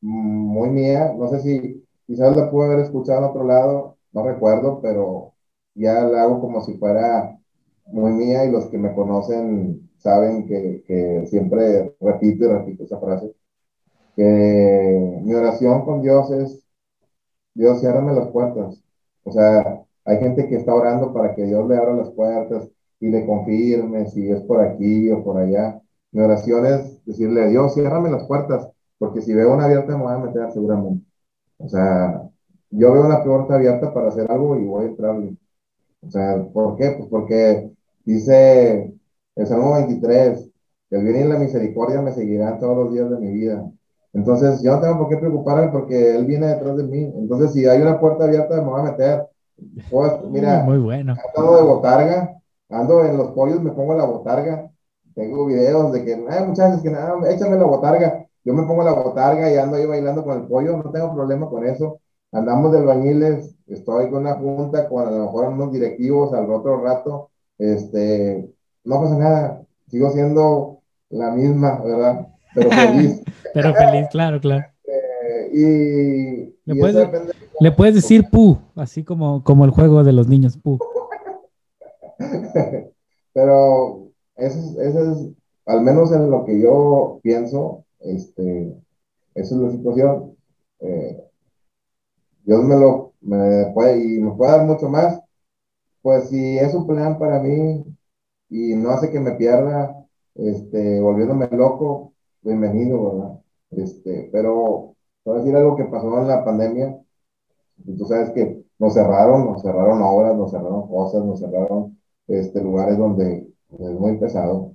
muy 0.00 0.70
mía, 0.70 1.12
no 1.16 1.28
sé 1.28 1.40
si 1.40 1.86
quizás 2.06 2.36
la 2.36 2.50
pude 2.50 2.66
haber 2.66 2.80
escuchado 2.80 3.18
en 3.20 3.24
otro 3.30 3.44
lado, 3.44 3.96
no 4.12 4.22
recuerdo, 4.24 4.80
pero 4.80 5.34
ya 5.74 6.02
la 6.04 6.22
hago 6.24 6.40
como 6.40 6.60
si 6.62 6.74
fuera 6.78 7.38
muy 7.86 8.12
mía 8.12 8.44
y 8.44 8.52
los 8.52 8.66
que 8.66 8.78
me 8.78 8.94
conocen 8.94 9.90
saben 9.98 10.46
que, 10.46 10.82
que 10.86 11.26
siempre 11.28 11.96
repito 12.00 12.44
y 12.44 12.48
repito 12.48 12.84
esa 12.84 12.98
frase, 13.00 13.34
que 14.16 15.20
mi 15.22 15.34
oración 15.34 15.84
con 15.84 16.02
Dios 16.02 16.30
es, 16.32 16.64
Dios, 17.54 17.80
ciérrame 17.80 18.14
las 18.14 18.28
puertas. 18.28 18.82
O 19.24 19.32
sea, 19.32 19.84
hay 20.04 20.18
gente 20.18 20.48
que 20.48 20.56
está 20.56 20.74
orando 20.74 21.12
para 21.12 21.34
que 21.34 21.44
Dios 21.44 21.68
le 21.68 21.76
abra 21.76 21.94
las 21.94 22.10
puertas 22.10 22.68
y 23.00 23.08
le 23.10 23.26
confirme 23.26 24.06
si 24.06 24.30
es 24.30 24.40
por 24.42 24.60
aquí 24.60 25.10
o 25.10 25.22
por 25.24 25.38
allá. 25.38 25.80
Mi 26.12 26.22
oración 26.22 26.66
es 26.66 27.04
decirle, 27.04 27.48
Dios, 27.48 27.74
ciérrame 27.74 28.10
las 28.10 28.26
puertas, 28.26 28.68
porque 28.98 29.20
si 29.22 29.34
veo 29.34 29.52
una 29.54 29.64
abierta 29.66 29.96
me 29.96 30.04
voy 30.04 30.14
a 30.14 30.18
meter 30.18 30.52
seguramente. 30.52 31.04
O 31.58 31.68
sea, 31.68 32.28
yo 32.70 32.92
veo 32.92 33.06
una 33.06 33.24
puerta 33.24 33.54
abierta 33.56 33.92
para 33.94 34.08
hacer 34.08 34.30
algo 34.30 34.56
y 34.58 34.64
voy 34.64 34.84
a 34.86 34.88
entrarle. 34.88 35.36
O 36.06 36.10
sea, 36.10 36.42
¿por 36.52 36.76
qué? 36.76 36.94
Pues 36.98 37.08
porque 37.10 37.70
dice 38.04 38.92
el 39.36 39.46
Salmo 39.46 39.74
23, 39.74 40.50
que 40.90 40.96
el 40.96 41.04
bien 41.04 41.26
y 41.26 41.28
la 41.28 41.38
misericordia 41.38 42.00
me 42.00 42.12
seguirán 42.12 42.58
todos 42.58 42.76
los 42.76 42.92
días 42.92 43.10
de 43.10 43.18
mi 43.18 43.32
vida. 43.32 43.64
Entonces, 44.12 44.62
yo 44.62 44.72
no 44.74 44.80
tengo 44.80 44.98
por 44.98 45.08
qué 45.08 45.16
preocuparme 45.16 45.68
porque 45.70 46.16
Él 46.16 46.24
viene 46.24 46.46
detrás 46.46 46.76
de 46.76 46.84
mí. 46.84 47.12
Entonces, 47.16 47.52
si 47.52 47.66
hay 47.66 47.80
una 47.80 48.00
puerta 48.00 48.24
abierta, 48.24 48.56
me 48.56 48.70
voy 48.70 48.80
a 48.80 48.90
meter. 48.90 49.26
Pues, 49.90 50.12
mira, 50.30 50.62
muy 50.62 50.78
bueno. 50.78 51.14
Ando 51.36 51.56
de 51.56 51.62
botarga, 51.62 52.40
ando 52.70 53.04
en 53.04 53.16
los 53.16 53.32
pollos, 53.32 53.62
me 53.62 53.72
pongo 53.72 53.94
la 53.94 54.04
botarga. 54.04 54.70
Tengo 55.14 55.46
videos 55.46 55.92
de 55.92 56.04
que, 56.04 56.26
ay, 56.28 56.46
muchachos, 56.46 56.80
que 56.80 56.90
nada, 56.90 57.18
échame 57.30 57.56
la 57.56 57.64
botarga. 57.64 58.24
Yo 58.44 58.54
me 58.54 58.62
pongo 58.62 58.82
la 58.82 58.92
botarga 58.92 59.52
y 59.52 59.56
ando 59.56 59.76
ahí 59.76 59.84
bailando 59.84 60.24
con 60.24 60.40
el 60.40 60.46
pollo, 60.46 60.76
no 60.76 60.90
tengo 60.90 61.12
problema 61.14 61.48
con 61.48 61.66
eso. 61.66 62.00
Andamos 62.30 62.72
de 62.72 62.78
albañiles, 62.78 63.54
estoy 63.66 64.10
con 64.10 64.20
una 64.20 64.34
junta, 64.34 64.88
con 64.88 65.06
a 65.06 65.10
lo 65.10 65.24
mejor 65.24 65.48
unos 65.48 65.72
directivos 65.72 66.34
al 66.34 66.50
otro 66.50 66.82
rato, 66.82 67.30
este, 67.56 68.50
no 68.84 69.00
pasa 69.00 69.16
nada, 69.16 69.62
sigo 69.88 70.10
siendo 70.10 70.80
la 71.08 71.30
misma, 71.30 71.80
¿verdad? 71.82 72.28
Pero 72.54 72.70
feliz. 72.70 73.22
Pero 73.54 73.74
feliz, 73.74 74.08
claro, 74.10 74.40
claro. 74.40 74.66
Eh, 74.84 75.50
y, 75.52 76.54
le, 76.70 76.78
puedes, 76.78 77.08
le 77.60 77.72
puedes 77.72 77.94
decir 77.94 78.28
pu, 78.30 78.58
así 78.76 79.04
como, 79.04 79.42
como 79.42 79.64
el 79.64 79.70
juego 79.70 80.04
de 80.04 80.12
los 80.12 80.28
niños, 80.28 80.58
pu. 80.58 80.78
Pero 83.32 84.10
eso, 84.36 84.82
eso 84.82 85.12
es, 85.12 85.28
al 85.64 85.80
menos 85.80 86.12
en 86.12 86.30
lo 86.30 86.44
que 86.44 86.60
yo 86.60 87.20
pienso, 87.22 87.84
este, 88.00 88.74
esa 89.34 89.54
es 89.54 89.60
la 89.60 89.70
situación. 89.70 90.36
Eh, 90.80 91.27
Dios 92.48 92.64
me 92.64 92.76
lo 92.76 93.12
puede, 93.74 93.98
y 94.02 94.20
me 94.20 94.32
puede 94.32 94.52
dar 94.52 94.66
mucho 94.66 94.88
más, 94.88 95.20
pues 96.00 96.30
si 96.30 96.58
es 96.58 96.74
un 96.74 96.86
plan 96.86 97.18
para 97.18 97.40
mí 97.40 97.84
y 98.48 98.74
no 98.74 98.90
hace 98.90 99.10
que 99.10 99.20
me 99.20 99.32
pierda, 99.32 99.94
este, 100.34 100.98
volviéndome 101.00 101.48
loco, 101.52 102.14
bienvenido, 102.40 103.12
¿verdad? 103.12 103.40
Este, 103.70 104.30
pero 104.32 104.96
decir 105.26 105.54
algo 105.56 105.76
que 105.76 105.84
pasó 105.84 106.18
en 106.20 106.28
la 106.28 106.42
pandemia. 106.42 106.98
Tú 107.98 108.06
sabes 108.06 108.30
que 108.30 108.64
nos 108.78 108.94
cerraron, 108.94 109.44
nos 109.44 109.60
cerraron 109.60 110.00
obras, 110.00 110.34
nos 110.34 110.50
cerraron 110.50 110.88
cosas, 110.88 111.24
nos 111.24 111.40
cerraron 111.40 111.98
este, 112.28 112.62
lugares 112.62 112.96
donde 112.96 113.46
es 113.78 113.90
muy 114.00 114.16
pesado. 114.18 114.72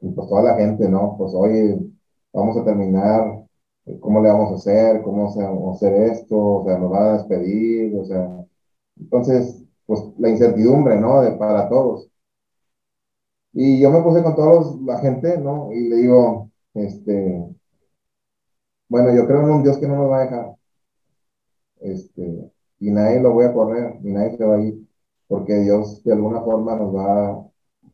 Y 0.00 0.10
pues 0.10 0.28
toda 0.28 0.42
la 0.42 0.56
gente, 0.56 0.88
¿no? 0.88 1.16
Pues 1.16 1.32
hoy 1.34 1.96
vamos 2.32 2.58
a 2.58 2.64
terminar 2.64 3.46
cómo 4.00 4.20
le 4.20 4.28
vamos 4.28 4.52
a 4.52 4.54
hacer, 4.56 5.02
cómo 5.02 5.34
vamos 5.34 5.82
a 5.82 5.86
hacer 5.86 5.94
esto, 6.12 6.36
o 6.38 6.64
sea, 6.64 6.78
nos 6.78 6.90
van 6.90 7.02
a 7.02 7.12
despedir, 7.18 7.96
o 7.96 8.04
sea, 8.04 8.46
entonces, 8.98 9.64
pues 9.86 10.00
la 10.18 10.30
incertidumbre, 10.30 11.00
¿no? 11.00 11.22
De, 11.22 11.32
para 11.32 11.68
todos. 11.68 12.10
Y 13.52 13.80
yo 13.80 13.90
me 13.90 14.02
puse 14.02 14.22
con 14.22 14.34
toda 14.36 14.76
la 14.86 14.98
gente, 14.98 15.38
¿no? 15.38 15.72
Y 15.72 15.88
le 15.88 15.96
digo, 15.96 16.50
este, 16.74 17.44
bueno, 18.88 19.14
yo 19.14 19.26
creo 19.26 19.40
en 19.42 19.50
un 19.50 19.62
Dios 19.62 19.78
que 19.78 19.88
no 19.88 19.96
nos 19.96 20.10
va 20.10 20.18
a 20.18 20.24
dejar, 20.24 20.56
este, 21.80 22.52
y 22.78 22.90
nadie 22.90 23.20
lo 23.20 23.32
voy 23.32 23.46
a 23.46 23.52
correr, 23.52 23.98
y 24.02 24.10
nadie 24.12 24.36
se 24.36 24.44
va 24.44 24.56
a 24.56 24.60
ir, 24.60 24.86
porque 25.28 25.54
Dios 25.60 26.02
de 26.04 26.12
alguna 26.12 26.40
forma 26.42 26.76
nos 26.76 26.94
va 26.94 27.46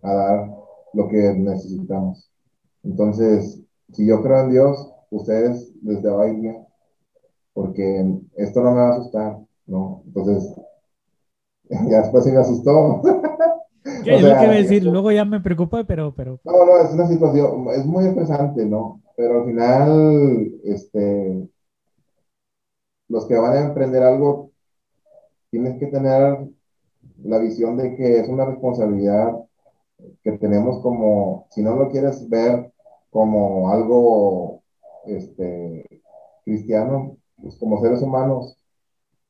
a 0.02 0.12
dar 0.14 0.51
lo 0.93 1.09
que 1.09 1.35
necesitamos. 1.35 2.31
Entonces, 2.82 3.60
si 3.93 4.06
yo 4.06 4.23
creo 4.23 4.40
en 4.43 4.51
Dios, 4.51 4.93
ustedes 5.11 5.73
desde 5.83 6.09
ahí 6.23 6.66
porque 7.57 8.05
esto 8.37 8.61
no 8.61 8.73
me 8.73 8.81
va 8.83 8.89
a 8.89 8.93
asustar, 8.93 9.39
¿no? 9.66 10.03
Entonces, 10.05 10.55
ya 11.70 12.03
después 12.03 12.24
sí 12.24 12.31
me 12.31 12.41
asustó. 12.41 13.01
¿Qué, 14.05 14.20
lo 14.20 14.39
que 14.39 14.47
decir? 14.47 14.85
Luego 14.85 15.11
ya 15.11 15.24
me 15.24 15.41
preocupa, 15.41 15.83
pero, 15.85 16.15
pero... 16.15 16.39
No, 16.45 16.66
no, 16.66 16.78
es 16.78 16.93
una 16.93 17.09
situación, 17.09 17.66
es 17.70 17.87
muy 17.87 18.05
estresante, 18.05 18.66
¿no? 18.66 19.01
Pero 19.16 19.41
al 19.41 19.47
final, 19.47 20.53
este, 20.65 21.49
los 23.09 23.27
que 23.27 23.37
van 23.37 23.53
a 23.57 23.65
emprender 23.69 24.03
algo, 24.03 24.51
tienes 25.51 25.78
que 25.78 25.87
tener 25.87 26.47
la 27.24 27.39
visión 27.39 27.78
de 27.78 27.97
que 27.97 28.20
es 28.20 28.28
una 28.28 28.45
responsabilidad 28.45 29.35
que 30.23 30.33
tenemos 30.33 30.83
como, 30.83 31.47
si 31.53 31.62
no 31.62 31.74
lo 31.74 31.89
quieres 31.89 32.28
ver 32.28 32.70
como 33.11 33.70
algo 33.70 34.56
este, 35.07 35.85
cristiano, 36.45 37.16
pues 37.41 37.57
como 37.57 37.81
seres 37.81 38.03
humanos, 38.03 38.57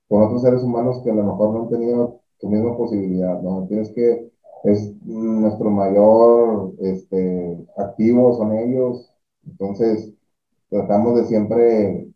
con 0.08 0.22
otros 0.22 0.42
seres 0.42 0.62
humanos 0.62 1.00
que 1.02 1.10
a 1.10 1.14
lo 1.14 1.24
mejor 1.24 1.52
no 1.52 1.62
han 1.62 1.68
tenido 1.70 2.20
tu 2.38 2.48
misma 2.48 2.76
posibilidad, 2.76 3.40
¿no? 3.42 3.66
Tienes 3.66 3.90
que, 3.92 4.30
es 4.64 4.94
nuestro 5.04 5.70
mayor 5.70 6.72
este, 6.80 7.66
activo, 7.76 8.36
son 8.36 8.56
ellos, 8.56 9.12
entonces 9.46 10.12
tratamos 10.68 11.16
de 11.16 11.24
siempre, 11.26 12.08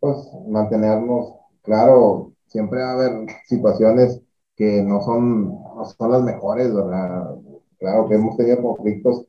pues, 0.00 0.16
mantenernos, 0.48 1.34
claro, 1.62 2.32
siempre 2.46 2.80
va 2.80 2.90
a 2.90 2.94
haber 2.94 3.26
situaciones 3.46 4.22
que 4.56 4.82
no 4.82 5.02
son, 5.02 5.48
no 5.48 5.84
son 5.84 6.12
las 6.12 6.22
mejores, 6.22 6.74
¿verdad? 6.74 7.36
Claro 7.78 8.08
que 8.08 8.14
hemos 8.14 8.36
tenido 8.36 8.62
conflictos, 8.62 9.26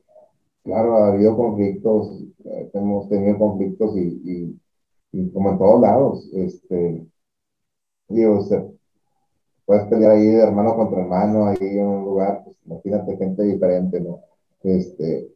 claro, 0.66 0.96
ha 0.98 1.08
habido 1.12 1.36
conflictos, 1.36 2.22
eh, 2.44 2.70
hemos 2.74 3.08
tenido 3.08 3.38
conflictos 3.38 3.96
y, 3.96 4.60
y, 5.12 5.30
como 5.32 5.50
en 5.52 5.58
todos 5.58 5.80
lados, 5.80 6.28
este, 6.34 7.06
digo, 8.08 8.40
puedes 9.64 9.84
pelear 9.86 10.12
ahí 10.12 10.26
de 10.26 10.42
hermano 10.42 10.76
contra 10.76 11.00
hermano, 11.00 11.46
ahí 11.46 11.56
en 11.60 11.86
un 11.86 12.04
lugar, 12.04 12.42
pues 12.44 12.56
imagínate 12.66 13.16
gente 13.16 13.42
diferente, 13.44 14.00
¿no? 14.00 14.20
Este, 14.62 15.32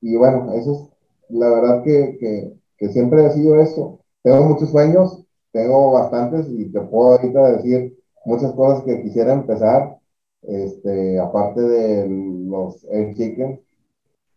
y 0.00 0.16
bueno, 0.16 0.52
eso 0.54 0.72
es 0.72 1.36
la 1.36 1.50
verdad 1.50 1.82
que, 1.84 2.16
que, 2.20 2.54
que 2.78 2.88
siempre 2.90 3.24
ha 3.26 3.30
sido 3.30 3.60
eso. 3.60 4.00
Tengo 4.22 4.42
muchos 4.42 4.70
sueños, 4.70 5.24
tengo 5.52 5.92
bastantes 5.92 6.48
y 6.50 6.70
te 6.72 6.80
puedo 6.82 7.12
ahorita 7.12 7.52
decir 7.56 7.98
muchas 8.24 8.52
cosas 8.52 8.84
que 8.84 9.02
quisiera 9.02 9.32
empezar, 9.32 9.98
este, 10.42 11.18
aparte 11.18 11.60
de 11.62 12.08
los 12.08 12.84
air 12.90 13.14
chicken, 13.16 13.60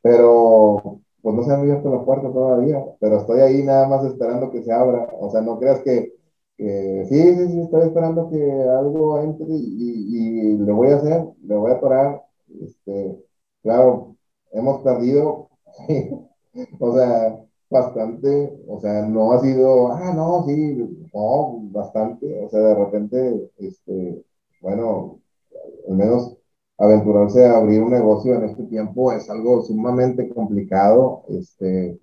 pero 0.01 1.01
pues 1.21 1.35
no 1.35 1.43
se 1.43 1.51
han 1.51 1.59
abierto 1.61 1.89
la 1.89 2.05
puerta 2.05 2.31
todavía, 2.31 2.83
pero 2.99 3.17
estoy 3.17 3.41
ahí 3.41 3.63
nada 3.63 3.87
más 3.87 4.05
esperando 4.05 4.49
que 4.51 4.63
se 4.63 4.71
abra, 4.71 5.07
o 5.19 5.29
sea, 5.31 5.41
no 5.41 5.59
creas 5.59 5.81
que, 5.81 6.13
sí, 6.57 7.35
sí, 7.35 7.47
sí, 7.47 7.61
estoy 7.61 7.81
esperando 7.83 8.29
que 8.29 8.51
algo 8.63 9.19
entre 9.19 9.47
y, 9.49 10.53
y, 10.53 10.57
le 10.57 10.71
voy 10.71 10.89
a 10.89 10.97
hacer, 10.97 11.25
le 11.43 11.55
voy 11.55 11.71
a 11.71 11.81
parar, 11.81 12.23
este, 12.61 13.17
claro, 13.63 14.15
hemos 14.51 14.81
perdido, 14.81 15.49
o 16.79 16.93
sea, 16.95 17.45
bastante, 17.69 18.59
o 18.67 18.79
sea, 18.79 19.05
no 19.05 19.31
ha 19.33 19.39
sido, 19.41 19.91
ah, 19.91 20.13
no, 20.15 20.45
sí, 20.45 20.77
no, 21.13 21.59
bastante, 21.71 22.45
o 22.45 22.49
sea, 22.49 22.59
de 22.61 22.75
repente, 22.75 23.51
este, 23.57 24.23
bueno, 24.61 25.19
al 25.87 25.95
menos 25.95 26.38
aventurarse 26.79 27.45
a 27.45 27.57
abrir 27.57 27.81
un 27.83 27.91
negocio 27.91 28.35
en 28.35 28.45
este 28.45 28.63
tiempo 28.65 29.11
es 29.11 29.29
algo 29.29 29.61
sumamente 29.63 30.29
complicado, 30.29 31.23
este, 31.29 31.99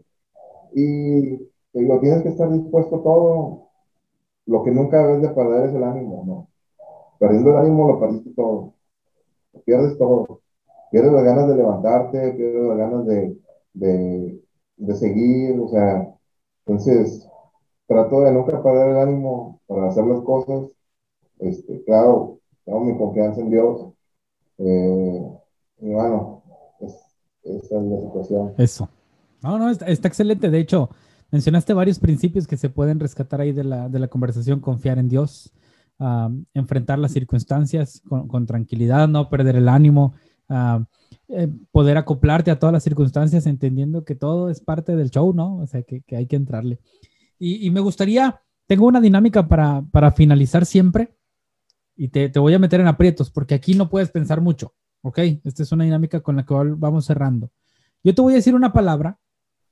y 0.74 1.38
lo 1.74 2.00
tienes 2.00 2.22
que 2.22 2.30
estar 2.30 2.50
dispuesto 2.52 3.00
todo, 3.00 3.68
lo 4.46 4.62
que 4.64 4.70
nunca 4.70 5.06
debes 5.06 5.22
de 5.22 5.30
perder 5.30 5.70
es 5.70 5.74
el 5.74 5.84
ánimo, 5.84 6.24
¿no? 6.26 6.48
Perdiendo 7.18 7.50
el 7.50 7.56
ánimo 7.58 7.88
lo 7.88 8.00
perdiste 8.00 8.30
todo, 8.34 8.74
pierdes 9.64 9.98
todo, 9.98 10.40
pierdes 10.90 11.12
las 11.12 11.24
ganas 11.24 11.48
de 11.48 11.56
levantarte, 11.56 12.32
pierdes 12.32 12.64
las 12.64 12.78
ganas 12.78 13.06
de, 13.06 13.38
de 13.74 14.42
de 14.78 14.94
seguir, 14.96 15.58
o 15.60 15.68
sea, 15.68 16.08
entonces 16.66 17.28
trato 17.86 18.22
de 18.22 18.32
nunca 18.32 18.62
perder 18.62 18.90
el 18.90 18.98
ánimo 18.98 19.60
para 19.66 19.88
hacer 19.88 20.04
las 20.06 20.22
cosas. 20.22 20.70
Este, 21.38 21.84
claro, 21.84 22.40
tengo 22.64 22.80
mi 22.80 22.96
confianza 22.98 23.40
en 23.42 23.50
Dios. 23.50 23.94
Eh, 24.58 25.38
y 25.80 25.92
bueno, 25.92 26.42
esa 26.80 27.78
es 27.78 27.84
la 27.84 28.00
situación. 28.00 28.54
Eso. 28.58 28.88
No, 29.42 29.58
no, 29.58 29.70
está, 29.70 29.90
excelente. 29.90 30.50
De 30.50 30.58
hecho, 30.58 30.90
mencionaste 31.30 31.74
varios 31.74 31.98
principios 31.98 32.46
que 32.46 32.56
se 32.56 32.70
pueden 32.70 32.98
rescatar 32.98 33.40
ahí 33.40 33.52
de 33.52 33.64
la, 33.64 33.88
de 33.88 33.98
la 33.98 34.08
conversación. 34.08 34.60
Confiar 34.60 34.98
en 34.98 35.08
Dios, 35.08 35.52
enfrentar 36.54 36.98
las 36.98 37.12
circunstancias 37.12 38.02
con, 38.08 38.46
tranquilidad, 38.46 39.08
no 39.08 39.28
perder 39.28 39.56
el 39.56 39.68
ánimo, 39.68 40.14
eh, 41.28 41.48
poder 41.70 41.96
acoplarte 41.96 42.50
a 42.50 42.58
todas 42.58 42.72
las 42.72 42.82
circunstancias, 42.82 43.46
entendiendo 43.46 44.04
que 44.04 44.14
todo 44.14 44.50
es 44.50 44.60
parte 44.60 44.96
del 44.96 45.10
show, 45.10 45.32
¿no? 45.32 45.56
O 45.56 45.66
sea, 45.66 45.82
que, 45.82 46.02
hay 46.14 46.26
que 46.26 46.36
entrarle. 46.36 46.80
Y, 47.38 47.70
me 47.70 47.80
gustaría, 47.80 48.40
tengo 48.66 48.86
una 48.86 49.00
dinámica 49.00 49.46
para, 49.46 49.82
para 49.90 50.10
finalizar 50.12 50.64
siempre 50.64 51.15
y 51.96 52.08
te, 52.08 52.28
te, 52.28 52.38
voy 52.38 52.54
a 52.54 52.58
meter 52.58 52.80
en 52.80 52.88
aprietos 52.88 53.30
porque 53.30 53.54
aquí 53.54 53.74
no 53.74 53.88
puedes 53.88 54.10
pensar 54.10 54.40
mucho, 54.40 54.74
¿ok? 55.02 55.18
Esta 55.44 55.62
es 55.62 55.72
una 55.72 55.84
dinámica 55.84 56.20
con 56.20 56.36
la 56.36 56.44
que 56.44 56.54
vamos 56.54 57.06
cerrando. 57.06 57.50
Yo 58.04 58.14
te 58.14 58.22
voy 58.22 58.34
a 58.34 58.36
decir 58.36 58.54
una 58.54 58.72
palabra 58.72 59.18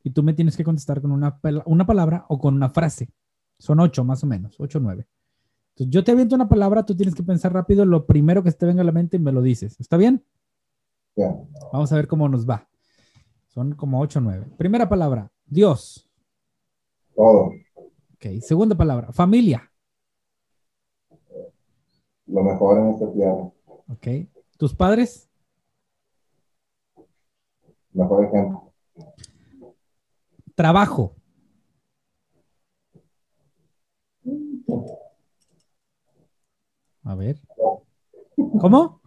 y 0.02 0.10
tú 0.10 0.22
me 0.22 0.34
tienes 0.34 0.56
que 0.56 0.64
contestar 0.64 1.00
con 1.00 1.12
una, 1.12 1.40
una 1.66 1.86
palabra 1.86 2.26
o 2.28 2.38
con 2.38 2.54
una 2.54 2.70
frase. 2.70 3.10
Son 3.58 3.80
ocho 3.80 4.04
más 4.04 4.24
o 4.24 4.26
menos, 4.26 4.56
ocho 4.58 4.78
o 4.78 4.80
nueve. 4.80 5.06
Entonces 5.70 5.92
yo 5.92 6.04
te 6.04 6.12
aviento 6.12 6.34
una 6.34 6.48
palabra, 6.48 6.84
tú 6.84 6.96
tienes 6.96 7.14
que 7.14 7.22
pensar 7.22 7.52
rápido 7.52 7.84
lo 7.84 8.06
primero 8.06 8.42
que 8.42 8.52
te 8.52 8.66
venga 8.66 8.82
a 8.82 8.84
la 8.84 8.92
mente 8.92 9.16
y 9.16 9.20
me 9.20 9.32
lo 9.32 9.42
dices. 9.42 9.78
¿Está 9.80 9.96
bien? 9.96 10.24
Vamos 11.72 11.92
a 11.92 11.96
ver 11.96 12.06
cómo 12.06 12.28
nos 12.28 12.48
va. 12.48 12.68
Son 13.48 13.74
como 13.74 14.00
8 14.00 14.18
o 14.18 14.22
9. 14.22 14.46
Primera 14.56 14.88
palabra, 14.88 15.30
Dios. 15.46 16.10
Todo. 17.14 17.52
Ok. 18.14 18.40
Segunda 18.40 18.76
palabra, 18.76 19.12
familia. 19.12 19.70
Lo 22.26 22.42
mejor 22.42 22.78
en 22.78 22.88
esta 22.90 23.12
tierra. 23.12 23.50
Ok. 23.88 24.28
¿Tus 24.56 24.74
padres? 24.74 25.28
Mejor 27.92 28.24
ejemplo. 28.24 28.72
Trabajo. 30.54 31.14
A 37.04 37.14
ver. 37.14 37.36
¿Cómo? 38.60 39.00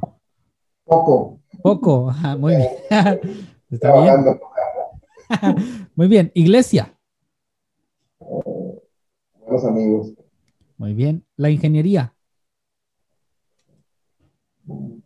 Poco. 0.85 1.39
Poco, 1.61 2.13
muy 2.37 2.55
bien. 2.55 2.69
Está 3.69 4.01
bien. 4.01 4.39
muy 5.95 6.07
bien. 6.07 6.31
Iglesia. 6.33 6.97
buenos 8.19 9.65
amigos. 9.65 10.13
Muy 10.77 10.93
bien. 10.93 11.25
La 11.35 11.49
ingeniería. 11.49 12.16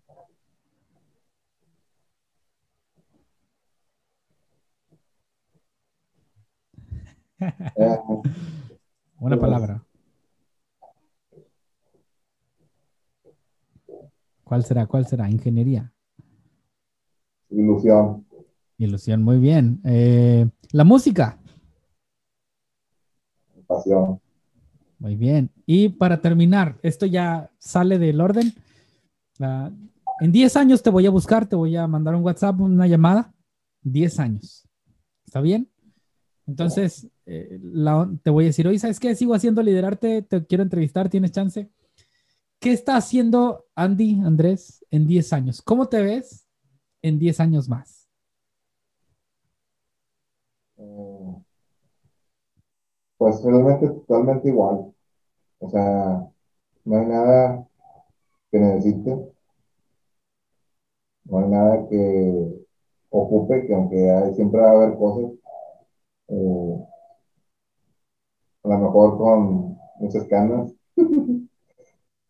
Una 9.20 9.40
palabra. 9.40 9.84
¿Cuál 14.44 14.66
será? 14.66 14.88
¿Cuál 14.88 15.06
será? 15.06 15.30
Ingeniería. 15.30 15.94
Ilusión. 17.50 18.26
Ilusión, 18.78 19.24
muy 19.24 19.38
bien. 19.38 19.80
Eh, 19.86 20.50
la 20.72 20.84
música. 20.84 21.38
Pasión. 23.68 24.20
Muy 25.00 25.16
bien. 25.16 25.52
Y 25.66 25.88
para 25.90 26.20
terminar, 26.20 26.78
esto 26.84 27.06
ya 27.06 27.50
sale 27.60 27.98
del 27.98 28.20
orden. 28.20 28.54
En 30.20 30.32
10 30.32 30.56
años 30.56 30.84
te 30.84 30.90
voy 30.90 31.06
a 31.06 31.10
buscar, 31.10 31.48
te 31.48 31.56
voy 31.56 31.76
a 31.76 31.88
mandar 31.88 32.16
un 32.16 32.24
WhatsApp, 32.24 32.60
una 32.60 32.88
llamada. 32.88 33.34
10 33.84 34.20
años. 34.20 34.68
¿Está 35.26 35.42
bien? 35.42 35.72
Entonces, 36.46 37.08
eh, 37.26 37.60
te 38.24 38.30
voy 38.30 38.46
a 38.46 38.48
decir, 38.48 38.68
oye, 38.68 38.78
¿sabes 38.78 39.00
qué? 39.00 39.16
Sigo 39.16 39.34
haciendo 39.34 39.64
liderarte, 39.64 40.22
te 40.22 40.46
quiero 40.46 40.64
entrevistar, 40.64 41.10
¿tienes 41.10 41.32
chance? 41.32 41.70
¿Qué 42.60 42.72
está 42.74 42.96
haciendo 42.96 43.66
Andy, 43.76 44.22
Andrés, 44.22 44.86
en 44.92 45.08
10 45.08 45.34
años? 45.34 45.62
¿Cómo 45.62 45.88
te 45.88 46.02
ves 46.02 46.48
en 47.02 47.18
10 47.18 47.40
años 47.40 47.70
más? 47.70 48.08
Pues 53.18 53.42
realmente 53.44 53.88
totalmente 53.88 54.50
igual. 54.50 54.94
O 55.60 55.70
sea, 55.70 56.28
no 56.86 57.00
hay 57.00 57.06
nada 57.06 57.68
que 58.52 58.60
necesite, 58.60 59.31
no 61.32 61.40
hay 61.40 61.50
nada 61.50 61.88
que 61.90 62.66
ocupe, 63.10 63.66
que 63.68 63.74
aunque 63.74 64.12
hay, 64.12 64.36
siempre 64.36 64.62
va 64.62 64.72
a 64.72 64.74
haber 64.74 64.98
cosas, 64.98 65.32
eh, 66.30 66.78
a 68.64 68.70
lo 68.70 68.78
mejor 68.80 69.18
con 69.18 69.78
muchas 70.00 70.28
canas, 70.28 70.74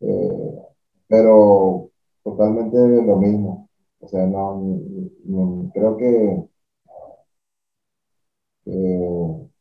eh, 0.00 0.62
pero 1.08 1.90
totalmente 2.24 2.76
lo 2.78 3.16
mismo. 3.16 3.68
O 4.00 4.08
sea, 4.08 4.26
no, 4.26 5.70
creo 5.74 5.96
que 5.96 6.44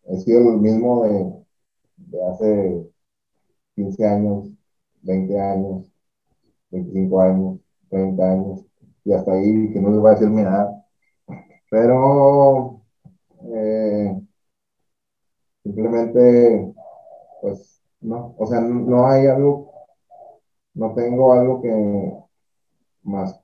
he 0.05 0.17
sido 0.17 0.51
el 0.51 0.59
mismo 0.59 1.03
de, 1.03 1.33
de 1.97 2.25
hace 2.25 2.91
15 3.75 4.05
años, 4.05 4.49
20 5.01 5.39
años, 5.39 5.91
25 6.71 7.21
años, 7.21 7.59
30 7.89 8.31
años, 8.31 8.65
y 9.03 9.13
hasta 9.13 9.33
ahí, 9.33 9.71
que 9.73 9.79
no 9.79 9.89
les 9.89 9.99
voy 9.99 10.09
a 10.09 10.13
decir 10.13 10.29
mi 10.29 10.41
edad. 10.41 10.69
Pero 11.69 12.81
eh, 13.53 14.21
simplemente, 15.63 16.73
pues, 17.41 17.81
no, 18.01 18.35
o 18.37 18.45
sea, 18.47 18.61
no 18.61 19.07
hay 19.07 19.27
algo, 19.27 19.71
no 20.73 20.93
tengo 20.93 21.33
algo 21.33 21.61
que 21.61 22.13
más, 23.03 23.39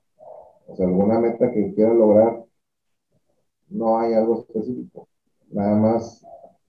o 0.66 0.76
sea, 0.76 0.86
alguna 0.86 1.18
meta 1.20 1.50
que 1.52 1.74
quiera 1.74 1.92
lograr, 1.94 2.44
no 3.68 3.98
hay 3.98 4.14
algo 4.14 4.40
específico. 4.40 5.08
Nada 5.50 5.76
más, 5.76 6.24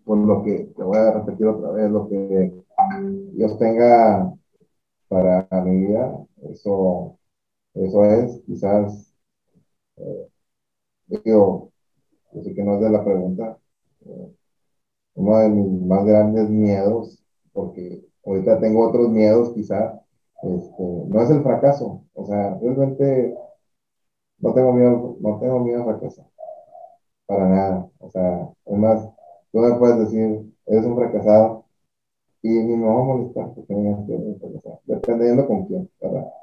por 0.06 0.18
lo 0.18 0.44
que, 0.44 0.72
te 0.76 0.84
voy 0.84 0.98
a 0.98 1.12
repetir 1.12 1.48
otra 1.48 1.72
vez, 1.72 1.92
lo 1.92 2.08
que 2.10 2.54
Dios 3.34 3.58
tenga 3.58 4.34
para 5.08 5.48
mi 5.64 5.88
vida, 5.88 6.26
eso, 6.52 7.19
eso 7.74 8.06
es, 8.06 8.42
quizás, 8.46 9.14
eh, 9.98 10.28
digo, 11.24 11.72
yo 12.34 12.42
sé 12.44 12.54
que 12.54 12.64
no 12.64 12.76
es 12.76 12.82
de 12.82 12.90
la 12.92 13.04
pregunta, 13.06 13.60
eh, 14.06 14.34
uno 15.16 15.38
de 15.40 15.50
mis 15.50 15.82
más 15.88 16.06
grandes 16.06 16.50
miedos, 16.50 17.24
porque 17.54 18.06
ahorita 18.26 18.60
tengo 18.60 18.88
otros 18.88 19.10
miedos 19.10 19.54
quizás, 19.54 20.00
este, 20.44 20.84
no 21.08 21.22
es 21.22 21.30
el 21.32 21.44
fracaso, 21.44 22.04
o 22.14 22.26
sea, 22.26 22.58
realmente 22.62 23.36
no 24.40 24.54
tengo 24.54 24.74
miedo, 24.74 25.18
no 25.20 25.40
tengo 25.40 25.60
miedo 25.60 25.82
a 25.82 25.86
fracasar, 25.86 26.26
para 27.26 27.48
nada, 27.48 27.90
o 28.00 28.10
sea, 28.10 28.50
además, 28.66 29.08
tú 29.52 29.60
me 29.60 29.76
puedes 29.76 30.00
decir, 30.00 30.54
eres 30.66 30.86
un 30.86 30.96
fracasado, 30.96 31.59
y 32.42 32.50
me 32.50 32.86
va 32.88 33.02
a 33.02 33.04
molestar 33.04 33.54
porque 33.54 33.74
dependiendo 34.86 35.48
con 35.48 35.66
quién. 35.68 35.90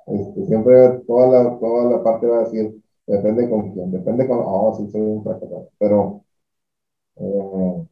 Este, 0.07 0.47
siempre 0.47 0.91
toda 1.07 1.29
la, 1.29 1.59
toda 1.59 1.91
la 1.91 2.03
parte 2.03 2.27
va 2.27 2.39
a 2.41 2.45
decir, 2.45 2.81
depende 3.07 3.49
con 3.49 3.73
quién, 3.73 3.91
depende 3.91 4.27
con, 4.29 4.41
oh, 4.43 4.75
sí, 4.77 4.91
soy 4.91 5.01
un 5.01 5.23
fracasado, 5.25 5.71
pero 5.79 6.25
eh, 7.17 7.87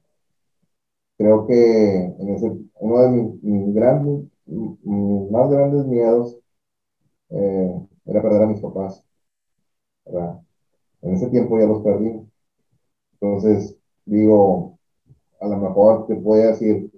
creo 1.18 1.46
que 1.46 2.04
en 2.18 2.28
ese, 2.34 2.52
uno 2.80 3.00
de 3.02 3.08
mis, 3.42 3.74
grandes, 3.74 4.24
mis 4.46 5.30
más 5.30 5.50
grandes 5.50 5.86
miedos 5.86 6.38
eh, 7.30 7.80
era 8.06 8.22
perder 8.22 8.42
a 8.42 8.46
mis 8.46 8.60
papás, 8.60 9.04
¿verdad? 10.06 10.40
En 11.02 11.14
ese 11.14 11.28
tiempo 11.28 11.58
ya 11.58 11.66
los 11.66 11.82
perdí. 11.82 12.20
Entonces, 13.14 13.76
digo, 14.04 14.78
a 15.40 15.48
lo 15.48 15.56
mejor 15.58 16.06
te 16.06 16.14
voy 16.14 16.40
a 16.40 16.48
decir, 16.48 16.90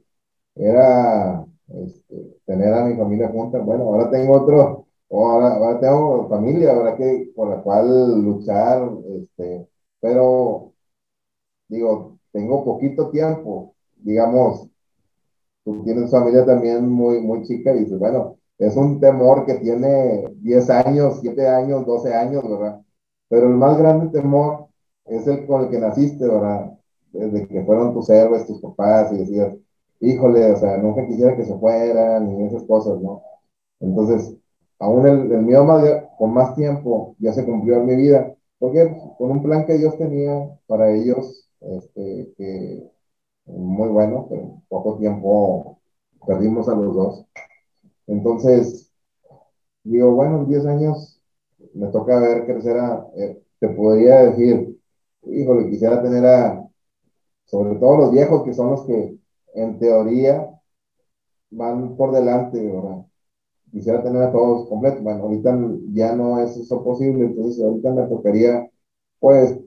era 0.57 1.47
este, 1.69 2.39
tener 2.47 2.73
a 2.75 2.85
mi 2.87 2.97
familia 2.97 3.29
junta. 3.29 3.59
Bueno, 3.61 3.85
ahora 3.85 4.11
tengo 4.11 4.35
otro, 4.35 4.87
ahora, 5.11 5.55
ahora 5.57 5.81
tengo 5.81 6.29
familia, 6.29 6.73
ahora 6.73 6.97
que 6.97 7.33
por 7.35 7.49
la 7.51 7.63
cual 7.63 8.23
luchar, 8.23 8.91
este, 9.09 9.69
pero 10.01 10.73
digo, 11.69 12.19
tengo 12.33 12.65
poquito 12.65 13.11
tiempo, 13.11 13.75
digamos, 13.97 14.69
tú 15.65 15.83
tienes 15.85 16.11
familia 16.11 16.45
también 16.47 16.89
muy, 16.89 17.21
muy 17.21 17.43
chica 17.43 17.75
y 17.75 17.81
dices, 17.81 17.99
bueno, 17.99 18.39
es 18.59 18.77
un 18.77 19.01
temor 19.01 19.45
que 19.47 19.55
tiene 19.55 20.29
10 20.37 20.71
años, 20.71 21.19
7 21.21 21.47
años, 21.49 21.87
12 21.87 22.15
años, 22.15 22.43
¿verdad? 22.49 22.81
Pero 23.29 23.49
el 23.49 23.55
más 23.57 23.79
grande 23.79 24.09
temor 24.11 24.69
es 25.05 25.27
el 25.27 25.47
con 25.47 25.65
el 25.65 25.71
que 25.71 25.79
naciste, 25.79 26.27
¿verdad? 26.27 26.73
Desde 27.13 27.47
que 27.49 27.65
fueron 27.65 27.95
tus 27.95 28.09
héroes, 28.11 28.47
tus 28.47 28.61
papás, 28.61 29.13
y 29.13 29.19
decías, 29.19 29.55
híjole, 30.01 30.53
o 30.53 30.57
sea, 30.57 30.77
nunca 30.79 31.07
quisiera 31.07 31.37
que 31.37 31.45
se 31.45 31.57
fueran 31.59 32.31
y 32.41 32.47
esas 32.47 32.65
cosas, 32.65 33.01
¿no? 33.01 33.23
Entonces, 33.81 34.37
aún 34.79 35.07
el, 35.09 35.33
el 35.33 35.43
miedo 35.43 35.65
más, 35.65 35.85
con 36.19 36.33
más 36.35 36.55
tiempo 36.57 37.17
ya 37.19 37.33
se 37.33 37.45
cumplió 37.45 37.77
en 37.77 37.87
mi 37.87 37.97
vida, 37.97 38.35
porque 38.59 38.97
con 39.19 39.31
un 39.33 39.43
plan 39.43 39.67
que 39.67 39.79
Dios 39.79 39.97
tenía 39.99 40.49
para 40.67 40.93
ellos, 40.93 41.49
este, 41.61 42.33
que 42.37 42.91
muy 43.47 43.89
bueno, 43.91 44.27
pero 44.31 44.63
poco 44.69 44.99
tiempo 44.99 45.79
perdimos 46.27 46.69
a 46.69 46.75
los 46.75 46.95
dos. 46.95 47.27
Entonces, 48.07 48.93
digo, 49.85 50.13
bueno, 50.15 50.39
en 50.41 50.49
10 50.49 50.67
años 50.67 51.21
me 51.75 51.89
toca 51.89 52.19
ver 52.21 52.47
crecer 52.47 52.77
a, 52.79 53.07
eh, 53.17 53.43
te 53.61 53.69
podría 53.71 54.27
decir, 54.27 54.79
híjole, 55.25 55.71
quisiera 55.71 56.03
tener 56.03 56.27
a, 56.27 56.69
sobre 57.47 57.77
todo 57.77 57.99
los 57.99 58.13
viejos 58.13 58.45
que 58.45 58.55
son 58.55 58.71
los 58.73 58.85
que 58.87 59.19
en 59.57 59.79
teoría 59.79 60.49
van 61.51 61.97
por 61.97 62.13
delante. 62.13 62.59
Quisiera 63.73 64.03
tener 64.03 64.23
a 64.23 64.33
todos 64.33 64.69
completos. 64.69 65.03
Bueno, 65.03 65.25
ahorita 65.25 65.59
ya 65.93 66.15
no 66.15 66.41
es 66.41 66.57
eso 66.57 66.83
posible, 66.85 67.27
entonces 67.27 67.63
ahorita 67.63 67.93
me 67.93 68.07
tocaría, 68.07 68.71
pues, 69.19 69.59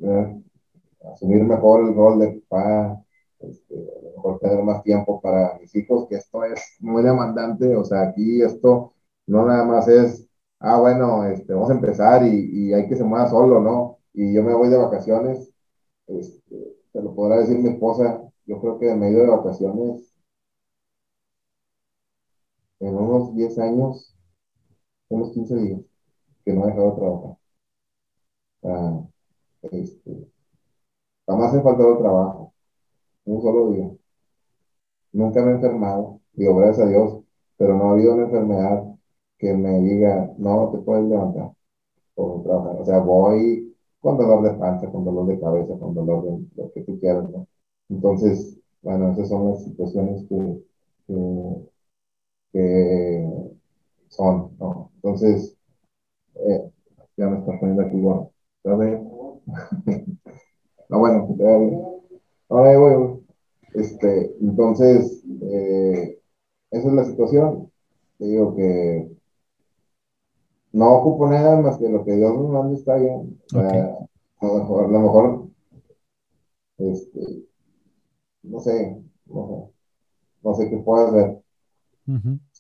asumir 1.14 1.44
mejor 1.44 1.88
el 1.88 1.96
rol 1.96 2.20
de 2.20 2.42
papá, 2.50 3.04
este, 3.40 3.76
a 3.76 4.04
lo 4.04 4.12
mejor 4.16 4.40
tener 4.40 4.64
más 4.64 4.84
tiempo 4.84 5.22
para 5.22 5.58
mis 5.60 5.74
hijos, 5.76 6.08
que 6.08 6.16
esto 6.16 6.44
es 6.44 6.60
muy 6.80 7.04
demandante, 7.04 7.76
o 7.76 7.84
sea, 7.84 8.02
aquí 8.10 8.42
esto 8.42 8.94
no 9.28 9.46
nada 9.46 9.64
más 9.66 9.88
es, 9.88 10.28
ah, 10.60 10.80
bueno, 10.80 11.26
este, 11.26 11.54
vamos 11.54 11.70
a 11.70 11.74
empezar 11.74 12.26
y, 12.26 12.70
y 12.70 12.74
hay 12.74 12.88
que 12.88 12.96
se 12.96 13.04
mueva 13.04 13.30
solo, 13.30 13.62
¿no? 13.62 14.00
Y 14.14 14.34
yo 14.34 14.44
me 14.44 14.54
voy 14.54 14.70
de 14.70 14.78
vacaciones, 14.78 15.54
este, 16.08 16.76
te 16.92 17.02
lo 17.02 17.16
podrá 17.16 17.38
decir 17.40 17.60
mi 17.60 17.70
esposa, 17.70 18.29
yo 18.50 18.60
creo 18.60 18.80
que 18.80 18.90
en 18.90 19.00
medio 19.00 19.20
de 19.20 19.28
vacaciones, 19.28 20.14
en 22.82 22.96
unos 22.96 23.34
10 23.36 23.58
años, 23.60 24.16
unos 25.10 25.32
15 25.34 25.56
días, 25.58 25.82
que 26.46 26.54
no 26.54 26.66
he 26.66 26.68
dejado 26.70 26.92
de 26.92 26.98
trabajar. 26.98 27.38
Ah, 28.64 29.04
este, 29.72 30.30
jamás 31.28 31.54
he 31.56 31.62
faltado 31.62 31.98
trabajo, 31.98 32.54
un 33.26 33.42
solo 33.42 33.72
día. 33.72 33.90
Nunca 35.12 35.44
me 35.44 35.52
he 35.52 35.56
enfermado, 35.56 36.20
digo, 36.34 36.56
gracias 36.56 36.88
a 36.88 36.90
Dios, 36.90 37.22
pero 37.58 37.78
no 37.78 37.90
ha 37.90 37.92
habido 37.94 38.14
una 38.16 38.24
enfermedad 38.24 38.84
que 39.38 39.54
me 39.54 39.80
diga, 39.82 40.34
no 40.40 40.72
te 40.72 40.80
puedes 40.80 41.06
levantar. 41.06 41.52
O 42.16 42.86
sea, 42.86 43.00
voy 43.00 43.76
con 44.00 44.18
dolor 44.18 44.44
de 44.44 44.58
panza, 44.60 44.92
con 44.92 45.06
dolor 45.06 45.28
de 45.28 45.40
cabeza, 45.40 45.78
con 45.80 45.94
dolor 45.96 46.24
de 46.26 46.48
lo 46.56 46.72
que 46.74 46.84
tú 46.84 47.00
quieras, 47.00 47.30
¿no? 47.32 47.49
Entonces, 47.90 48.58
bueno, 48.82 49.12
esas 49.12 49.30
son 49.30 49.50
las 49.50 49.64
situaciones 49.64 50.26
que, 50.28 50.64
son, 54.10 54.52
¿no? 54.60 54.92
Entonces, 54.96 55.56
eh, 56.36 56.72
ya 57.18 57.28
me 57.28 57.40
está 57.40 57.60
poniendo 57.60 57.84
aquí, 57.84 58.00
bueno, 58.00 58.32
no, 60.90 61.00
bueno, 61.00 62.02
ahora 62.50 62.78
voy, 62.78 63.26
este, 63.74 64.36
entonces, 64.42 65.24
eh, 65.42 66.20
esa 66.72 66.88
es 66.88 66.94
la 66.94 67.04
situación. 67.06 67.72
Te 68.18 68.26
digo 68.26 68.56
que 68.56 69.12
no 70.72 70.98
ocupo 70.98 71.28
nada 71.28 71.60
más 71.62 71.78
que 71.78 71.90
lo 71.90 72.04
que 72.04 72.16
Dios 72.16 72.38
me 72.38 72.48
manda 72.50 72.78
está 72.78 72.96
bien. 72.96 73.40
a 73.54 74.46
lo 74.46 74.54
mejor, 74.56 74.86
a 74.86 74.88
lo 74.88 75.00
mejor 75.00 75.48
este, 76.78 77.49
no 78.44 78.60
sé, 78.60 79.02
no 79.28 80.54
sé, 80.56 80.70
qué 80.70 80.78
puedo 80.78 81.08
hacer. 81.08 81.42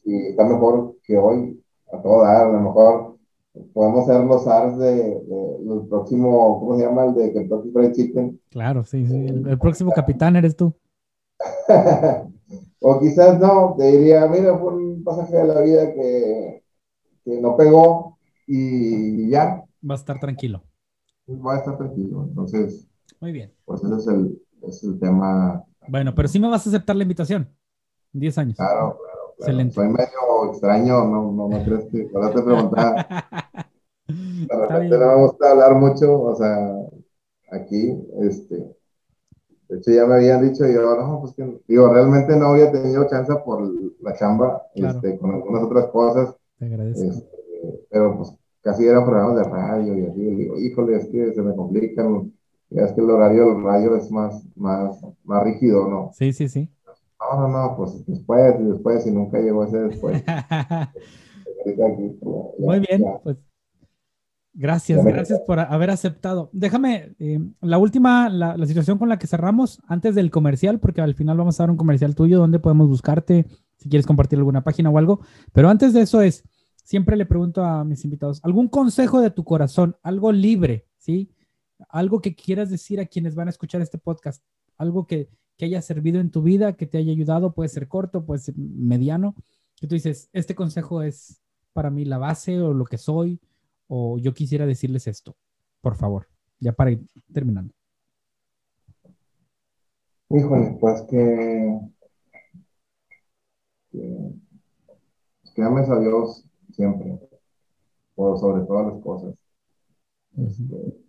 Y 0.06 0.28
está 0.28 0.46
mejor 0.46 0.98
que 1.04 1.18
hoy, 1.18 1.64
a 1.92 2.02
todo 2.02 2.24
dar, 2.24 2.48
a 2.48 2.52
lo 2.52 2.60
mejor 2.60 3.18
podemos 3.74 4.06
ser 4.06 4.24
los 4.24 4.48
ARS 4.48 4.78
de, 4.78 4.96
de, 4.96 5.82
próximo, 5.90 6.60
¿cómo 6.60 6.78
se 6.78 6.84
llama? 6.86 7.06
El 7.06 7.16
de 7.16 7.34
Kentucky 7.34 7.72
Fried 7.72 7.92
Chicken. 7.94 8.40
Claro, 8.50 8.84
sí, 8.86 9.06
sí. 9.06 9.16
El, 9.16 9.58
próximo 9.58 9.92
capitán 9.92 10.36
eres 10.36 10.56
tú. 10.56 10.74
o 12.82 13.00
quizás 13.00 13.40
no, 13.40 13.76
te 13.78 13.92
diría, 13.92 14.28
mira, 14.28 14.58
fue 14.58 14.76
un 14.76 15.04
pasaje 15.04 15.36
de 15.36 15.48
la 15.48 15.62
vida 15.62 15.94
que, 15.94 16.64
que 17.26 17.42
no 17.42 17.56
pegó 17.56 18.18
y 18.46 19.30
ya. 19.30 19.64
Va 19.88 19.96
a 19.96 19.98
estar 19.98 20.20
tranquilo. 20.20 20.64
Va 21.28 21.56
a 21.56 21.58
estar 21.60 21.78
tranquilo, 21.78 22.26
entonces. 22.28 22.88
Muy 23.20 23.32
bien. 23.32 23.54
Pues 23.66 23.84
ese 23.84 23.96
es 23.96 24.08
el, 24.08 24.42
es 24.64 24.84
el 24.84 25.00
tema 25.00 25.64
bueno, 25.90 26.14
pero 26.16 26.28
sí 26.28 26.40
me 26.40 26.50
vas 26.50 26.66
a 26.66 26.70
aceptar 26.70 26.96
la 26.96 27.04
invitación. 27.04 27.50
10 28.14 28.38
años. 28.38 28.58
Claro, 28.58 28.98
claro. 28.98 29.20
Excelente. 29.38 29.76
Soy 29.76 29.88
medio 29.88 30.52
extraño, 30.52 31.06
no, 31.06 31.32
no, 31.32 31.50
no 31.50 31.64
crees 31.64 31.86
que. 31.86 32.10
Ahora 32.14 32.34
te 32.34 32.42
preguntaba. 32.42 33.08
De 34.08 34.56
repente 34.56 34.98
no 34.98 35.08
me 35.08 35.16
gusta 35.24 35.52
hablar 35.52 35.76
mucho, 35.76 36.22
o 36.22 36.36
sea, 36.36 36.76
aquí, 37.52 37.96
este. 38.22 38.76
De 39.70 39.78
hecho, 39.78 39.92
ya 39.92 40.06
me 40.08 40.16
habían 40.16 40.42
dicho, 40.42 40.68
y 40.68 40.74
yo, 40.74 40.82
no, 40.82 41.22
pues 41.22 41.36
que, 41.36 41.62
digo, 41.68 41.94
realmente 41.94 42.36
no 42.36 42.48
había 42.48 42.72
tenido 42.72 43.08
chance 43.08 43.32
por 43.46 43.72
la 44.02 44.16
chamba, 44.16 44.64
este, 44.74 45.18
con 45.20 45.36
algunas 45.36 45.64
otras 45.64 45.86
cosas. 45.88 46.36
Te 46.58 46.66
agradezco. 46.66 47.04
Este, 47.04 47.86
pero 47.92 48.18
pues 48.18 48.34
casi 48.62 48.88
eran 48.88 49.06
programas 49.06 49.36
de 49.36 49.44
radio 49.44 49.98
y 49.98 50.06
así, 50.08 50.22
digo, 50.22 50.58
híjole, 50.58 50.98
es 50.98 51.08
que 51.10 51.34
se 51.34 51.42
me 51.42 51.56
complican, 51.56 52.34
es 52.72 52.92
que 52.94 53.02
el 53.02 53.10
horario 53.10 53.54
del 53.54 53.64
radio 53.64 53.96
es 53.96 54.12
más, 54.12 54.44
más, 54.56 55.00
más 55.24 55.44
rígido, 55.44 55.90
¿no? 55.90 56.12
Sí, 56.14 56.34
sí, 56.34 56.50
sí. 56.50 56.70
No, 57.20 57.42
no, 57.42 57.48
no, 57.48 57.76
pues 57.76 58.06
después, 58.06 58.56
y 58.60 58.64
después, 58.64 59.08
y 59.08 59.12
nunca 59.12 59.40
llegó 59.40 59.66
ese 59.66 59.80
después. 59.80 60.24
Muy 62.60 62.80
bien, 62.80 63.04
pues 63.24 63.38
gracias, 64.54 65.04
gracias 65.04 65.42
por 65.42 65.60
haber 65.60 65.90
aceptado. 65.90 66.50
Déjame, 66.54 67.16
eh, 67.20 67.40
la 67.62 67.78
última, 67.78 68.30
la, 68.30 68.56
la, 68.56 68.66
situación 68.66 68.98
con 68.98 69.10
la 69.10 69.20
que 69.20 69.28
cerramos 69.28 69.82
antes 69.88 70.16
del 70.16 70.32
comercial, 70.32 70.80
porque 70.80 71.02
al 71.02 71.16
final 71.16 71.38
vamos 71.38 71.60
a 71.60 71.64
dar 71.64 71.72
un 71.72 71.78
comercial 71.78 72.16
tuyo 72.16 72.40
donde 72.40 72.60
podemos 72.60 72.88
buscarte, 72.88 73.46
si 73.78 73.90
quieres 73.90 74.06
compartir 74.06 74.40
alguna 74.40 74.64
página 74.64 74.90
o 74.90 74.98
algo, 74.98 75.22
pero 75.52 75.70
antes 75.70 75.94
de 75.94 76.02
eso 76.02 76.22
es, 76.22 76.44
siempre 76.84 77.18
le 77.18 77.26
pregunto 77.26 77.64
a 77.64 77.84
mis 77.84 78.04
invitados, 78.06 78.40
¿algún 78.44 78.68
consejo 78.68 79.22
de 79.22 79.32
tu 79.32 79.44
corazón, 79.44 79.98
algo 80.02 80.32
libre, 80.32 80.88
¿sí? 80.98 81.32
Algo 81.88 82.22
que 82.22 82.36
quieras 82.36 82.70
decir 82.70 83.00
a 83.00 83.06
quienes 83.06 83.36
van 83.36 83.48
a 83.48 83.52
escuchar 83.52 83.82
este 83.82 83.98
podcast, 83.98 84.44
algo 84.78 85.08
que, 85.08 85.30
que 85.58 85.66
haya 85.66 85.82
servido 85.82 86.20
en 86.20 86.32
tu 86.32 86.42
vida, 86.42 86.74
que 86.76 86.86
te 86.86 86.98
haya 86.98 87.12
ayudado, 87.12 87.54
puede 87.54 87.70
ser 87.70 87.88
corto, 87.88 88.26
puede 88.26 88.42
ser 88.42 88.56
mediano, 88.58 89.36
que 89.76 89.88
tú 89.88 89.96
dices, 89.96 90.30
este 90.34 90.56
consejo 90.56 91.02
es 91.02 91.42
para 91.74 91.90
mí 91.90 92.06
la 92.06 92.18
base 92.18 92.60
o 92.60 92.74
lo 92.74 92.86
que 92.86 92.98
soy, 92.98 93.40
o 93.88 94.18
yo 94.18 94.34
quisiera 94.34 94.66
decirles 94.66 95.08
esto, 95.08 95.36
por 95.82 95.96
favor, 95.96 96.28
ya 96.60 96.74
para 96.74 96.92
ir 96.92 97.06
terminando. 97.34 97.74
Híjole, 100.30 100.78
pues 100.80 101.02
que, 101.04 101.80
que, 103.92 104.34
que 105.56 105.62
ames 105.64 105.90
a 105.90 106.00
Dios 106.00 106.46
siempre, 106.72 107.20
por 108.16 108.40
sobre 108.40 108.66
todas 108.66 108.94
las 108.94 109.02
cosas. 109.02 109.36
Este, 110.38 111.09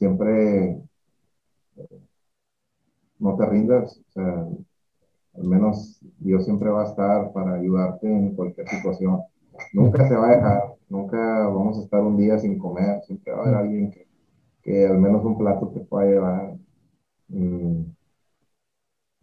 siempre 0.00 0.82
no 3.18 3.36
te 3.36 3.46
rindas, 3.46 3.98
o 4.08 4.12
sea, 4.12 4.46
al 5.34 5.44
menos 5.44 6.00
Dios 6.18 6.44
siempre 6.44 6.70
va 6.70 6.82
a 6.82 6.88
estar 6.88 7.32
para 7.32 7.54
ayudarte 7.54 8.06
en 8.08 8.34
cualquier 8.34 8.68
situación. 8.68 9.22
Nunca 9.74 10.08
se 10.08 10.16
va 10.16 10.28
a 10.28 10.36
dejar, 10.36 10.62
nunca 10.88 11.18
vamos 11.48 11.78
a 11.78 11.82
estar 11.82 12.00
un 12.02 12.16
día 12.16 12.38
sin 12.38 12.58
comer, 12.58 13.02
siempre 13.02 13.32
va 13.32 13.40
a 13.40 13.42
haber 13.42 13.54
alguien 13.56 13.90
que, 13.90 14.06
que 14.62 14.86
al 14.86 14.98
menos 14.98 15.24
un 15.24 15.38
plato 15.38 15.68
te 15.68 15.80
pueda 15.80 16.06
llevar. 16.10 16.56
Mm, 17.28 17.82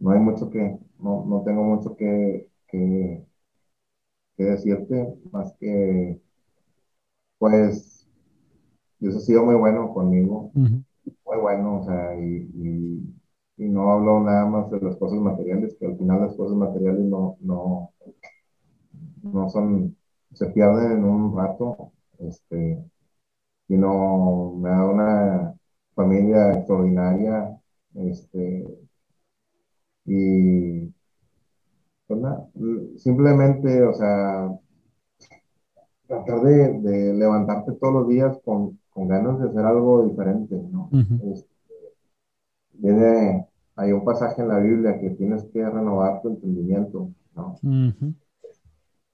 no 0.00 0.10
hay 0.10 0.20
mucho 0.20 0.50
que, 0.50 0.78
no, 0.98 1.24
no 1.26 1.42
tengo 1.44 1.62
mucho 1.64 1.96
que, 1.96 2.48
que, 2.68 3.24
que 4.36 4.44
decirte, 4.44 5.14
más 5.32 5.52
que, 5.60 6.20
pues, 7.38 7.97
Dios 8.98 9.16
ha 9.16 9.20
sido 9.20 9.44
muy 9.44 9.54
bueno 9.54 9.92
conmigo, 9.94 10.50
muy 10.54 11.38
bueno, 11.40 11.80
o 11.80 11.84
sea, 11.84 12.18
y, 12.18 12.50
y, 12.54 13.14
y, 13.56 13.68
no 13.68 13.90
hablo 13.92 14.20
nada 14.20 14.46
más 14.46 14.70
de 14.70 14.80
las 14.80 14.96
cosas 14.96 15.18
materiales, 15.20 15.76
que 15.78 15.86
al 15.86 15.96
final 15.96 16.20
las 16.20 16.34
cosas 16.36 16.56
materiales 16.56 17.04
no, 17.04 17.36
no, 17.40 17.92
no 19.22 19.48
son, 19.50 19.96
se 20.32 20.46
pierden 20.50 20.92
en 20.98 21.04
un 21.04 21.36
rato, 21.36 21.92
este, 22.18 22.84
sino 23.68 24.54
me 24.56 24.70
da 24.70 24.84
una 24.86 25.54
familia 25.94 26.54
extraordinaria, 26.54 27.60
este, 27.94 28.66
y 30.04 30.92
pues 32.06 32.20
simplemente, 32.96 33.82
o 33.82 33.92
sea, 33.92 34.50
tratar 36.06 36.40
de, 36.42 37.14
levantarte 37.14 37.72
todos 37.72 37.94
los 37.94 38.08
días 38.08 38.38
con, 38.44 38.77
ganas 39.06 39.38
de 39.38 39.48
hacer 39.48 39.64
algo 39.64 40.04
diferente, 40.04 40.56
¿no? 40.70 40.90
Este, 41.32 41.48
viene, 42.72 43.46
hay 43.76 43.92
un 43.92 44.04
pasaje 44.04 44.42
en 44.42 44.48
la 44.48 44.58
Biblia 44.58 44.98
que 44.98 45.10
tienes 45.10 45.44
que 45.44 45.68
renovar 45.68 46.22
tu 46.22 46.28
entendimiento, 46.28 47.10
¿no? 47.34 47.56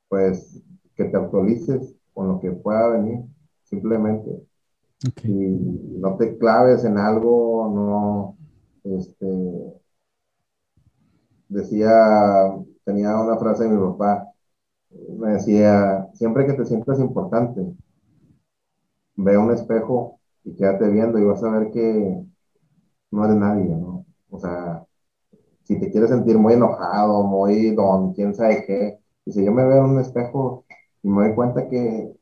Pues 0.09 0.63
que 0.95 1.05
te 1.05 1.17
actualices 1.17 1.95
con 2.13 2.29
lo 2.29 2.41
que 2.41 2.53
pueda 2.53 2.89
venir, 2.89 3.25
simplemente. 3.65 4.31
Y 5.25 5.99
no 5.99 6.17
te 6.17 6.39
claves 6.39 6.85
en 6.85 6.97
algo, 6.97 7.69
no, 7.75 8.37
este, 8.85 9.27
decía 11.49 12.55
tenía 12.85 13.19
una 13.19 13.37
frase 13.39 13.65
de 13.65 13.71
mi 13.71 13.81
papá, 13.93 14.29
me 15.19 15.33
decía, 15.33 16.09
siempre 16.15 16.47
que 16.47 16.53
te 16.53 16.65
sientas 16.65 17.01
importante, 17.01 17.75
ve 19.17 19.39
un 19.39 19.51
espejo 19.53 20.21
y 20.45 20.55
quédate 20.55 20.89
viendo 20.89 21.19
y 21.19 21.25
vas 21.25 21.43
a 21.43 21.51
ver 21.51 21.71
que 21.71 22.25
no 23.11 23.25
eres 23.25 23.37
nadie, 23.37 23.75
¿no? 23.77 24.05
O 24.31 24.39
sea, 24.39 24.85
si 25.63 25.79
te 25.79 25.91
quieres 25.91 26.11
sentir 26.11 26.39
muy 26.39 26.55
enojado, 26.55 27.23
muy 27.23 27.75
don, 27.75 28.13
quién 28.13 28.35
sabe 28.35 28.65
qué, 28.67 28.99
y 29.25 29.33
si 29.33 29.45
yo 29.45 29.53
me 29.53 29.65
veo 29.65 29.85
en 29.85 29.91
un 29.93 30.01
espejo 30.01 30.65
y 31.03 31.09
me 31.09 31.27
doy 31.29 31.35
cuenta 31.35 31.69
que 31.69 32.13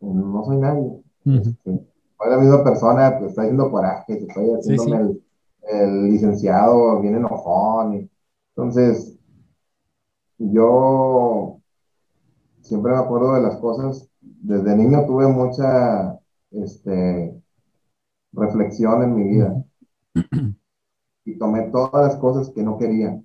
no 0.00 0.44
soy 0.44 0.56
nadie, 0.56 1.02
este, 1.24 1.86
soy 2.18 2.30
la 2.30 2.38
misma 2.38 2.64
persona 2.64 3.18
que 3.18 3.26
está 3.26 3.42
haciendo 3.42 3.70
coraje, 3.70 4.14
estoy 4.18 4.50
haciéndome 4.50 4.96
El, 4.96 5.22
el, 5.70 6.10
licenciado 6.10 7.00
bien 7.00 7.16
enojón, 7.16 7.94
y, 7.94 8.10
entonces 8.54 9.16
yo 10.38 11.58
siempre 12.62 12.92
me 12.92 12.98
acuerdo 12.98 13.34
de 13.34 13.42
las 13.42 13.56
cosas. 13.58 14.08
Desde 14.20 14.76
niño 14.76 15.04
tuve 15.06 15.26
mucha 15.28 16.18
este, 16.52 17.42
reflexión 18.32 19.02
en 19.02 19.14
mi 19.14 19.24
vida. 19.24 19.64
Y 21.24 21.38
tomé 21.38 21.70
todas 21.70 22.08
las 22.08 22.16
cosas 22.16 22.50
que 22.50 22.62
no 22.62 22.78
quería. 22.78 23.22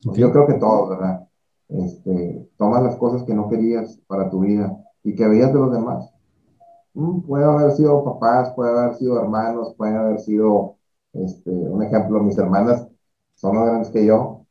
Yo 0.00 0.30
creo 0.30 0.46
que 0.46 0.54
todo, 0.54 0.88
¿verdad? 0.88 1.28
Este, 1.68 2.48
tomas 2.56 2.82
las 2.82 2.96
cosas 2.96 3.22
que 3.22 3.34
no 3.34 3.48
querías 3.48 4.00
para 4.06 4.28
tu 4.28 4.40
vida 4.40 4.76
y 5.04 5.14
que 5.14 5.26
veías 5.28 5.52
de 5.52 5.58
los 5.58 5.72
demás. 5.72 6.12
Mm, 6.94 7.20
puede 7.20 7.44
haber 7.44 7.72
sido 7.72 8.04
papás, 8.04 8.52
puede 8.54 8.76
haber 8.76 8.94
sido 8.96 9.20
hermanos, 9.20 9.74
puede 9.76 9.96
haber 9.96 10.18
sido, 10.20 10.76
este, 11.12 11.50
un 11.50 11.82
ejemplo, 11.82 12.20
mis 12.22 12.38
hermanas 12.38 12.86
son 13.34 13.56
más 13.56 13.66
grandes 13.66 13.90
que 13.90 14.04
yo. 14.04 14.44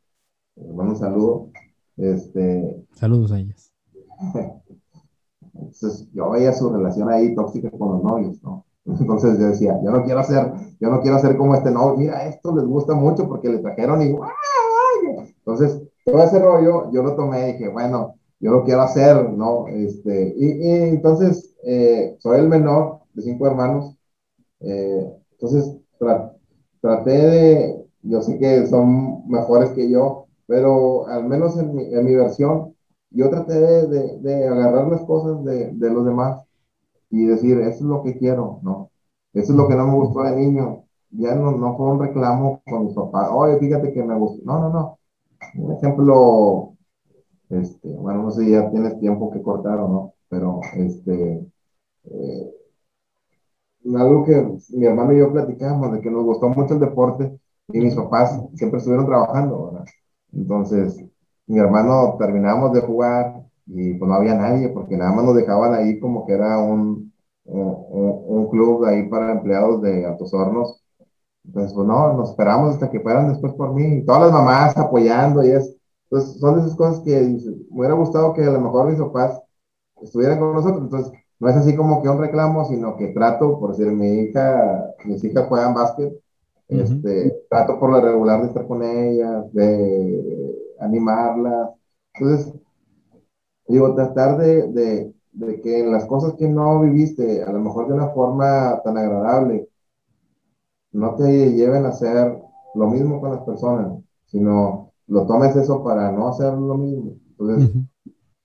un 0.56 0.95
saludo. 0.95 1.49
Este, 1.97 2.85
Saludos 2.93 3.31
a 3.31 3.39
ellas. 3.39 3.73
Entonces, 5.74 6.08
yo 6.14 6.32
veía 6.32 6.54
su 6.54 6.70
relación 6.70 7.10
ahí 7.10 7.36
tóxica 7.36 7.70
con 7.72 7.94
los 7.94 8.04
novios, 8.04 8.41
¿no? 8.44 8.66
Entonces 8.86 9.38
yo 9.38 9.48
decía, 9.48 9.80
yo 9.84 9.91
no 9.91 10.04
quiero 10.04 10.24
ser, 10.24 10.52
yo 10.80 10.90
no 10.90 11.02
quiero 11.02 11.20
ser 11.20 11.38
como 11.38 11.54
este 11.56 11.72
novio, 11.72 11.98
mira, 11.98 12.26
esto 12.26 12.56
les 12.56 12.66
gusta 12.66 12.96
mucho 12.96 13.28
porque 13.28 13.50
le 13.50 13.60
trajeron 13.60 14.02
y 14.02 14.16
entonces 15.38 15.82
todo 16.06 16.24
ese 16.24 16.40
rollo 16.40 16.91
yo 16.91 17.04
lo 17.04 17.16
tomé 17.16 17.50
y 17.50 17.54
dije, 17.54 17.70
bueno, 17.70 18.16
yo 18.40 18.52
lo 18.52 18.64
quiero 18.64 18.82
hacer, 18.82 19.30
¿no? 19.32 19.68
Este, 19.68 20.34
y, 20.36 20.46
y 20.46 20.72
entonces 20.90 21.56
eh, 21.64 22.16
soy 22.20 22.40
el 22.40 22.50
menor 22.50 23.00
de 23.14 23.22
cinco 23.22 23.48
hermanos, 23.48 23.96
eh, 24.62 25.14
entonces 25.32 25.76
traté 26.82 27.12
de, 27.12 27.86
yo 28.04 28.22
sé 28.22 28.40
que 28.40 28.66
son 28.68 29.28
mejores 29.28 29.72
que 29.72 29.90
yo, 29.90 30.28
pero 30.48 31.08
al 31.08 31.26
menos 31.26 31.58
en 31.60 31.76
mi, 31.76 31.84
en 31.94 32.06
mi 32.06 32.16
versión, 32.16 32.76
yo 33.11 33.30
traté 33.30 33.53
de, 33.60 34.19
de, 34.19 34.48
agarrar 34.48 34.88
las 34.88 35.03
cosas 35.06 35.44
de, 35.44 35.72
de, 35.73 35.90
los 35.91 36.06
demás 36.06 36.45
y 37.10 37.26
decir, 37.26 37.60
eso 37.60 37.69
es 37.69 37.81
lo 37.81 38.03
que 38.03 38.18
quiero, 38.18 38.60
¿no? 38.64 38.91
Eso 39.34 39.53
es 39.53 39.57
lo 39.57 39.68
que 39.68 39.76
no 39.76 39.88
me 39.88 39.95
gustó 39.95 40.23
de 40.23 40.36
niño. 40.36 40.86
Ya 41.11 41.36
no, 41.36 41.52
no 41.52 41.76
fue 41.77 41.88
un 41.88 41.99
reclamo 41.99 42.61
con 42.69 42.86
mis 42.86 42.95
papás, 42.95 43.30
oye, 43.31 43.57
fíjate 43.60 43.94
que 43.94 44.03
me 44.03 44.15
gustó. 44.18 44.44
No, 44.45 44.60
no, 44.61 44.69
no. 44.69 44.99
Un 45.56 45.73
ejemplo, 45.73 46.76
este, 47.49 47.90
bueno, 47.90 48.23
no 48.23 48.31
sé 48.31 48.45
si 48.45 48.52
ya 48.52 48.69
tienes 48.72 48.99
tiempo 48.99 49.31
que 49.31 49.41
cortar 49.41 49.80
o 49.80 49.88
no, 49.88 50.14
pero 50.30 50.61
este, 50.76 51.48
eh, 52.06 52.53
algo 53.95 54.26
que 54.26 54.57
mi 54.77 54.86
hermano 54.86 55.14
y 55.14 55.19
yo 55.19 55.31
platicamos, 55.31 55.91
de 55.94 56.02
que 56.02 56.11
nos 56.11 56.26
gustó 56.26 56.49
mucho 56.49 56.76
el 56.76 56.80
deporte 56.80 57.40
y 57.69 57.80
mis 57.80 57.95
papás 57.95 58.40
siempre 58.56 58.77
estuvieron 58.80 59.06
trabajando, 59.06 59.72
¿verdad? 59.72 59.86
Entonces, 60.34 61.03
mi 61.50 61.60
hermano 61.60 62.16
terminamos 62.20 62.74
de 62.74 62.82
jugar 62.82 63.44
y 63.68 63.96
pues 63.96 64.10
no 64.10 64.16
había 64.16 64.36
nadie 64.36 64.70
porque 64.70 64.98
nada 64.98 65.12
más 65.14 65.26
nos 65.26 65.36
dejaban 65.36 65.74
ahí 65.74 66.00
como 66.00 66.26
que 66.26 66.34
era 66.34 66.60
un, 66.60 67.14
un, 67.46 68.24
un 68.28 68.50
club 68.50 68.86
ahí 68.86 69.10
para 69.10 69.34
empleados 69.34 69.82
de 69.82 70.06
Altos 70.06 70.34
Hornos. 70.34 70.84
Entonces, 71.46 71.74
pues 71.74 71.88
no, 71.88 72.14
nos 72.14 72.32
esperamos 72.32 72.76
hasta 72.76 72.92
que 72.92 73.00
fueran 73.00 73.30
después 73.30 73.54
por 73.54 73.74
mí. 73.74 74.00
Y 74.00 74.06
todas 74.06 74.24
las 74.24 74.32
mamás 74.34 74.78
apoyando 74.78 75.44
y 75.44 75.52
es. 75.52 75.76
Entonces, 76.12 76.40
son 76.40 76.60
esas 76.60 76.76
cosas 76.76 77.02
que 77.04 77.20
me 77.22 77.80
hubiera 77.80 77.96
gustado 77.96 78.34
que 78.34 78.44
a 78.44 78.52
lo 78.52 78.62
mejor 78.62 78.90
mis 78.90 79.00
papás 79.00 79.42
estuvieran 80.02 80.40
con 80.40 80.54
nosotros. 80.54 80.84
Entonces, 80.84 81.14
no 81.40 81.50
es 81.50 81.56
así 81.56 81.76
como 81.76 82.02
que 82.04 82.10
un 82.10 82.20
reclamo, 82.20 82.66
sino 82.66 82.96
que 82.98 83.08
trato, 83.10 83.60
por 83.60 83.72
decir, 83.76 83.92
mi 83.94 84.08
hija, 84.22 84.94
mis 85.06 85.24
hijas 85.24 85.48
juegan 85.48 85.74
básquet 85.74 86.14
este, 86.70 87.46
trato 87.50 87.80
por 87.80 87.92
la 87.92 88.02
regular 88.02 88.42
de 88.42 88.48
estar 88.48 88.68
con 88.68 88.84
ellas, 88.84 89.52
de 89.54 90.49
animarlas. 90.80 91.72
Entonces, 92.14 92.53
digo, 93.68 93.95
tratar 93.95 94.38
de, 94.38 94.68
de, 94.72 95.14
de 95.31 95.61
que 95.61 95.85
las 95.85 96.06
cosas 96.06 96.34
que 96.35 96.47
no 96.47 96.81
viviste, 96.81 97.43
a 97.43 97.51
lo 97.51 97.60
mejor 97.60 97.88
de 97.88 97.93
una 97.93 98.10
forma 98.10 98.81
tan 98.84 98.97
agradable, 98.97 99.69
no 100.91 101.15
te 101.15 101.53
lleven 101.53 101.85
a 101.85 101.89
hacer 101.89 102.39
lo 102.76 102.88
mismo 102.88 103.19
con 103.19 103.31
las 103.31 103.41
personas, 103.41 103.99
sino 104.26 104.91
lo 105.07 105.26
tomes 105.26 105.56
eso 105.56 105.84
para 105.84 106.11
no 106.11 106.27
hacer 106.27 106.53
lo 106.53 106.76
mismo. 106.76 107.14
Entonces, 107.31 107.72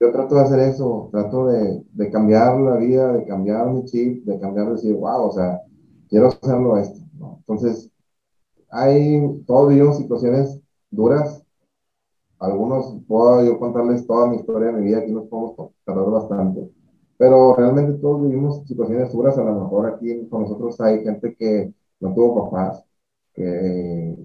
yo 0.01 0.12
trato 0.12 0.35
de 0.35 0.40
hacer 0.43 0.61
eso, 0.61 1.09
trato 1.12 1.47
de, 1.47 1.85
de, 1.93 2.11
cambiar 2.11 2.61
la 2.61 2.77
vida, 2.77 3.12
de 3.12 3.24
cambiar 3.24 3.70
mi 3.70 3.85
chip, 3.85 4.24
de 4.24 4.39
cambiar, 4.39 4.66
de 4.66 4.73
decir, 4.73 4.94
wow, 4.94 5.28
o 5.28 5.32
sea, 5.32 5.61
quiero 6.09 6.28
hacerlo 6.28 6.77
esto. 6.78 7.01
¿no? 7.19 7.36
Entonces, 7.40 7.90
hay, 8.70 9.43
todos 9.47 9.69
vivimos 9.70 9.98
situaciones 9.98 10.61
duras. 10.90 11.44
Algunos 12.45 12.97
puedo 13.09 13.45
yo 13.45 13.59
contarles 13.59 14.07
toda 14.07 14.29
mi 14.29 14.37
historia 14.37 14.69
de 14.69 14.81
mi 14.81 14.87
vida, 14.87 14.99
aquí 14.99 15.12
nos 15.12 15.27
podemos 15.29 15.73
tardar 15.85 16.11
bastante. 16.11 16.71
Pero 17.16 17.55
realmente 17.57 17.95
todos 17.95 18.23
vivimos 18.23 18.66
situaciones 18.66 19.12
duras. 19.12 19.39
A 19.39 19.45
lo 19.45 19.55
mejor 19.62 19.87
aquí 19.87 20.27
con 20.29 20.43
nosotros 20.43 20.81
hay 20.81 21.03
gente 21.05 21.35
que 21.37 21.73
no 22.01 22.15
tuvo 22.15 22.51
papás, 22.51 22.85
que 23.35 24.16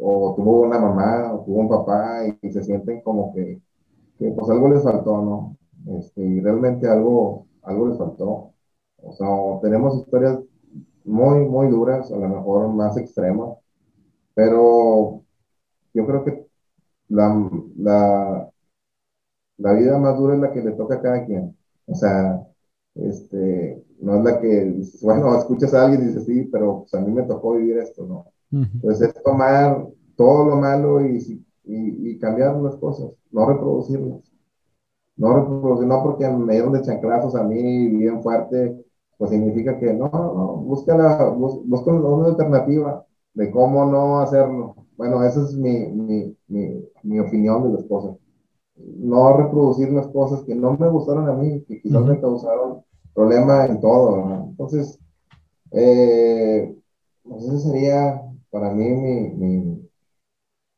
o 0.00 0.34
tuvo 0.36 0.62
una 0.62 0.78
mamá, 0.78 1.34
o 1.34 1.44
tuvo 1.44 1.60
un 1.60 1.68
papá 1.68 2.24
y, 2.40 2.52
se 2.52 2.62
sienten 2.62 3.02
como 3.02 3.34
que, 3.34 3.60
que, 4.18 4.30
pues 4.30 4.48
algo 4.50 4.68
les 4.68 4.82
faltó, 4.82 5.22
¿no? 5.22 5.56
Este, 5.98 6.22
y 6.22 6.40
realmente 6.40 6.88
algo, 6.88 7.46
algo 7.62 7.88
les 7.88 7.98
faltó. 7.98 8.52
O 9.02 9.12
sea, 9.12 9.28
tenemos 9.62 9.96
historias 9.96 10.38
muy, 11.04 11.40
muy 11.48 11.68
duras, 11.68 12.10
a 12.12 12.16
lo 12.16 12.28
mejor 12.28 12.68
más 12.68 12.96
extremas, 12.96 13.58
pero 14.34 15.22
yo 15.94 16.06
creo 16.06 16.24
que 16.24 16.51
la, 17.12 17.50
la, 17.76 18.50
la 19.58 19.72
vida 19.74 19.98
más 19.98 20.18
dura 20.18 20.34
es 20.34 20.40
la 20.40 20.52
que 20.52 20.62
le 20.62 20.72
toca 20.72 20.96
a 20.96 21.02
cada 21.02 21.24
quien. 21.26 21.56
O 21.86 21.94
sea, 21.94 22.46
este, 22.94 23.84
no 24.00 24.16
es 24.16 24.24
la 24.24 24.40
que, 24.40 24.82
bueno, 25.02 25.36
escuchas 25.36 25.74
a 25.74 25.84
alguien 25.84 26.02
y 26.02 26.06
dices, 26.08 26.26
sí, 26.26 26.48
pero 26.52 26.80
pues, 26.80 26.94
a 26.94 27.00
mí 27.00 27.12
me 27.12 27.22
tocó 27.24 27.54
vivir 27.54 27.78
esto, 27.78 28.06
¿no? 28.06 28.26
Pues 28.82 29.00
es 29.00 29.14
tomar 29.22 29.88
todo 30.14 30.44
lo 30.44 30.56
malo 30.56 31.00
y, 31.06 31.42
y, 31.64 32.10
y, 32.10 32.18
cambiar 32.18 32.54
las 32.56 32.76
cosas, 32.76 33.10
no 33.30 33.46
reproducirlas. 33.46 34.30
No 35.16 35.34
reproducir, 35.34 35.86
no 35.86 36.02
porque 36.02 36.28
me 36.28 36.52
dieron 36.52 36.74
de 36.74 36.82
chanclazos 36.82 37.34
a 37.34 37.44
mí 37.44 37.88
bien 37.88 38.22
fuerte, 38.22 38.84
pues 39.16 39.30
significa 39.30 39.78
que 39.78 39.94
no, 39.94 40.10
no, 40.10 40.56
busca, 40.56 40.94
la, 40.94 41.30
busca 41.30 41.92
una 41.92 42.28
alternativa 42.28 43.06
de 43.34 43.50
cómo 43.50 43.86
no 43.86 44.20
hacerlo. 44.20 44.76
Bueno, 44.96 45.24
esa 45.24 45.42
es 45.42 45.54
mi, 45.54 45.86
mi, 45.88 46.36
mi, 46.48 46.84
mi, 47.02 47.18
opinión 47.18 47.64
de 47.64 47.78
las 47.78 47.84
cosas. 47.86 48.16
No 48.76 49.36
reproducir 49.36 49.90
las 49.92 50.08
cosas 50.08 50.42
que 50.44 50.54
no 50.54 50.76
me 50.76 50.88
gustaron 50.88 51.28
a 51.28 51.32
mí, 51.34 51.62
que 51.66 51.80
quizás 51.80 52.04
me 52.04 52.20
causaron 52.20 52.82
problema 53.14 53.66
en 53.66 53.80
todo. 53.80 54.46
Entonces, 54.50 54.98
eh, 55.70 56.74
pues 57.22 57.44
esa 57.44 57.58
sería 57.58 58.22
para 58.50 58.72
mí 58.72 58.84
mi, 58.90 59.30
mi, 59.30 59.90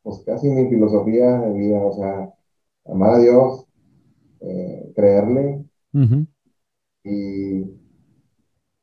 pues 0.03 0.23
casi 0.25 0.49
mi 0.49 0.69
filosofía 0.69 1.41
de 1.41 1.53
vida, 1.53 1.85
o 1.85 1.93
sea, 1.93 2.33
amar 2.87 3.15
a 3.15 3.19
Dios, 3.19 3.67
eh, 4.41 4.93
creerle 4.95 5.65
y 7.05 7.65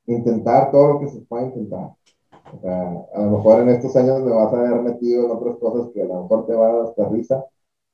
intentar 0.08 0.72
todo 0.72 0.94
lo 0.94 1.00
que 1.00 1.08
se 1.08 1.22
pueda 1.22 1.46
intentar. 1.46 1.92
O 2.54 2.60
sea, 2.62 3.06
a 3.14 3.22
lo 3.24 3.38
mejor 3.38 3.62
en 3.62 3.70
estos 3.70 3.96
años 3.96 4.22
me 4.22 4.32
vas 4.32 4.54
a 4.54 4.60
haber 4.60 4.82
metido 4.82 5.26
en 5.26 5.32
otras 5.32 5.58
cosas 5.58 5.92
que 5.94 6.02
a 6.02 6.06
lo 6.06 6.24
mejor 6.24 6.46
te 6.46 6.54
va 6.54 6.68
a 6.68 6.74
dar 6.74 6.86
hasta 6.86 7.10
risa. 7.10 7.46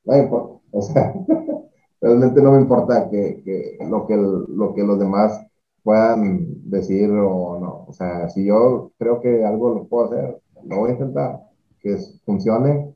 No 0.05 0.13
me 0.13 0.19
importa. 0.23 0.59
O 0.71 0.81
sea, 0.81 1.13
realmente 2.01 2.41
no 2.41 2.51
me 2.51 2.61
importa 2.61 3.09
que, 3.09 3.41
que, 3.43 3.77
lo, 3.89 4.05
que 4.07 4.15
lo 4.17 4.73
que 4.73 4.83
los 4.83 4.99
demás 4.99 5.39
puedan 5.83 6.69
decir 6.69 7.09
o 7.11 7.59
no. 7.59 7.85
O 7.87 7.93
sea, 7.93 8.29
si 8.29 8.45
yo 8.45 8.91
creo 8.97 9.21
que 9.21 9.45
algo 9.45 9.69
lo 9.73 9.87
puedo 9.87 10.05
hacer, 10.05 10.41
lo 10.63 10.79
voy 10.79 10.89
a 10.89 10.93
intentar. 10.93 11.41
Que 11.79 11.97
funcione 12.25 12.95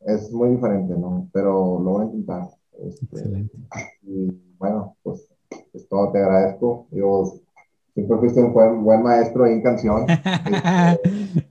es 0.00 0.32
muy 0.32 0.50
diferente, 0.50 0.94
¿no? 0.96 1.28
Pero 1.32 1.78
lo 1.80 1.90
voy 1.90 2.02
a 2.02 2.04
intentar. 2.06 2.48
Este, 2.78 3.04
Excelente. 3.06 3.56
Y 4.02 4.30
bueno, 4.58 4.96
pues 5.02 5.28
es 5.72 5.88
todo. 5.88 6.12
Te 6.12 6.18
agradezco. 6.18 6.86
Yo 6.90 7.34
siempre 7.94 8.18
fuiste 8.18 8.42
un 8.42 8.52
buen, 8.52 8.84
buen 8.84 9.02
maestro 9.02 9.46
en 9.46 9.62
canción. 9.62 10.06
Este, 10.08 11.50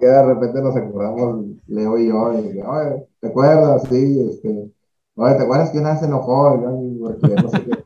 que 0.00 0.06
de 0.06 0.22
repente 0.22 0.62
nos 0.62 0.76
acordamos, 0.76 1.46
Leo 1.66 1.98
y 1.98 2.08
yo, 2.08 2.32
y 2.38 2.42
dije, 2.42 2.62
oye, 2.62 3.06
¿te 3.20 3.28
acuerdas? 3.28 3.82
Sí, 3.90 4.28
este, 4.30 4.70
oye, 5.16 5.34
¿te 5.34 5.42
acuerdas 5.42 5.70
que 5.70 5.78
una 5.78 5.90
vez 5.90 6.00
se 6.00 6.06
enojó? 6.06 6.60
Porque 7.00 7.34
no 7.42 7.48
sé 7.48 7.64
qué, 7.64 7.84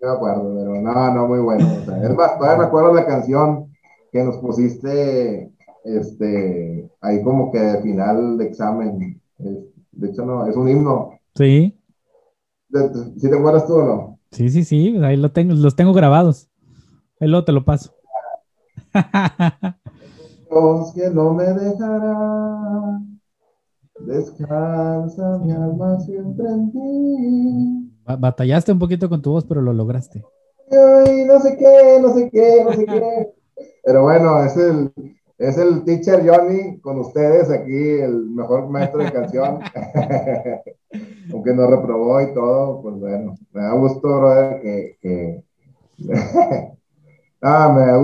me 0.00 0.08
acuerdo, 0.10 0.54
pero 0.56 0.80
no, 0.80 1.14
no, 1.14 1.28
muy 1.28 1.40
bueno. 1.40 1.66
O 1.80 1.84
sea, 1.84 2.02
es 2.02 2.14
más, 2.14 2.36
todavía 2.36 2.58
me 2.58 2.64
acuerdo 2.64 2.94
la 2.94 3.06
canción 3.06 3.72
que 4.10 4.24
nos 4.24 4.38
pusiste, 4.38 5.52
este, 5.84 6.90
ahí 7.00 7.22
como 7.22 7.50
que 7.52 7.58
de 7.58 7.82
final 7.82 8.38
de 8.38 8.44
examen. 8.44 9.20
de 9.38 10.08
hecho, 10.08 10.24
no, 10.24 10.46
es 10.46 10.56
un 10.56 10.68
himno. 10.68 11.12
Sí. 11.34 11.78
¿Sí 13.18 13.30
te 13.30 13.36
acuerdas 13.36 13.66
tú 13.66 13.74
o 13.74 13.84
no? 13.84 14.18
Sí, 14.30 14.48
sí, 14.48 14.64
sí, 14.64 14.96
ahí 15.02 15.16
lo 15.16 15.30
tengo, 15.30 15.54
los 15.54 15.76
tengo 15.76 15.92
grabados. 15.92 16.48
Ahí 17.22 17.28
luego 17.28 17.44
te 17.44 17.52
lo 17.52 17.64
paso. 17.64 17.94
Dios 20.50 20.92
que 20.92 21.08
no 21.10 21.32
me 21.32 21.44
dejará, 21.44 23.00
descansa 24.00 25.38
mi 25.38 25.52
alma 25.52 26.00
siempre 26.00 26.48
en 26.48 26.72
ti. 26.72 27.92
Batallaste 28.18 28.72
un 28.72 28.80
poquito 28.80 29.08
con 29.08 29.22
tu 29.22 29.30
voz, 29.30 29.44
pero 29.44 29.62
lo 29.62 29.72
lograste. 29.72 30.24
Ay, 30.72 31.24
no 31.24 31.38
sé 31.38 31.56
qué, 31.56 32.00
no 32.02 32.12
sé 32.12 32.28
qué, 32.28 32.64
no 32.64 32.72
sé 32.72 32.86
qué. 32.86 33.32
Pero 33.84 34.02
bueno, 34.02 34.42
es 34.42 34.56
el, 34.56 34.92
es 35.38 35.56
el 35.58 35.84
teacher 35.84 36.28
Johnny 36.28 36.80
con 36.80 36.98
ustedes 36.98 37.50
aquí, 37.50 38.00
el 38.00 38.30
mejor 38.30 38.68
maestro 38.68 39.04
de 39.04 39.12
canción. 39.12 39.60
Aunque 41.32 41.54
nos 41.54 41.70
reprobó 41.70 42.20
y 42.20 42.34
todo, 42.34 42.82
pues 42.82 42.96
bueno, 42.96 43.36
me 43.52 43.62
da 43.62 43.74
gusto, 43.74 44.08
brother, 44.08 44.60
que, 44.60 44.96
que... 45.00 45.44
Ah, 47.42 47.68
me 47.74 47.82
da 47.86 47.98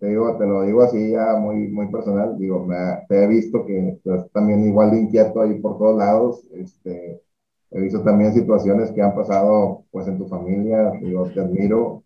te, 0.00 0.06
digo, 0.08 0.36
te 0.38 0.46
lo 0.46 0.62
digo 0.62 0.82
así 0.82 1.10
ya 1.12 1.36
muy, 1.36 1.68
muy 1.68 1.88
personal, 1.90 2.36
digo, 2.38 2.64
me, 2.64 2.76
te 3.08 3.24
he 3.24 3.26
visto 3.26 3.64
que 3.66 3.98
también 4.32 4.64
igual 4.64 4.90
de 4.90 5.00
inquieto 5.00 5.40
ahí 5.42 5.58
por 5.60 5.78
todos 5.78 5.96
lados, 5.96 6.44
este, 6.52 7.22
he 7.70 7.80
visto 7.80 8.02
también 8.02 8.32
situaciones 8.34 8.90
que 8.92 9.02
han 9.02 9.14
pasado 9.14 9.84
pues 9.90 10.06
en 10.08 10.18
tu 10.18 10.26
familia, 10.28 10.92
digo, 11.02 11.26
te 11.30 11.40
admiro, 11.40 12.04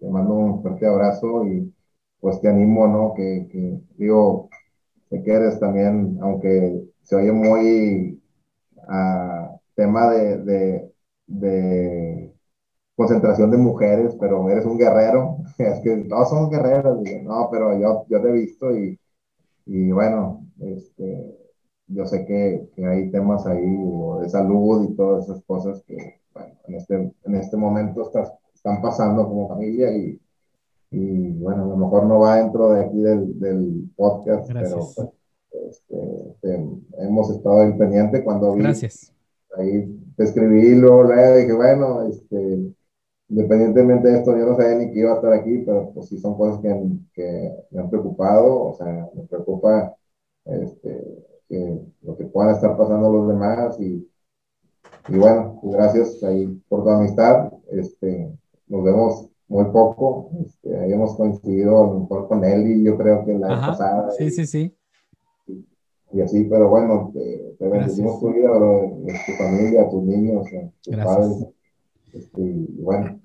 te 0.00 0.08
mando 0.08 0.34
un 0.34 0.62
fuerte 0.62 0.86
abrazo 0.86 1.44
y 1.46 1.72
pues 2.20 2.40
te 2.40 2.48
animo, 2.48 2.86
¿no? 2.88 3.14
Que, 3.14 3.48
que 3.50 3.80
digo, 3.96 4.48
sé 5.10 5.22
que 5.22 5.32
eres 5.32 5.60
también, 5.60 6.18
aunque 6.22 6.82
se 7.02 7.16
oye 7.16 7.32
muy 7.32 8.22
a 8.88 9.50
tema 9.74 10.10
de, 10.10 10.38
de, 10.38 10.92
de 11.26 12.07
concentración 12.98 13.52
de 13.52 13.58
mujeres, 13.58 14.16
pero 14.18 14.50
eres 14.50 14.66
un 14.66 14.76
guerrero, 14.76 15.36
es 15.58 15.78
que 15.84 15.98
todos 16.08 16.30
somos 16.30 16.50
guerreros, 16.50 16.98
no, 17.22 17.48
pero 17.48 17.78
yo, 17.78 18.04
yo 18.08 18.20
te 18.20 18.28
he 18.28 18.32
visto 18.32 18.76
y, 18.76 18.98
y 19.66 19.92
bueno, 19.92 20.44
este, 20.58 21.38
yo 21.86 22.04
sé 22.06 22.26
que, 22.26 22.68
que, 22.74 22.84
hay 22.84 23.08
temas 23.12 23.46
ahí 23.46 23.72
de 24.20 24.28
salud 24.28 24.84
y 24.84 24.96
todas 24.96 25.26
esas 25.26 25.40
cosas 25.44 25.80
que, 25.86 25.96
bueno, 26.34 26.52
en 26.66 26.74
este, 26.74 27.12
en 27.24 27.34
este 27.36 27.56
momento 27.56 28.02
estás, 28.02 28.32
están 28.52 28.82
pasando 28.82 29.28
como 29.28 29.46
familia 29.46 29.96
y, 29.96 30.20
y, 30.90 31.34
bueno, 31.34 31.66
a 31.66 31.68
lo 31.68 31.76
mejor 31.76 32.04
no 32.04 32.18
va 32.18 32.38
dentro 32.38 32.70
de 32.72 32.84
aquí 32.84 33.00
del, 33.00 33.38
del 33.38 33.90
podcast, 33.94 34.50
pero 34.52 34.76
pues, 34.76 35.08
este, 35.70 36.30
este, 36.30 36.68
hemos 36.98 37.30
estado 37.30 37.62
en 37.62 37.78
pendiente 37.78 38.24
cuando 38.24 38.54
vi, 38.54 38.62
Gracias. 38.62 39.14
ahí 39.56 39.86
te 40.16 40.24
escribí, 40.24 40.74
luego, 40.74 41.04
luego 41.04 41.36
dije, 41.36 41.52
bueno, 41.52 42.02
este, 42.02 42.74
independientemente 43.28 44.08
de 44.08 44.18
esto, 44.18 44.36
yo 44.36 44.46
no 44.46 44.56
sabía 44.56 44.76
ni 44.76 44.90
que 44.90 45.00
iba 45.00 45.12
a 45.12 45.16
estar 45.16 45.32
aquí, 45.32 45.58
pero 45.58 45.90
pues 45.92 46.08
sí 46.08 46.18
son 46.18 46.36
cosas 46.36 46.60
que, 46.60 46.68
que 47.12 47.52
me 47.70 47.80
han 47.80 47.90
preocupado, 47.90 48.68
o 48.68 48.74
sea, 48.74 49.08
me 49.14 49.22
preocupa 49.24 49.94
este, 50.44 51.24
que 51.48 51.80
lo 52.02 52.16
que 52.16 52.24
puedan 52.24 52.54
estar 52.54 52.76
pasando 52.76 53.10
los 53.10 53.28
demás 53.28 53.78
y, 53.80 54.08
y 55.08 55.16
bueno, 55.16 55.60
gracias 55.62 56.22
ahí 56.22 56.46
por 56.68 56.84
tu 56.84 56.90
amistad, 56.90 57.52
este, 57.70 58.32
nos 58.66 58.84
vemos 58.84 59.28
muy 59.48 59.64
poco, 59.66 60.30
este, 60.44 60.78
ahí 60.78 60.92
hemos 60.92 61.14
coincidido 61.16 61.82
a 61.82 61.86
lo 61.86 62.00
mejor 62.00 62.28
con 62.28 62.44
él 62.44 62.66
y 62.70 62.84
yo 62.84 62.96
creo 62.96 63.24
que 63.24 63.38
la 63.38 63.48
Ajá, 63.48 63.66
pasada. 63.68 64.10
Sí, 64.12 64.30
sí, 64.30 64.46
sí. 64.46 64.74
Y, 66.12 66.20
así, 66.22 66.44
pero 66.44 66.70
bueno, 66.70 67.10
te, 67.12 67.54
te 67.58 67.68
bendecimos 67.68 68.20
tu 68.20 68.32
vida, 68.32 68.50
tu 68.50 69.32
familia, 69.32 69.88
tus 69.90 70.02
niños, 70.02 70.46
tus 70.82 70.96
padres. 70.96 71.46
Este, 72.18 72.66
bueno. 72.80 73.20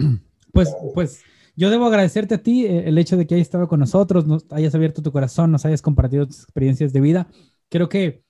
Pues, 0.51 0.75
pues 0.93 1.23
yo 1.55 1.69
debo 1.69 1.85
agradecerte 1.85 2.35
a 2.35 2.43
ti 2.43 2.65
eh, 2.65 2.87
el 2.87 2.97
hecho 2.97 3.17
de 3.17 3.27
que 3.27 3.35
hayas 3.35 3.47
estado 3.47 3.67
con 3.67 3.79
nosotros, 3.79 4.25
nos 4.25 4.45
hayas 4.51 4.73
abierto 4.75 5.01
tu 5.01 5.11
corazón, 5.11 5.51
nos 5.51 5.65
hayas 5.65 5.81
compartido 5.81 6.25
tus 6.25 6.43
experiencias 6.43 6.93
de 6.93 7.01
vida. 7.01 7.27
Creo 7.69 7.89
que 7.89 8.23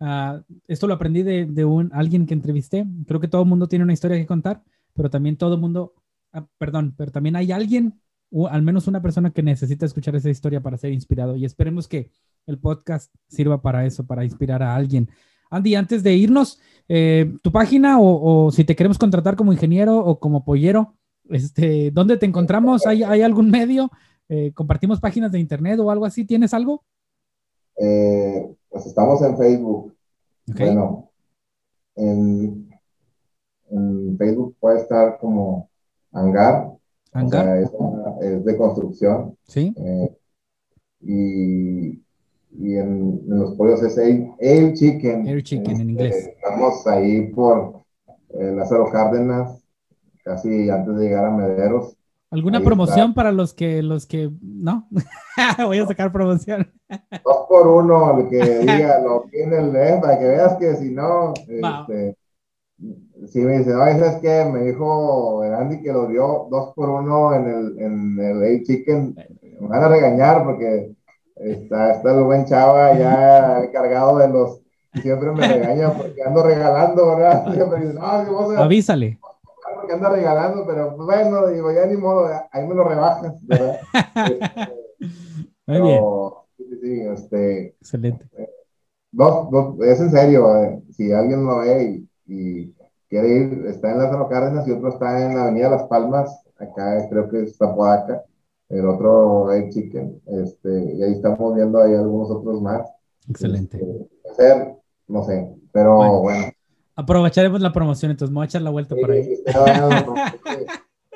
uh, 0.00 0.42
esto 0.66 0.86
lo 0.86 0.94
aprendí 0.94 1.22
de, 1.22 1.46
de, 1.46 1.64
un, 1.64 1.90
alguien 1.92 2.26
que 2.26 2.34
entrevisté. 2.34 2.86
Creo 3.06 3.20
que 3.20 3.28
todo 3.28 3.42
el 3.42 3.48
mundo 3.48 3.68
tiene 3.68 3.84
una 3.84 3.92
historia 3.92 4.16
que 4.16 4.26
contar, 4.26 4.62
pero 4.94 5.10
también 5.10 5.36
todo 5.36 5.54
el 5.54 5.60
mundo, 5.60 5.94
ah, 6.32 6.46
perdón, 6.58 6.94
pero 6.96 7.10
también 7.10 7.36
hay 7.36 7.52
alguien, 7.52 8.00
o 8.30 8.48
al 8.48 8.62
menos 8.62 8.86
una 8.86 9.02
persona 9.02 9.30
que 9.30 9.42
necesita 9.42 9.86
escuchar 9.86 10.16
esa 10.16 10.30
historia 10.30 10.62
para 10.62 10.78
ser 10.78 10.92
inspirado. 10.92 11.36
Y 11.36 11.44
esperemos 11.44 11.86
que 11.86 12.10
el 12.46 12.58
podcast 12.58 13.14
sirva 13.28 13.60
para 13.60 13.84
eso, 13.84 14.06
para 14.06 14.24
inspirar 14.24 14.62
a 14.62 14.74
alguien. 14.74 15.10
Andy, 15.50 15.74
antes 15.74 16.02
de 16.02 16.14
irnos, 16.14 16.60
eh, 16.88 17.32
tu 17.42 17.52
página 17.52 18.00
o, 18.00 18.46
o, 18.46 18.50
si 18.52 18.64
te 18.64 18.76
queremos 18.76 18.98
contratar 18.98 19.36
como 19.36 19.52
ingeniero 19.52 19.98
o 19.98 20.18
como 20.18 20.44
pollero, 20.44 20.94
este, 21.28 21.90
¿dónde 21.90 22.16
te 22.16 22.26
encontramos? 22.26 22.86
¿Hay, 22.86 23.02
hay 23.02 23.22
algún 23.22 23.50
medio? 23.50 23.90
Eh, 24.28 24.52
¿Compartimos 24.54 25.00
páginas 25.00 25.32
de 25.32 25.40
internet 25.40 25.78
o 25.80 25.90
algo 25.90 26.04
así? 26.04 26.24
¿Tienes 26.24 26.54
algo? 26.54 26.84
Eh, 27.76 28.54
pues 28.68 28.86
estamos 28.86 29.20
en 29.22 29.36
Facebook. 29.36 29.94
Okay. 30.50 30.66
Bueno, 30.66 31.10
en, 31.96 32.70
en, 33.70 34.16
Facebook 34.18 34.56
puede 34.60 34.80
estar 34.80 35.18
como 35.18 35.68
Hangar. 36.12 36.72
Hangar. 37.12 37.46
O 37.46 37.48
sea, 37.48 37.60
es, 37.60 37.70
es, 38.22 38.44
de 38.44 38.56
construcción. 38.56 39.36
Sí. 39.44 39.74
Y 41.00 42.02
y 42.52 42.76
en, 42.76 43.20
en, 43.28 43.38
los 43.38 43.54
pollos 43.54 43.82
es 43.82 43.96
Air, 43.98 44.28
Air 44.38 44.74
Chicken. 44.74 45.26
Air 45.26 45.42
Chicken 45.42 45.70
este, 45.72 45.82
en 45.82 45.90
inglés. 45.90 46.30
Estamos 46.36 46.86
ahí 46.86 47.28
por 47.28 47.80
eh, 48.30 48.52
Lázaro 48.56 48.90
Cárdenas, 48.90 49.62
casi 50.24 50.68
antes 50.68 50.96
de 50.96 51.04
llegar 51.04 51.26
a 51.26 51.30
Mederos. 51.30 51.96
¿Alguna 52.30 52.58
ahí 52.58 52.64
promoción 52.64 53.10
está. 53.10 53.14
para 53.14 53.32
los 53.32 53.54
que, 53.54 53.82
los 53.82 54.06
que, 54.06 54.30
no? 54.40 54.88
Voy 55.64 55.78
a 55.78 55.86
sacar 55.86 56.12
promoción. 56.12 56.70
Dos 57.24 57.46
por 57.48 57.66
uno, 57.66 58.18
el 58.18 58.28
que 58.28 58.58
diga, 58.60 59.00
lo 59.04 59.24
tiene 59.30 59.58
el 59.58 59.74
eh, 59.74 59.98
para 60.00 60.18
que 60.18 60.26
veas 60.26 60.56
que 60.56 60.76
si 60.76 60.90
no, 60.90 61.34
este, 61.48 62.16
si 63.26 63.40
me 63.40 63.58
dice, 63.58 63.70
no, 63.70 63.78
¿sabes 63.78 64.18
qué? 64.22 64.44
Me 64.44 64.66
dijo 64.66 65.42
el 65.42 65.54
Andy 65.54 65.82
que 65.82 65.92
lo 65.92 66.06
dio 66.06 66.46
dos 66.50 66.72
por 66.74 66.88
uno 66.88 67.34
en 67.34 67.48
el, 67.48 67.78
en 67.80 68.18
el 68.20 68.42
Air 68.44 68.62
Chicken. 68.62 69.16
Me 69.60 69.68
van 69.68 69.82
a 69.82 69.88
regañar 69.88 70.44
porque 70.44 70.92
Está, 71.40 71.92
está 71.92 72.12
el 72.12 72.24
buen 72.24 72.44
chava 72.44 72.92
ya 72.98 73.70
cargado 73.72 74.18
de 74.18 74.28
los. 74.28 74.60
Siempre 75.00 75.30
me 75.30 75.46
regaña 75.46 75.90
porque 75.92 76.22
ando 76.22 76.42
regalando, 76.42 77.16
¿verdad? 77.16 77.52
Siempre 77.54 77.80
dice, 77.80 77.94
no, 77.94 78.00
vamos 78.00 78.56
a, 78.56 78.64
Avísale. 78.64 79.18
Porque 79.74 79.92
anda 79.94 80.10
regalando, 80.10 80.66
pero 80.66 80.96
bueno, 80.96 81.46
digo, 81.46 81.72
ya 81.72 81.86
ni 81.86 81.96
modo, 81.96 82.28
ahí 82.50 82.66
me 82.66 82.74
lo 82.74 82.84
rebajas, 82.84 83.34
¿verdad? 83.46 83.78
Muy 85.66 85.80
bien. 85.80 86.02
Sí, 86.58 86.64
sí, 86.82 87.00
este. 87.00 87.66
Excelente. 87.80 88.26
Dos, 89.12 89.50
dos, 89.50 89.80
es 89.80 90.00
en 90.00 90.10
serio, 90.10 90.62
eh, 90.62 90.82
si 90.90 91.10
alguien 91.12 91.46
lo 91.46 91.58
ve 91.58 91.82
y, 91.82 92.08
y, 92.26 92.74
quiere 93.08 93.28
ir, 93.28 93.66
está 93.66 93.90
en 93.90 93.98
Lázaro 93.98 94.28
Cárdenas 94.28 94.68
y 94.68 94.72
otro 94.72 94.90
está 94.90 95.24
en 95.24 95.34
la 95.34 95.44
Avenida 95.44 95.70
Las 95.70 95.84
Palmas, 95.84 96.44
acá 96.58 97.08
creo 97.08 97.28
que 97.28 97.42
es 97.42 97.56
Zapodaca 97.56 98.24
el 98.70 98.86
otro 98.86 99.52
Egg 99.52 99.70
Chicken, 99.70 100.22
este, 100.26 100.94
y 100.94 101.02
ahí 101.02 101.12
estamos 101.12 101.54
viendo 101.54 101.82
ahí 101.82 101.94
algunos 101.94 102.30
otros 102.30 102.62
más. 102.62 102.88
Excelente. 103.28 103.78
Este, 103.78 104.30
hacer, 104.30 104.76
no 105.08 105.22
sé, 105.24 105.54
pero 105.72 105.96
bueno. 105.96 106.20
bueno. 106.20 106.44
Aprovecharemos 106.96 107.60
la 107.60 107.72
promoción, 107.72 108.12
entonces 108.12 108.32
vamos 108.32 108.44
a 108.44 108.46
echar 108.46 108.62
la 108.62 108.70
vuelta 108.70 108.94
sí, 108.94 109.00
por 109.02 109.10
ahí. 109.10 109.28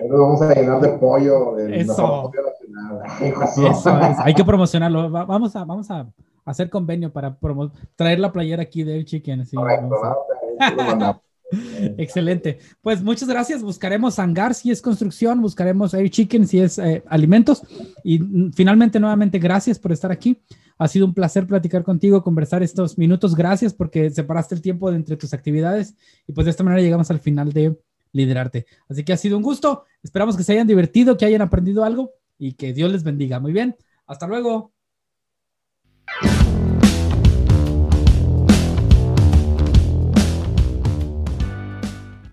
Nos 0.08 0.20
vamos 0.20 0.42
a 0.42 0.54
llenar 0.54 0.80
de 0.80 0.88
pollo, 0.98 1.54
de 1.54 1.80
Eso. 1.80 2.30
Eso 3.20 3.98
es. 4.00 4.18
Hay 4.18 4.34
que 4.34 4.44
promocionarlo. 4.44 5.10
Va, 5.10 5.24
vamos 5.24 5.54
a, 5.54 5.64
vamos 5.64 5.90
a 5.90 6.06
hacer 6.44 6.68
convenio 6.68 7.12
para 7.12 7.38
traer 7.94 8.18
la 8.18 8.32
playera 8.32 8.62
aquí 8.62 8.82
de 8.82 8.98
Egg 8.98 9.06
Chicken. 9.06 9.46
Sí, 9.46 9.56
Correcto, 9.56 9.96
¿no? 10.96 11.22
Excelente. 11.98 12.58
Pues 12.80 13.02
muchas 13.02 13.28
gracias. 13.28 13.62
Buscaremos 13.62 14.18
hangar 14.18 14.54
si 14.54 14.70
es 14.70 14.82
construcción, 14.82 15.40
buscaremos 15.40 15.94
air 15.94 16.10
chicken 16.10 16.46
si 16.46 16.60
es 16.60 16.78
eh, 16.78 17.02
alimentos. 17.08 17.62
Y 18.02 18.20
finalmente, 18.54 19.00
nuevamente, 19.00 19.38
gracias 19.38 19.78
por 19.78 19.92
estar 19.92 20.12
aquí. 20.12 20.42
Ha 20.78 20.88
sido 20.88 21.06
un 21.06 21.14
placer 21.14 21.46
platicar 21.46 21.84
contigo, 21.84 22.22
conversar 22.22 22.62
estos 22.62 22.98
minutos. 22.98 23.34
Gracias 23.34 23.72
porque 23.72 24.10
separaste 24.10 24.54
el 24.54 24.62
tiempo 24.62 24.90
de 24.90 24.96
entre 24.96 25.16
tus 25.16 25.32
actividades 25.32 25.94
y 26.26 26.32
pues 26.32 26.46
de 26.46 26.50
esta 26.50 26.64
manera 26.64 26.82
llegamos 26.82 27.10
al 27.10 27.20
final 27.20 27.52
de 27.52 27.78
liderarte. 28.12 28.66
Así 28.88 29.04
que 29.04 29.12
ha 29.12 29.16
sido 29.16 29.36
un 29.36 29.42
gusto. 29.42 29.84
Esperamos 30.02 30.36
que 30.36 30.42
se 30.42 30.52
hayan 30.52 30.66
divertido, 30.66 31.16
que 31.16 31.26
hayan 31.26 31.42
aprendido 31.42 31.84
algo 31.84 32.12
y 32.38 32.54
que 32.54 32.72
Dios 32.72 32.90
les 32.90 33.02
bendiga. 33.02 33.40
Muy 33.40 33.52
bien. 33.52 33.76
Hasta 34.06 34.26
luego. 34.26 34.72